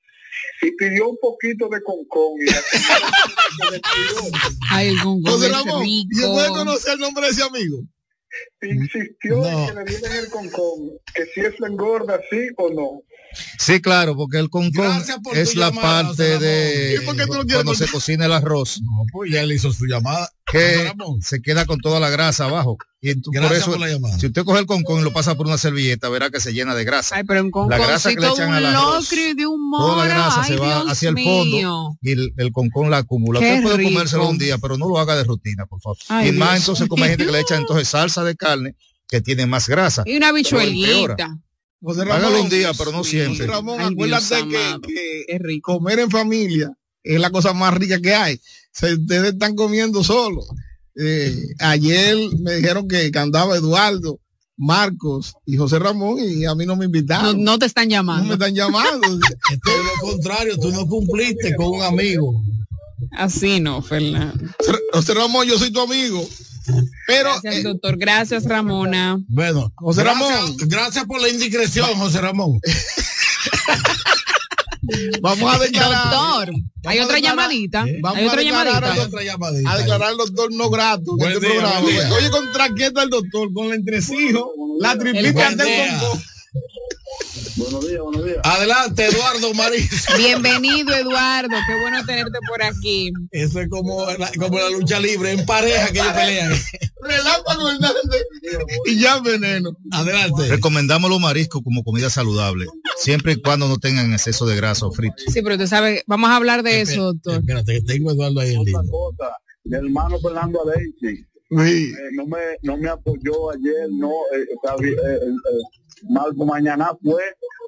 y 0.62 0.70
pidió 0.76 1.08
un 1.08 1.18
poquito 1.20 1.68
de 1.68 1.82
concón 1.82 2.34
y 2.40 2.46
la 2.46 2.62
comida 2.62 3.10
se 3.56 3.72
despidió. 3.72 4.38
Ay, 4.70 4.88
el 4.88 5.00
concón 5.02 5.32
José 5.32 5.48
Ramón, 5.48 5.86
¿y 5.86 6.06
rico. 6.10 6.32
usted 6.32 6.48
conoce 6.48 6.92
el 6.92 6.98
nombre 6.98 7.24
de 7.24 7.30
ese 7.30 7.42
amigo? 7.42 7.78
insistió 8.62 9.44
en 9.44 9.66
que 9.66 9.74
le 9.74 9.84
dieran 9.84 10.16
el 10.16 10.30
concón, 10.30 10.98
que 11.14 11.26
si 11.26 11.40
eso 11.40 11.66
engorda 11.66 12.20
sí 12.30 12.48
o 12.56 12.70
no. 12.70 13.02
Sí, 13.58 13.80
claro, 13.80 14.16
porque 14.16 14.38
el 14.38 14.50
concón 14.50 15.02
por 15.22 15.36
es 15.36 15.54
la 15.54 15.70
llamada, 15.70 16.02
parte 16.08 16.38
de 16.38 16.98
¿Y 17.00 17.04
por 17.04 17.16
qué 17.16 17.26
tú 17.26 17.34
no 17.34 17.40
quieres 17.40 17.54
cuando 17.54 17.74
se 17.74 17.88
cocina 17.88 18.26
el 18.26 18.32
arroz. 18.32 18.80
No, 18.82 19.04
pues 19.12 19.30
ya 19.30 19.42
él 19.42 19.52
hizo 19.52 19.72
su 19.72 19.86
llamada. 19.86 20.28
Que 20.46 20.92
se 21.22 21.40
queda 21.40 21.64
con 21.64 21.78
toda 21.80 22.00
la 22.00 22.10
grasa 22.10 22.46
abajo. 22.46 22.76
Y 23.00 23.14
por 23.14 23.52
eso, 23.52 23.72
por 23.72 23.88
si 24.18 24.26
usted 24.26 24.44
coge 24.44 24.58
el 24.58 24.66
concón 24.66 25.00
y 25.00 25.02
lo 25.04 25.12
pasa 25.12 25.36
por 25.36 25.46
una 25.46 25.56
servilleta, 25.56 26.08
verá 26.08 26.28
que 26.30 26.40
se 26.40 26.52
llena 26.52 26.74
de 26.74 26.84
grasa. 26.84 27.16
Ay, 27.16 27.22
pero 27.24 27.42
un 27.44 27.70
la 27.70 27.78
grasa 27.78 28.10
que 28.12 28.20
le 28.20 28.28
echan 28.28 28.52
al 28.52 28.66
arroz, 28.66 29.08
de 29.10 29.46
un 29.46 29.70
toda 29.70 29.88
la 29.90 30.02
mora. 30.02 30.08
grasa 30.08 30.42
Ay, 30.42 30.48
se 30.48 30.56
va 30.56 30.66
Dios 30.82 30.92
hacia 30.92 31.08
el 31.10 31.14
fondo 31.14 31.96
y 32.02 32.10
el, 32.12 32.34
el 32.36 32.52
concón 32.52 32.90
la 32.90 32.98
acumula. 32.98 33.40
Qué 33.40 33.52
Usted 33.52 33.62
puede 33.62 33.76
rico. 33.78 33.90
comérselo 33.90 34.28
un 34.28 34.38
día, 34.38 34.58
pero 34.58 34.76
no 34.76 34.88
lo 34.88 34.98
haga 34.98 35.16
de 35.16 35.24
rutina, 35.24 35.66
por 35.66 35.80
favor. 35.80 35.96
Ay, 36.08 36.28
y 36.28 36.32
más 36.32 36.50
Dios 36.50 36.60
entonces 36.62 36.88
como 36.88 37.04
hay 37.04 37.10
gente 37.10 37.26
que 37.26 37.32
le 37.32 37.40
echa 37.40 37.56
entonces 37.56 37.88
salsa 37.88 38.24
de 38.24 38.34
carne 38.34 38.74
que 39.08 39.20
tiene 39.20 39.46
más 39.46 39.68
grasa. 39.68 40.02
Y 40.04 40.16
una 40.16 40.32
bichuelita. 40.32 41.38
José 41.82 42.02
Hágalo 42.02 42.42
un 42.42 42.48
día, 42.48 42.72
pero 42.76 42.92
no 42.92 43.02
siempre. 43.04 43.38
José 43.38 43.46
Ramón, 43.50 43.80
Ay, 43.80 43.94
Dios 43.94 44.32
acuérdate 44.32 44.86
que, 44.86 45.38
que 45.38 45.60
comer 45.60 45.98
en 46.00 46.10
familia 46.10 46.70
es 47.02 47.20
la 47.20 47.30
cosa 47.30 47.52
más 47.54 47.72
rica 47.74 48.00
que 48.00 48.14
hay. 48.14 48.40
Se, 48.72 48.94
ustedes 48.94 49.32
están 49.32 49.54
comiendo 49.56 50.04
solos. 50.04 50.46
Eh, 50.96 51.34
ayer 51.60 52.16
me 52.40 52.56
dijeron 52.56 52.86
que, 52.86 53.10
que 53.10 53.18
andaba 53.18 53.56
Eduardo, 53.56 54.20
Marcos 54.56 55.34
y 55.46 55.56
José 55.56 55.78
Ramón 55.78 56.18
y 56.18 56.44
a 56.44 56.54
mí 56.54 56.66
no 56.66 56.74
me 56.76 56.80
No, 56.80 56.84
invitaron. 56.84 57.42
no 57.42 57.58
te 57.58 57.64
están 57.64 57.88
llamando. 57.88 58.24
No 58.24 58.28
me 58.28 58.34
están 58.34 58.54
llamando. 58.54 59.06
Esto 59.50 59.70
es 59.70 59.84
lo 59.84 60.10
contrario, 60.12 60.58
tú 60.58 60.70
no 60.70 60.86
cumpliste 60.86 61.56
con 61.56 61.68
un 61.68 61.82
amigo. 61.82 62.42
Así 63.12 63.58
no, 63.60 63.80
Fernando. 63.80 64.44
José 64.92 65.14
Ramón, 65.14 65.46
yo 65.46 65.58
soy 65.58 65.72
tu 65.72 65.80
amigo. 65.80 66.28
Pero 67.10 67.30
Gracias, 67.42 67.54
eh, 67.56 67.62
doctor. 67.62 67.96
Gracias, 67.98 68.44
Ramona. 68.44 69.18
Bueno, 69.28 69.72
José 69.76 70.02
gracias- 70.02 70.30
Ramón. 70.30 70.56
Gracias 70.58 71.04
por 71.06 71.20
la 71.20 71.28
indiscreción, 71.28 71.88
José 71.96 72.20
Ramón. 72.20 72.60
vamos 75.22 75.54
a 75.54 75.58
declarar. 75.58 76.10
Doctor, 76.10 76.50
hay 76.86 76.98
a 76.98 77.04
otra 77.04 77.16
declarar- 77.16 77.22
llamadita. 77.22 77.84
Vamos 78.02 78.18
Hay 78.18 78.24
a 78.24 78.28
otra 78.28 78.40
declarar 78.42 78.72
llamadita. 78.74 79.02
al 79.02 79.08
Otra 79.08 79.22
llamadita. 79.24 79.70
a 79.72 79.76
declarar 79.78 80.08
al 80.10 80.16
doctor 80.16 80.52
no 80.52 80.70
grato 80.70 81.10
en 81.12 81.16
Buen 81.18 81.32
este 81.32 81.46
día, 81.48 81.60
programa. 81.60 81.86
Oye, 82.16 82.30
¿contra 82.30 82.74
qué 82.74 82.86
está 82.86 83.02
el 83.02 83.10
doctor? 83.10 83.52
Con 83.52 83.66
el 83.66 83.72
entresijo, 83.74 84.52
la 84.80 84.96
tripita 84.96 85.32
buen 85.32 85.56
del 85.56 85.66
día. 85.66 86.00
Buenos 87.56 87.86
días, 87.86 88.00
buenos 88.00 88.24
días. 88.24 88.38
Adelante, 88.44 89.06
Eduardo 89.06 89.54
Marisco. 89.54 90.12
Bienvenido, 90.18 90.94
Eduardo. 90.94 91.56
Qué 91.66 91.80
bueno 91.80 92.04
tenerte 92.06 92.38
por 92.48 92.62
aquí. 92.62 93.12
Eso 93.30 93.60
es 93.60 93.68
como 93.68 94.06
la, 94.06 94.30
como 94.38 94.58
la 94.58 94.70
lucha 94.70 95.00
libre, 95.00 95.32
en 95.32 95.44
pareja 95.44 95.92
que 95.92 95.98
ellos 95.98 96.12
pelean. 96.12 96.52
Relámpago 97.02 97.70
Hernández 97.70 98.02
y 98.86 98.98
ya 99.00 99.20
veneno. 99.20 99.70
Adelante. 99.92 100.48
Recomendamos 100.48 101.10
los 101.10 101.20
mariscos 101.20 101.62
como 101.62 101.82
comida 101.82 102.10
saludable, 102.10 102.66
siempre 102.96 103.32
y 103.32 103.42
cuando 103.42 103.68
no 103.68 103.78
tengan 103.78 104.12
exceso 104.12 104.46
de 104.46 104.56
grasa 104.56 104.86
o 104.86 104.92
frito. 104.92 105.16
Sí, 105.28 105.42
pero 105.42 105.54
usted 105.54 105.66
sabe, 105.66 106.04
vamos 106.06 106.30
a 106.30 106.36
hablar 106.36 106.62
de 106.62 106.80
eso, 106.80 107.12
doctor. 107.12 107.40
Espérate, 107.40 107.74
que 107.74 107.82
tengo 107.82 108.10
a 108.10 108.14
Eduardo 108.14 108.40
ahí 108.40 108.54
en 108.54 108.64
línea. 108.64 108.82
mi 109.64 109.76
hermano 109.76 110.18
Fernando 110.20 110.60
Adensi 110.62 111.26
eh, 111.50 111.92
no 112.12 112.26
me 112.26 112.38
no 112.62 112.76
me 112.76 112.88
apoyó 112.88 113.50
ayer, 113.50 113.88
no, 113.90 114.08
eh, 114.08 114.46
está 114.54 114.76
bien, 114.76 114.94
eh, 114.94 115.18
eh, 115.20 115.79
Marco 116.08 116.44
mañana 116.46 116.90
fue 117.02 117.22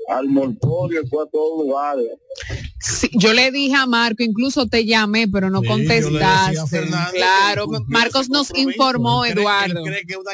al 0.08 0.28
mortorio, 0.28 1.02
fue 1.08 1.24
a 1.24 1.26
todos 1.30 1.64
lugares. 1.66 2.06
Sí, 2.80 3.08
yo 3.18 3.32
le 3.32 3.50
dije 3.50 3.74
a 3.76 3.86
Marco, 3.86 4.22
incluso 4.22 4.66
te 4.66 4.84
llamé, 4.84 5.28
pero 5.28 5.50
no 5.50 5.60
Sí, 5.60 5.66
contestaste. 5.68 6.80
Claro, 7.14 7.66
Marcos 7.86 8.28
nos 8.28 8.56
informó, 8.56 9.24
Él 9.24 9.34
cree- 9.34 9.42
él 9.42 9.70
Eduardo. 9.70 9.84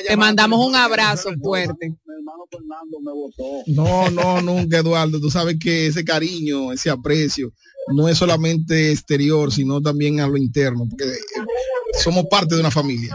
Te 0.06 0.16
mandamos 0.16 0.66
un 0.66 0.74
abrazo 0.74 1.30
fuerte. 1.42 1.90
Mi 1.90 2.14
hermano 2.14 2.44
Fernando 2.50 3.00
me 3.00 3.12
votó. 3.12 3.62
No, 3.66 4.10
no, 4.10 4.40
nunca, 4.40 4.78
Eduardo. 4.78 5.20
Tú 5.20 5.30
sabes 5.30 5.56
que 5.60 5.86
ese 5.88 6.04
cariño, 6.04 6.72
ese 6.72 6.88
aprecio, 6.90 7.52
no 7.94 8.08
es 8.08 8.16
solamente 8.18 8.90
exterior, 8.92 9.52
sino 9.52 9.80
también 9.82 10.20
a 10.20 10.28
lo 10.28 10.36
interno, 10.36 10.86
porque 10.88 11.04
eh, 11.04 11.18
somos 12.02 12.24
parte 12.30 12.54
de 12.54 12.60
una 12.60 12.70
familia. 12.70 13.14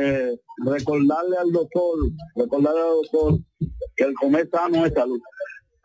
Eh, 0.00 0.36
recordarle 0.64 1.36
al 1.38 1.52
doctor, 1.52 1.96
recordarle 2.34 2.80
al 2.80 2.94
doctor 3.02 3.38
que 3.96 4.04
el 4.04 4.14
comer 4.14 4.48
sano 4.50 4.84
es 4.86 4.92
salud. 4.94 5.20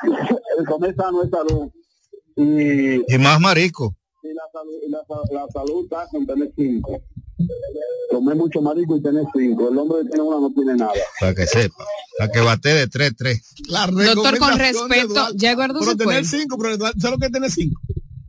El 0.59 0.65
comer 0.65 0.95
sano 0.95 1.23
es 1.23 1.29
salud. 1.29 1.69
Y 2.35 3.13
Y 3.13 3.17
más 3.19 3.39
marisco. 3.39 3.95
y 4.23 4.33
la 4.33 4.43
salud, 4.51 4.73
y 4.85 4.89
la, 4.89 4.99
sa- 5.07 5.33
la 5.33 5.47
salud 5.51 5.83
está 5.83 6.07
con 6.09 6.25
tener 6.25 6.51
cinco. 6.55 7.01
Comer 8.09 8.35
mucho 8.35 8.61
marico 8.61 8.95
y 8.97 9.01
tener 9.01 9.23
cinco. 9.35 9.69
El 9.69 9.77
hombre 9.77 9.99
que 10.03 10.09
tiene 10.09 10.23
una 10.23 10.39
no 10.39 10.51
tiene 10.53 10.75
nada. 10.75 10.91
Para 11.19 11.33
que 11.35 11.47
sepa. 11.47 11.83
Para 12.17 12.31
que 12.31 12.39
bate 12.39 12.69
de 12.69 12.87
3-3. 12.87 13.41
La 13.69 13.87
Doctor, 13.87 14.37
con 14.37 14.57
respeto, 14.59 14.93
Eduardo. 15.13 15.33
ya 15.35 15.51
Eduardo 15.51 15.79
Pero 15.79 15.91
se 15.91 15.97
tener 15.97 16.25
cinco, 16.25 16.57
pero 16.57 16.73
Eduardo, 16.75 16.99
¿sabes 16.99 17.11
lo 17.11 17.19
que 17.19 17.25
es 17.27 17.31
tener 17.31 17.49
cinco? 17.51 17.81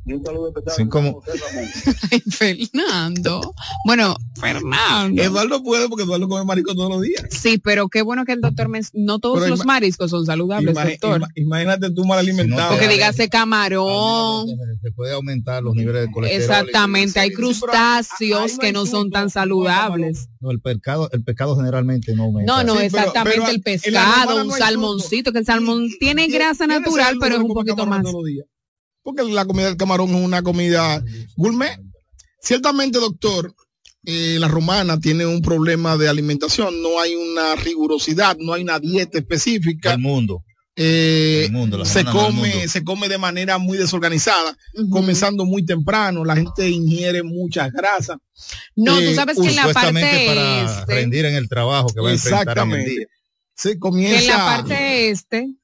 Y 0.05 0.15
un 0.15 0.25
saludo 0.25 0.49
especial 0.49 0.75
Cinco 0.77 0.99
a 0.99 1.01
mo- 1.03 1.13
José 1.21 1.33
Ramón. 1.39 1.71
Ay, 2.11 2.21
Fernando. 2.29 3.55
Bueno, 3.87 4.17
Fernando. 4.41 5.23
Eduardo 5.23 5.63
puede 5.63 5.89
porque 5.89 6.03
Eduardo 6.03 6.29
come 6.29 6.45
marico 6.45 6.75
todos 6.75 6.91
los 6.91 7.03
días. 7.03 7.23
Sí, 7.31 7.59
pero 7.59 7.89
qué 7.89 8.03
bueno 8.03 8.25
que 8.25 8.33
el 8.33 8.41
doctor 8.41 8.69
me... 8.69 8.81
No 8.95 9.21
todos 9.21 9.39
Pero 9.41 9.51
los 9.51 9.65
mariscos 9.65 10.11
son 10.11 10.27
saludables, 10.27 10.75
doctor. 10.75 11.21
ima- 11.21 11.29
imagínate 11.37 11.91
tú 11.93 12.05
mal 12.05 12.19
alimentado. 12.19 12.73
Porque 12.73 12.89
dígase 12.89 13.29
camarón. 13.29 14.47
Se 14.83 14.91
puede 14.91 15.13
aumentar 15.15 15.63
los 15.63 15.75
niveles 15.77 16.07
de 16.07 16.11
colesterol. 16.13 16.43
Exactamente, 16.43 17.21
hay 17.21 17.31
crustáceos 17.33 18.59
que 18.59 18.73
no 18.73 18.87
son 18.87 19.11
tan 19.11 19.31
saludables. 19.31 20.29
No, 20.41 20.51
el 20.51 20.61
pescado, 20.61 21.09
el 21.13 21.23
pescado 21.23 21.57
generalmente 21.57 22.15
no 22.17 22.25
aumenta. 22.25 22.53
No, 22.53 22.65
no, 22.65 22.75
pero- 22.75 22.87
exactamente 22.87 23.41
pero 23.41 23.53
el 23.53 23.63
pescado, 23.63 24.45
un 24.45 24.51
salmoncito, 24.51 25.33
que 25.33 25.39
el 25.39 25.47
salmón 25.47 25.89
tiene 26.01 26.27
¿Quién- 26.27 26.39
grasa 26.39 26.67
natural, 26.67 27.17
pero 27.21 27.37
es 27.37 27.41
un 27.43 27.55
poquito 27.55 27.87
más. 27.87 28.03
Porque 29.03 29.23
la 29.25 29.45
comida 29.45 29.67
del 29.67 29.77
camarón 29.77 30.11
es 30.15 30.25
una 30.25 30.43
comida 30.43 31.03
gourmet. 31.37 31.79
Ciertamente, 32.41 32.99
doctor, 32.99 33.55
eh, 34.05 34.37
la 34.39 34.49
romana 34.49 34.99
tiene 34.99 35.27
un 35.27 35.43
problema 35.43 35.97
de 35.97 36.09
alimentación. 36.09 36.83
No 36.83 37.01
hay 37.01 37.15
una 37.15 37.55
rigurosidad, 37.57 38.37
no 38.39 38.53
hay 38.53 38.63
una 38.63 38.79
dieta 38.79 39.19
específica. 39.19 39.93
El 39.93 39.99
mundo. 40.01 40.43
Eh, 40.75 41.45
El 41.47 41.53
mundo, 41.53 41.85
se 41.85 42.03
come, 42.03 42.33
mundo. 42.55 42.69
se 42.69 42.83
come 42.83 43.07
de 43.09 43.19
manera 43.19 43.59
muy 43.59 43.77
desorganizada, 43.77 44.57
comenzando 44.91 45.45
muy 45.45 45.65
temprano. 45.67 46.25
La 46.25 46.35
gente 46.35 46.69
ingiere 46.71 47.23
muchas 47.23 47.71
grasas. 47.73 48.17
No, 48.75 48.95
tú 48.97 49.03
Eh, 49.03 49.15
sabes 49.15 49.39
que 49.39 49.49
en 49.49 49.57
la 49.57 49.63
Supuestamente 49.65 50.09
parte 50.09 50.27
para 50.29 50.81
este, 50.81 50.95
rendir 50.95 51.25
en 51.27 51.35
el 51.35 51.49
trabajo 51.49 51.89
que 51.89 52.01
va 52.01 52.09
a 52.09 52.13
enfrentar 52.13 52.41
en 52.59 52.73
el 52.73 52.81
Exactamente. 52.81 52.91
día. 52.91 53.07
Se 53.55 53.69
que 53.69 53.73
en 53.75 53.81
comienza. 53.81 54.39
la 54.39 54.45
parte 54.47 55.11
este 55.11 55.55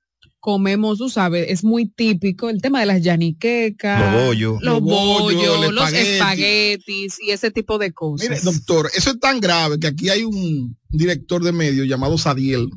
comemos, 0.53 0.97
tú 0.97 1.11
sabes, 1.11 1.45
es 1.51 1.63
muy 1.63 1.85
típico 1.91 2.49
el 2.49 2.63
tema 2.63 2.81
de 2.81 2.87
las 2.87 3.03
yaniquecas, 3.03 4.01
Los 4.15 4.25
bollos. 4.25 4.59
los 4.63 4.75
Los 4.77 4.81
bollos, 4.83 5.75
los 5.75 5.93
espagueti. 5.93 6.09
espaguetis 6.15 7.17
y 7.21 7.33
ese 7.33 7.51
tipo 7.51 7.77
de 7.77 7.93
cosas. 7.93 8.31
Mire, 8.31 8.41
doctor, 8.43 8.91
eso 8.97 9.11
es 9.11 9.21
tan 9.21 9.41
grave 9.41 9.79
que 9.79 9.89
aquí 9.89 10.09
hay 10.09 10.25
un 10.25 10.75
director 10.89 11.43
de 11.45 11.53
medios 11.53 11.87
llamado 11.87 12.17
Sadiel. 12.17 12.71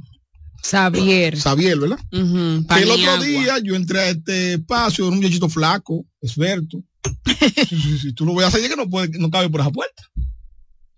Xavier. 0.61 1.37
Xavier, 1.37 1.79
¿verdad? 1.79 1.99
Ujú, 2.11 2.67
Que 2.67 2.83
el 2.83 2.91
otro 2.91 3.23
día 3.23 3.59
yo 3.63 3.73
entré 3.75 3.99
a 4.01 4.09
este 4.09 4.53
espacio, 4.55 5.05
era 5.05 5.13
un 5.13 5.17
muchachito 5.21 5.47
flaco, 5.47 6.05
experto. 6.21 6.83
Si, 7.69 7.77
si- 7.79 7.99
si 7.99 8.13
tú 8.13 8.25
lo 8.25 8.35
ves 8.35 8.47
así, 8.53 8.67
que 8.67 8.75
no 8.75 8.89
puede, 8.89 9.17
no 9.17 9.31
cabe 9.31 9.49
por 9.49 9.61
esa 9.61 9.71
puerta. 9.71 10.03
O 10.17 10.21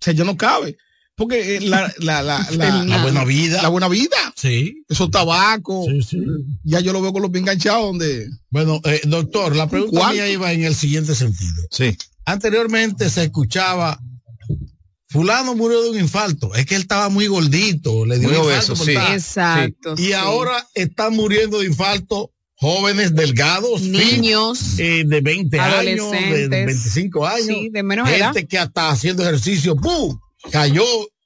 sea, 0.01 0.13
ya 0.13 0.23
no 0.23 0.35
cabe. 0.35 0.75
Porque 1.15 1.57
eh, 1.57 1.61
la, 1.61 1.93
la, 1.99 2.23
la, 2.23 2.47
la, 2.57 2.83
La 2.85 3.01
buena 3.03 3.23
vida. 3.23 3.61
la 3.61 3.69
buena 3.69 3.87
vida, 3.87 4.17
Sí. 4.35 4.83
esos 4.89 5.11
tabacos, 5.11 5.85
Sí, 5.87 6.01
sí. 6.01 6.17
ya 6.63 6.79
yo 6.79 6.91
lo 6.91 7.01
veo 7.01 7.13
con 7.13 7.21
los 7.21 7.29
pies 7.31 7.41
enganchados 7.41 7.83
donde. 7.85 8.27
Bueno, 8.49 8.81
eh, 8.85 9.01
doctor, 9.05 9.55
la 9.55 9.69
pregunta 9.69 9.97
cuarto. 9.99 10.13
mía 10.15 10.29
iba 10.29 10.51
en 10.51 10.63
el 10.63 10.73
siguiente 10.75 11.13
sentido. 11.15 11.63
Sí. 11.71 11.95
Anteriormente 12.25 13.09
se 13.09 13.23
escuchaba, 13.25 13.99
fulano 15.07 15.55
murió 15.55 15.83
de 15.83 15.89
un 15.91 15.99
infarto, 15.99 16.55
es 16.55 16.65
que 16.65 16.75
él 16.75 16.81
estaba 16.81 17.09
muy 17.09 17.27
gordito, 17.27 18.05
le 18.05 18.17
dio 18.17 18.29
Muy 18.29 18.37
un 18.37 18.43
infarto 18.45 18.73
obeso, 18.73 18.75
por 18.75 18.85
sí. 18.85 19.13
Exacto. 19.13 19.93
Y 19.97 20.05
sí. 20.07 20.13
ahora 20.13 20.67
están 20.73 21.15
muriendo 21.15 21.59
de 21.59 21.67
infarto 21.67 22.31
jóvenes 22.55 23.13
delgados, 23.13 23.81
niños, 23.81 24.79
eh, 24.79 25.03
de 25.05 25.21
20 25.21 25.59
años, 25.59 26.11
de, 26.11 26.17
de 26.17 26.25
Adolescentes. 26.27 26.65
25 26.65 27.27
años, 27.27 27.45
sí, 27.47 27.69
de 27.71 27.83
menos 27.83 28.09
edad. 28.09 28.33
gente 28.33 28.47
que 28.47 28.57
hasta 28.57 28.89
haciendo 28.89 29.21
ejercicio, 29.23 29.75
¡pum! 29.75 30.17
Cayó 30.51 30.83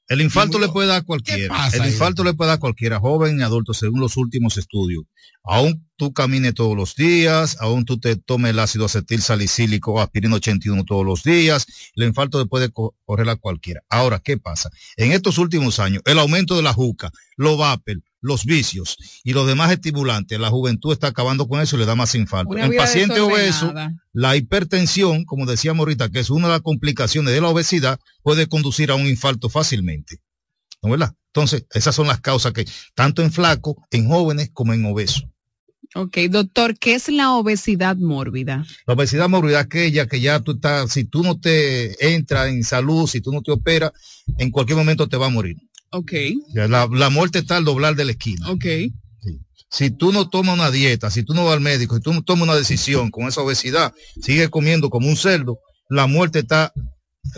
El 0.09 0.21
infarto 0.21 0.57
le 0.59 0.69
puede 0.69 0.87
dar 0.87 1.01
a 1.01 1.03
cualquiera. 1.03 1.49
pasa 1.49 1.77
El 1.77 1.91
infarto 1.91 2.23
le 2.23 2.33
puede 2.33 2.47
dar 2.49 2.57
a 2.57 2.59
cualquiera, 2.59 2.99
joven 2.99 3.39
y 3.39 3.43
adulto, 3.43 3.73
según 3.73 3.99
los 3.99 4.15
últimos 4.15 4.57
estudios. 4.57 5.03
Aún 5.43 5.85
tú 5.97 6.13
camines 6.13 6.53
todos 6.53 6.75
los 6.77 6.95
días, 6.95 7.57
aún 7.59 7.83
tú 7.85 7.99
te 7.99 8.15
tomes 8.15 8.51
el 8.51 8.59
ácido 8.59 8.85
acetil 8.85 9.21
salicílico 9.21 9.93
o 9.93 9.99
aspirina 9.99 10.35
81 10.35 10.83
todos 10.85 11.05
los 11.05 11.23
días, 11.23 11.65
el 11.95 12.03
infarto 12.05 12.39
le 12.39 12.45
puede 12.45 12.69
co- 12.69 12.95
correr 13.05 13.27
a 13.29 13.35
cualquiera. 13.35 13.81
Ahora, 13.89 14.19
¿qué 14.19 14.37
pasa? 14.37 14.69
En 14.97 15.11
estos 15.11 15.37
últimos 15.37 15.79
años, 15.79 16.01
el 16.05 16.19
aumento 16.19 16.55
de 16.55 16.63
la 16.63 16.73
juca, 16.73 17.11
los 17.35 17.57
vapor, 17.57 18.01
los 18.27 18.45
vicios 18.45 18.97
y 19.23 19.33
los 19.33 19.47
demás 19.47 19.71
estimulantes, 19.71 20.39
la 20.39 20.49
juventud 20.49 20.91
está 20.91 21.07
acabando 21.07 21.47
con 21.47 21.61
eso 21.61 21.75
y 21.75 21.79
le 21.79 21.85
da 21.85 21.95
más 21.95 22.13
infarto. 22.15 22.57
En 22.57 22.75
paciente 22.75 23.19
obeso, 23.19 23.73
la 24.13 24.35
hipertensión, 24.35 25.25
como 25.25 25.45
decíamos 25.45 25.79
ahorita, 25.79 26.09
que 26.09 26.19
es 26.19 26.29
una 26.29 26.47
de 26.47 26.53
las 26.53 26.61
complicaciones 26.61 27.33
de 27.33 27.41
la 27.41 27.49
obesidad, 27.49 27.99
puede 28.21 28.47
conducir 28.47 28.91
a 28.91 28.95
un 28.95 29.07
infarto 29.07 29.49
fácilmente. 29.49 30.19
¿No 30.83 30.91
verdad? 30.91 31.13
Entonces, 31.33 31.65
esas 31.73 31.95
son 31.95 32.07
las 32.07 32.21
causas 32.21 32.53
que, 32.53 32.65
tanto 32.93 33.21
en 33.21 33.31
flacos, 33.31 33.75
en 33.91 34.07
jóvenes, 34.07 34.49
como 34.53 34.73
en 34.73 34.85
obesos. 34.85 35.25
Ok, 35.95 36.17
doctor, 36.29 36.77
¿qué 36.77 36.95
es 36.95 37.09
la 37.09 37.33
obesidad 37.33 37.95
mórbida? 37.95 38.65
La 38.85 38.93
obesidad 38.93 39.29
mórbida 39.29 39.59
es 39.59 39.65
aquella 39.65 40.07
que 40.07 40.19
ya 40.19 40.39
tú 40.41 40.53
estás, 40.53 40.91
si 40.91 41.05
tú 41.05 41.23
no 41.23 41.39
te 41.39 42.13
entras 42.13 42.49
en 42.49 42.63
salud, 42.63 43.07
si 43.07 43.21
tú 43.21 43.31
no 43.31 43.41
te 43.41 43.51
operas, 43.51 43.91
en 44.37 44.51
cualquier 44.51 44.77
momento 44.77 45.07
te 45.07 45.17
va 45.17 45.27
a 45.27 45.29
morir. 45.29 45.57
Ok, 45.91 46.11
Ya 46.53 46.67
La, 46.67 46.87
la 46.91 47.09
muerte 47.09 47.39
está 47.39 47.57
al 47.57 47.65
doblar 47.65 47.95
de 47.95 48.05
la 48.05 48.11
esquina. 48.11 48.49
ok. 48.51 48.65
Si 49.69 49.91
tú 49.91 50.13
no 50.13 50.29
tomas 50.29 50.55
una 50.55 50.71
dieta, 50.71 51.11
si 51.11 51.23
tú 51.23 51.33
no 51.33 51.43
vas 51.43 51.55
al 51.55 51.59
médico, 51.59 51.95
si 51.95 52.01
tú 52.01 52.13
no 52.13 52.23
tomas 52.23 52.43
una 52.43 52.55
decisión 52.55 53.11
con 53.11 53.27
esa 53.27 53.41
obesidad, 53.41 53.93
sigues 54.21 54.47
comiendo 54.49 54.89
como 54.89 55.09
un 55.09 55.17
cerdo, 55.17 55.59
la 55.89 56.07
muerte 56.07 56.39
está, 56.39 56.71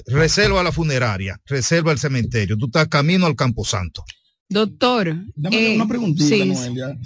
reserva 0.06 0.62
la 0.62 0.72
funeraria, 0.72 1.42
reserva 1.48 1.92
el 1.92 1.98
cementerio, 1.98 2.56
tú 2.56 2.68
estás 2.68 2.88
camino 2.88 3.26
al 3.26 3.36
camposanto. 3.36 4.04
Doctor, 4.48 5.16
Dame 5.36 5.74
eh, 5.74 5.76
una 5.76 5.88
preguntita, 5.88 6.28
sí, 6.28 6.46
Noelia. 6.46 6.98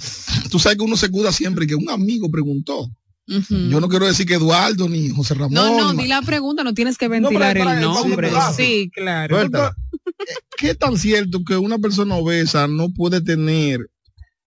Tú 0.50 0.60
sabes 0.60 0.78
que 0.78 0.84
uno 0.84 0.98
se 0.98 1.10
cuida 1.10 1.32
siempre 1.32 1.66
y 1.66 1.68
que 1.70 1.76
un 1.76 1.90
amigo 1.90 2.30
preguntó. 2.30 2.90
Yo 3.70 3.80
no 3.80 3.88
quiero 3.88 4.06
decir 4.06 4.26
que 4.26 4.34
Eduardo 4.36 4.90
ni 4.90 5.10
José 5.10 5.34
Ramón. 5.36 5.54
No, 5.54 5.78
no, 5.78 5.94
ni 5.94 6.08
la 6.08 6.22
pregunta, 6.22 6.64
no 6.64 6.74
tienes 6.74 6.98
que 6.98 7.08
ventilar 7.08 7.58
para 7.58 7.74
el 7.76 7.82
nombre. 7.82 8.30
Sí, 8.56 8.92
claro. 8.94 9.38
¿Qué 10.58 10.76
tan 10.76 10.98
cierto 10.98 11.44
que 11.44 11.56
una 11.58 11.78
persona 11.80 12.16
obesa 12.16 12.68
no 12.68 12.90
puede 12.94 13.22
tener? 13.22 13.80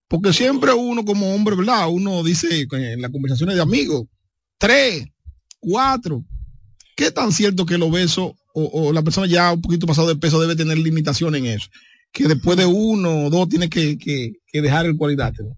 Porque 0.08 0.32
siempre 0.32 0.72
uno 0.72 1.04
como 1.04 1.34
hombre, 1.34 1.56
¿verdad? 1.56 1.88
Uno 1.90 2.22
dice 2.22 2.66
en 2.70 3.00
las 3.02 3.10
conversaciones 3.10 3.56
de 3.56 3.62
amigos, 3.62 4.04
tres, 4.58 5.06
cuatro. 5.58 6.24
¿Qué 6.96 7.10
tan 7.10 7.32
cierto 7.32 7.66
que 7.66 7.74
el 7.74 7.82
obeso 7.82 8.36
o, 8.54 8.64
o 8.88 8.92
la 8.92 9.02
persona 9.02 9.26
ya 9.26 9.52
un 9.52 9.60
poquito 9.60 9.86
pasado 9.86 10.08
de 10.08 10.16
peso 10.16 10.40
debe 10.40 10.54
tener 10.56 10.78
limitaciones 10.78 11.40
en 11.40 11.46
eso? 11.46 11.68
Que 12.12 12.28
después 12.28 12.56
de 12.56 12.64
uno 12.66 13.26
o 13.26 13.30
dos 13.30 13.48
tiene 13.48 13.68
que, 13.68 13.98
que- 13.98 14.32
que 14.46 14.62
dejar 14.62 14.86
el 14.86 14.96
cuadrilátero. 14.96 15.48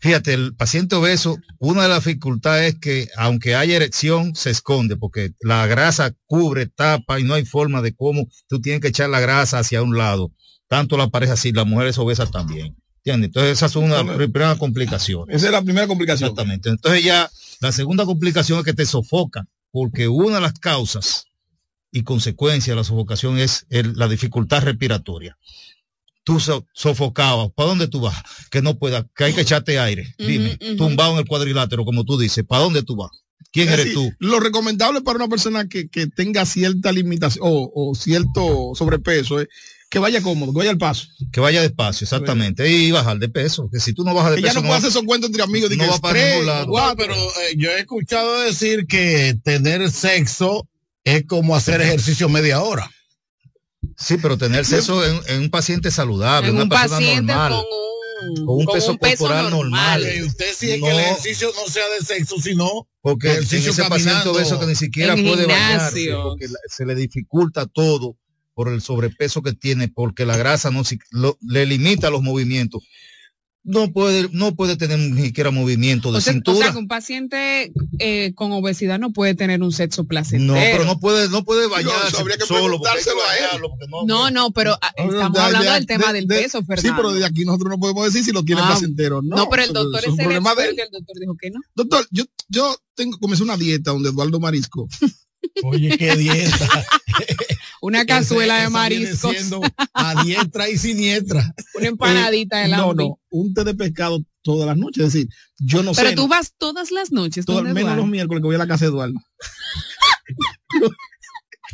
Fíjate, 0.00 0.34
el 0.34 0.54
paciente 0.54 0.96
obeso, 0.96 1.38
una 1.58 1.84
de 1.84 1.88
las 1.88 2.04
dificultades 2.04 2.74
es 2.74 2.80
que 2.80 3.08
aunque 3.16 3.54
haya 3.54 3.76
erección, 3.76 4.34
se 4.34 4.50
esconde 4.50 4.96
porque 4.96 5.32
la 5.40 5.66
grasa 5.66 6.14
cubre, 6.26 6.66
tapa 6.66 7.20
y 7.20 7.24
no 7.24 7.34
hay 7.34 7.44
forma 7.44 7.80
de 7.82 7.94
cómo 7.94 8.28
tú 8.48 8.60
tienes 8.60 8.80
que 8.80 8.88
echar 8.88 9.08
la 9.10 9.20
grasa 9.20 9.58
hacia 9.60 9.82
un 9.82 9.96
lado. 9.96 10.32
Tanto 10.68 10.96
la 10.96 11.08
pareja 11.08 11.34
así, 11.34 11.52
las 11.52 11.66
mujeres 11.66 11.96
obesas 11.98 12.30
también. 12.30 12.76
¿Entiendes? 12.98 13.28
Entonces 13.28 13.52
esas 13.52 13.72
son 13.72 13.84
una 13.84 14.02
primera 14.16 14.56
complicación. 14.56 15.30
Esa 15.30 15.46
es 15.46 15.52
la 15.52 15.62
primera 15.62 15.86
complicación. 15.86 16.30
Exactamente. 16.30 16.70
Entonces 16.70 17.04
ya 17.04 17.30
la 17.60 17.70
segunda 17.72 18.04
complicación 18.06 18.58
es 18.58 18.64
que 18.64 18.72
te 18.72 18.86
sofoca, 18.86 19.46
porque 19.70 20.08
una 20.08 20.36
de 20.36 20.40
las 20.42 20.54
causas 20.58 21.26
y 21.92 22.02
consecuencia 22.02 22.72
de 22.72 22.76
la 22.76 22.84
sofocación 22.84 23.38
es 23.38 23.66
el- 23.70 23.94
la 23.96 24.08
dificultad 24.08 24.62
respiratoria. 24.62 25.36
Tú 26.24 26.40
so- 26.40 26.66
sofocabas, 26.72 27.50
¿para 27.54 27.68
dónde 27.68 27.86
tú 27.86 28.00
vas? 28.00 28.16
Que 28.50 28.62
no 28.62 28.78
puedas, 28.78 29.04
que 29.14 29.24
hay 29.24 29.32
que 29.34 29.42
echarte 29.42 29.78
aire. 29.78 30.14
Dime, 30.18 30.58
ujú. 30.60 30.76
tumbado 30.76 31.12
en 31.12 31.18
el 31.18 31.26
cuadrilátero, 31.26 31.84
como 31.84 32.04
tú 32.04 32.18
dices, 32.18 32.44
¿para 32.48 32.62
dónde 32.62 32.82
tú 32.82 32.96
vas? 32.96 33.10
¿Quién 33.52 33.68
Es 33.68 33.74
eres 33.74 33.86
decir, 33.94 34.10
tú? 34.10 34.16
Lo 34.26 34.40
recomendable 34.40 35.02
para 35.02 35.16
una 35.16 35.28
persona 35.28 35.68
que, 35.68 35.88
que 35.88 36.06
tenga 36.08 36.44
cierta 36.46 36.90
limitación 36.92 37.44
o, 37.46 37.70
o 37.74 37.94
cierto 37.94 38.72
sobrepeso 38.74 39.38
es 39.40 39.48
que 39.90 39.98
vaya 40.00 40.22
cómodo, 40.22 40.50
que 40.52 40.58
vaya 40.58 40.70
al 40.70 40.78
paso. 40.78 41.06
Que 41.30 41.38
vaya 41.38 41.60
despacio, 41.62 42.04
exactamente, 42.04 42.68
y 42.68 42.90
bajar 42.90 43.18
de 43.18 43.28
peso, 43.28 43.68
que 43.70 43.78
si 43.78 43.92
tú 43.92 44.02
no 44.02 44.12
bajas 44.12 44.30
de 44.32 44.36
Que 44.38 44.42
ya 44.42 44.48
peso, 44.48 44.60
no 44.62 44.66
puede 44.66 44.78
hacer 44.78 44.90
esos 44.90 45.04
cuentos 45.04 45.28
entre 45.28 45.42
amigos. 45.44 45.70
de 45.70 45.76
no 45.76 45.84
que 45.84 45.90
va 45.90 45.98
para 45.98 46.30
ningún 46.30 46.46
lado. 46.46 46.66
cuatro. 46.68 46.96
pero 46.96 47.14
eh, 47.14 47.54
yo 47.56 47.70
he 47.70 47.80
escuchado 47.80 48.40
decir 48.40 48.86
que 48.88 49.36
tener 49.44 49.88
sexo 49.90 50.68
es 51.04 51.24
como 51.26 51.54
hacer 51.54 51.80
ejercicio 51.80 52.28
media 52.28 52.60
hora. 52.62 52.90
Sí, 53.96 54.16
pero 54.20 54.36
tener 54.38 54.64
sexo 54.64 55.04
en, 55.04 55.20
en 55.28 55.42
un 55.42 55.50
paciente 55.50 55.90
saludable, 55.90 56.48
En 56.48 56.54
una 56.54 56.64
un 56.64 56.68
persona 56.68 56.90
paciente 56.98 57.32
normal. 57.32 57.52
con 57.52 57.60
un, 58.40 58.46
con 58.46 58.56
un 58.58 58.64
con 58.64 58.74
peso 58.74 58.90
un 58.92 58.98
peso 58.98 59.16
corporal 59.18 59.50
normal. 59.50 60.06
usted 60.26 60.46
sí 60.56 60.70
es 60.72 60.80
No. 60.80 60.86
que 60.86 60.92
el 60.92 60.98
ejercicio 61.00 61.52
no 61.54 61.70
sea 61.72 61.84
de 61.98 62.04
sexo, 62.04 62.40
sino 62.40 62.88
Porque 63.00 63.26
en 63.28 63.32
ejercicio 63.34 63.70
ese 63.72 63.84
paciente 63.84 64.28
obeso 64.28 64.58
que 64.60 64.66
ni 64.66 64.74
siquiera 64.74 65.14
puede 65.14 65.46
bañarse, 65.46 66.10
porque 66.22 66.48
se 66.68 66.86
le 66.86 66.94
dificulta 66.94 67.66
todo 67.66 68.16
por 68.54 68.68
el 68.68 68.80
sobrepeso 68.80 69.42
que 69.42 69.52
tiene, 69.52 69.88
porque 69.88 70.24
la 70.24 70.36
grasa 70.36 70.70
no 70.70 70.84
si- 70.84 70.98
lo- 71.10 71.36
le 71.42 71.66
limita 71.66 72.08
los 72.10 72.22
movimientos. 72.22 72.84
No 73.66 73.90
puede, 73.92 74.28
no 74.32 74.54
puede 74.54 74.76
tener 74.76 74.98
ni 74.98 75.22
siquiera 75.22 75.50
movimiento 75.50 76.12
de 76.12 76.18
O 76.18 76.20
sea, 76.20 76.32
o 76.32 76.34
cintura. 76.34 76.58
sea, 76.58 76.72
que 76.72 76.78
un 76.78 76.86
paciente 76.86 77.72
eh, 77.98 78.32
con 78.34 78.52
obesidad 78.52 78.98
no 78.98 79.10
puede 79.10 79.34
tener 79.34 79.62
un 79.62 79.72
sexo 79.72 80.04
placentero. 80.04 80.52
no, 80.52 80.60
pero 80.60 80.84
no 80.84 81.00
puede, 81.00 81.30
no 81.30 81.44
puede 81.44 81.66
bañarse 81.66 82.08
eso 82.08 82.18
habría 82.18 82.36
que 82.36 82.44
solo. 82.44 82.76
porque 82.78 82.90
a 82.90 83.54
él. 83.54 83.60
porque 83.62 83.86
no- 83.88 84.04
No, 84.06 84.30
no, 84.30 84.50
pero 84.50 84.76
ah, 84.82 84.92
estamos 84.96 85.38
hablando 85.38 85.70
de- 85.70 85.74
del 85.76 85.86
tema 85.86 86.08
de- 86.08 86.18
del 86.20 86.26
de- 86.28 86.42
peso, 86.42 86.58
Sí, 86.60 86.66
Fernando. 86.66 86.96
pero 87.02 87.12
de 87.14 87.24
aquí 87.24 87.46
nosotros 87.46 87.70
no 87.70 87.78
podemos 87.78 88.04
decir 88.04 88.22
si 88.22 88.32
lo 88.32 88.44
quiere 88.44 88.60
Ah, 88.62 88.66
placentero 88.68 89.18
o 89.18 89.22
no. 89.22 89.34
No, 89.34 89.48
pero 89.48 89.62
el 89.62 89.72
doctor 89.72 90.00
eso 90.00 90.08
es 90.08 90.12
un 90.12 90.20
el 90.20 90.24
problema 90.26 90.54
de 90.54 90.64
él. 90.64 90.78
el 90.78 90.90
doctor 90.92 91.16
dijo 91.18 91.36
que 91.40 91.50
no. 91.50 91.60
Doctor, 91.74 92.06
yo, 92.10 92.24
yo 92.50 92.76
tengo, 92.94 93.18
comencé 93.18 93.42
una 93.44 93.56
dieta 93.56 93.92
donde 93.92 94.10
Eduardo 94.10 94.40
Marisco. 94.40 94.88
Oye, 95.62 95.96
qué 95.96 96.16
dieta. 96.16 96.84
Una 97.86 98.06
cazuela 98.06 98.62
de 98.62 98.70
mariscos, 98.70 99.30
siendo 99.36 99.60
a 99.92 100.24
diestra 100.24 100.70
y 100.70 100.78
siniestra. 100.78 101.54
una 101.74 101.88
empanadita 101.88 102.60
de 102.60 102.64
Eh, 102.64 102.68
no, 102.70 102.94
no, 102.94 103.20
un 103.28 103.52
té 103.52 103.62
de 103.62 103.74
pescado 103.74 104.24
todas 104.40 104.66
las 104.66 104.78
noches. 104.78 105.04
Es 105.04 105.12
decir, 105.12 105.28
yo 105.58 105.82
no 105.82 105.92
Pero 105.92 106.08
sé. 106.08 106.16
tú 106.16 106.26
vas 106.26 106.54
todas 106.56 106.90
las 106.90 107.12
noches. 107.12 107.44
¿dónde 107.44 107.74
menos 107.74 107.94
los 107.94 108.06
miércoles 108.06 108.40
que 108.40 108.46
voy 108.46 108.54
a 108.54 108.58
la 108.58 108.66
casa 108.66 108.86
de 108.86 108.90
Eduardo. 108.90 109.20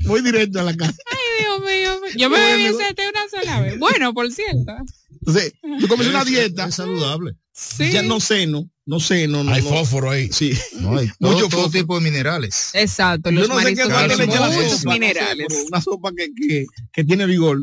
voy 0.07 0.23
directo 0.23 0.59
a 0.59 0.65
la 0.65 0.75
casa. 0.77 0.97
Ay, 1.13 1.45
Dios 1.45 1.61
mío. 1.61 2.01
Yo 2.17 2.29
me 2.29 2.41
bebí 2.41 2.65
ese 2.65 2.93
té 2.95 3.03
una 3.09 3.29
sola 3.29 3.61
vez. 3.61 3.79
Bueno, 3.79 4.13
por 4.13 4.33
cierto. 4.33 4.73
Entonces, 5.21 5.53
yo 5.81 5.89
comencé 5.89 6.11
una 6.11 6.25
dieta. 6.25 6.67
Es 6.67 6.75
saludable. 6.75 7.37
Sí. 7.53 7.91
Ya 7.91 8.03
no 8.03 8.21
ceno, 8.21 8.71
no 8.87 9.01
ceno. 9.01 9.45
No, 9.45 9.53
Hay 9.53 9.63
no. 9.63 9.69
fósforo 9.69 10.11
ahí. 10.11 10.31
Sí. 10.33 10.53
No, 10.81 10.97
hay 10.97 11.09
todo, 11.21 11.33
Mucho 11.33 11.49
todo 11.49 11.71
tipo 11.71 11.97
de 11.99 12.05
minerales. 12.05 12.71
Exacto, 12.75 13.31
Yo 13.31 13.47
no 13.47 13.59
sé 13.61 13.75
qué 13.75 13.87
mariscos 13.87 13.89
darle 13.89 14.09
tienen 14.17 14.27
leche 14.29 14.39
a 14.39 14.41
la 14.41 14.49
muchos 14.49 14.71
sopa, 14.71 14.85
no 14.85 14.93
sé, 14.93 14.99
minerales. 15.01 15.47
una 15.69 15.81
sopa 15.81 16.11
que, 16.17 16.29
que, 16.35 16.67
que 16.93 17.05
tiene 17.05 17.27
vigor. 17.27 17.63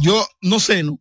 Yo 0.00 0.26
no 0.42 0.60
ceno. 0.60 1.00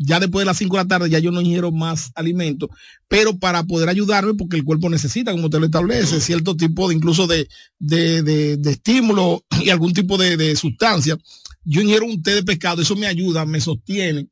Ya 0.00 0.20
después 0.20 0.42
de 0.42 0.46
las 0.46 0.58
5 0.58 0.76
de 0.76 0.82
la 0.84 0.88
tarde 0.88 1.10
ya 1.10 1.18
yo 1.18 1.32
no 1.32 1.40
ingiero 1.40 1.72
más 1.72 2.12
alimento, 2.14 2.70
pero 3.08 3.36
para 3.36 3.64
poder 3.64 3.88
ayudarme, 3.88 4.34
porque 4.34 4.54
el 4.56 4.62
cuerpo 4.62 4.88
necesita, 4.88 5.32
como 5.32 5.46
usted 5.46 5.58
lo 5.58 5.64
establece, 5.66 6.20
cierto 6.20 6.56
tipo 6.56 6.88
de 6.88 6.94
incluso 6.94 7.26
de, 7.26 7.48
de, 7.80 8.22
de, 8.22 8.56
de 8.58 8.70
estímulo 8.70 9.44
y 9.60 9.70
algún 9.70 9.92
tipo 9.94 10.16
de, 10.16 10.36
de 10.36 10.54
sustancia. 10.54 11.18
Yo 11.64 11.80
ingiero 11.80 12.06
un 12.06 12.22
té 12.22 12.36
de 12.36 12.44
pescado, 12.44 12.80
eso 12.80 12.94
me 12.94 13.08
ayuda, 13.08 13.44
me 13.44 13.60
sostiene 13.60 14.28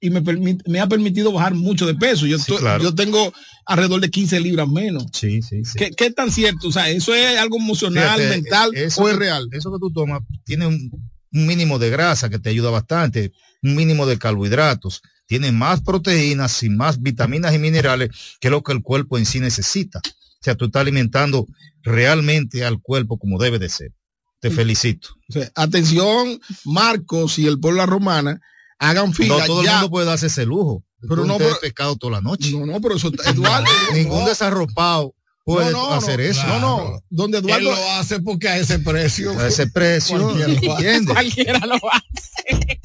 y 0.00 0.10
me, 0.10 0.22
permite, 0.22 0.68
me 0.70 0.80
ha 0.80 0.86
permitido 0.88 1.30
bajar 1.32 1.54
mucho 1.54 1.86
de 1.86 1.94
peso. 1.94 2.26
Yo, 2.26 2.38
Sí, 2.38 2.56
claro. 2.56 2.82
yo 2.82 2.94
tengo 2.94 3.32
alrededor 3.66 4.00
de 4.00 4.10
15 4.10 4.40
libras 4.40 4.66
menos. 4.68 5.04
Sí, 5.12 5.42
sí, 5.42 5.64
sí. 5.64 5.78
¿Qué, 5.78 5.90
¿Qué 5.90 6.10
tan 6.10 6.30
cierto? 6.30 6.68
O 6.68 6.72
sea, 6.72 6.88
¿eso 6.88 7.14
es 7.14 7.38
algo 7.38 7.58
emocional, 7.58 8.18
Fíjate, 8.18 8.28
mental 8.40 8.70
eh, 8.74 8.84
eso 8.84 9.02
o 9.02 9.08
es 9.08 9.14
que- 9.14 9.20
real? 9.20 9.48
Eso 9.52 9.70
que 9.72 9.78
tú 9.78 9.92
tomas 9.92 10.20
tiene 10.44 10.66
un, 10.66 10.90
un 11.32 11.46
mínimo 11.46 11.78
de 11.78 11.90
grasa 11.90 12.30
que 12.30 12.38
te 12.38 12.48
ayuda 12.50 12.70
bastante, 12.70 13.32
un 13.62 13.76
mínimo 13.76 14.06
de 14.06 14.18
carbohidratos, 14.18 15.02
tiene 15.26 15.52
más 15.52 15.82
proteínas 15.82 16.62
y 16.62 16.70
más 16.70 17.00
vitaminas 17.02 17.54
y 17.54 17.58
minerales 17.58 18.08
que 18.40 18.50
lo 18.50 18.62
que 18.62 18.72
el 18.72 18.82
cuerpo 18.82 19.18
en 19.18 19.26
sí 19.26 19.38
necesita. 19.38 19.98
O 19.98 20.42
sea, 20.42 20.54
tú 20.54 20.64
estás 20.64 20.80
alimentando 20.80 21.46
realmente 21.82 22.64
al 22.64 22.80
cuerpo 22.80 23.18
como 23.18 23.38
debe 23.38 23.58
de 23.58 23.68
ser. 23.68 23.92
Te 24.40 24.50
felicito. 24.50 25.08
O 25.28 25.32
sea, 25.34 25.50
atención, 25.54 26.40
Marcos 26.64 27.38
y 27.38 27.46
el 27.46 27.60
pueblo 27.60 27.84
romana, 27.84 28.40
hagan 28.80 29.14
fila 29.14 29.38
No 29.38 29.46
todo 29.46 29.62
ya. 29.62 29.70
el 29.70 29.74
mundo 29.76 29.90
puede 29.90 30.06
darse 30.06 30.26
ese 30.26 30.44
lujo. 30.44 30.82
Pero 31.08 31.24
no, 31.24 31.38
pero- 31.38 31.58
pescado 31.60 31.96
toda 31.96 32.14
la 32.14 32.20
noche. 32.20 32.50
No, 32.50 32.66
no, 32.66 32.80
pero 32.80 32.96
eso, 32.96 33.10
Eduardo. 33.26 33.70
Ningún 33.94 34.24
desarropado 34.24 35.14
puede 35.44 35.70
no, 35.70 35.90
no, 35.90 35.94
hacer 35.94 36.18
no, 36.18 36.24
eso. 36.26 36.46
No, 36.46 36.58
no, 36.60 37.00
donde 37.08 37.38
Él 37.38 37.44
Eduardo. 37.46 37.70
lo 37.70 37.90
hace 37.92 38.20
porque 38.20 38.48
a 38.48 38.58
ese 38.58 38.78
precio. 38.80 39.38
A 39.38 39.46
ese 39.48 39.66
precio, 39.68 40.18
Cualquiera 40.18 40.48
lo 40.48 40.54
hace. 40.54 40.66
¿entiendes? 40.96 41.14
Cualquiera 41.14 41.66
lo 41.66 41.74
hace. 41.92 42.80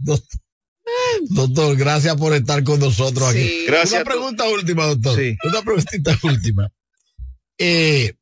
Doctor, 0.00 0.40
doctor, 1.30 1.76
gracias 1.76 2.16
por 2.16 2.34
estar 2.34 2.62
con 2.64 2.80
nosotros 2.80 3.28
aquí. 3.28 3.42
Sí. 3.48 3.64
Gracias. 3.66 4.02
Una 4.02 4.10
pregunta 4.10 4.48
última, 4.48 4.86
doctor. 4.86 5.18
Sí. 5.18 5.36
Una 5.44 5.62
preguntita 5.62 6.18
última. 6.22 6.68
Eh, 7.58 8.14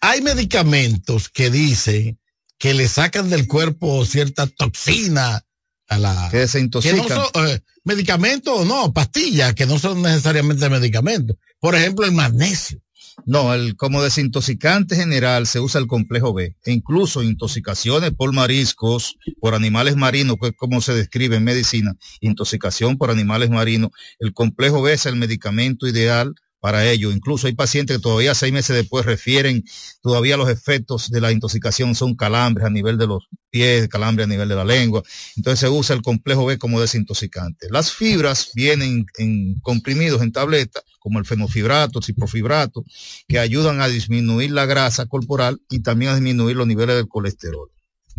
hay 0.00 0.20
medicamentos 0.22 1.28
que 1.28 1.50
dicen 1.50 2.18
que 2.58 2.74
le 2.74 2.88
sacan 2.88 3.30
del 3.30 3.46
cuerpo 3.46 4.04
cierta 4.04 4.46
toxina 4.46 5.44
a 5.88 5.98
la 5.98 6.28
que 6.30 6.38
desintoxican. 6.38 7.02
que 7.02 7.14
no 7.14 7.30
son, 7.32 7.48
eh, 7.48 7.60
medicamentos 7.84 8.52
o 8.58 8.64
no, 8.64 8.92
pastillas 8.92 9.54
que 9.54 9.66
no 9.66 9.78
son 9.78 10.02
necesariamente 10.02 10.68
medicamentos. 10.68 11.36
Por 11.60 11.74
ejemplo, 11.74 12.04
el 12.04 12.12
magnesio. 12.12 12.80
No, 13.24 13.54
el, 13.54 13.76
como 13.76 14.02
desintoxicante 14.02 14.94
general 14.94 15.46
se 15.46 15.58
usa 15.58 15.80
el 15.80 15.86
complejo 15.86 16.34
B. 16.34 16.54
E 16.64 16.72
incluso 16.72 17.22
intoxicaciones 17.22 18.10
por 18.12 18.32
mariscos, 18.32 19.16
por 19.40 19.54
animales 19.54 19.96
marinos, 19.96 20.36
que 20.40 20.48
es 20.48 20.54
como 20.54 20.80
se 20.82 20.94
describe 20.94 21.36
en 21.36 21.44
medicina, 21.44 21.94
intoxicación 22.20 22.98
por 22.98 23.10
animales 23.10 23.48
marinos. 23.48 23.90
El 24.18 24.34
complejo 24.34 24.82
B 24.82 24.92
es 24.92 25.06
el 25.06 25.16
medicamento 25.16 25.86
ideal 25.86 26.34
para 26.66 26.90
ello. 26.90 27.12
Incluso 27.12 27.46
hay 27.46 27.52
pacientes 27.54 27.96
que 27.96 28.02
todavía 28.02 28.34
seis 28.34 28.52
meses 28.52 28.74
después 28.74 29.06
refieren 29.06 29.62
todavía 30.02 30.36
los 30.36 30.48
efectos 30.48 31.08
de 31.10 31.20
la 31.20 31.30
intoxicación 31.30 31.94
son 31.94 32.16
calambres 32.16 32.66
a 32.66 32.70
nivel 32.70 32.98
de 32.98 33.06
los 33.06 33.22
pies, 33.50 33.86
calambres 33.88 34.26
a 34.26 34.28
nivel 34.28 34.48
de 34.48 34.56
la 34.56 34.64
lengua. 34.64 35.04
Entonces 35.36 35.60
se 35.60 35.68
usa 35.68 35.94
el 35.94 36.02
complejo 36.02 36.44
B 36.44 36.58
como 36.58 36.80
desintoxicante. 36.80 37.68
Las 37.70 37.92
fibras 37.92 38.50
vienen 38.56 39.06
en 39.16 39.60
comprimidos 39.60 40.22
en 40.22 40.32
tabletas, 40.32 40.82
como 40.98 41.20
el 41.20 41.24
fenofibrato, 41.24 42.00
el 42.00 42.04
ciprofibrato, 42.04 42.84
que 43.28 43.38
ayudan 43.38 43.80
a 43.80 43.86
disminuir 43.86 44.50
la 44.50 44.66
grasa 44.66 45.06
corporal 45.06 45.60
y 45.70 45.78
también 45.82 46.10
a 46.10 46.14
disminuir 46.16 46.56
los 46.56 46.66
niveles 46.66 46.96
del 46.96 47.06
colesterol. 47.06 47.68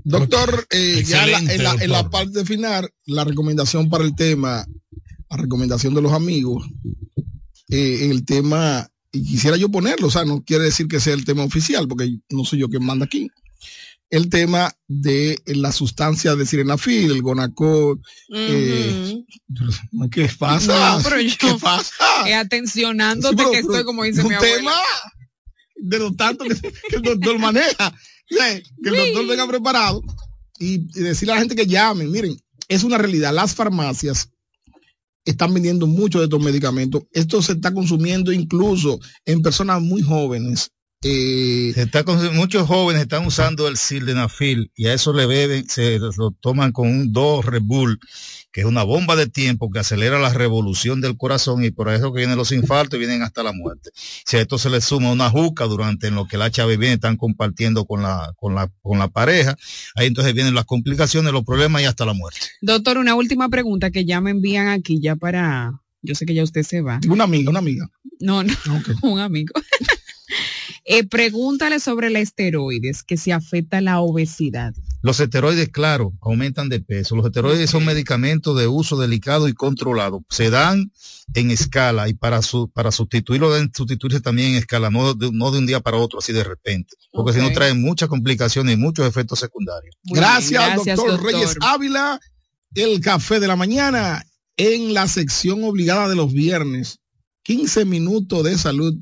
Doctor, 0.05 0.65
eh, 0.69 1.03
ya 1.05 1.27
la- 1.27 1.39
en, 1.39 1.63
la, 1.63 1.71
en 1.73 1.91
la 1.91 2.03
doctor. 2.03 2.11
parte 2.11 2.45
final, 2.45 2.89
la 3.07 3.25
recomendación 3.25 3.89
para 3.89 4.05
el 4.05 4.15
tema, 4.15 4.65
la 5.29 5.35
recomendación 5.37 5.93
de 5.95 6.01
los 6.01 6.13
amigos, 6.13 6.63
eh, 7.69 8.09
el 8.11 8.25
tema, 8.25 8.89
y 9.11 9.23
quisiera 9.25 9.57
yo 9.57 9.69
ponerlo, 9.69 10.07
o 10.07 10.11
sea, 10.11 10.25
no 10.25 10.43
quiere 10.43 10.65
decir 10.65 10.87
que 10.87 10.99
sea 10.99 11.13
el 11.13 11.25
tema 11.25 11.43
oficial, 11.43 11.87
porque 11.87 12.17
no 12.29 12.45
soy 12.45 12.59
yo 12.59 12.69
quien 12.69 12.85
manda 12.85 13.05
aquí. 13.05 13.29
El 14.09 14.29
tema 14.29 14.73
de 14.87 15.37
la 15.47 15.73
sustancia 15.73 16.33
de 16.35 16.45
sirenafil, 16.45 17.11
el 17.11 17.21
gonacol, 17.21 17.99
eh, 18.33 19.21
¿qué 20.11 20.29
pasa? 20.39 20.97
No, 20.97 21.03
pero 21.03 21.19
yo- 21.19 21.35
¿Qué 21.37 21.53
pasa? 21.59 21.93
Eh, 22.25 22.33
atencionándote 22.33 23.29
Sí, 23.31 23.35
pero- 23.37 23.51
que 23.51 23.57
pero 23.61 23.71
estoy 23.73 23.83
como 23.85 24.03
dice 24.03 24.21
es 24.21 24.25
mi 24.25 24.29
un 24.29 24.35
abuela. 24.35 24.55
tema 24.57 24.73
de 25.75 25.99
lo 25.99 26.13
tanto 26.15 26.45
que, 26.45 26.55
que 26.89 26.95
el 26.95 27.01
doctor 27.01 27.37
maneja. 27.39 27.93
Que 28.29 28.63
el 28.89 28.95
doctor 28.95 29.27
venga 29.27 29.47
preparado 29.47 30.01
y, 30.59 30.79
decirle 31.01 31.33
a 31.33 31.35
la 31.35 31.41
gente 31.41 31.55
que 31.55 31.67
llamen. 31.67 32.09
Miren, 32.11 32.37
es 32.69 32.83
una 32.83 32.97
realidad. 32.97 33.33
Las 33.33 33.55
farmacias 33.55 34.29
están 35.31 35.53
vendiendo 35.53 35.87
muchos 35.87 36.21
de 36.21 36.25
estos 36.25 36.43
medicamentos. 36.43 37.03
Esto 37.11 37.41
se 37.41 37.53
está 37.53 37.73
consumiendo 37.73 38.31
incluso 38.31 38.99
en 39.25 39.41
personas 39.41 39.81
muy 39.81 40.01
jóvenes. 40.01 40.71
Eh, 41.03 41.71
Se 41.75 41.83
está 41.83 42.03
con- 42.03 42.35
muchos 42.35 42.65
jóvenes 42.67 43.03
están 43.03 43.25
usando 43.25 43.67
el 43.67 43.77
sildenafil 43.77 44.71
y 44.75 44.87
a 44.87 44.93
eso 44.95 45.13
le 45.13 45.27
beben, 45.27 45.69
se 45.69 45.99
lo 45.99 46.31
toman 46.31 46.71
con 46.71 46.87
un 46.87 47.13
2 47.13 47.45
Red 47.45 47.61
Bull, 47.63 47.99
que 48.51 48.61
es 48.61 48.65
una 48.65 48.81
bomba 48.81 49.15
de 49.15 49.27
tiempo 49.27 49.69
que 49.69 49.77
acelera 49.77 50.17
la 50.17 50.33
revolución 50.33 50.99
del 50.99 51.15
corazón 51.15 51.63
y 51.63 51.69
por 51.69 51.89
eso 51.89 52.11
que 52.11 52.19
vienen 52.21 52.35
los 52.37 52.51
infartos 52.51 52.97
y 52.97 52.99
vienen 53.01 53.21
hasta 53.21 53.43
la 53.43 53.51
muerte. 53.53 53.91
Si 54.25 54.37
a 54.37 54.41
esto 54.41 54.57
se 54.57 54.71
le 54.71 54.81
suma 54.81 55.11
una 55.11 55.29
juca 55.29 55.65
durante 55.65 56.07
en 56.07 56.15
lo 56.15 56.25
que 56.27 56.37
la 56.37 56.47
HIV 56.47 56.77
viene, 56.79 56.93
están 56.95 57.15
compartiendo 57.17 57.85
con 57.85 58.01
la, 58.01 58.33
con 58.35 58.55
la, 58.55 58.71
con 58.81 58.97
la 58.97 59.07
pareja, 59.07 59.55
ahí 59.95 60.07
entonces 60.07 60.33
vienen 60.33 60.55
las 60.55 60.65
complicaciones, 60.65 61.31
los 61.31 61.43
problemas 61.45 61.83
y 61.83 61.85
hasta 61.85 62.05
la 62.05 62.13
muerte. 62.13 62.39
Doctor, 62.61 62.97
una 62.97 63.13
última 63.13 63.49
pregunta 63.49 63.91
que 63.91 64.03
ya 64.03 64.19
me 64.19 64.31
envían 64.31 64.67
aquí 64.67 64.99
ya 64.99 65.15
para, 65.15 65.79
yo 66.01 66.15
sé 66.15 66.25
que 66.25 66.33
ya 66.33 66.41
usted 66.43 66.63
se 66.63 66.81
va. 66.81 66.99
una 67.07 67.25
amiga, 67.25 67.51
una 67.51 67.59
amiga. 67.59 67.87
No, 68.19 68.41
no, 68.43 68.51
un 69.03 69.19
amigo. 69.19 69.53
Eh, 70.89 71.05
pregúntale 71.05 71.81
sobre 71.81 72.07
el 72.07 72.15
esteroides, 72.15 73.03
que 73.03 73.17
si 73.17 73.31
afecta 73.31 73.81
la 73.81 73.99
obesidad. 73.99 74.73
Los 75.01 75.19
esteroides, 75.19 75.67
claro, 75.67 76.13
aumentan 76.21 76.69
de 76.69 76.79
peso. 76.79 77.17
Los 77.17 77.25
esteroides 77.25 77.69
son 77.69 77.83
medicamentos 77.83 78.57
de 78.57 78.67
uso 78.67 78.95
delicado 78.97 79.49
y 79.49 79.53
controlado. 79.53 80.23
Se 80.29 80.49
dan 80.49 80.93
en 81.33 81.51
escala 81.51 82.07
y 82.07 82.13
para 82.13 82.41
su, 82.41 82.69
para 82.69 82.91
sustituirlo 82.93 83.51
deben 83.51 83.69
sustituirse 83.75 84.21
también 84.21 84.51
en 84.51 84.55
escala, 84.55 84.89
no 84.89 85.13
de, 85.13 85.29
no 85.33 85.51
de 85.51 85.59
un 85.59 85.65
día 85.65 85.81
para 85.81 85.97
otro, 85.97 86.19
así 86.19 86.31
de 86.31 86.45
repente. 86.45 86.95
Porque 87.11 87.33
si 87.33 87.39
no 87.39 87.47
Ok. 87.47 87.53
traen 87.53 87.81
muchas 87.81 88.07
complicaciones 88.07 88.73
y 88.73 88.77
muchos 88.77 89.05
efectos 89.05 89.39
secundarios. 89.39 89.93
Gracias, 90.05 90.65
gracias, 90.65 90.95
doctor, 90.95 91.17
doctor. 91.19 91.33
Reyes 91.33 91.57
Ávila. 91.59 92.17
El 92.73 93.01
café 93.01 93.41
de 93.41 93.47
la 93.47 93.57
mañana 93.57 94.25
en 94.55 94.93
la 94.93 95.09
sección 95.09 95.65
obligada 95.65 96.07
de 96.07 96.15
los 96.15 96.31
viernes. 96.31 96.99
15 97.43 97.83
minutos 97.85 98.43
de 98.45 98.57
salud 98.57 98.95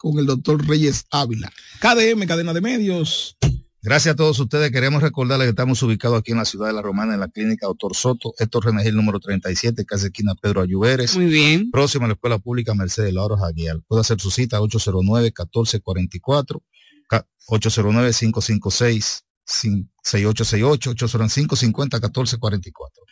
con 0.00 0.18
el 0.18 0.24
doctor 0.24 0.66
Reyes 0.66 1.04
Ávila. 1.10 1.52
KDM, 1.80 2.26
cadena 2.26 2.54
de 2.54 2.62
medios. 2.62 3.36
Gracias 3.82 4.14
a 4.14 4.16
todos 4.16 4.38
ustedes. 4.40 4.70
Queremos 4.72 5.02
recordarles 5.02 5.44
que 5.46 5.50
estamos 5.50 5.82
ubicados 5.82 6.18
aquí 6.18 6.32
en 6.32 6.38
la 6.38 6.44
ciudad 6.46 6.66
de 6.68 6.72
La 6.72 6.80
Romana, 6.82 7.14
en 7.14 7.20
la 7.20 7.28
clínica 7.28 7.66
Doctor 7.66 7.94
Soto, 7.94 8.32
Héctor 8.38 8.64
Renegil 8.66 8.96
número 8.96 9.20
37, 9.20 9.84
casi 9.84 10.06
esquina 10.06 10.34
Pedro 10.34 10.62
Ayuberes. 10.62 11.14
Muy 11.16 11.26
bien. 11.26 11.70
Próxima 11.70 12.06
a 12.06 12.08
la 12.08 12.14
Escuela 12.14 12.38
Pública 12.38 12.74
Mercedes 12.74 13.12
Lauro 13.14 13.36
Jaguial. 13.36 13.82
Puede 13.86 14.00
hacer 14.00 14.18
su 14.20 14.30
cita 14.30 14.58
809-1444, 14.60 16.62
ca- 17.08 17.26
809-556. 17.48 19.22
6868 19.52 20.90
805 20.90 21.56
1444 21.56 23.02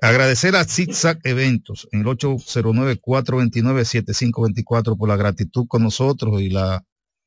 Agradecer 0.00 0.56
a 0.56 0.64
ZigZag 0.64 1.18
Eventos 1.24 1.86
en 1.92 2.00
el 2.00 2.06
809-429-7524 2.06 4.96
por 4.96 5.08
la 5.08 5.16
gratitud 5.16 5.66
con 5.68 5.82
nosotros 5.82 6.40
y 6.40 6.48
la 6.50 6.82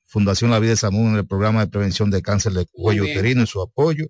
Fundación 0.08 0.52
La 0.52 0.60
Vida 0.60 0.72
de 0.72 0.78
Samuel 0.78 1.08
en 1.14 1.18
el 1.18 1.28
programa 1.28 1.62
de 1.66 1.72
prevención 1.72 2.10
de 2.12 2.22
cáncer 2.22 2.54
de 2.54 2.66
cuello 2.72 3.04
uterino 3.04 3.44
y 3.44 3.48
su 3.48 3.62
apoyo. 3.62 4.06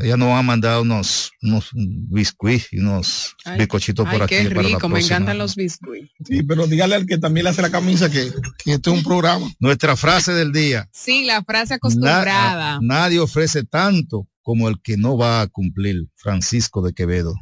Ella 0.00 0.18
nos 0.18 0.28
ha 0.38 0.42
mandado 0.42 0.82
unos, 0.82 1.32
unos 1.40 1.70
biscuits 1.72 2.68
y 2.72 2.78
unos 2.78 3.34
Ay, 3.46 3.58
bizcochitos 3.58 4.04
por 4.06 4.16
ay, 4.16 4.20
aquí. 4.22 4.34
qué 4.36 4.50
para 4.50 4.62
la 4.62 4.68
rico, 4.68 4.88
me 4.90 5.00
encantan 5.00 5.38
los 5.38 5.56
biscuits. 5.56 6.10
Sí, 6.24 6.42
pero 6.42 6.66
dígale 6.66 6.94
al 6.94 7.06
que 7.06 7.16
también 7.16 7.44
le 7.44 7.50
hace 7.50 7.62
la 7.62 7.70
camisa 7.70 8.10
que, 8.10 8.30
que 8.62 8.74
este 8.74 8.90
es 8.90 8.96
un 8.96 9.02
programa. 9.02 9.50
Nuestra 9.60 9.96
frase 9.96 10.34
del 10.34 10.52
día. 10.52 10.90
Sí, 10.92 11.24
la 11.24 11.42
frase 11.42 11.70
Na- 11.70 11.76
acostumbrada. 11.76 12.78
nadie 12.82 13.18
ofrece 13.18 13.64
tanto 13.64 14.28
como 14.42 14.68
el 14.68 14.80
que 14.82 14.96
no 14.96 15.16
va 15.16 15.40
a 15.40 15.46
cumplir. 15.46 16.08
Francisco 16.16 16.82
de 16.82 16.92
Quevedo. 16.92 17.34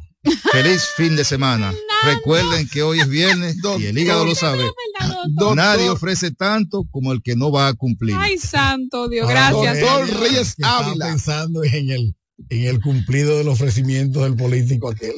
Feliz 0.51 0.83
fin 0.95 1.15
de 1.15 1.23
semana. 1.23 1.73
Recuerden 2.03 2.67
que 2.69 2.83
hoy 2.83 2.99
es 2.99 3.07
viernes 3.09 3.57
y 3.79 3.85
el 3.85 3.97
hígado 3.97 4.25
lo 4.25 4.35
sabe. 4.35 4.71
Nadie 5.55 5.89
ofrece 5.89 6.31
tanto 6.31 6.83
como 6.91 7.11
el 7.11 7.21
que 7.21 7.35
no 7.35 7.51
va 7.51 7.67
a 7.67 7.73
cumplir. 7.73 8.15
Ay, 8.17 8.37
santo 8.37 9.07
Dios, 9.09 9.27
Ahora, 9.27 9.51
gracias. 9.51 9.79
doctor. 9.81 10.19
Reyes 10.21 10.55
Ávila. 10.61 11.05
pensando 11.07 11.63
en 11.63 11.89
el, 11.91 12.15
en 12.49 12.63
el 12.67 12.81
cumplido 12.81 13.37
del 13.37 13.47
ofrecimiento 13.49 14.23
del 14.23 14.35
político 14.35 14.89
aquel. 14.91 15.13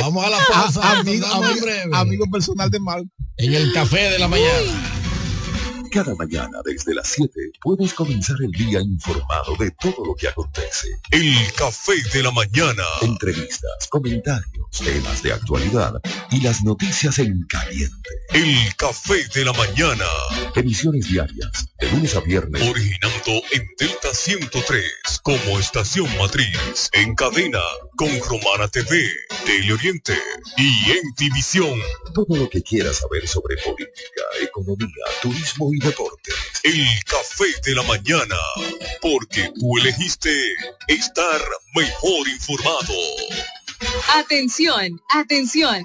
Vamos 0.00 0.24
a 0.26 0.30
la 0.30 0.38
pausa. 0.50 0.80
A- 0.82 1.00
amigo, 1.00 1.26
amigo- 1.26 1.66
amigo 1.92 2.24
personal 2.30 2.70
de 2.70 2.80
Mal. 2.80 3.04
En 3.36 3.54
el 3.54 3.72
café 3.72 4.10
de 4.10 4.18
la 4.18 4.28
mañana. 4.28 4.93
Cada 5.94 6.12
mañana 6.16 6.58
desde 6.64 6.92
las 6.92 7.06
7 7.06 7.52
puedes 7.62 7.94
comenzar 7.94 8.34
el 8.42 8.50
día 8.50 8.80
informado 8.80 9.54
de 9.56 9.70
todo 9.70 10.04
lo 10.04 10.16
que 10.16 10.26
acontece. 10.26 10.88
El 11.12 11.32
café 11.56 11.92
de 12.12 12.20
la 12.20 12.32
mañana. 12.32 12.82
Entrevistas, 13.00 13.86
comentarios, 13.88 14.66
temas 14.72 15.22
de 15.22 15.32
actualidad 15.32 16.00
y 16.32 16.40
las 16.40 16.64
noticias 16.64 17.20
en 17.20 17.44
caliente. 17.46 18.10
El 18.30 18.74
café 18.74 19.24
de 19.32 19.44
la 19.44 19.52
mañana. 19.52 20.04
Emisiones 20.56 21.06
diarias, 21.06 21.68
de 21.78 21.88
lunes 21.92 22.16
a 22.16 22.20
viernes. 22.22 22.68
Originando 22.68 23.46
en 23.52 23.64
Delta 23.78 24.12
103 24.12 24.84
como 25.22 25.60
estación 25.60 26.08
matriz. 26.18 26.90
En 26.92 27.14
cadena 27.14 27.60
con 27.96 28.08
Romana 28.20 28.68
TV, 28.68 29.08
Teleoriente 29.44 30.18
y 30.56 30.90
en 30.90 31.14
División. 31.16 31.80
Todo 32.12 32.36
lo 32.36 32.48
que 32.48 32.62
quieras 32.62 32.96
saber 32.96 33.26
sobre 33.28 33.56
política, 33.58 34.22
economía, 34.42 35.04
turismo 35.22 35.72
y 35.72 35.78
deportes. 35.78 36.34
El 36.62 36.84
café 37.04 37.44
de 37.64 37.74
la 37.74 37.82
mañana. 37.82 38.36
Porque 39.00 39.50
tú 39.58 39.78
elegiste 39.78 40.30
estar 40.88 41.40
mejor 41.74 42.28
informado. 42.28 42.94
Atención, 44.14 45.00
atención. 45.10 45.84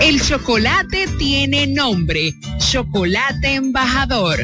El 0.00 0.20
chocolate 0.22 1.06
tiene 1.18 1.66
nombre, 1.66 2.34
Chocolate 2.58 3.54
Embajador. 3.54 4.38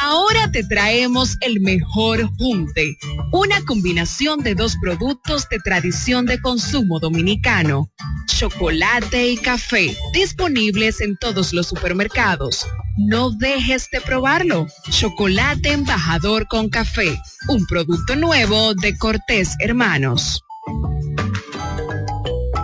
Ahora 0.00 0.50
te 0.52 0.62
traemos 0.62 1.36
el 1.40 1.60
mejor 1.60 2.30
junte, 2.38 2.96
una 3.32 3.60
combinación 3.64 4.40
de 4.40 4.54
dos 4.54 4.76
productos 4.80 5.48
de 5.50 5.58
tradición 5.58 6.26
de 6.26 6.40
consumo 6.40 7.00
dominicano, 7.00 7.90
chocolate 8.26 9.30
y 9.30 9.36
café, 9.36 9.96
disponibles 10.12 11.00
en 11.00 11.16
todos 11.16 11.52
los 11.52 11.66
supermercados. 11.66 12.66
No 12.96 13.30
dejes 13.30 13.88
de 13.90 14.00
probarlo. 14.00 14.68
Chocolate 14.90 15.72
Embajador 15.72 16.46
con 16.46 16.68
café, 16.68 17.20
un 17.48 17.66
producto 17.66 18.14
nuevo 18.14 18.74
de 18.74 18.96
Cortés 18.96 19.56
Hermanos. 19.58 20.44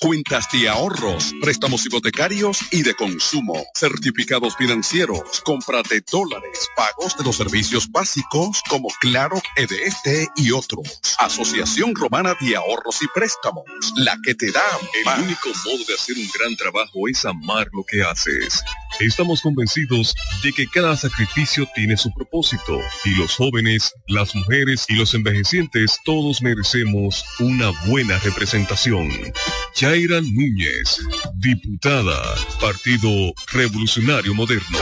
Cuentas 0.00 0.46
de 0.52 0.68
ahorros, 0.68 1.32
préstamos 1.40 1.86
hipotecarios 1.86 2.58
y 2.70 2.82
de 2.82 2.94
consumo, 2.94 3.64
certificados 3.74 4.54
financieros, 4.56 5.40
compra 5.42 5.82
de 5.88 6.02
dólares, 6.10 6.68
pagos 6.76 7.16
de 7.16 7.24
los 7.24 7.36
servicios 7.36 7.90
básicos 7.90 8.60
como 8.68 8.88
Claro, 9.00 9.40
EDST 9.56 10.32
y 10.36 10.52
otros. 10.52 11.16
Asociación 11.18 11.94
Romana 11.94 12.34
de 12.40 12.56
Ahorros 12.56 13.00
y 13.02 13.06
Préstamos, 13.14 13.64
la 13.96 14.18
que 14.22 14.34
te 14.34 14.52
da 14.52 14.62
El 14.94 15.24
único 15.24 15.48
modo 15.64 15.84
de 15.88 15.94
hacer 15.94 16.16
un 16.16 16.28
gran 16.38 16.54
trabajo 16.56 17.08
es 17.08 17.24
amar 17.24 17.68
lo 17.72 17.82
que 17.84 18.02
haces. 18.02 18.62
Estamos 19.00 19.40
convencidos 19.40 20.14
de 20.42 20.52
que 20.52 20.66
cada 20.68 20.96
sacrificio 20.96 21.68
tiene 21.74 21.96
su 21.96 22.12
propósito 22.12 22.80
y 23.04 23.10
los 23.14 23.36
jóvenes, 23.36 23.92
las 24.08 24.34
mujeres 24.34 24.86
y 24.88 24.94
los 24.94 25.14
envejecientes 25.14 25.98
todos 26.04 26.42
merecemos 26.42 27.24
una 27.40 27.72
buena 27.86 28.18
representación. 28.18 29.10
Yaira 29.86 30.20
Núñez, 30.20 30.98
diputada, 31.36 32.20
Partido 32.60 33.08
Revolucionario 33.52 34.34
Moderno. 34.34 34.78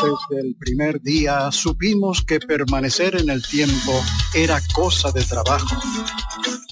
Desde 0.00 0.40
el 0.46 0.54
primer 0.60 1.00
día 1.02 1.50
supimos 1.50 2.22
que 2.24 2.38
permanecer 2.38 3.16
en 3.16 3.30
el 3.30 3.42
tiempo 3.42 4.00
era 4.32 4.60
cosa 4.72 5.10
de 5.10 5.24
trabajo. 5.24 5.76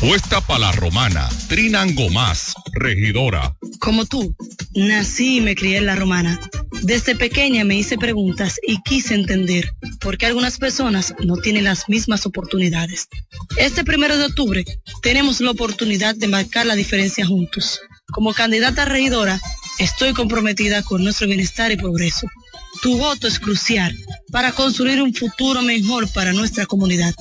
Puesta 0.00 0.42
para 0.42 0.58
la 0.60 0.72
romana, 0.72 1.26
Trinango 1.48 2.10
más, 2.10 2.54
regidora. 2.74 3.56
Como 3.80 4.04
tú, 4.04 4.36
nací 4.74 5.38
y 5.38 5.40
me 5.40 5.54
crié 5.54 5.78
en 5.78 5.86
la 5.86 5.96
romana. 5.96 6.38
Desde 6.82 7.16
pequeña 7.16 7.64
me 7.64 7.76
hice 7.76 7.96
preguntas 7.96 8.60
y 8.66 8.82
quise 8.82 9.14
entender 9.14 9.72
por 9.98 10.18
qué 10.18 10.26
algunas 10.26 10.58
personas 10.58 11.14
no 11.24 11.38
tienen 11.38 11.64
las 11.64 11.88
mismas 11.88 12.26
oportunidades. 12.26 13.08
Este 13.56 13.84
primero 13.84 14.18
de 14.18 14.26
octubre 14.26 14.64
tenemos 15.02 15.40
la 15.40 15.52
oportunidad 15.52 16.14
de 16.14 16.28
marcar 16.28 16.66
la 16.66 16.74
diferencia 16.74 17.24
juntos. 17.26 17.80
Como 18.12 18.34
candidata 18.34 18.82
a 18.82 18.86
regidora, 18.86 19.40
estoy 19.78 20.12
comprometida 20.12 20.82
con 20.82 21.02
nuestro 21.02 21.26
bienestar 21.26 21.72
y 21.72 21.76
progreso. 21.76 22.28
Tu 22.82 22.98
voto 22.98 23.26
es 23.26 23.40
crucial 23.40 23.96
para 24.30 24.52
construir 24.52 25.00
un 25.00 25.14
futuro 25.14 25.62
mejor 25.62 26.12
para 26.12 26.34
nuestra 26.34 26.66
comunidad. 26.66 27.14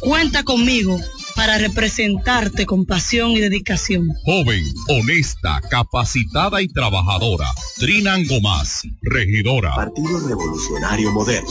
Cuenta 0.00 0.42
conmigo 0.42 0.98
para 1.36 1.58
representarte 1.58 2.66
con 2.66 2.84
pasión 2.86 3.30
y 3.32 3.40
dedicación. 3.40 4.08
Joven, 4.24 4.64
honesta, 4.88 5.60
capacitada 5.70 6.60
y 6.60 6.68
trabajadora. 6.68 7.46
Trinan 7.78 8.26
Gomás, 8.26 8.82
regidora. 9.02 9.74
Partido 9.74 10.28
Revolucionario 10.28 11.12
Moderno. 11.12 11.50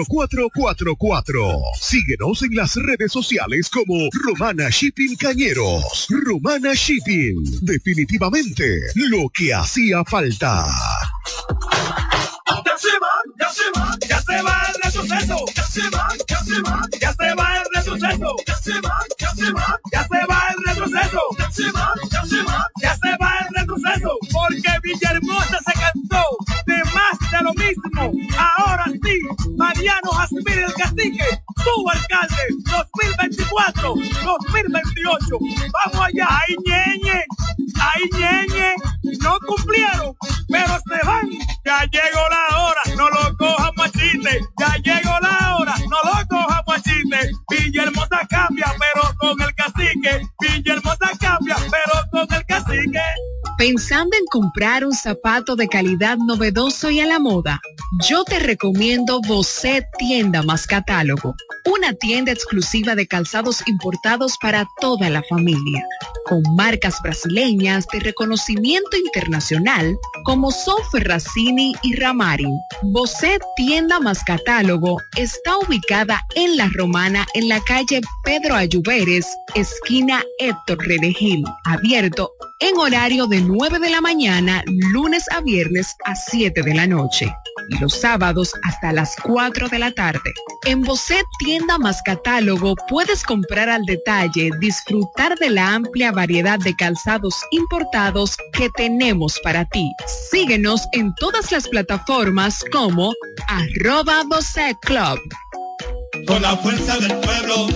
4444. 0.07 1.59
Síguenos 1.79 2.43
en 2.43 2.55
las 2.55 2.75
redes 2.75 3.11
sociales 3.11 3.69
como 3.69 4.09
Romana 4.11 4.69
Shipping 4.69 5.15
Cañeros. 5.15 6.07
Romana 6.09 6.73
Shipping. 6.73 7.59
Definitivamente 7.61 8.79
lo 8.95 9.29
que 9.33 9.53
hacía 9.53 10.03
falta. 10.05 10.65
Ya 12.65 12.77
se 12.77 12.89
va, 12.99 13.07
ya 13.39 13.49
se 13.49 13.63
va, 13.75 13.97
ya 14.07 14.21
se 14.21 14.41
va 14.41 14.63
el 14.67 14.81
retroceso. 14.83 15.45
Ya 15.55 15.63
se 15.63 15.89
va, 15.89 16.07
ya 16.27 16.43
se 16.43 16.61
va, 16.61 16.81
ya 16.99 17.13
se 17.13 17.35
va 17.35 17.57
el 17.57 17.65
retroceso. 17.73 18.35
Ya 18.45 18.55
se 18.55 18.81
va, 18.81 18.97
ya 19.19 19.35
se 19.35 19.51
va, 19.51 19.79
ya 19.91 20.03
se 20.03 20.25
va 20.27 20.39
el 20.49 20.63
retroceso. 20.65 21.21
Ya 21.37 21.51
se 21.51 21.71
va, 21.71 21.93
ya 22.11 22.25
se 22.25 22.43
va, 22.43 22.67
ya 22.81 22.95
se 22.95 23.17
va 23.17 23.33
el 23.39 23.55
retroceso. 23.55 24.17
Porque 24.31 24.79
Villahermosa 24.83 25.59
se 25.65 25.73
cansó 25.73 26.23
de 26.65 26.83
más 26.93 27.31
de 27.31 27.41
lo 27.43 27.53
mismo. 27.53 28.11
Ahora 28.37 28.85
sí, 28.85 29.19
Mariano 29.81 30.11
Jasmine 30.11 30.61
el 30.61 30.73
Cacique, 30.75 31.43
tu 31.63 31.89
alcalde, 31.89 32.35
2024, 32.69 33.95
2028. 34.23 35.39
Vamos 35.73 36.07
allá, 36.07 36.27
ahí 36.29 36.55
ñeñe, 36.63 37.25
ahí 37.81 38.03
ñeñe. 38.13 38.75
No 39.23 39.39
cumplieron, 39.47 40.15
pero 40.49 40.77
se 40.87 41.07
van. 41.07 41.29
Ya 41.65 41.83
llegó 41.85 42.21
la 42.29 42.59
hora, 42.59 42.81
no 42.95 43.09
lo 43.09 43.30
Pensando 53.61 54.17
en 54.17 54.25
comprar 54.25 54.83
un 54.83 54.91
zapato 54.91 55.55
de 55.55 55.67
calidad 55.67 56.17
novedoso 56.17 56.89
y 56.89 56.99
a 56.99 57.05
la 57.05 57.19
moda, 57.19 57.61
yo 58.09 58.23
te 58.23 58.39
recomiendo 58.39 59.21
Bocet 59.21 59.85
Tienda 59.99 60.41
más 60.41 60.65
Catálogo, 60.65 61.35
una 61.65 61.93
tienda 61.93 62.31
exclusiva 62.31 62.95
de 62.95 63.07
calzados 63.07 63.63
importados 63.67 64.37
para 64.41 64.67
toda 64.79 65.09
la 65.09 65.23
familia, 65.23 65.85
con 66.25 66.41
marcas 66.55 67.01
brasileñas 67.01 67.87
de 67.91 67.99
reconocimiento 67.99 68.97
internacional 68.97 69.97
como 70.23 70.51
Sofer 70.51 71.07
Racini 71.07 71.73
y 71.83 71.95
Ramarin. 71.95 72.57
Bocet 72.83 73.41
Tienda 73.55 73.99
más 73.99 74.23
Catálogo 74.23 74.97
está 75.17 75.57
ubicada 75.57 76.21
en 76.35 76.57
La 76.57 76.69
Romana 76.73 77.25
en 77.33 77.49
la 77.49 77.59
calle 77.61 78.01
Pedro 78.23 78.55
Ayuberes, 78.55 79.27
esquina 79.55 80.23
Héctor 80.39 80.79
Redegil, 80.79 81.43
abierto 81.65 82.31
en 82.59 82.77
horario 82.77 83.25
de 83.25 83.41
9 83.41 83.79
de 83.79 83.89
la 83.89 84.01
mañana, 84.01 84.63
lunes 84.93 85.25
a 85.31 85.41
viernes 85.41 85.95
a 86.05 86.15
7 86.15 86.61
de 86.61 86.73
la 86.75 86.85
noche. 86.85 87.33
Y 87.69 87.77
los 87.79 87.93
sábados 87.99 88.53
hasta 88.63 88.91
las 88.91 89.15
4 89.23 89.67
de 89.67 89.79
la 89.79 89.91
tarde. 89.91 90.33
En 90.65 90.81
Bocet 90.81 91.25
Tienda 91.39 91.50
más 91.79 92.01
Catálogo 92.03 92.75
puedes 92.87 93.23
comprar 93.23 93.69
al 93.69 93.83
detalle, 93.83 94.51
disfrutar 94.59 95.37
de 95.37 95.49
la 95.49 95.73
amplia 95.73 96.11
variedad 96.11 96.59
de 96.59 96.75
calzados 96.75 97.35
importados 97.51 98.37
que 98.53 98.69
tenemos 98.69 99.39
para 99.43 99.65
ti. 99.65 99.91
Síguenos 100.31 100.81
en 100.93 101.13
todas 101.15 101.51
las 101.51 101.67
plataformas 101.67 102.63
como 102.71 103.13
arroba 103.47 104.23
Bocet 104.27 104.77
Club. 104.81 105.19
Con 106.27 106.41
la 106.41 106.55
fuerza 106.57 106.97
del 106.99 107.15
pueblo 107.19 107.67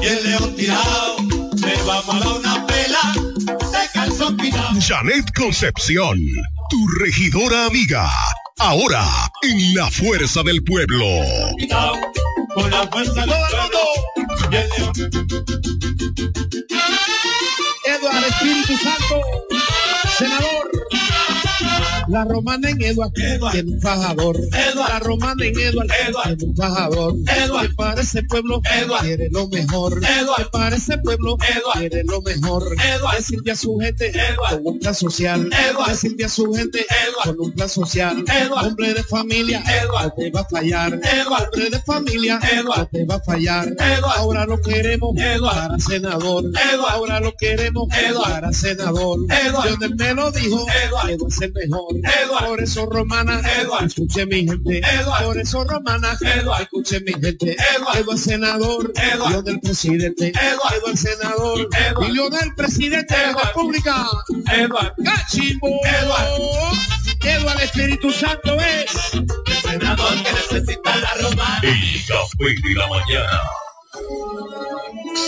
y 0.00 0.06
el 0.06 0.24
león 0.24 0.56
tirado, 0.56 1.16
le 1.56 1.82
vamos 1.86 2.14
a 2.14 2.18
dar 2.18 2.38
una 2.38 2.66
pela, 2.66 3.14
se 3.70 3.92
calzó 3.92 4.36
pinado. 4.36 4.80
Janet 4.80 5.32
Concepción, 5.34 6.18
tu 6.70 6.88
regidora 7.00 7.66
amiga. 7.66 8.08
Ahora, 8.58 9.06
en 9.42 9.74
la 9.74 9.88
fuerza 9.90 10.42
del 10.42 10.62
pueblo. 10.64 11.04
Con 12.54 12.70
la 12.70 12.86
fuerza 12.88 13.12
del 13.14 13.30
pueblo. 13.30 13.78
Eduardo 17.84 18.26
Espíritu 18.26 18.76
Santo, 18.78 19.22
senador. 20.18 20.47
La 22.08 22.24
romana 22.24 22.70
en 22.70 22.80
Eduard 22.80 23.12
tiene 23.12 23.72
un 23.72 23.80
fajador. 23.80 24.36
La 24.74 24.98
romana 24.98 25.44
en 25.44 25.58
Eduard 25.58 25.88
tiene 26.26 26.44
un 26.44 26.56
fajador. 26.56 27.14
Que 27.24 27.68
para 27.74 28.00
ese 28.00 28.22
pueblo 28.22 28.60
quiere 29.00 29.28
lo 29.30 29.48
mejor. 29.48 30.00
Que 30.00 30.44
para 30.50 30.76
ese 30.76 30.98
pueblo 30.98 31.36
quiere 31.36 32.04
lo 32.04 32.22
mejor. 32.22 32.64
Decirle 33.16 33.52
a 33.52 33.56
su 33.56 33.78
gente 33.78 34.12
con 34.50 34.66
un 34.66 34.78
plan 34.78 34.94
social. 34.94 35.50
Decirle 35.86 36.24
a 36.24 36.28
su 36.28 36.52
gente 36.52 36.86
con 37.24 37.40
un 37.40 37.52
plan 37.52 37.68
social. 37.68 38.24
Hombre 38.62 38.94
de 38.94 39.02
familia, 39.02 39.62
no 39.92 40.12
te 40.12 40.30
va 40.30 40.40
a 40.40 40.44
fallar. 40.44 40.94
Hombre 40.94 41.70
de 41.70 41.80
familia, 41.82 42.40
no 42.64 42.86
te 42.86 43.04
va 43.04 43.16
a 43.16 43.20
fallar. 43.20 43.74
Ahora 44.16 44.46
lo 44.46 44.60
queremos 44.62 45.14
para 45.40 45.78
senador. 45.78 46.44
Ahora 46.88 47.20
lo 47.20 47.34
queremos 47.36 47.88
para 48.22 48.52
senador. 48.52 49.20
Lionel 49.64 49.94
me 49.96 50.14
lo 50.14 50.30
dijo, 50.30 50.66
Eduard 50.86 51.28
es 51.28 51.40
el 51.42 51.52
mejor. 51.52 51.97
Por 52.46 52.60
eso 52.62 52.86
romana, 52.86 53.40
escuche 53.84 54.26
mi 54.26 54.46
gente. 54.46 54.82
Por 55.22 55.38
eso 55.38 55.64
romana, 55.64 56.16
escuche 56.60 57.00
mi 57.00 57.12
gente. 57.12 57.56
Eduard 57.76 58.18
senador, 58.18 58.92
Eduard 58.94 59.44
del 59.44 59.60
presidente. 59.60 60.28
Eduard 60.28 60.96
senador, 60.96 61.68
y 62.08 62.14
del 62.14 62.54
presidente 62.54 63.16
de 63.16 63.32
la 63.32 63.42
República. 63.42 64.06
Eduard 64.52 64.94
Cachimbo. 65.04 65.80
Eduard. 65.84 66.98
Eduard 67.20 67.60
Espíritu 67.62 68.12
Santo 68.12 68.56
es 68.60 69.14
el 69.14 69.26
senador 69.62 70.14
que 70.22 70.32
necesita 70.32 70.96
la 70.96 71.14
romana. 71.14 71.60
El 71.62 72.06
café 72.06 72.68
de 72.68 72.74
la 72.74 72.88
mañana. 72.88 73.40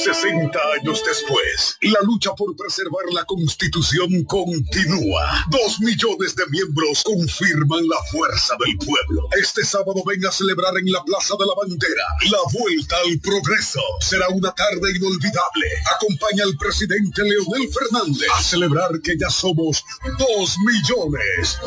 60 0.04 0.58
años 0.80 1.02
después, 1.06 1.76
la 1.82 2.00
lucha 2.02 2.34
por 2.34 2.56
preservar 2.56 3.04
la 3.12 3.24
constitución 3.24 4.24
continúa. 4.24 5.44
Dos 5.50 5.80
millones 5.80 6.34
de 6.36 6.46
miembros 6.48 7.02
confirman 7.04 7.86
la 7.88 8.02
fuerza 8.10 8.56
del 8.64 8.76
pueblo. 8.78 9.28
Este 9.40 9.64
sábado 9.64 10.02
ven 10.06 10.24
a 10.26 10.32
celebrar 10.32 10.76
en 10.78 10.90
la 10.90 11.04
Plaza 11.04 11.34
de 11.38 11.46
la 11.46 11.54
Bandera 11.54 12.04
la 12.30 12.38
vuelta 12.58 12.96
al 13.04 13.18
progreso. 13.20 13.80
Será 14.00 14.28
una 14.28 14.52
tarde 14.52 14.96
inolvidable. 14.96 15.66
Acompaña 15.96 16.44
al 16.44 16.56
presidente 16.56 17.22
Leonel 17.22 17.68
Fernández 17.72 18.28
a 18.34 18.42
celebrar 18.42 19.00
que 19.02 19.18
ya 19.18 19.30
somos 19.30 19.84
dos 20.18 20.56
millones 20.66 21.58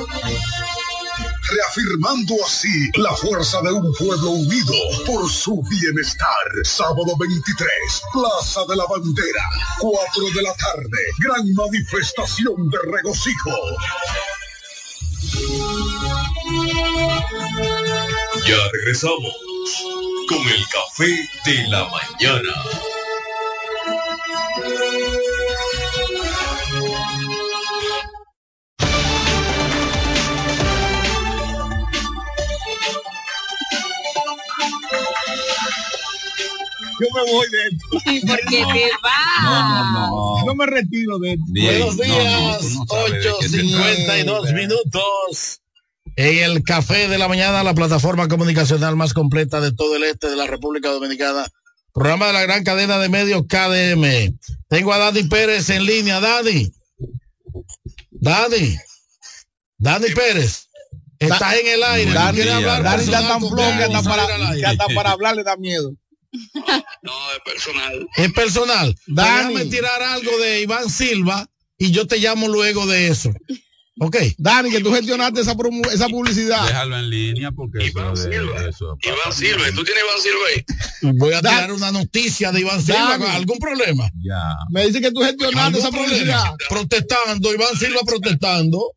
reafirmando 1.49 2.35
así 2.45 2.89
la 2.95 3.13
fuerza 3.15 3.61
de 3.61 3.71
un 3.71 3.93
pueblo 3.93 4.31
unido 4.31 4.73
por 5.05 5.29
su 5.29 5.61
bienestar. 5.69 6.27
Sábado 6.63 7.15
23, 7.19 7.69
Plaza 8.13 8.65
de 8.67 8.75
la 8.75 8.85
Bandera, 8.85 9.43
4 9.79 10.23
de 10.35 10.41
la 10.41 10.53
tarde, 10.55 10.99
gran 11.19 11.53
manifestación 11.53 12.69
de 12.69 12.77
regocijo. 12.91 13.51
Ya 18.45 18.57
regresamos 18.71 19.33
con 20.27 20.39
el 20.39 20.65
café 20.69 21.29
de 21.45 21.67
la 21.69 21.89
mañana. 21.89 22.92
Yo 36.99 37.07
me 37.13 37.31
voy 37.31 37.47
de 37.49 37.57
esto. 37.67 37.85
¿Y 38.11 38.25
por 38.25 38.39
qué 38.39 38.63
te 38.73 38.89
vas? 39.01 39.43
No, 39.43 39.69
no, 39.69 39.93
no. 39.93 40.45
Yo 40.45 40.55
me 40.55 40.65
retiro 40.65 41.19
de 41.19 41.33
esto. 41.33 41.43
Buenos 41.47 41.97
días, 41.97 42.61
8.52 42.87 44.53
minutos. 44.53 45.61
en 46.15 46.51
el 46.51 46.63
Café 46.63 47.07
de 47.07 47.17
la 47.17 47.27
Mañana, 47.27 47.63
la 47.63 47.73
plataforma 47.73 48.27
comunicacional 48.27 48.95
más 48.95 49.13
completa 49.13 49.59
de 49.61 49.71
todo 49.71 49.95
el 49.95 50.03
este 50.03 50.29
de 50.29 50.35
la 50.35 50.47
República 50.47 50.89
Dominicana. 50.89 51.47
Programa 51.93 52.27
de 52.27 52.33
la 52.33 52.41
gran 52.41 52.63
cadena 52.63 52.97
de 52.97 53.09
medios 53.09 53.43
KDM. 53.47 54.37
Tengo 54.67 54.93
a 54.93 54.97
Dani 54.97 55.23
Pérez 55.23 55.69
en 55.69 55.85
línea. 55.85 56.19
Dani. 56.19 56.71
Dani. 58.09 58.77
Dani 59.77 60.07
Pérez. 60.09 60.69
Estás 61.19 61.53
en 61.53 61.67
el 61.67 61.83
aire. 61.83 62.11
Dani, 62.11 62.35
¿Quieres 62.35 62.53
hablar 62.53 62.99
está 62.99 63.27
tan 63.27 63.39
flojo 63.39 63.77
que 63.77 63.83
hasta 63.83 64.01
para, 64.03 64.25
para 64.95 65.11
hablar 65.11 65.35
le 65.35 65.43
da 65.43 65.55
miedo. 65.55 65.93
Es 68.15 68.33
personal. 68.33 68.95
Dani. 69.07 69.53
Déjame 69.53 69.65
tirar 69.71 70.01
algo 70.01 70.37
de 70.39 70.61
Iván 70.61 70.89
Silva 70.89 71.47
y 71.77 71.91
yo 71.91 72.07
te 72.07 72.17
llamo 72.17 72.47
luego 72.47 72.85
de 72.87 73.07
eso. 73.07 73.31
Ok. 73.99 74.17
Dani, 74.37 74.71
que 74.71 74.79
tú 74.79 74.91
gestionaste 74.91 75.41
esa, 75.41 75.55
esa 75.93 76.09
publicidad. 76.09 76.65
Déjalo 76.65 76.97
en 76.97 77.09
línea 77.09 77.51
porque 77.51 77.85
eso 77.85 78.13
de, 78.13 78.69
eso 78.69 78.97
Iván 79.01 79.33
Silva, 79.33 79.65
¿tú 79.75 79.83
tienes 79.83 80.03
Iván 80.03 80.21
Silva 80.21 80.39
ahí? 80.49 81.13
Voy 81.17 81.33
a 81.33 81.41
tirar 81.41 81.71
una 81.71 81.91
noticia 81.91 82.51
de 82.51 82.61
Iván 82.61 82.81
Silva. 82.81 83.17
Dani. 83.17 83.25
¿Algún 83.35 83.59
problema? 83.59 84.09
Ya. 84.23 84.55
Me 84.71 84.87
dice 84.87 84.99
que 85.01 85.11
tú 85.11 85.21
gestionaste 85.21 85.59
¿Algún 85.61 85.79
esa 85.79 85.91
publicidad. 85.91 86.41
problema? 86.41 86.57
Protestando, 86.69 87.53
Iván 87.53 87.77
Silva 87.77 88.01
protestando. 88.05 88.93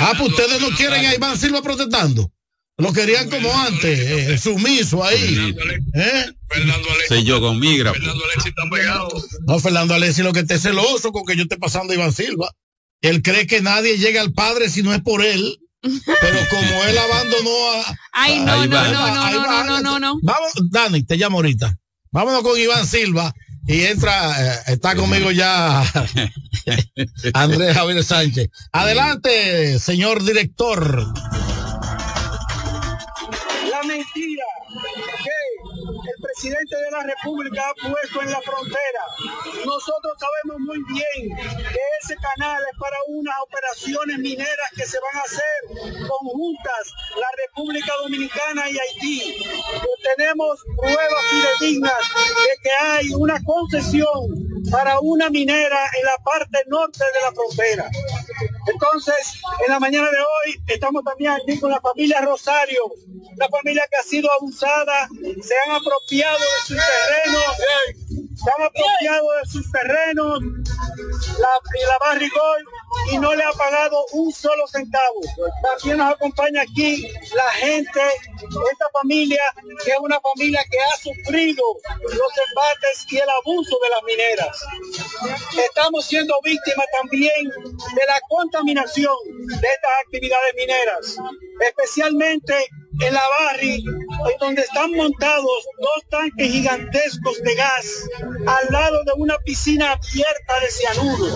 Ah, 0.00 0.12
pues 0.16 0.30
ustedes 0.30 0.60
no 0.60 0.68
quieren 0.70 1.04
a 1.04 1.14
Iván 1.14 1.38
Silva 1.38 1.62
protestando. 1.62 2.30
Lo 2.78 2.92
querían 2.92 3.28
como 3.28 3.52
antes, 3.52 3.98
eh, 3.98 4.38
sumiso 4.38 5.02
ahí. 5.02 5.54
¿Eh? 5.94 6.26
Fernando 6.48 6.88
Alexis, 6.90 7.08
Sé 7.08 7.24
yo 7.24 7.40
con 7.40 7.58
migra. 7.58 7.92
Fernando 7.92 8.24
Alexis 8.24 8.46
están 8.46 8.70
pegados. 8.70 9.26
No, 9.46 9.58
Fernando 9.58 9.94
Alessi 9.94 10.22
lo 10.22 10.32
que 10.32 10.40
esté 10.40 10.58
celoso 10.58 11.10
con 11.10 11.24
que 11.26 11.34
yo 11.34 11.42
esté 11.42 11.56
pasando 11.56 11.92
a 11.92 11.96
Iván 11.96 12.12
Silva. 12.12 12.52
Él 13.00 13.22
cree 13.22 13.48
que 13.48 13.60
nadie 13.62 13.98
llega 13.98 14.20
al 14.20 14.32
padre 14.32 14.70
si 14.70 14.84
no 14.84 14.94
es 14.94 15.02
por 15.02 15.24
él. 15.24 15.58
Pero 15.82 16.38
como 16.50 16.84
él 16.84 16.98
abandonó 16.98 17.70
a. 17.72 17.96
Ay, 18.12 18.38
no, 18.40 18.66
no, 18.66 18.76
va, 18.76 18.88
no, 18.88 19.14
no, 19.14 19.30
no, 19.30 19.64
no, 19.64 19.80
no, 19.80 19.98
no. 19.98 20.18
Vamos, 20.22 20.52
Dani, 20.70 21.02
te 21.02 21.16
llamo 21.16 21.38
ahorita. 21.38 21.76
Vámonos 22.12 22.42
con 22.42 22.58
Iván 22.58 22.86
Silva 22.86 23.32
y 23.66 23.82
entra, 23.82 24.54
eh, 24.54 24.58
está 24.68 24.96
conmigo 24.96 25.30
ya 25.30 25.82
Andrés 27.34 27.74
Javier 27.74 28.02
Sánchez. 28.04 28.48
Adelante, 28.72 29.78
señor 29.78 30.24
director. 30.24 31.06
Que 34.68 36.10
el 36.10 36.22
presidente 36.22 36.76
de 36.76 36.90
la 36.90 37.02
República 37.02 37.62
ha 37.68 37.88
puesto 37.88 38.22
en 38.22 38.30
la 38.30 38.40
frontera. 38.42 39.02
Nosotros 39.64 40.14
sabemos 40.18 40.60
muy 40.60 40.78
bien 40.92 41.36
que 41.36 41.80
ese 42.02 42.16
canal 42.16 42.60
es 42.70 42.78
para 42.78 42.96
unas 43.08 43.34
operaciones 43.42 44.18
mineras 44.18 44.70
que 44.76 44.84
se 44.84 44.98
van 45.00 45.16
a 45.16 45.24
hacer 45.24 46.08
conjuntas 46.08 46.94
la 47.16 47.28
República 47.46 47.92
Dominicana 48.02 48.70
y 48.70 48.78
Haití. 48.78 49.36
Tenemos 50.16 50.64
pruebas 50.76 51.24
fidedignas 51.30 52.00
de 52.46 52.62
que 52.62 52.70
hay 52.80 53.08
una 53.14 53.42
concesión 53.44 54.57
para 54.70 55.00
una 55.00 55.30
minera 55.30 55.78
en 55.98 56.04
la 56.04 56.16
parte 56.24 56.58
norte 56.66 57.04
de 57.14 57.20
la 57.20 57.32
frontera. 57.32 57.90
Entonces, 58.72 59.40
en 59.64 59.72
la 59.72 59.80
mañana 59.80 60.10
de 60.10 60.18
hoy 60.18 60.62
estamos 60.66 61.02
también 61.04 61.32
aquí 61.32 61.58
con 61.58 61.70
la 61.70 61.80
familia 61.80 62.20
Rosario, 62.20 62.82
la 63.36 63.48
familia 63.48 63.84
que 63.90 63.96
ha 63.96 64.02
sido 64.02 64.30
abusada, 64.32 65.08
se 65.42 65.54
han 65.64 65.76
apropiado 65.76 66.38
de 66.38 66.66
sus 66.66 66.76
terrenos, 66.76 68.07
se 68.38 68.50
han 68.50 68.62
apropiado 68.62 69.26
de 69.42 69.50
sus 69.50 69.72
terrenos, 69.72 70.40
la, 71.38 71.48
la 71.48 71.98
Barrigol, 72.00 72.64
y 73.10 73.18
no 73.18 73.34
le 73.34 73.42
ha 73.42 73.52
pagado 73.52 74.04
un 74.12 74.32
solo 74.32 74.66
centavo. 74.68 75.20
También 75.62 75.98
nos 75.98 76.14
acompaña 76.14 76.62
aquí 76.62 77.08
la 77.34 77.50
gente, 77.52 78.00
esta 78.40 78.86
familia, 78.92 79.42
que 79.84 79.90
es 79.90 79.98
una 80.00 80.20
familia 80.20 80.64
que 80.70 80.78
ha 80.78 80.96
sufrido 80.98 81.64
los 82.02 82.32
embates 82.48 83.06
y 83.10 83.16
el 83.16 83.28
abuso 83.28 83.78
de 83.82 83.90
las 83.90 84.02
mineras. 84.04 84.64
Estamos 85.56 86.06
siendo 86.06 86.34
víctimas 86.44 86.86
también 86.92 87.48
de 87.48 88.06
la 88.06 88.20
contaminación 88.28 89.16
de 89.46 89.68
estas 89.68 89.90
actividades 90.04 90.54
mineras, 90.56 91.16
especialmente 91.60 92.54
en 93.00 93.14
la 93.14 93.22
Barri, 93.28 93.84
donde 94.40 94.62
están 94.62 94.90
montados 94.92 95.66
dos 95.78 96.04
tanques 96.10 96.50
gigantescos 96.50 97.40
de 97.42 97.54
gas 97.54 97.86
al 98.46 98.72
lado 98.72 99.04
de 99.04 99.12
una 99.16 99.36
piscina 99.38 99.92
abierta 99.92 100.60
de 100.60 100.70
cianuro. 100.70 101.34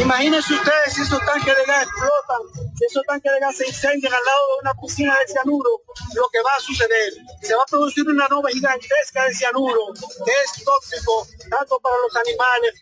Imagínense 0.00 0.54
ustedes 0.54 0.94
si 0.94 1.02
esos 1.02 1.24
tanques 1.24 1.56
de 1.56 1.64
gas 1.66 1.82
explotan, 1.82 2.74
si 2.76 2.84
esos 2.84 3.02
tanques 3.06 3.32
de 3.32 3.40
gas 3.40 3.56
se 3.56 3.66
incendian 3.66 4.12
al 4.12 4.24
lado 4.24 4.46
de 4.48 4.60
una 4.62 4.74
piscina 4.80 5.14
de 5.18 5.32
cianuro, 5.32 5.70
lo 6.14 6.28
que 6.32 6.42
va 6.42 6.56
a 6.56 6.60
suceder. 6.60 7.12
Se 7.42 7.54
va 7.54 7.62
a 7.62 7.66
producir 7.66 8.06
una 8.08 8.26
nube 8.28 8.52
gigantesca 8.52 9.24
de 9.26 9.34
cianuro 9.34 9.92
que 9.94 10.32
es 10.32 10.64
tóxico 10.64 11.26
tanto 11.50 11.78
para 11.80 11.96
los 11.98 12.16
animales 12.16 12.74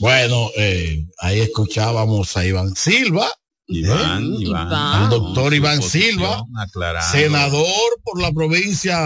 Bueno, 0.00 0.50
eh, 0.56 1.06
ahí 1.18 1.40
escuchábamos 1.40 2.36
a 2.36 2.44
Iván 2.44 2.74
Silva. 2.74 3.30
Iván, 3.66 4.24
¿eh? 4.24 4.36
Iván. 4.40 4.72
Al 4.72 5.10
doctor 5.10 5.54
Iván 5.54 5.82
Silva, 5.82 6.44
aclarando 6.58 7.10
senador 7.10 8.00
por 8.02 8.20
la 8.20 8.32
provincia 8.32 8.98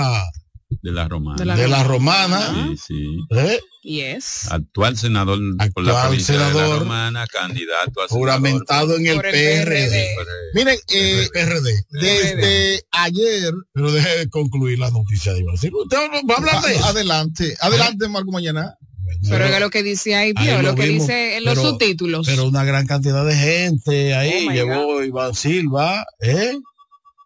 de 0.83 0.93
la 0.93 1.09
Romana. 1.09 1.57
de 1.57 1.69
la, 1.69 1.83
Romana. 1.85 2.75
Sí, 2.77 2.77
sí. 2.89 3.19
¿eh? 3.31 3.61
Yes. 3.83 4.51
Actual 4.51 4.99
senador 4.99 5.39
por 5.39 5.85
la 5.85 5.93
Actual 5.93 6.09
provincia 6.09 6.35
de 6.35 6.41
la 6.41 6.53
senador. 6.53 6.79
Romana, 6.81 7.27
candidato 7.27 8.03
a 8.03 8.09
senador 8.09 8.11
Juramentado 8.11 8.97
en 8.97 9.07
el 9.07 9.17
Por 9.17 9.27
el 9.27 9.33
PRD. 9.65 10.17
Miren, 10.55 10.79
eh, 10.89 11.29
PRD. 11.33 11.85
desde 11.91 12.83
ayer. 12.91 13.55
Pero 13.73 13.93
deje 13.93 14.19
de 14.19 14.29
concluir 14.29 14.79
la 14.79 14.91
noticia 14.91 15.33
de 15.33 15.41
Iván 15.41 15.57
Silva. 15.57 15.83
¿Usted 15.83 15.97
va 15.97 16.35
a 16.35 16.39
hablar 16.39 16.63
de 16.63 16.75
eso? 16.75 16.85
Adelante, 16.85 17.57
adelante, 17.61 18.09
Marco 18.09 18.31
Mañana. 18.31 18.77
Pero 19.29 19.45
es 19.45 19.61
lo 19.61 19.71
que 19.71 19.83
dice 19.83 20.15
ahí, 20.15 20.33
lo 20.35 20.63
lo 20.63 20.75
que 20.75 20.87
vimos, 20.87 21.07
dice 21.07 21.37
en 21.37 21.45
los 21.45 21.55
pero- 21.55 21.71
subtítulos. 21.71 22.27
Pero 22.27 22.47
una 22.47 22.65
gran 22.65 22.87
cantidad 22.87 23.25
de 23.25 23.35
gente 23.35 24.15
ahí 24.15 24.49
Oh, 24.75 25.03
Iván 25.03 25.35
Silva, 25.35 26.05
¿eh? 26.21 26.59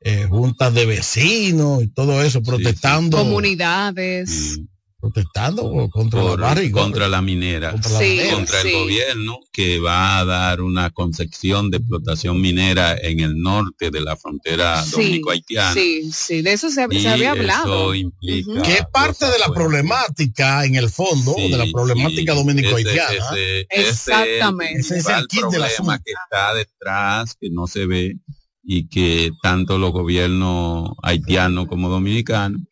Eh, 0.05 0.27
juntas 0.29 0.75
de 0.75 0.85
vecinos 0.87 1.83
y 1.83 1.89
todo 1.89 2.23
eso, 2.23 2.43
protestando, 2.43 3.19
Comunidades. 3.19 4.59
Protestando 5.03 5.89
contra 5.91 6.21
por- 6.23 6.39
la 6.41 6.47
barriga. 6.47 6.81
contra 6.81 7.09
la 7.09 7.21
minera, 7.21 7.73
Contra 7.73 7.91
la 7.91 7.99
Sí, 7.99 8.05
minera. 8.11 8.35
contra 8.35 8.61
el 8.61 8.69
sí. 8.69 8.73
gobierno 8.73 9.39
que 9.53 9.81
va 9.81 10.19
a 10.21 10.25
dar 10.25 10.61
una 10.63 10.91
concepción 10.91 11.71
de 11.73 11.79
explotación 11.79 12.41
minera 12.41 12.97
en 12.97 13.19
el 13.19 13.37
norte 13.37 13.91
de 13.91 14.01
la 14.01 14.17
frontera 14.17 14.81
Sí, 14.85 14.93
dominico-haitiana. 14.93 15.75
sí, 15.75 16.11
sí, 16.13 16.41
de 16.43 16.53
eso 16.53 16.71
se, 16.71 16.87
se 16.89 17.09
había 17.09 17.33
hablado. 17.33 17.93
Que 17.93 18.73
es 18.79 18.87
parte 18.93 19.27
de 19.27 19.33
la 19.41 19.47
cosas 19.49 19.53
problemática 19.55 20.65
en 20.65 20.77
el 20.77 20.89
fondo, 20.89 21.35
Sí, 21.37 21.51
de 21.51 21.59
la 21.59 21.67
problemática 21.73 22.33
sí, 22.33 22.39
dominico-haitiana. 22.39 23.11
ese- 23.13 23.67
ese- 23.71 23.89
Exactamente. 23.91 24.81
Ese 24.81 24.99
es 24.99 25.07
el 25.09 25.15
el 25.17 25.27
kit 25.27 25.41
problema 25.41 25.67
asunto. 25.67 26.03
que 26.05 26.13
está 26.13 26.55
detrás, 26.55 27.37
que 27.41 27.51
no 27.51 27.67
se 27.67 27.87
ve 27.87 28.17
y 28.63 28.89
que 28.89 29.33
tanto 29.43 29.79
los 29.79 29.91
gobiernos 29.91 30.91
haitianos 31.03 31.67
como 31.67 31.89
dominicanos 31.89 32.63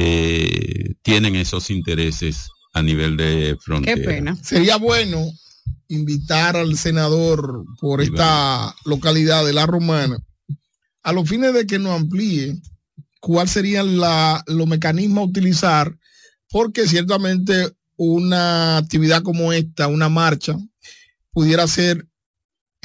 eh, 0.00 0.94
tienen 1.02 1.34
esos 1.34 1.70
intereses 1.70 2.50
a 2.72 2.82
nivel 2.82 3.16
de 3.16 3.56
frontera. 3.60 3.96
Qué 3.96 4.04
pena. 4.06 4.36
Sería 4.42 4.76
bueno 4.76 5.26
invitar 5.88 6.56
al 6.56 6.76
senador 6.78 7.64
por 7.80 8.00
esta 8.00 8.76
localidad 8.84 9.44
de 9.44 9.52
La 9.52 9.66
Romana 9.66 10.18
a 11.02 11.12
los 11.12 11.28
fines 11.28 11.52
de 11.52 11.66
que 11.66 11.80
nos 11.80 12.00
amplíe 12.00 12.60
cuál 13.20 13.48
serían 13.48 13.98
la, 13.98 14.44
los 14.46 14.68
mecanismos 14.68 15.22
a 15.22 15.30
utilizar, 15.30 15.98
porque 16.48 16.86
ciertamente 16.86 17.72
una 17.96 18.76
actividad 18.76 19.22
como 19.22 19.52
esta, 19.52 19.88
una 19.88 20.08
marcha, 20.08 20.56
pudiera 21.32 21.66
ser 21.66 22.06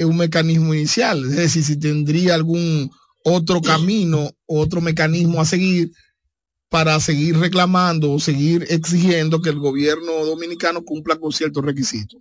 un 0.00 0.16
mecanismo 0.16 0.74
inicial, 0.74 1.24
es 1.24 1.36
decir, 1.36 1.62
si 1.62 1.76
tendría 1.76 2.34
algún 2.34 2.90
otro 3.22 3.62
camino, 3.62 4.32
otro 4.46 4.80
mecanismo 4.80 5.40
a 5.40 5.44
seguir 5.44 5.92
para 6.74 6.98
seguir 6.98 7.38
reclamando 7.38 8.10
o 8.10 8.18
seguir 8.18 8.66
exigiendo 8.68 9.40
que 9.40 9.48
el 9.48 9.60
gobierno 9.60 10.24
dominicano 10.24 10.84
cumpla 10.84 11.14
con 11.20 11.30
ciertos 11.30 11.64
requisitos. 11.64 12.20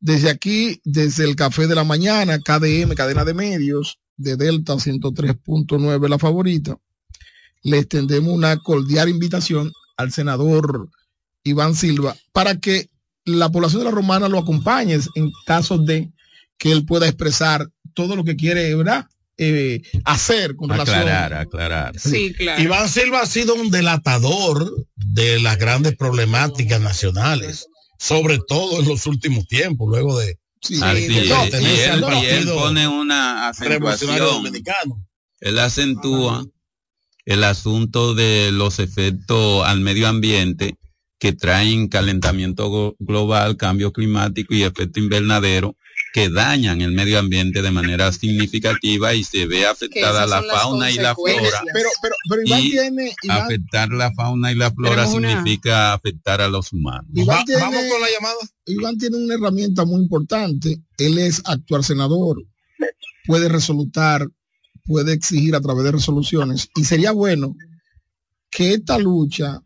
Desde 0.00 0.30
aquí, 0.30 0.80
desde 0.82 1.24
el 1.24 1.36
Café 1.36 1.66
de 1.66 1.74
la 1.74 1.84
Mañana, 1.84 2.38
KDM, 2.38 2.94
cadena 2.94 3.26
de 3.26 3.34
medios, 3.34 3.98
de 4.16 4.38
Delta 4.38 4.72
103.9, 4.76 6.08
la 6.08 6.18
favorita, 6.18 6.78
le 7.64 7.80
extendemos 7.80 8.32
una 8.32 8.56
cordial 8.56 9.10
invitación 9.10 9.70
al 9.98 10.10
senador 10.10 10.88
Iván 11.44 11.74
Silva 11.74 12.16
para 12.32 12.58
que 12.58 12.88
la 13.26 13.52
población 13.52 13.80
de 13.80 13.90
la 13.90 13.94
Romana 13.94 14.26
lo 14.26 14.38
acompañe 14.38 14.98
en 15.16 15.32
caso 15.44 15.76
de 15.76 16.10
que 16.56 16.72
él 16.72 16.86
pueda 16.86 17.06
expresar 17.06 17.68
todo 17.92 18.16
lo 18.16 18.24
que 18.24 18.36
quiere, 18.36 18.74
¿verdad? 18.74 19.06
Eh, 19.38 19.82
hacer 20.04 20.54
con 20.56 20.68
relación 20.68 20.98
Aclarar, 20.98 21.34
aclarar. 21.34 21.98
Sí, 21.98 22.34
claro. 22.34 22.62
Iván 22.62 22.88
Silva 22.88 23.22
ha 23.22 23.26
sido 23.26 23.54
un 23.54 23.70
delatador 23.70 24.70
de 24.94 25.40
las 25.40 25.58
grandes 25.58 25.96
problemáticas 25.96 26.80
nacionales, 26.80 27.66
sobre 27.98 28.38
todo 28.46 28.80
en 28.80 28.88
los 28.88 29.06
últimos 29.06 29.46
tiempos, 29.46 29.88
luego 29.90 30.18
de 30.18 30.38
Así 30.64 30.74
es. 30.74 31.10
y, 31.10 31.18
él, 31.18 32.04
y 32.22 32.26
él 32.26 32.46
pone 32.46 32.86
una 32.86 33.48
acentuación. 33.48 34.44
Él 35.40 35.58
acentúa 35.58 36.46
el 37.24 37.44
asunto 37.44 38.14
de 38.14 38.50
los 38.52 38.78
efectos 38.78 39.66
al 39.66 39.80
medio 39.80 40.06
ambiente 40.06 40.76
que 41.18 41.32
traen 41.32 41.88
calentamiento 41.88 42.96
global, 42.98 43.56
cambio 43.56 43.92
climático 43.92 44.54
y 44.54 44.62
efecto 44.62 45.00
invernadero 45.00 45.76
que 46.12 46.28
dañan 46.28 46.82
el 46.82 46.92
medio 46.92 47.18
ambiente 47.18 47.62
de 47.62 47.70
manera 47.70 48.12
significativa 48.12 49.14
y 49.14 49.24
se 49.24 49.46
ve 49.46 49.66
afectada 49.66 50.26
la 50.26 50.42
fauna 50.42 50.90
y 50.90 50.96
la 50.96 51.14
flora. 51.14 51.62
Pero, 51.72 51.88
pero, 52.02 52.14
pero 52.28 52.42
Iván 52.44 52.60
y 52.60 52.70
tiene... 52.70 53.14
Iván, 53.22 53.38
afectar 53.42 53.88
la 53.90 54.12
fauna 54.12 54.52
y 54.52 54.54
la 54.56 54.70
flora 54.70 55.08
una- 55.08 55.30
significa 55.30 55.94
afectar 55.94 56.42
a 56.42 56.48
los 56.48 56.72
humanos. 56.72 57.06
Iván 57.14 57.44
tiene, 57.46 57.64
Iván 58.66 58.98
tiene 58.98 59.16
una 59.16 59.34
herramienta 59.34 59.84
muy 59.86 60.02
importante. 60.02 60.82
Él 60.98 61.18
es 61.18 61.40
actual 61.46 61.82
senador. 61.82 62.44
Puede 63.26 63.48
resolutar, 63.48 64.28
puede 64.84 65.14
exigir 65.14 65.54
a 65.54 65.60
través 65.60 65.84
de 65.84 65.92
resoluciones. 65.92 66.68
Y 66.76 66.84
sería 66.84 67.12
bueno 67.12 67.56
que 68.50 68.74
esta 68.74 68.98
lucha 68.98 69.62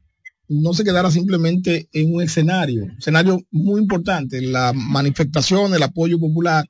no 0.49 0.73
se 0.75 0.85
quedara 0.85 1.11
simplemente 1.11 1.89
en 1.93 2.15
un 2.15 2.23
escenario, 2.23 2.87
escenario 2.99 3.41
muy 3.51 3.81
importante, 3.81 4.41
la 4.41 4.73
manifestación, 4.73 5.75
el 5.75 5.83
apoyo 5.83 6.19
popular, 6.19 6.67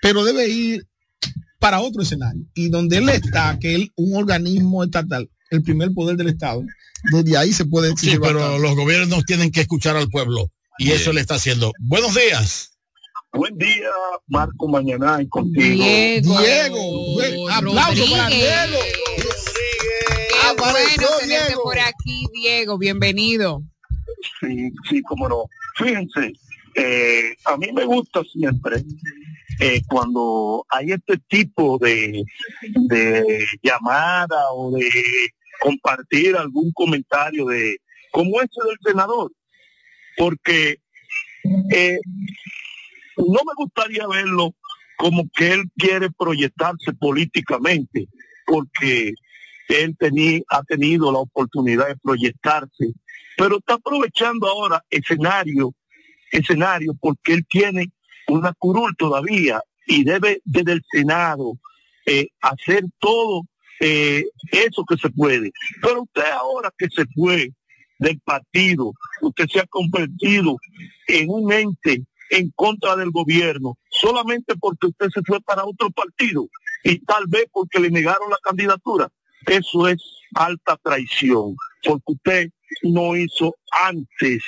pero 0.00 0.24
debe 0.24 0.48
ir 0.48 0.86
para 1.58 1.80
otro 1.80 2.02
escenario. 2.02 2.44
Y 2.54 2.68
donde 2.68 2.98
él 2.98 3.08
está, 3.08 3.58
que 3.58 3.74
es 3.74 3.88
un 3.96 4.16
organismo 4.16 4.84
estatal, 4.84 5.28
el 5.50 5.62
primer 5.62 5.92
poder 5.92 6.16
del 6.16 6.28
Estado, 6.28 6.62
desde 7.12 7.36
ahí 7.36 7.52
se 7.52 7.64
puede 7.64 7.92
Sí, 7.96 8.16
pero 8.20 8.58
los 8.58 8.76
gobiernos 8.76 9.24
tienen 9.24 9.50
que 9.50 9.62
escuchar 9.62 9.96
al 9.96 10.08
pueblo 10.08 10.50
y 10.78 10.92
eso 10.92 11.12
le 11.12 11.20
está 11.20 11.34
haciendo. 11.34 11.72
Buenos 11.80 12.14
días. 12.14 12.70
Buen 13.32 13.56
día, 13.56 13.88
Marco 14.26 14.66
Mañana 14.66 15.22
y 15.22 15.28
contigo. 15.28 15.84
Diego. 15.84 16.40
Diego, 16.40 17.48
aplauso 17.50 18.04
para 18.10 18.28
Diego. 18.28 18.78
Bueno 20.56 21.06
tenerte 21.20 21.54
por 21.54 21.78
aquí, 21.78 22.26
Diego. 22.32 22.76
Bienvenido. 22.76 23.62
Sí, 24.40 24.70
sí, 24.88 25.02
cómo 25.02 25.28
no. 25.28 25.44
Fíjense, 25.76 26.32
eh, 26.74 27.36
a 27.44 27.56
mí 27.56 27.70
me 27.72 27.84
gusta 27.84 28.22
siempre 28.24 28.82
eh, 29.60 29.80
cuando 29.88 30.66
hay 30.70 30.92
este 30.92 31.18
tipo 31.28 31.78
de, 31.78 32.24
de 32.88 33.46
llamada 33.62 34.50
o 34.52 34.72
de 34.72 34.90
compartir 35.60 36.36
algún 36.36 36.72
comentario 36.72 37.46
de 37.46 37.76
como 38.10 38.40
ese 38.40 38.60
del 38.66 38.78
senador, 38.84 39.30
porque 40.16 40.80
eh, 41.70 41.98
no 43.16 43.40
me 43.46 43.54
gustaría 43.56 44.06
verlo 44.08 44.54
como 44.96 45.28
que 45.34 45.52
él 45.52 45.62
quiere 45.76 46.10
proyectarse 46.10 46.92
políticamente, 46.98 48.08
porque 48.46 49.14
él 49.70 49.96
tení- 49.98 50.42
ha 50.48 50.62
tenido 50.62 51.12
la 51.12 51.18
oportunidad 51.20 51.88
de 51.88 51.96
proyectarse, 51.96 52.92
pero 53.36 53.58
está 53.58 53.74
aprovechando 53.74 54.46
ahora 54.48 54.84
escenario, 54.90 55.74
escenario, 56.30 56.94
porque 57.00 57.34
él 57.34 57.46
tiene 57.48 57.90
una 58.28 58.52
curul 58.54 58.94
todavía 58.96 59.60
y 59.86 60.04
debe 60.04 60.40
desde 60.44 60.72
el 60.72 60.82
Senado 60.90 61.54
eh, 62.06 62.28
hacer 62.40 62.84
todo 62.98 63.42
eh, 63.80 64.24
eso 64.52 64.84
que 64.88 64.96
se 64.96 65.10
puede. 65.10 65.50
Pero 65.82 66.02
usted 66.02 66.24
ahora 66.32 66.70
que 66.76 66.86
se 66.94 67.04
fue 67.14 67.50
del 67.98 68.20
partido, 68.20 68.92
usted 69.22 69.46
se 69.52 69.60
ha 69.60 69.66
convertido 69.66 70.56
en 71.06 71.30
un 71.30 71.52
ente 71.52 72.04
en 72.30 72.50
contra 72.54 72.94
del 72.96 73.10
gobierno, 73.10 73.76
solamente 73.90 74.54
porque 74.56 74.86
usted 74.86 75.08
se 75.12 75.20
fue 75.26 75.40
para 75.40 75.64
otro 75.64 75.90
partido 75.90 76.46
y 76.84 76.98
tal 77.00 77.24
vez 77.26 77.46
porque 77.52 77.80
le 77.80 77.90
negaron 77.90 78.30
la 78.30 78.38
candidatura. 78.42 79.08
Eso 79.46 79.88
es 79.88 80.02
alta 80.34 80.76
traición, 80.82 81.56
porque 81.82 82.02
usted 82.12 82.50
no 82.82 83.16
hizo 83.16 83.54
antes, 83.84 84.42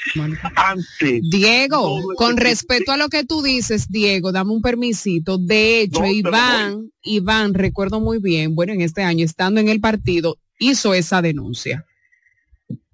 antes. 0.55 1.21
Diego, 1.29 1.99
con 2.17 2.33
ese- 2.35 2.43
respecto 2.45 2.93
a 2.93 2.97
lo 2.97 3.09
que 3.09 3.25
tú 3.25 3.43
dices, 3.43 3.89
Diego, 3.91 4.31
dame 4.33 4.53
un 4.53 4.63
permisito. 4.63 5.39
De 5.39 5.81
hecho, 5.81 6.01
No, 6.01 6.07
Iván, 6.07 6.93
Iván, 7.03 7.55
recuerdo 7.55 8.01
muy 8.01 8.19
bien, 8.19 8.55
bueno, 8.55 8.73
en 8.73 8.81
este 8.81 9.03
año, 9.03 9.25
estando 9.25 9.61
en 9.61 9.69
el 9.69 9.81
partido, 9.81 10.37
hizo 10.59 10.95
esa 10.95 11.21
denuncia. 11.21 11.85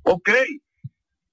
Ok, 0.03 0.31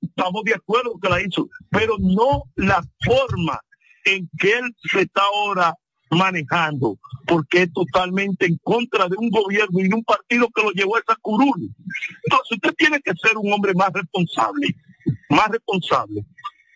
estamos 0.02 0.44
de 0.44 0.54
acuerdo 0.56 1.00
que 1.02 1.08
la 1.10 1.22
hizo, 1.22 1.48
pero 1.70 1.96
no 2.00 2.44
la 2.56 2.84
forma 3.06 3.60
en 4.04 4.30
que 4.38 4.52
él 4.58 4.76
se 4.92 5.02
está 5.04 5.22
ahora 5.34 5.74
manejando, 6.16 6.98
porque 7.28 7.64
es 7.64 7.74
totalmente 7.74 8.46
en 8.46 8.58
contra 8.64 9.08
de 9.08 9.16
un 9.18 9.30
gobierno 9.30 9.80
y 9.80 9.90
de 9.90 9.96
un 9.96 10.04
partido 10.04 10.50
que 10.54 10.64
lo 10.64 10.72
llevó 10.72 10.96
a 10.96 11.00
esa 11.00 11.16
curul. 11.22 11.70
Entonces 12.24 12.52
usted 12.52 12.74
tiene 12.76 13.00
que 13.02 13.14
ser 13.22 13.38
un 13.38 13.52
hombre 13.52 13.74
más 13.74 13.92
responsable, 13.94 14.76
más 15.30 15.50
responsable. 15.50 16.26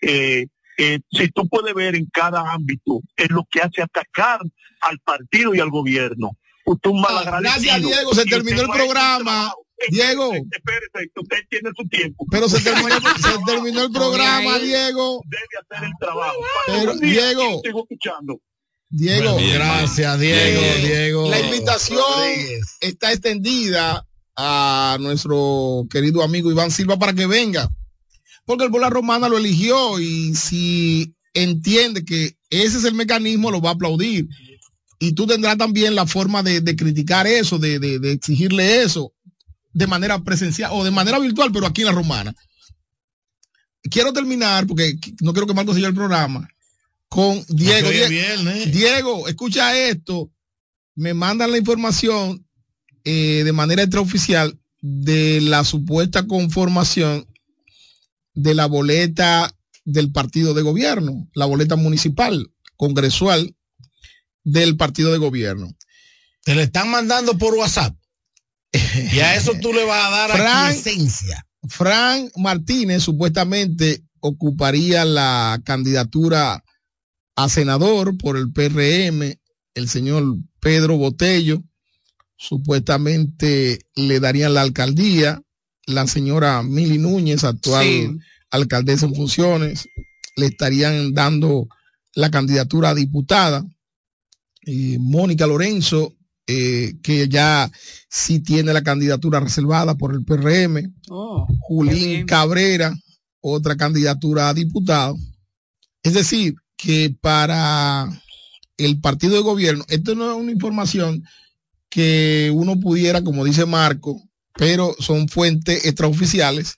Eh, 0.01 0.47
eh, 0.77 0.99
si 1.11 1.29
tú 1.29 1.47
puedes 1.47 1.73
ver 1.73 1.95
en 1.95 2.05
cada 2.05 2.53
ámbito, 2.53 3.01
es 3.17 3.29
lo 3.29 3.45
que 3.49 3.61
hace 3.61 3.81
atacar 3.81 4.39
al 4.81 4.99
partido 4.99 5.53
y 5.53 5.59
al 5.59 5.69
gobierno. 5.69 6.31
Usted 6.65 6.89
un 6.89 7.01
malagradecido. 7.01 7.73
Gracias, 7.73 7.81
Diego. 7.81 8.13
Se 8.13 8.25
terminó 8.25 8.61
el 8.61 8.69
programa. 8.69 9.53
Diego. 9.89 10.33
Espérese, 10.33 11.11
usted 11.15 11.37
tiene 11.49 11.69
su 11.75 11.87
tiempo. 11.87 12.25
Pero 12.29 12.49
se 12.49 12.61
terminó, 12.61 12.89
se 13.17 13.51
terminó 13.51 13.83
el 13.83 13.91
programa, 13.91 14.59
Diego. 14.59 15.21
Debe 15.25 15.43
hacer 15.61 15.87
el 15.87 15.93
trabajo. 15.99 16.37
Pero, 16.67 16.95
Diego. 16.95 17.61
sigo 17.63 17.79
escuchando. 17.81 18.39
Diego, 18.89 19.37
Bien, 19.37 19.53
gracias, 19.53 20.19
Diego, 20.19 20.61
Eh, 20.61 20.81
Diego. 20.87 21.29
La 21.29 21.39
invitación 21.39 21.99
está 22.81 23.11
extendida 23.11 24.05
a 24.35 24.97
nuestro 24.99 25.85
querido 25.91 26.23
amigo 26.23 26.49
Iván 26.51 26.71
Silva 26.71 26.97
para 26.97 27.13
que 27.13 27.27
venga. 27.27 27.69
Porque 28.45 28.63
el 28.63 28.71
Bola 28.71 28.89
Romana 28.89 29.29
lo 29.29 29.37
eligió 29.37 29.99
y 29.99 30.33
si 30.33 31.13
entiende 31.35 32.03
que 32.03 32.35
ese 32.49 32.79
es 32.79 32.83
el 32.85 32.95
mecanismo, 32.95 33.51
lo 33.51 33.61
va 33.61 33.69
a 33.69 33.73
aplaudir. 33.73 34.27
Y 34.97 35.13
tú 35.13 35.27
tendrás 35.27 35.57
también 35.57 35.93
la 35.93 36.07
forma 36.07 36.41
de, 36.41 36.59
de 36.61 36.75
criticar 36.75 37.27
eso, 37.27 37.59
de, 37.59 37.77
de- 37.79 37.99
de 37.99 38.11
exigirle 38.13 38.81
eso 38.81 39.13
de 39.71 39.85
manera 39.85 40.17
presencial 40.23 40.71
o 40.73 40.83
de 40.83 40.89
manera 40.91 41.19
virtual, 41.19 41.51
pero 41.53 41.67
aquí 41.67 41.81
en 41.81 41.87
la 41.87 41.93
Romana. 41.93 42.35
Quiero 43.83 44.11
terminar, 44.11 44.65
porque 44.65 44.97
no 45.21 45.31
quiero 45.31 45.45
que 45.47 45.53
Marco 45.53 45.73
siga 45.75 45.87
el 45.87 45.93
programa, 45.93 46.49
con 47.09 47.43
Diego. 47.49 47.87
hoy 47.89 47.95
es 47.97 48.09
Die- 48.09 48.19
viernes. 48.19 48.71
Diego, 48.71 49.27
escucha 49.27 49.75
esto. 49.77 50.31
Me 50.95 51.13
mandan 51.13 51.51
la 51.51 51.57
información 51.57 52.45
eh, 53.03 53.41
de 53.43 53.51
manera 53.53 53.83
extraoficial 53.83 54.59
de 54.81 55.41
la 55.41 55.63
supuesta 55.63 56.27
conformación 56.27 57.25
de 58.33 58.53
la 58.53 58.65
boleta 58.67 59.53
del 59.85 60.11
partido 60.11 60.53
de 60.53 60.61
gobierno, 60.61 61.27
la 61.33 61.45
boleta 61.45 61.75
municipal, 61.75 62.51
congresual 62.77 63.55
del 64.43 64.77
partido 64.77 65.11
de 65.11 65.17
gobierno. 65.17 65.75
Te 66.43 66.55
le 66.55 66.63
están 66.63 66.89
mandando 66.89 67.37
por 67.37 67.55
WhatsApp. 67.55 67.95
Y 69.11 69.19
a 69.19 69.35
eso 69.35 69.53
tú 69.61 69.73
le 69.73 69.83
vas 69.85 70.05
a 70.05 70.09
dar 70.09 70.31
Fran- 70.31 70.71
esencia. 70.73 71.45
Fran 71.67 72.29
Martínez 72.35 73.03
supuestamente 73.03 74.03
ocuparía 74.19 75.05
la 75.05 75.59
candidatura 75.65 76.63
a 77.39 77.47
senador 77.47 78.17
por 78.17 78.35
el 78.35 78.51
PRM, 78.51 79.39
el 79.73 79.87
señor 79.87 80.35
Pedro 80.59 80.97
Botello, 80.97 81.63
supuestamente 82.35 83.79
le 83.95 84.19
darían 84.19 84.53
la 84.53 84.61
alcaldía, 84.61 85.41
la 85.85 86.05
señora 86.05 86.61
Mili 86.63 86.97
Núñez, 86.97 87.45
actual 87.45 87.85
Sí. 87.85 88.09
alcaldesa 88.51 89.05
en 89.05 89.15
funciones, 89.15 89.87
le 90.35 90.47
estarían 90.47 91.13
dando 91.13 91.69
la 92.13 92.29
candidatura 92.29 92.89
a 92.89 92.95
diputada. 92.95 93.65
Y 94.63 94.97
Mónica 94.97 95.47
Lorenzo, 95.47 96.13
eh, 96.45 96.95
que 97.01 97.29
ya 97.29 97.71
sí 98.09 98.41
tiene 98.41 98.73
la 98.73 98.83
candidatura 98.83 99.39
reservada 99.39 99.95
por 99.95 100.13
el 100.13 100.25
PRM. 100.25 100.93
Julín 101.61 102.25
Cabrera, 102.25 102.93
otra 103.39 103.77
candidatura 103.77 104.49
a 104.49 104.53
diputado. 104.53 105.15
Es 106.03 106.13
decir, 106.13 106.55
que 106.81 107.13
para 107.21 108.07
el 108.77 109.01
partido 109.01 109.35
de 109.35 109.41
gobierno, 109.41 109.83
esto 109.89 110.15
no 110.15 110.31
es 110.31 110.37
una 110.37 110.53
información 110.53 111.25
que 111.89 112.49
uno 112.53 112.79
pudiera, 112.79 113.21
como 113.21 113.43
dice 113.43 113.65
Marco, 113.65 114.23
pero 114.53 114.95
son 114.99 115.27
fuentes 115.27 115.85
extraoficiales 115.85 116.77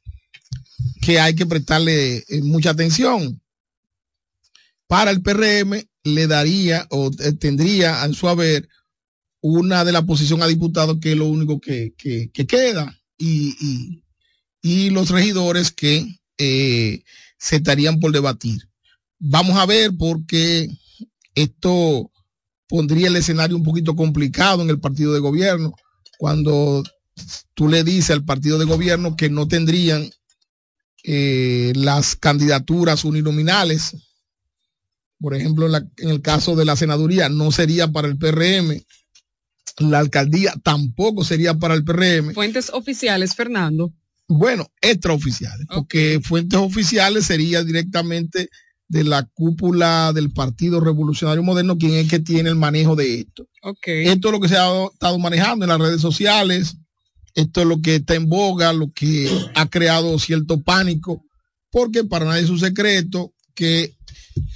que 1.01 1.19
hay 1.19 1.35
que 1.35 1.45
prestarle 1.45 2.17
eh, 2.27 2.41
mucha 2.41 2.71
atención. 2.71 3.41
Para 4.87 5.11
el 5.11 5.21
PRM 5.21 5.83
le 6.03 6.27
daría 6.27 6.87
o 6.89 7.11
eh, 7.19 7.33
tendría 7.33 8.03
en 8.03 8.15
su 8.15 8.27
haber 8.27 8.67
una 9.41 9.85
de 9.85 9.91
la 9.91 10.01
posición 10.03 10.41
a 10.41 10.47
diputado 10.47 10.99
que 10.99 11.11
es 11.11 11.17
lo 11.17 11.27
único 11.27 11.59
que, 11.61 11.93
que- 11.95 12.31
que 12.33 12.47
queda 12.47 12.99
y, 13.19 13.55
y- 13.61 14.03
y 14.63 14.89
los 14.89 15.09
regidores 15.11 15.71
que 15.71 16.19
eh, 16.39 17.03
se 17.37 17.57
estarían 17.57 17.99
por 17.99 18.11
debatir. 18.11 18.70
Vamos 19.23 19.55
a 19.57 19.65
ver 19.65 19.91
porque 19.97 20.67
Esto 21.35 22.11
pondría 22.67 23.07
el 23.07 23.15
escenario 23.15 23.55
un 23.57 23.63
poquito 23.63 23.95
complicado 23.95 24.61
en 24.61 24.69
el 24.69 24.79
partido 24.79 25.13
de 25.13 25.19
gobierno 25.19 25.73
cuando 26.17 26.83
tú 27.53 27.67
le 27.67 27.83
dices 27.83 28.11
al 28.11 28.23
partido 28.25 28.57
de 28.57 28.65
gobierno 28.65 29.15
que 29.15 29.29
no 29.29 29.47
tendrían 29.47 30.09
eh, 31.03 31.73
las 31.75 32.15
candidaturas 32.15 33.03
uninominales. 33.05 33.95
Por 35.19 35.35
ejemplo, 35.35 35.65
en, 35.67 35.71
la- 35.73 35.87
en 35.97 36.09
el 36.09 36.21
caso 36.21 36.55
de 36.55 36.65
la 36.65 36.75
senaduría, 36.75 37.29
no 37.29 37.51
sería 37.51 37.87
para 37.91 38.07
el 38.07 38.17
PRM. 38.17 38.81
La 39.79 39.99
alcaldía 39.99 40.53
tampoco 40.63 41.23
sería 41.23 41.53
para 41.55 41.73
el 41.75 41.83
PRM. 41.83 42.33
Fuentes 42.33 42.69
oficiales, 42.71 43.35
Fernando. 43.35 43.93
Bueno, 44.27 44.67
extraoficiales, 44.81 45.65
porque 45.73 46.19
fuentes 46.23 46.59
oficiales 46.59 47.25
sería 47.25 47.63
directamente 47.63 48.49
de 48.91 49.05
la 49.05 49.23
cúpula 49.23 50.11
del 50.13 50.31
Partido 50.31 50.81
Revolucionario 50.81 51.41
Moderno, 51.41 51.77
quien 51.77 51.93
es 51.93 52.09
que 52.09 52.19
tiene 52.19 52.49
el 52.49 52.57
manejo 52.57 52.97
de 52.97 53.21
esto. 53.21 53.47
Esto 54.03 54.27
es 54.27 54.31
lo 54.33 54.41
que 54.41 54.49
se 54.49 54.57
ha 54.57 54.85
estado 54.91 55.17
manejando 55.17 55.63
en 55.63 55.69
las 55.69 55.79
redes 55.79 56.01
sociales, 56.01 56.75
esto 57.33 57.61
es 57.61 57.67
lo 57.67 57.81
que 57.81 57.95
está 57.95 58.15
en 58.15 58.27
boga, 58.27 58.73
lo 58.73 58.91
que 58.91 59.31
ha 59.55 59.69
creado 59.69 60.19
cierto 60.19 60.61
pánico, 60.61 61.23
porque 61.71 62.03
para 62.03 62.25
nadie 62.25 62.43
es 62.43 62.49
un 62.49 62.59
secreto 62.59 63.33
que 63.55 63.95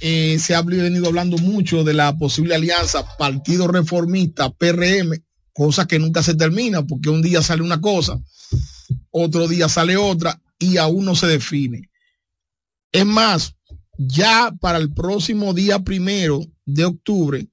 eh, 0.02 0.38
se 0.38 0.54
ha 0.54 0.60
venido 0.60 1.06
hablando 1.06 1.38
mucho 1.38 1.82
de 1.82 1.94
la 1.94 2.18
posible 2.18 2.54
alianza 2.54 3.16
Partido 3.16 3.68
Reformista, 3.68 4.50
PRM, 4.50 5.12
cosa 5.54 5.88
que 5.88 5.98
nunca 5.98 6.22
se 6.22 6.34
termina, 6.34 6.86
porque 6.86 7.08
un 7.08 7.22
día 7.22 7.40
sale 7.40 7.62
una 7.62 7.80
cosa, 7.80 8.20
otro 9.10 9.48
día 9.48 9.70
sale 9.70 9.96
otra 9.96 10.38
y 10.58 10.76
aún 10.76 11.06
no 11.06 11.14
se 11.14 11.26
define. 11.26 11.88
Es 12.92 13.06
más, 13.06 13.56
ya 13.98 14.52
para 14.60 14.78
el 14.78 14.92
próximo 14.92 15.54
día 15.54 15.80
primero 15.80 16.40
de 16.64 16.84
octubre, 16.84 17.48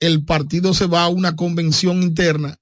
el 0.00 0.24
partido 0.24 0.74
se 0.74 0.86
va 0.86 1.04
a 1.04 1.08
una 1.08 1.36
convención 1.36 2.02
interna 2.02 2.58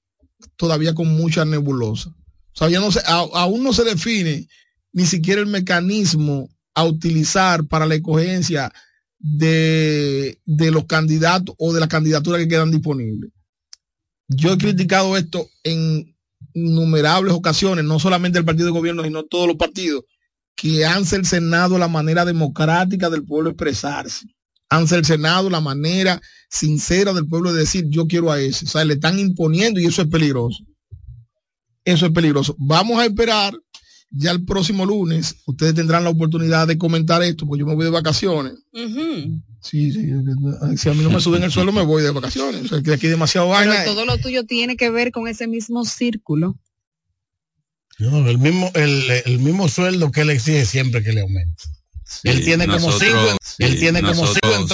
todavía 0.55 0.93
con 0.93 1.07
mucha 1.15 1.45
nebulosa. 1.45 2.09
O 2.09 2.55
sea, 2.59 2.69
ya 2.69 2.79
no 2.79 2.91
se, 2.91 3.01
aún 3.05 3.63
no 3.63 3.73
se 3.73 3.83
define 3.83 4.47
ni 4.91 5.05
siquiera 5.05 5.41
el 5.41 5.47
mecanismo 5.47 6.49
a 6.73 6.83
utilizar 6.83 7.65
para 7.67 7.85
la 7.85 7.95
escogencia 7.95 8.71
de, 9.17 10.39
de 10.45 10.71
los 10.71 10.85
candidatos 10.85 11.55
o 11.57 11.73
de 11.73 11.79
las 11.79 11.89
candidaturas 11.89 12.41
que 12.41 12.47
quedan 12.47 12.71
disponibles. 12.71 13.31
Yo 14.27 14.53
he 14.53 14.57
criticado 14.57 15.17
esto 15.17 15.49
en 15.63 16.15
innumerables 16.53 17.33
ocasiones, 17.33 17.85
no 17.85 17.99
solamente 17.99 18.39
el 18.39 18.45
partido 18.45 18.67
de 18.67 18.73
gobierno, 18.73 19.03
sino 19.03 19.23
todos 19.23 19.47
los 19.47 19.57
partidos, 19.57 20.03
que 20.61 20.85
han 20.85 21.05
cercenado 21.05 21.77
la 21.77 21.87
manera 21.87 22.25
democrática 22.25 23.09
del 23.09 23.23
pueblo 23.23 23.51
expresarse. 23.51 24.25
Han 24.69 24.87
cercenado 24.87 25.49
la 25.49 25.61
manera 25.61 26.21
sincera 26.49 27.13
del 27.13 27.27
pueblo 27.27 27.53
de 27.53 27.61
decir 27.61 27.85
yo 27.89 28.07
quiero 28.07 28.31
a 28.31 28.39
ese. 28.39 28.65
O 28.65 28.67
sea, 28.67 28.83
le 28.83 28.95
están 28.95 29.17
imponiendo 29.19 29.79
y 29.79 29.85
eso 29.85 30.01
es 30.01 30.09
peligroso. 30.09 30.63
Eso 31.85 32.05
es 32.05 32.11
peligroso. 32.11 32.55
Vamos 32.59 32.99
a 32.99 33.05
esperar 33.05 33.53
ya 34.11 34.31
el 34.31 34.43
próximo 34.43 34.85
lunes. 34.85 35.37
Ustedes 35.45 35.73
tendrán 35.73 36.03
la 36.03 36.09
oportunidad 36.09 36.67
de 36.67 36.77
comentar 36.77 37.23
esto, 37.23 37.45
porque 37.47 37.61
yo 37.61 37.65
me 37.65 37.75
voy 37.75 37.85
de 37.85 37.91
vacaciones. 37.91 38.53
Sí, 39.61 39.91
sí. 39.91 40.11
Si 40.75 40.89
a 40.89 40.93
mí 40.93 41.03
no 41.03 41.09
me 41.09 41.21
suben 41.21 41.43
el 41.43 41.51
suelo, 41.51 41.71
me 41.71 41.83
voy 41.83 42.03
de 42.03 42.11
vacaciones. 42.11 42.65
O 42.65 42.67
sea, 42.67 42.81
que 42.81 42.93
aquí 42.93 43.07
hay 43.07 43.11
demasiado 43.11 43.47
Pero 43.47 43.71
vaina. 43.71 43.85
todo 43.85 44.05
lo 44.05 44.17
tuyo 44.17 44.45
tiene 44.45 44.75
que 44.77 44.89
ver 44.89 45.11
con 45.11 45.27
ese 45.27 45.47
mismo 45.47 45.85
círculo. 45.85 46.59
El 47.99 48.37
mismo, 48.37 48.71
el, 48.75 49.11
el 49.25 49.39
mismo 49.39 49.67
sueldo 49.67 50.11
que 50.11 50.21
él 50.21 50.29
exige 50.29 50.65
siempre 50.65 51.03
que 51.03 51.11
le 51.11 51.21
aumente. 51.21 51.63
él 52.23 52.43
tiene 52.43 52.65
como 52.65 52.79
nosotros- 52.87 53.01
cinco, 53.29 53.37
sí, 53.41 53.63
él 53.63 53.77
tiene 53.79 54.01
como 54.01 54.13
nosotros- 54.21 54.39
cinco 54.43 54.55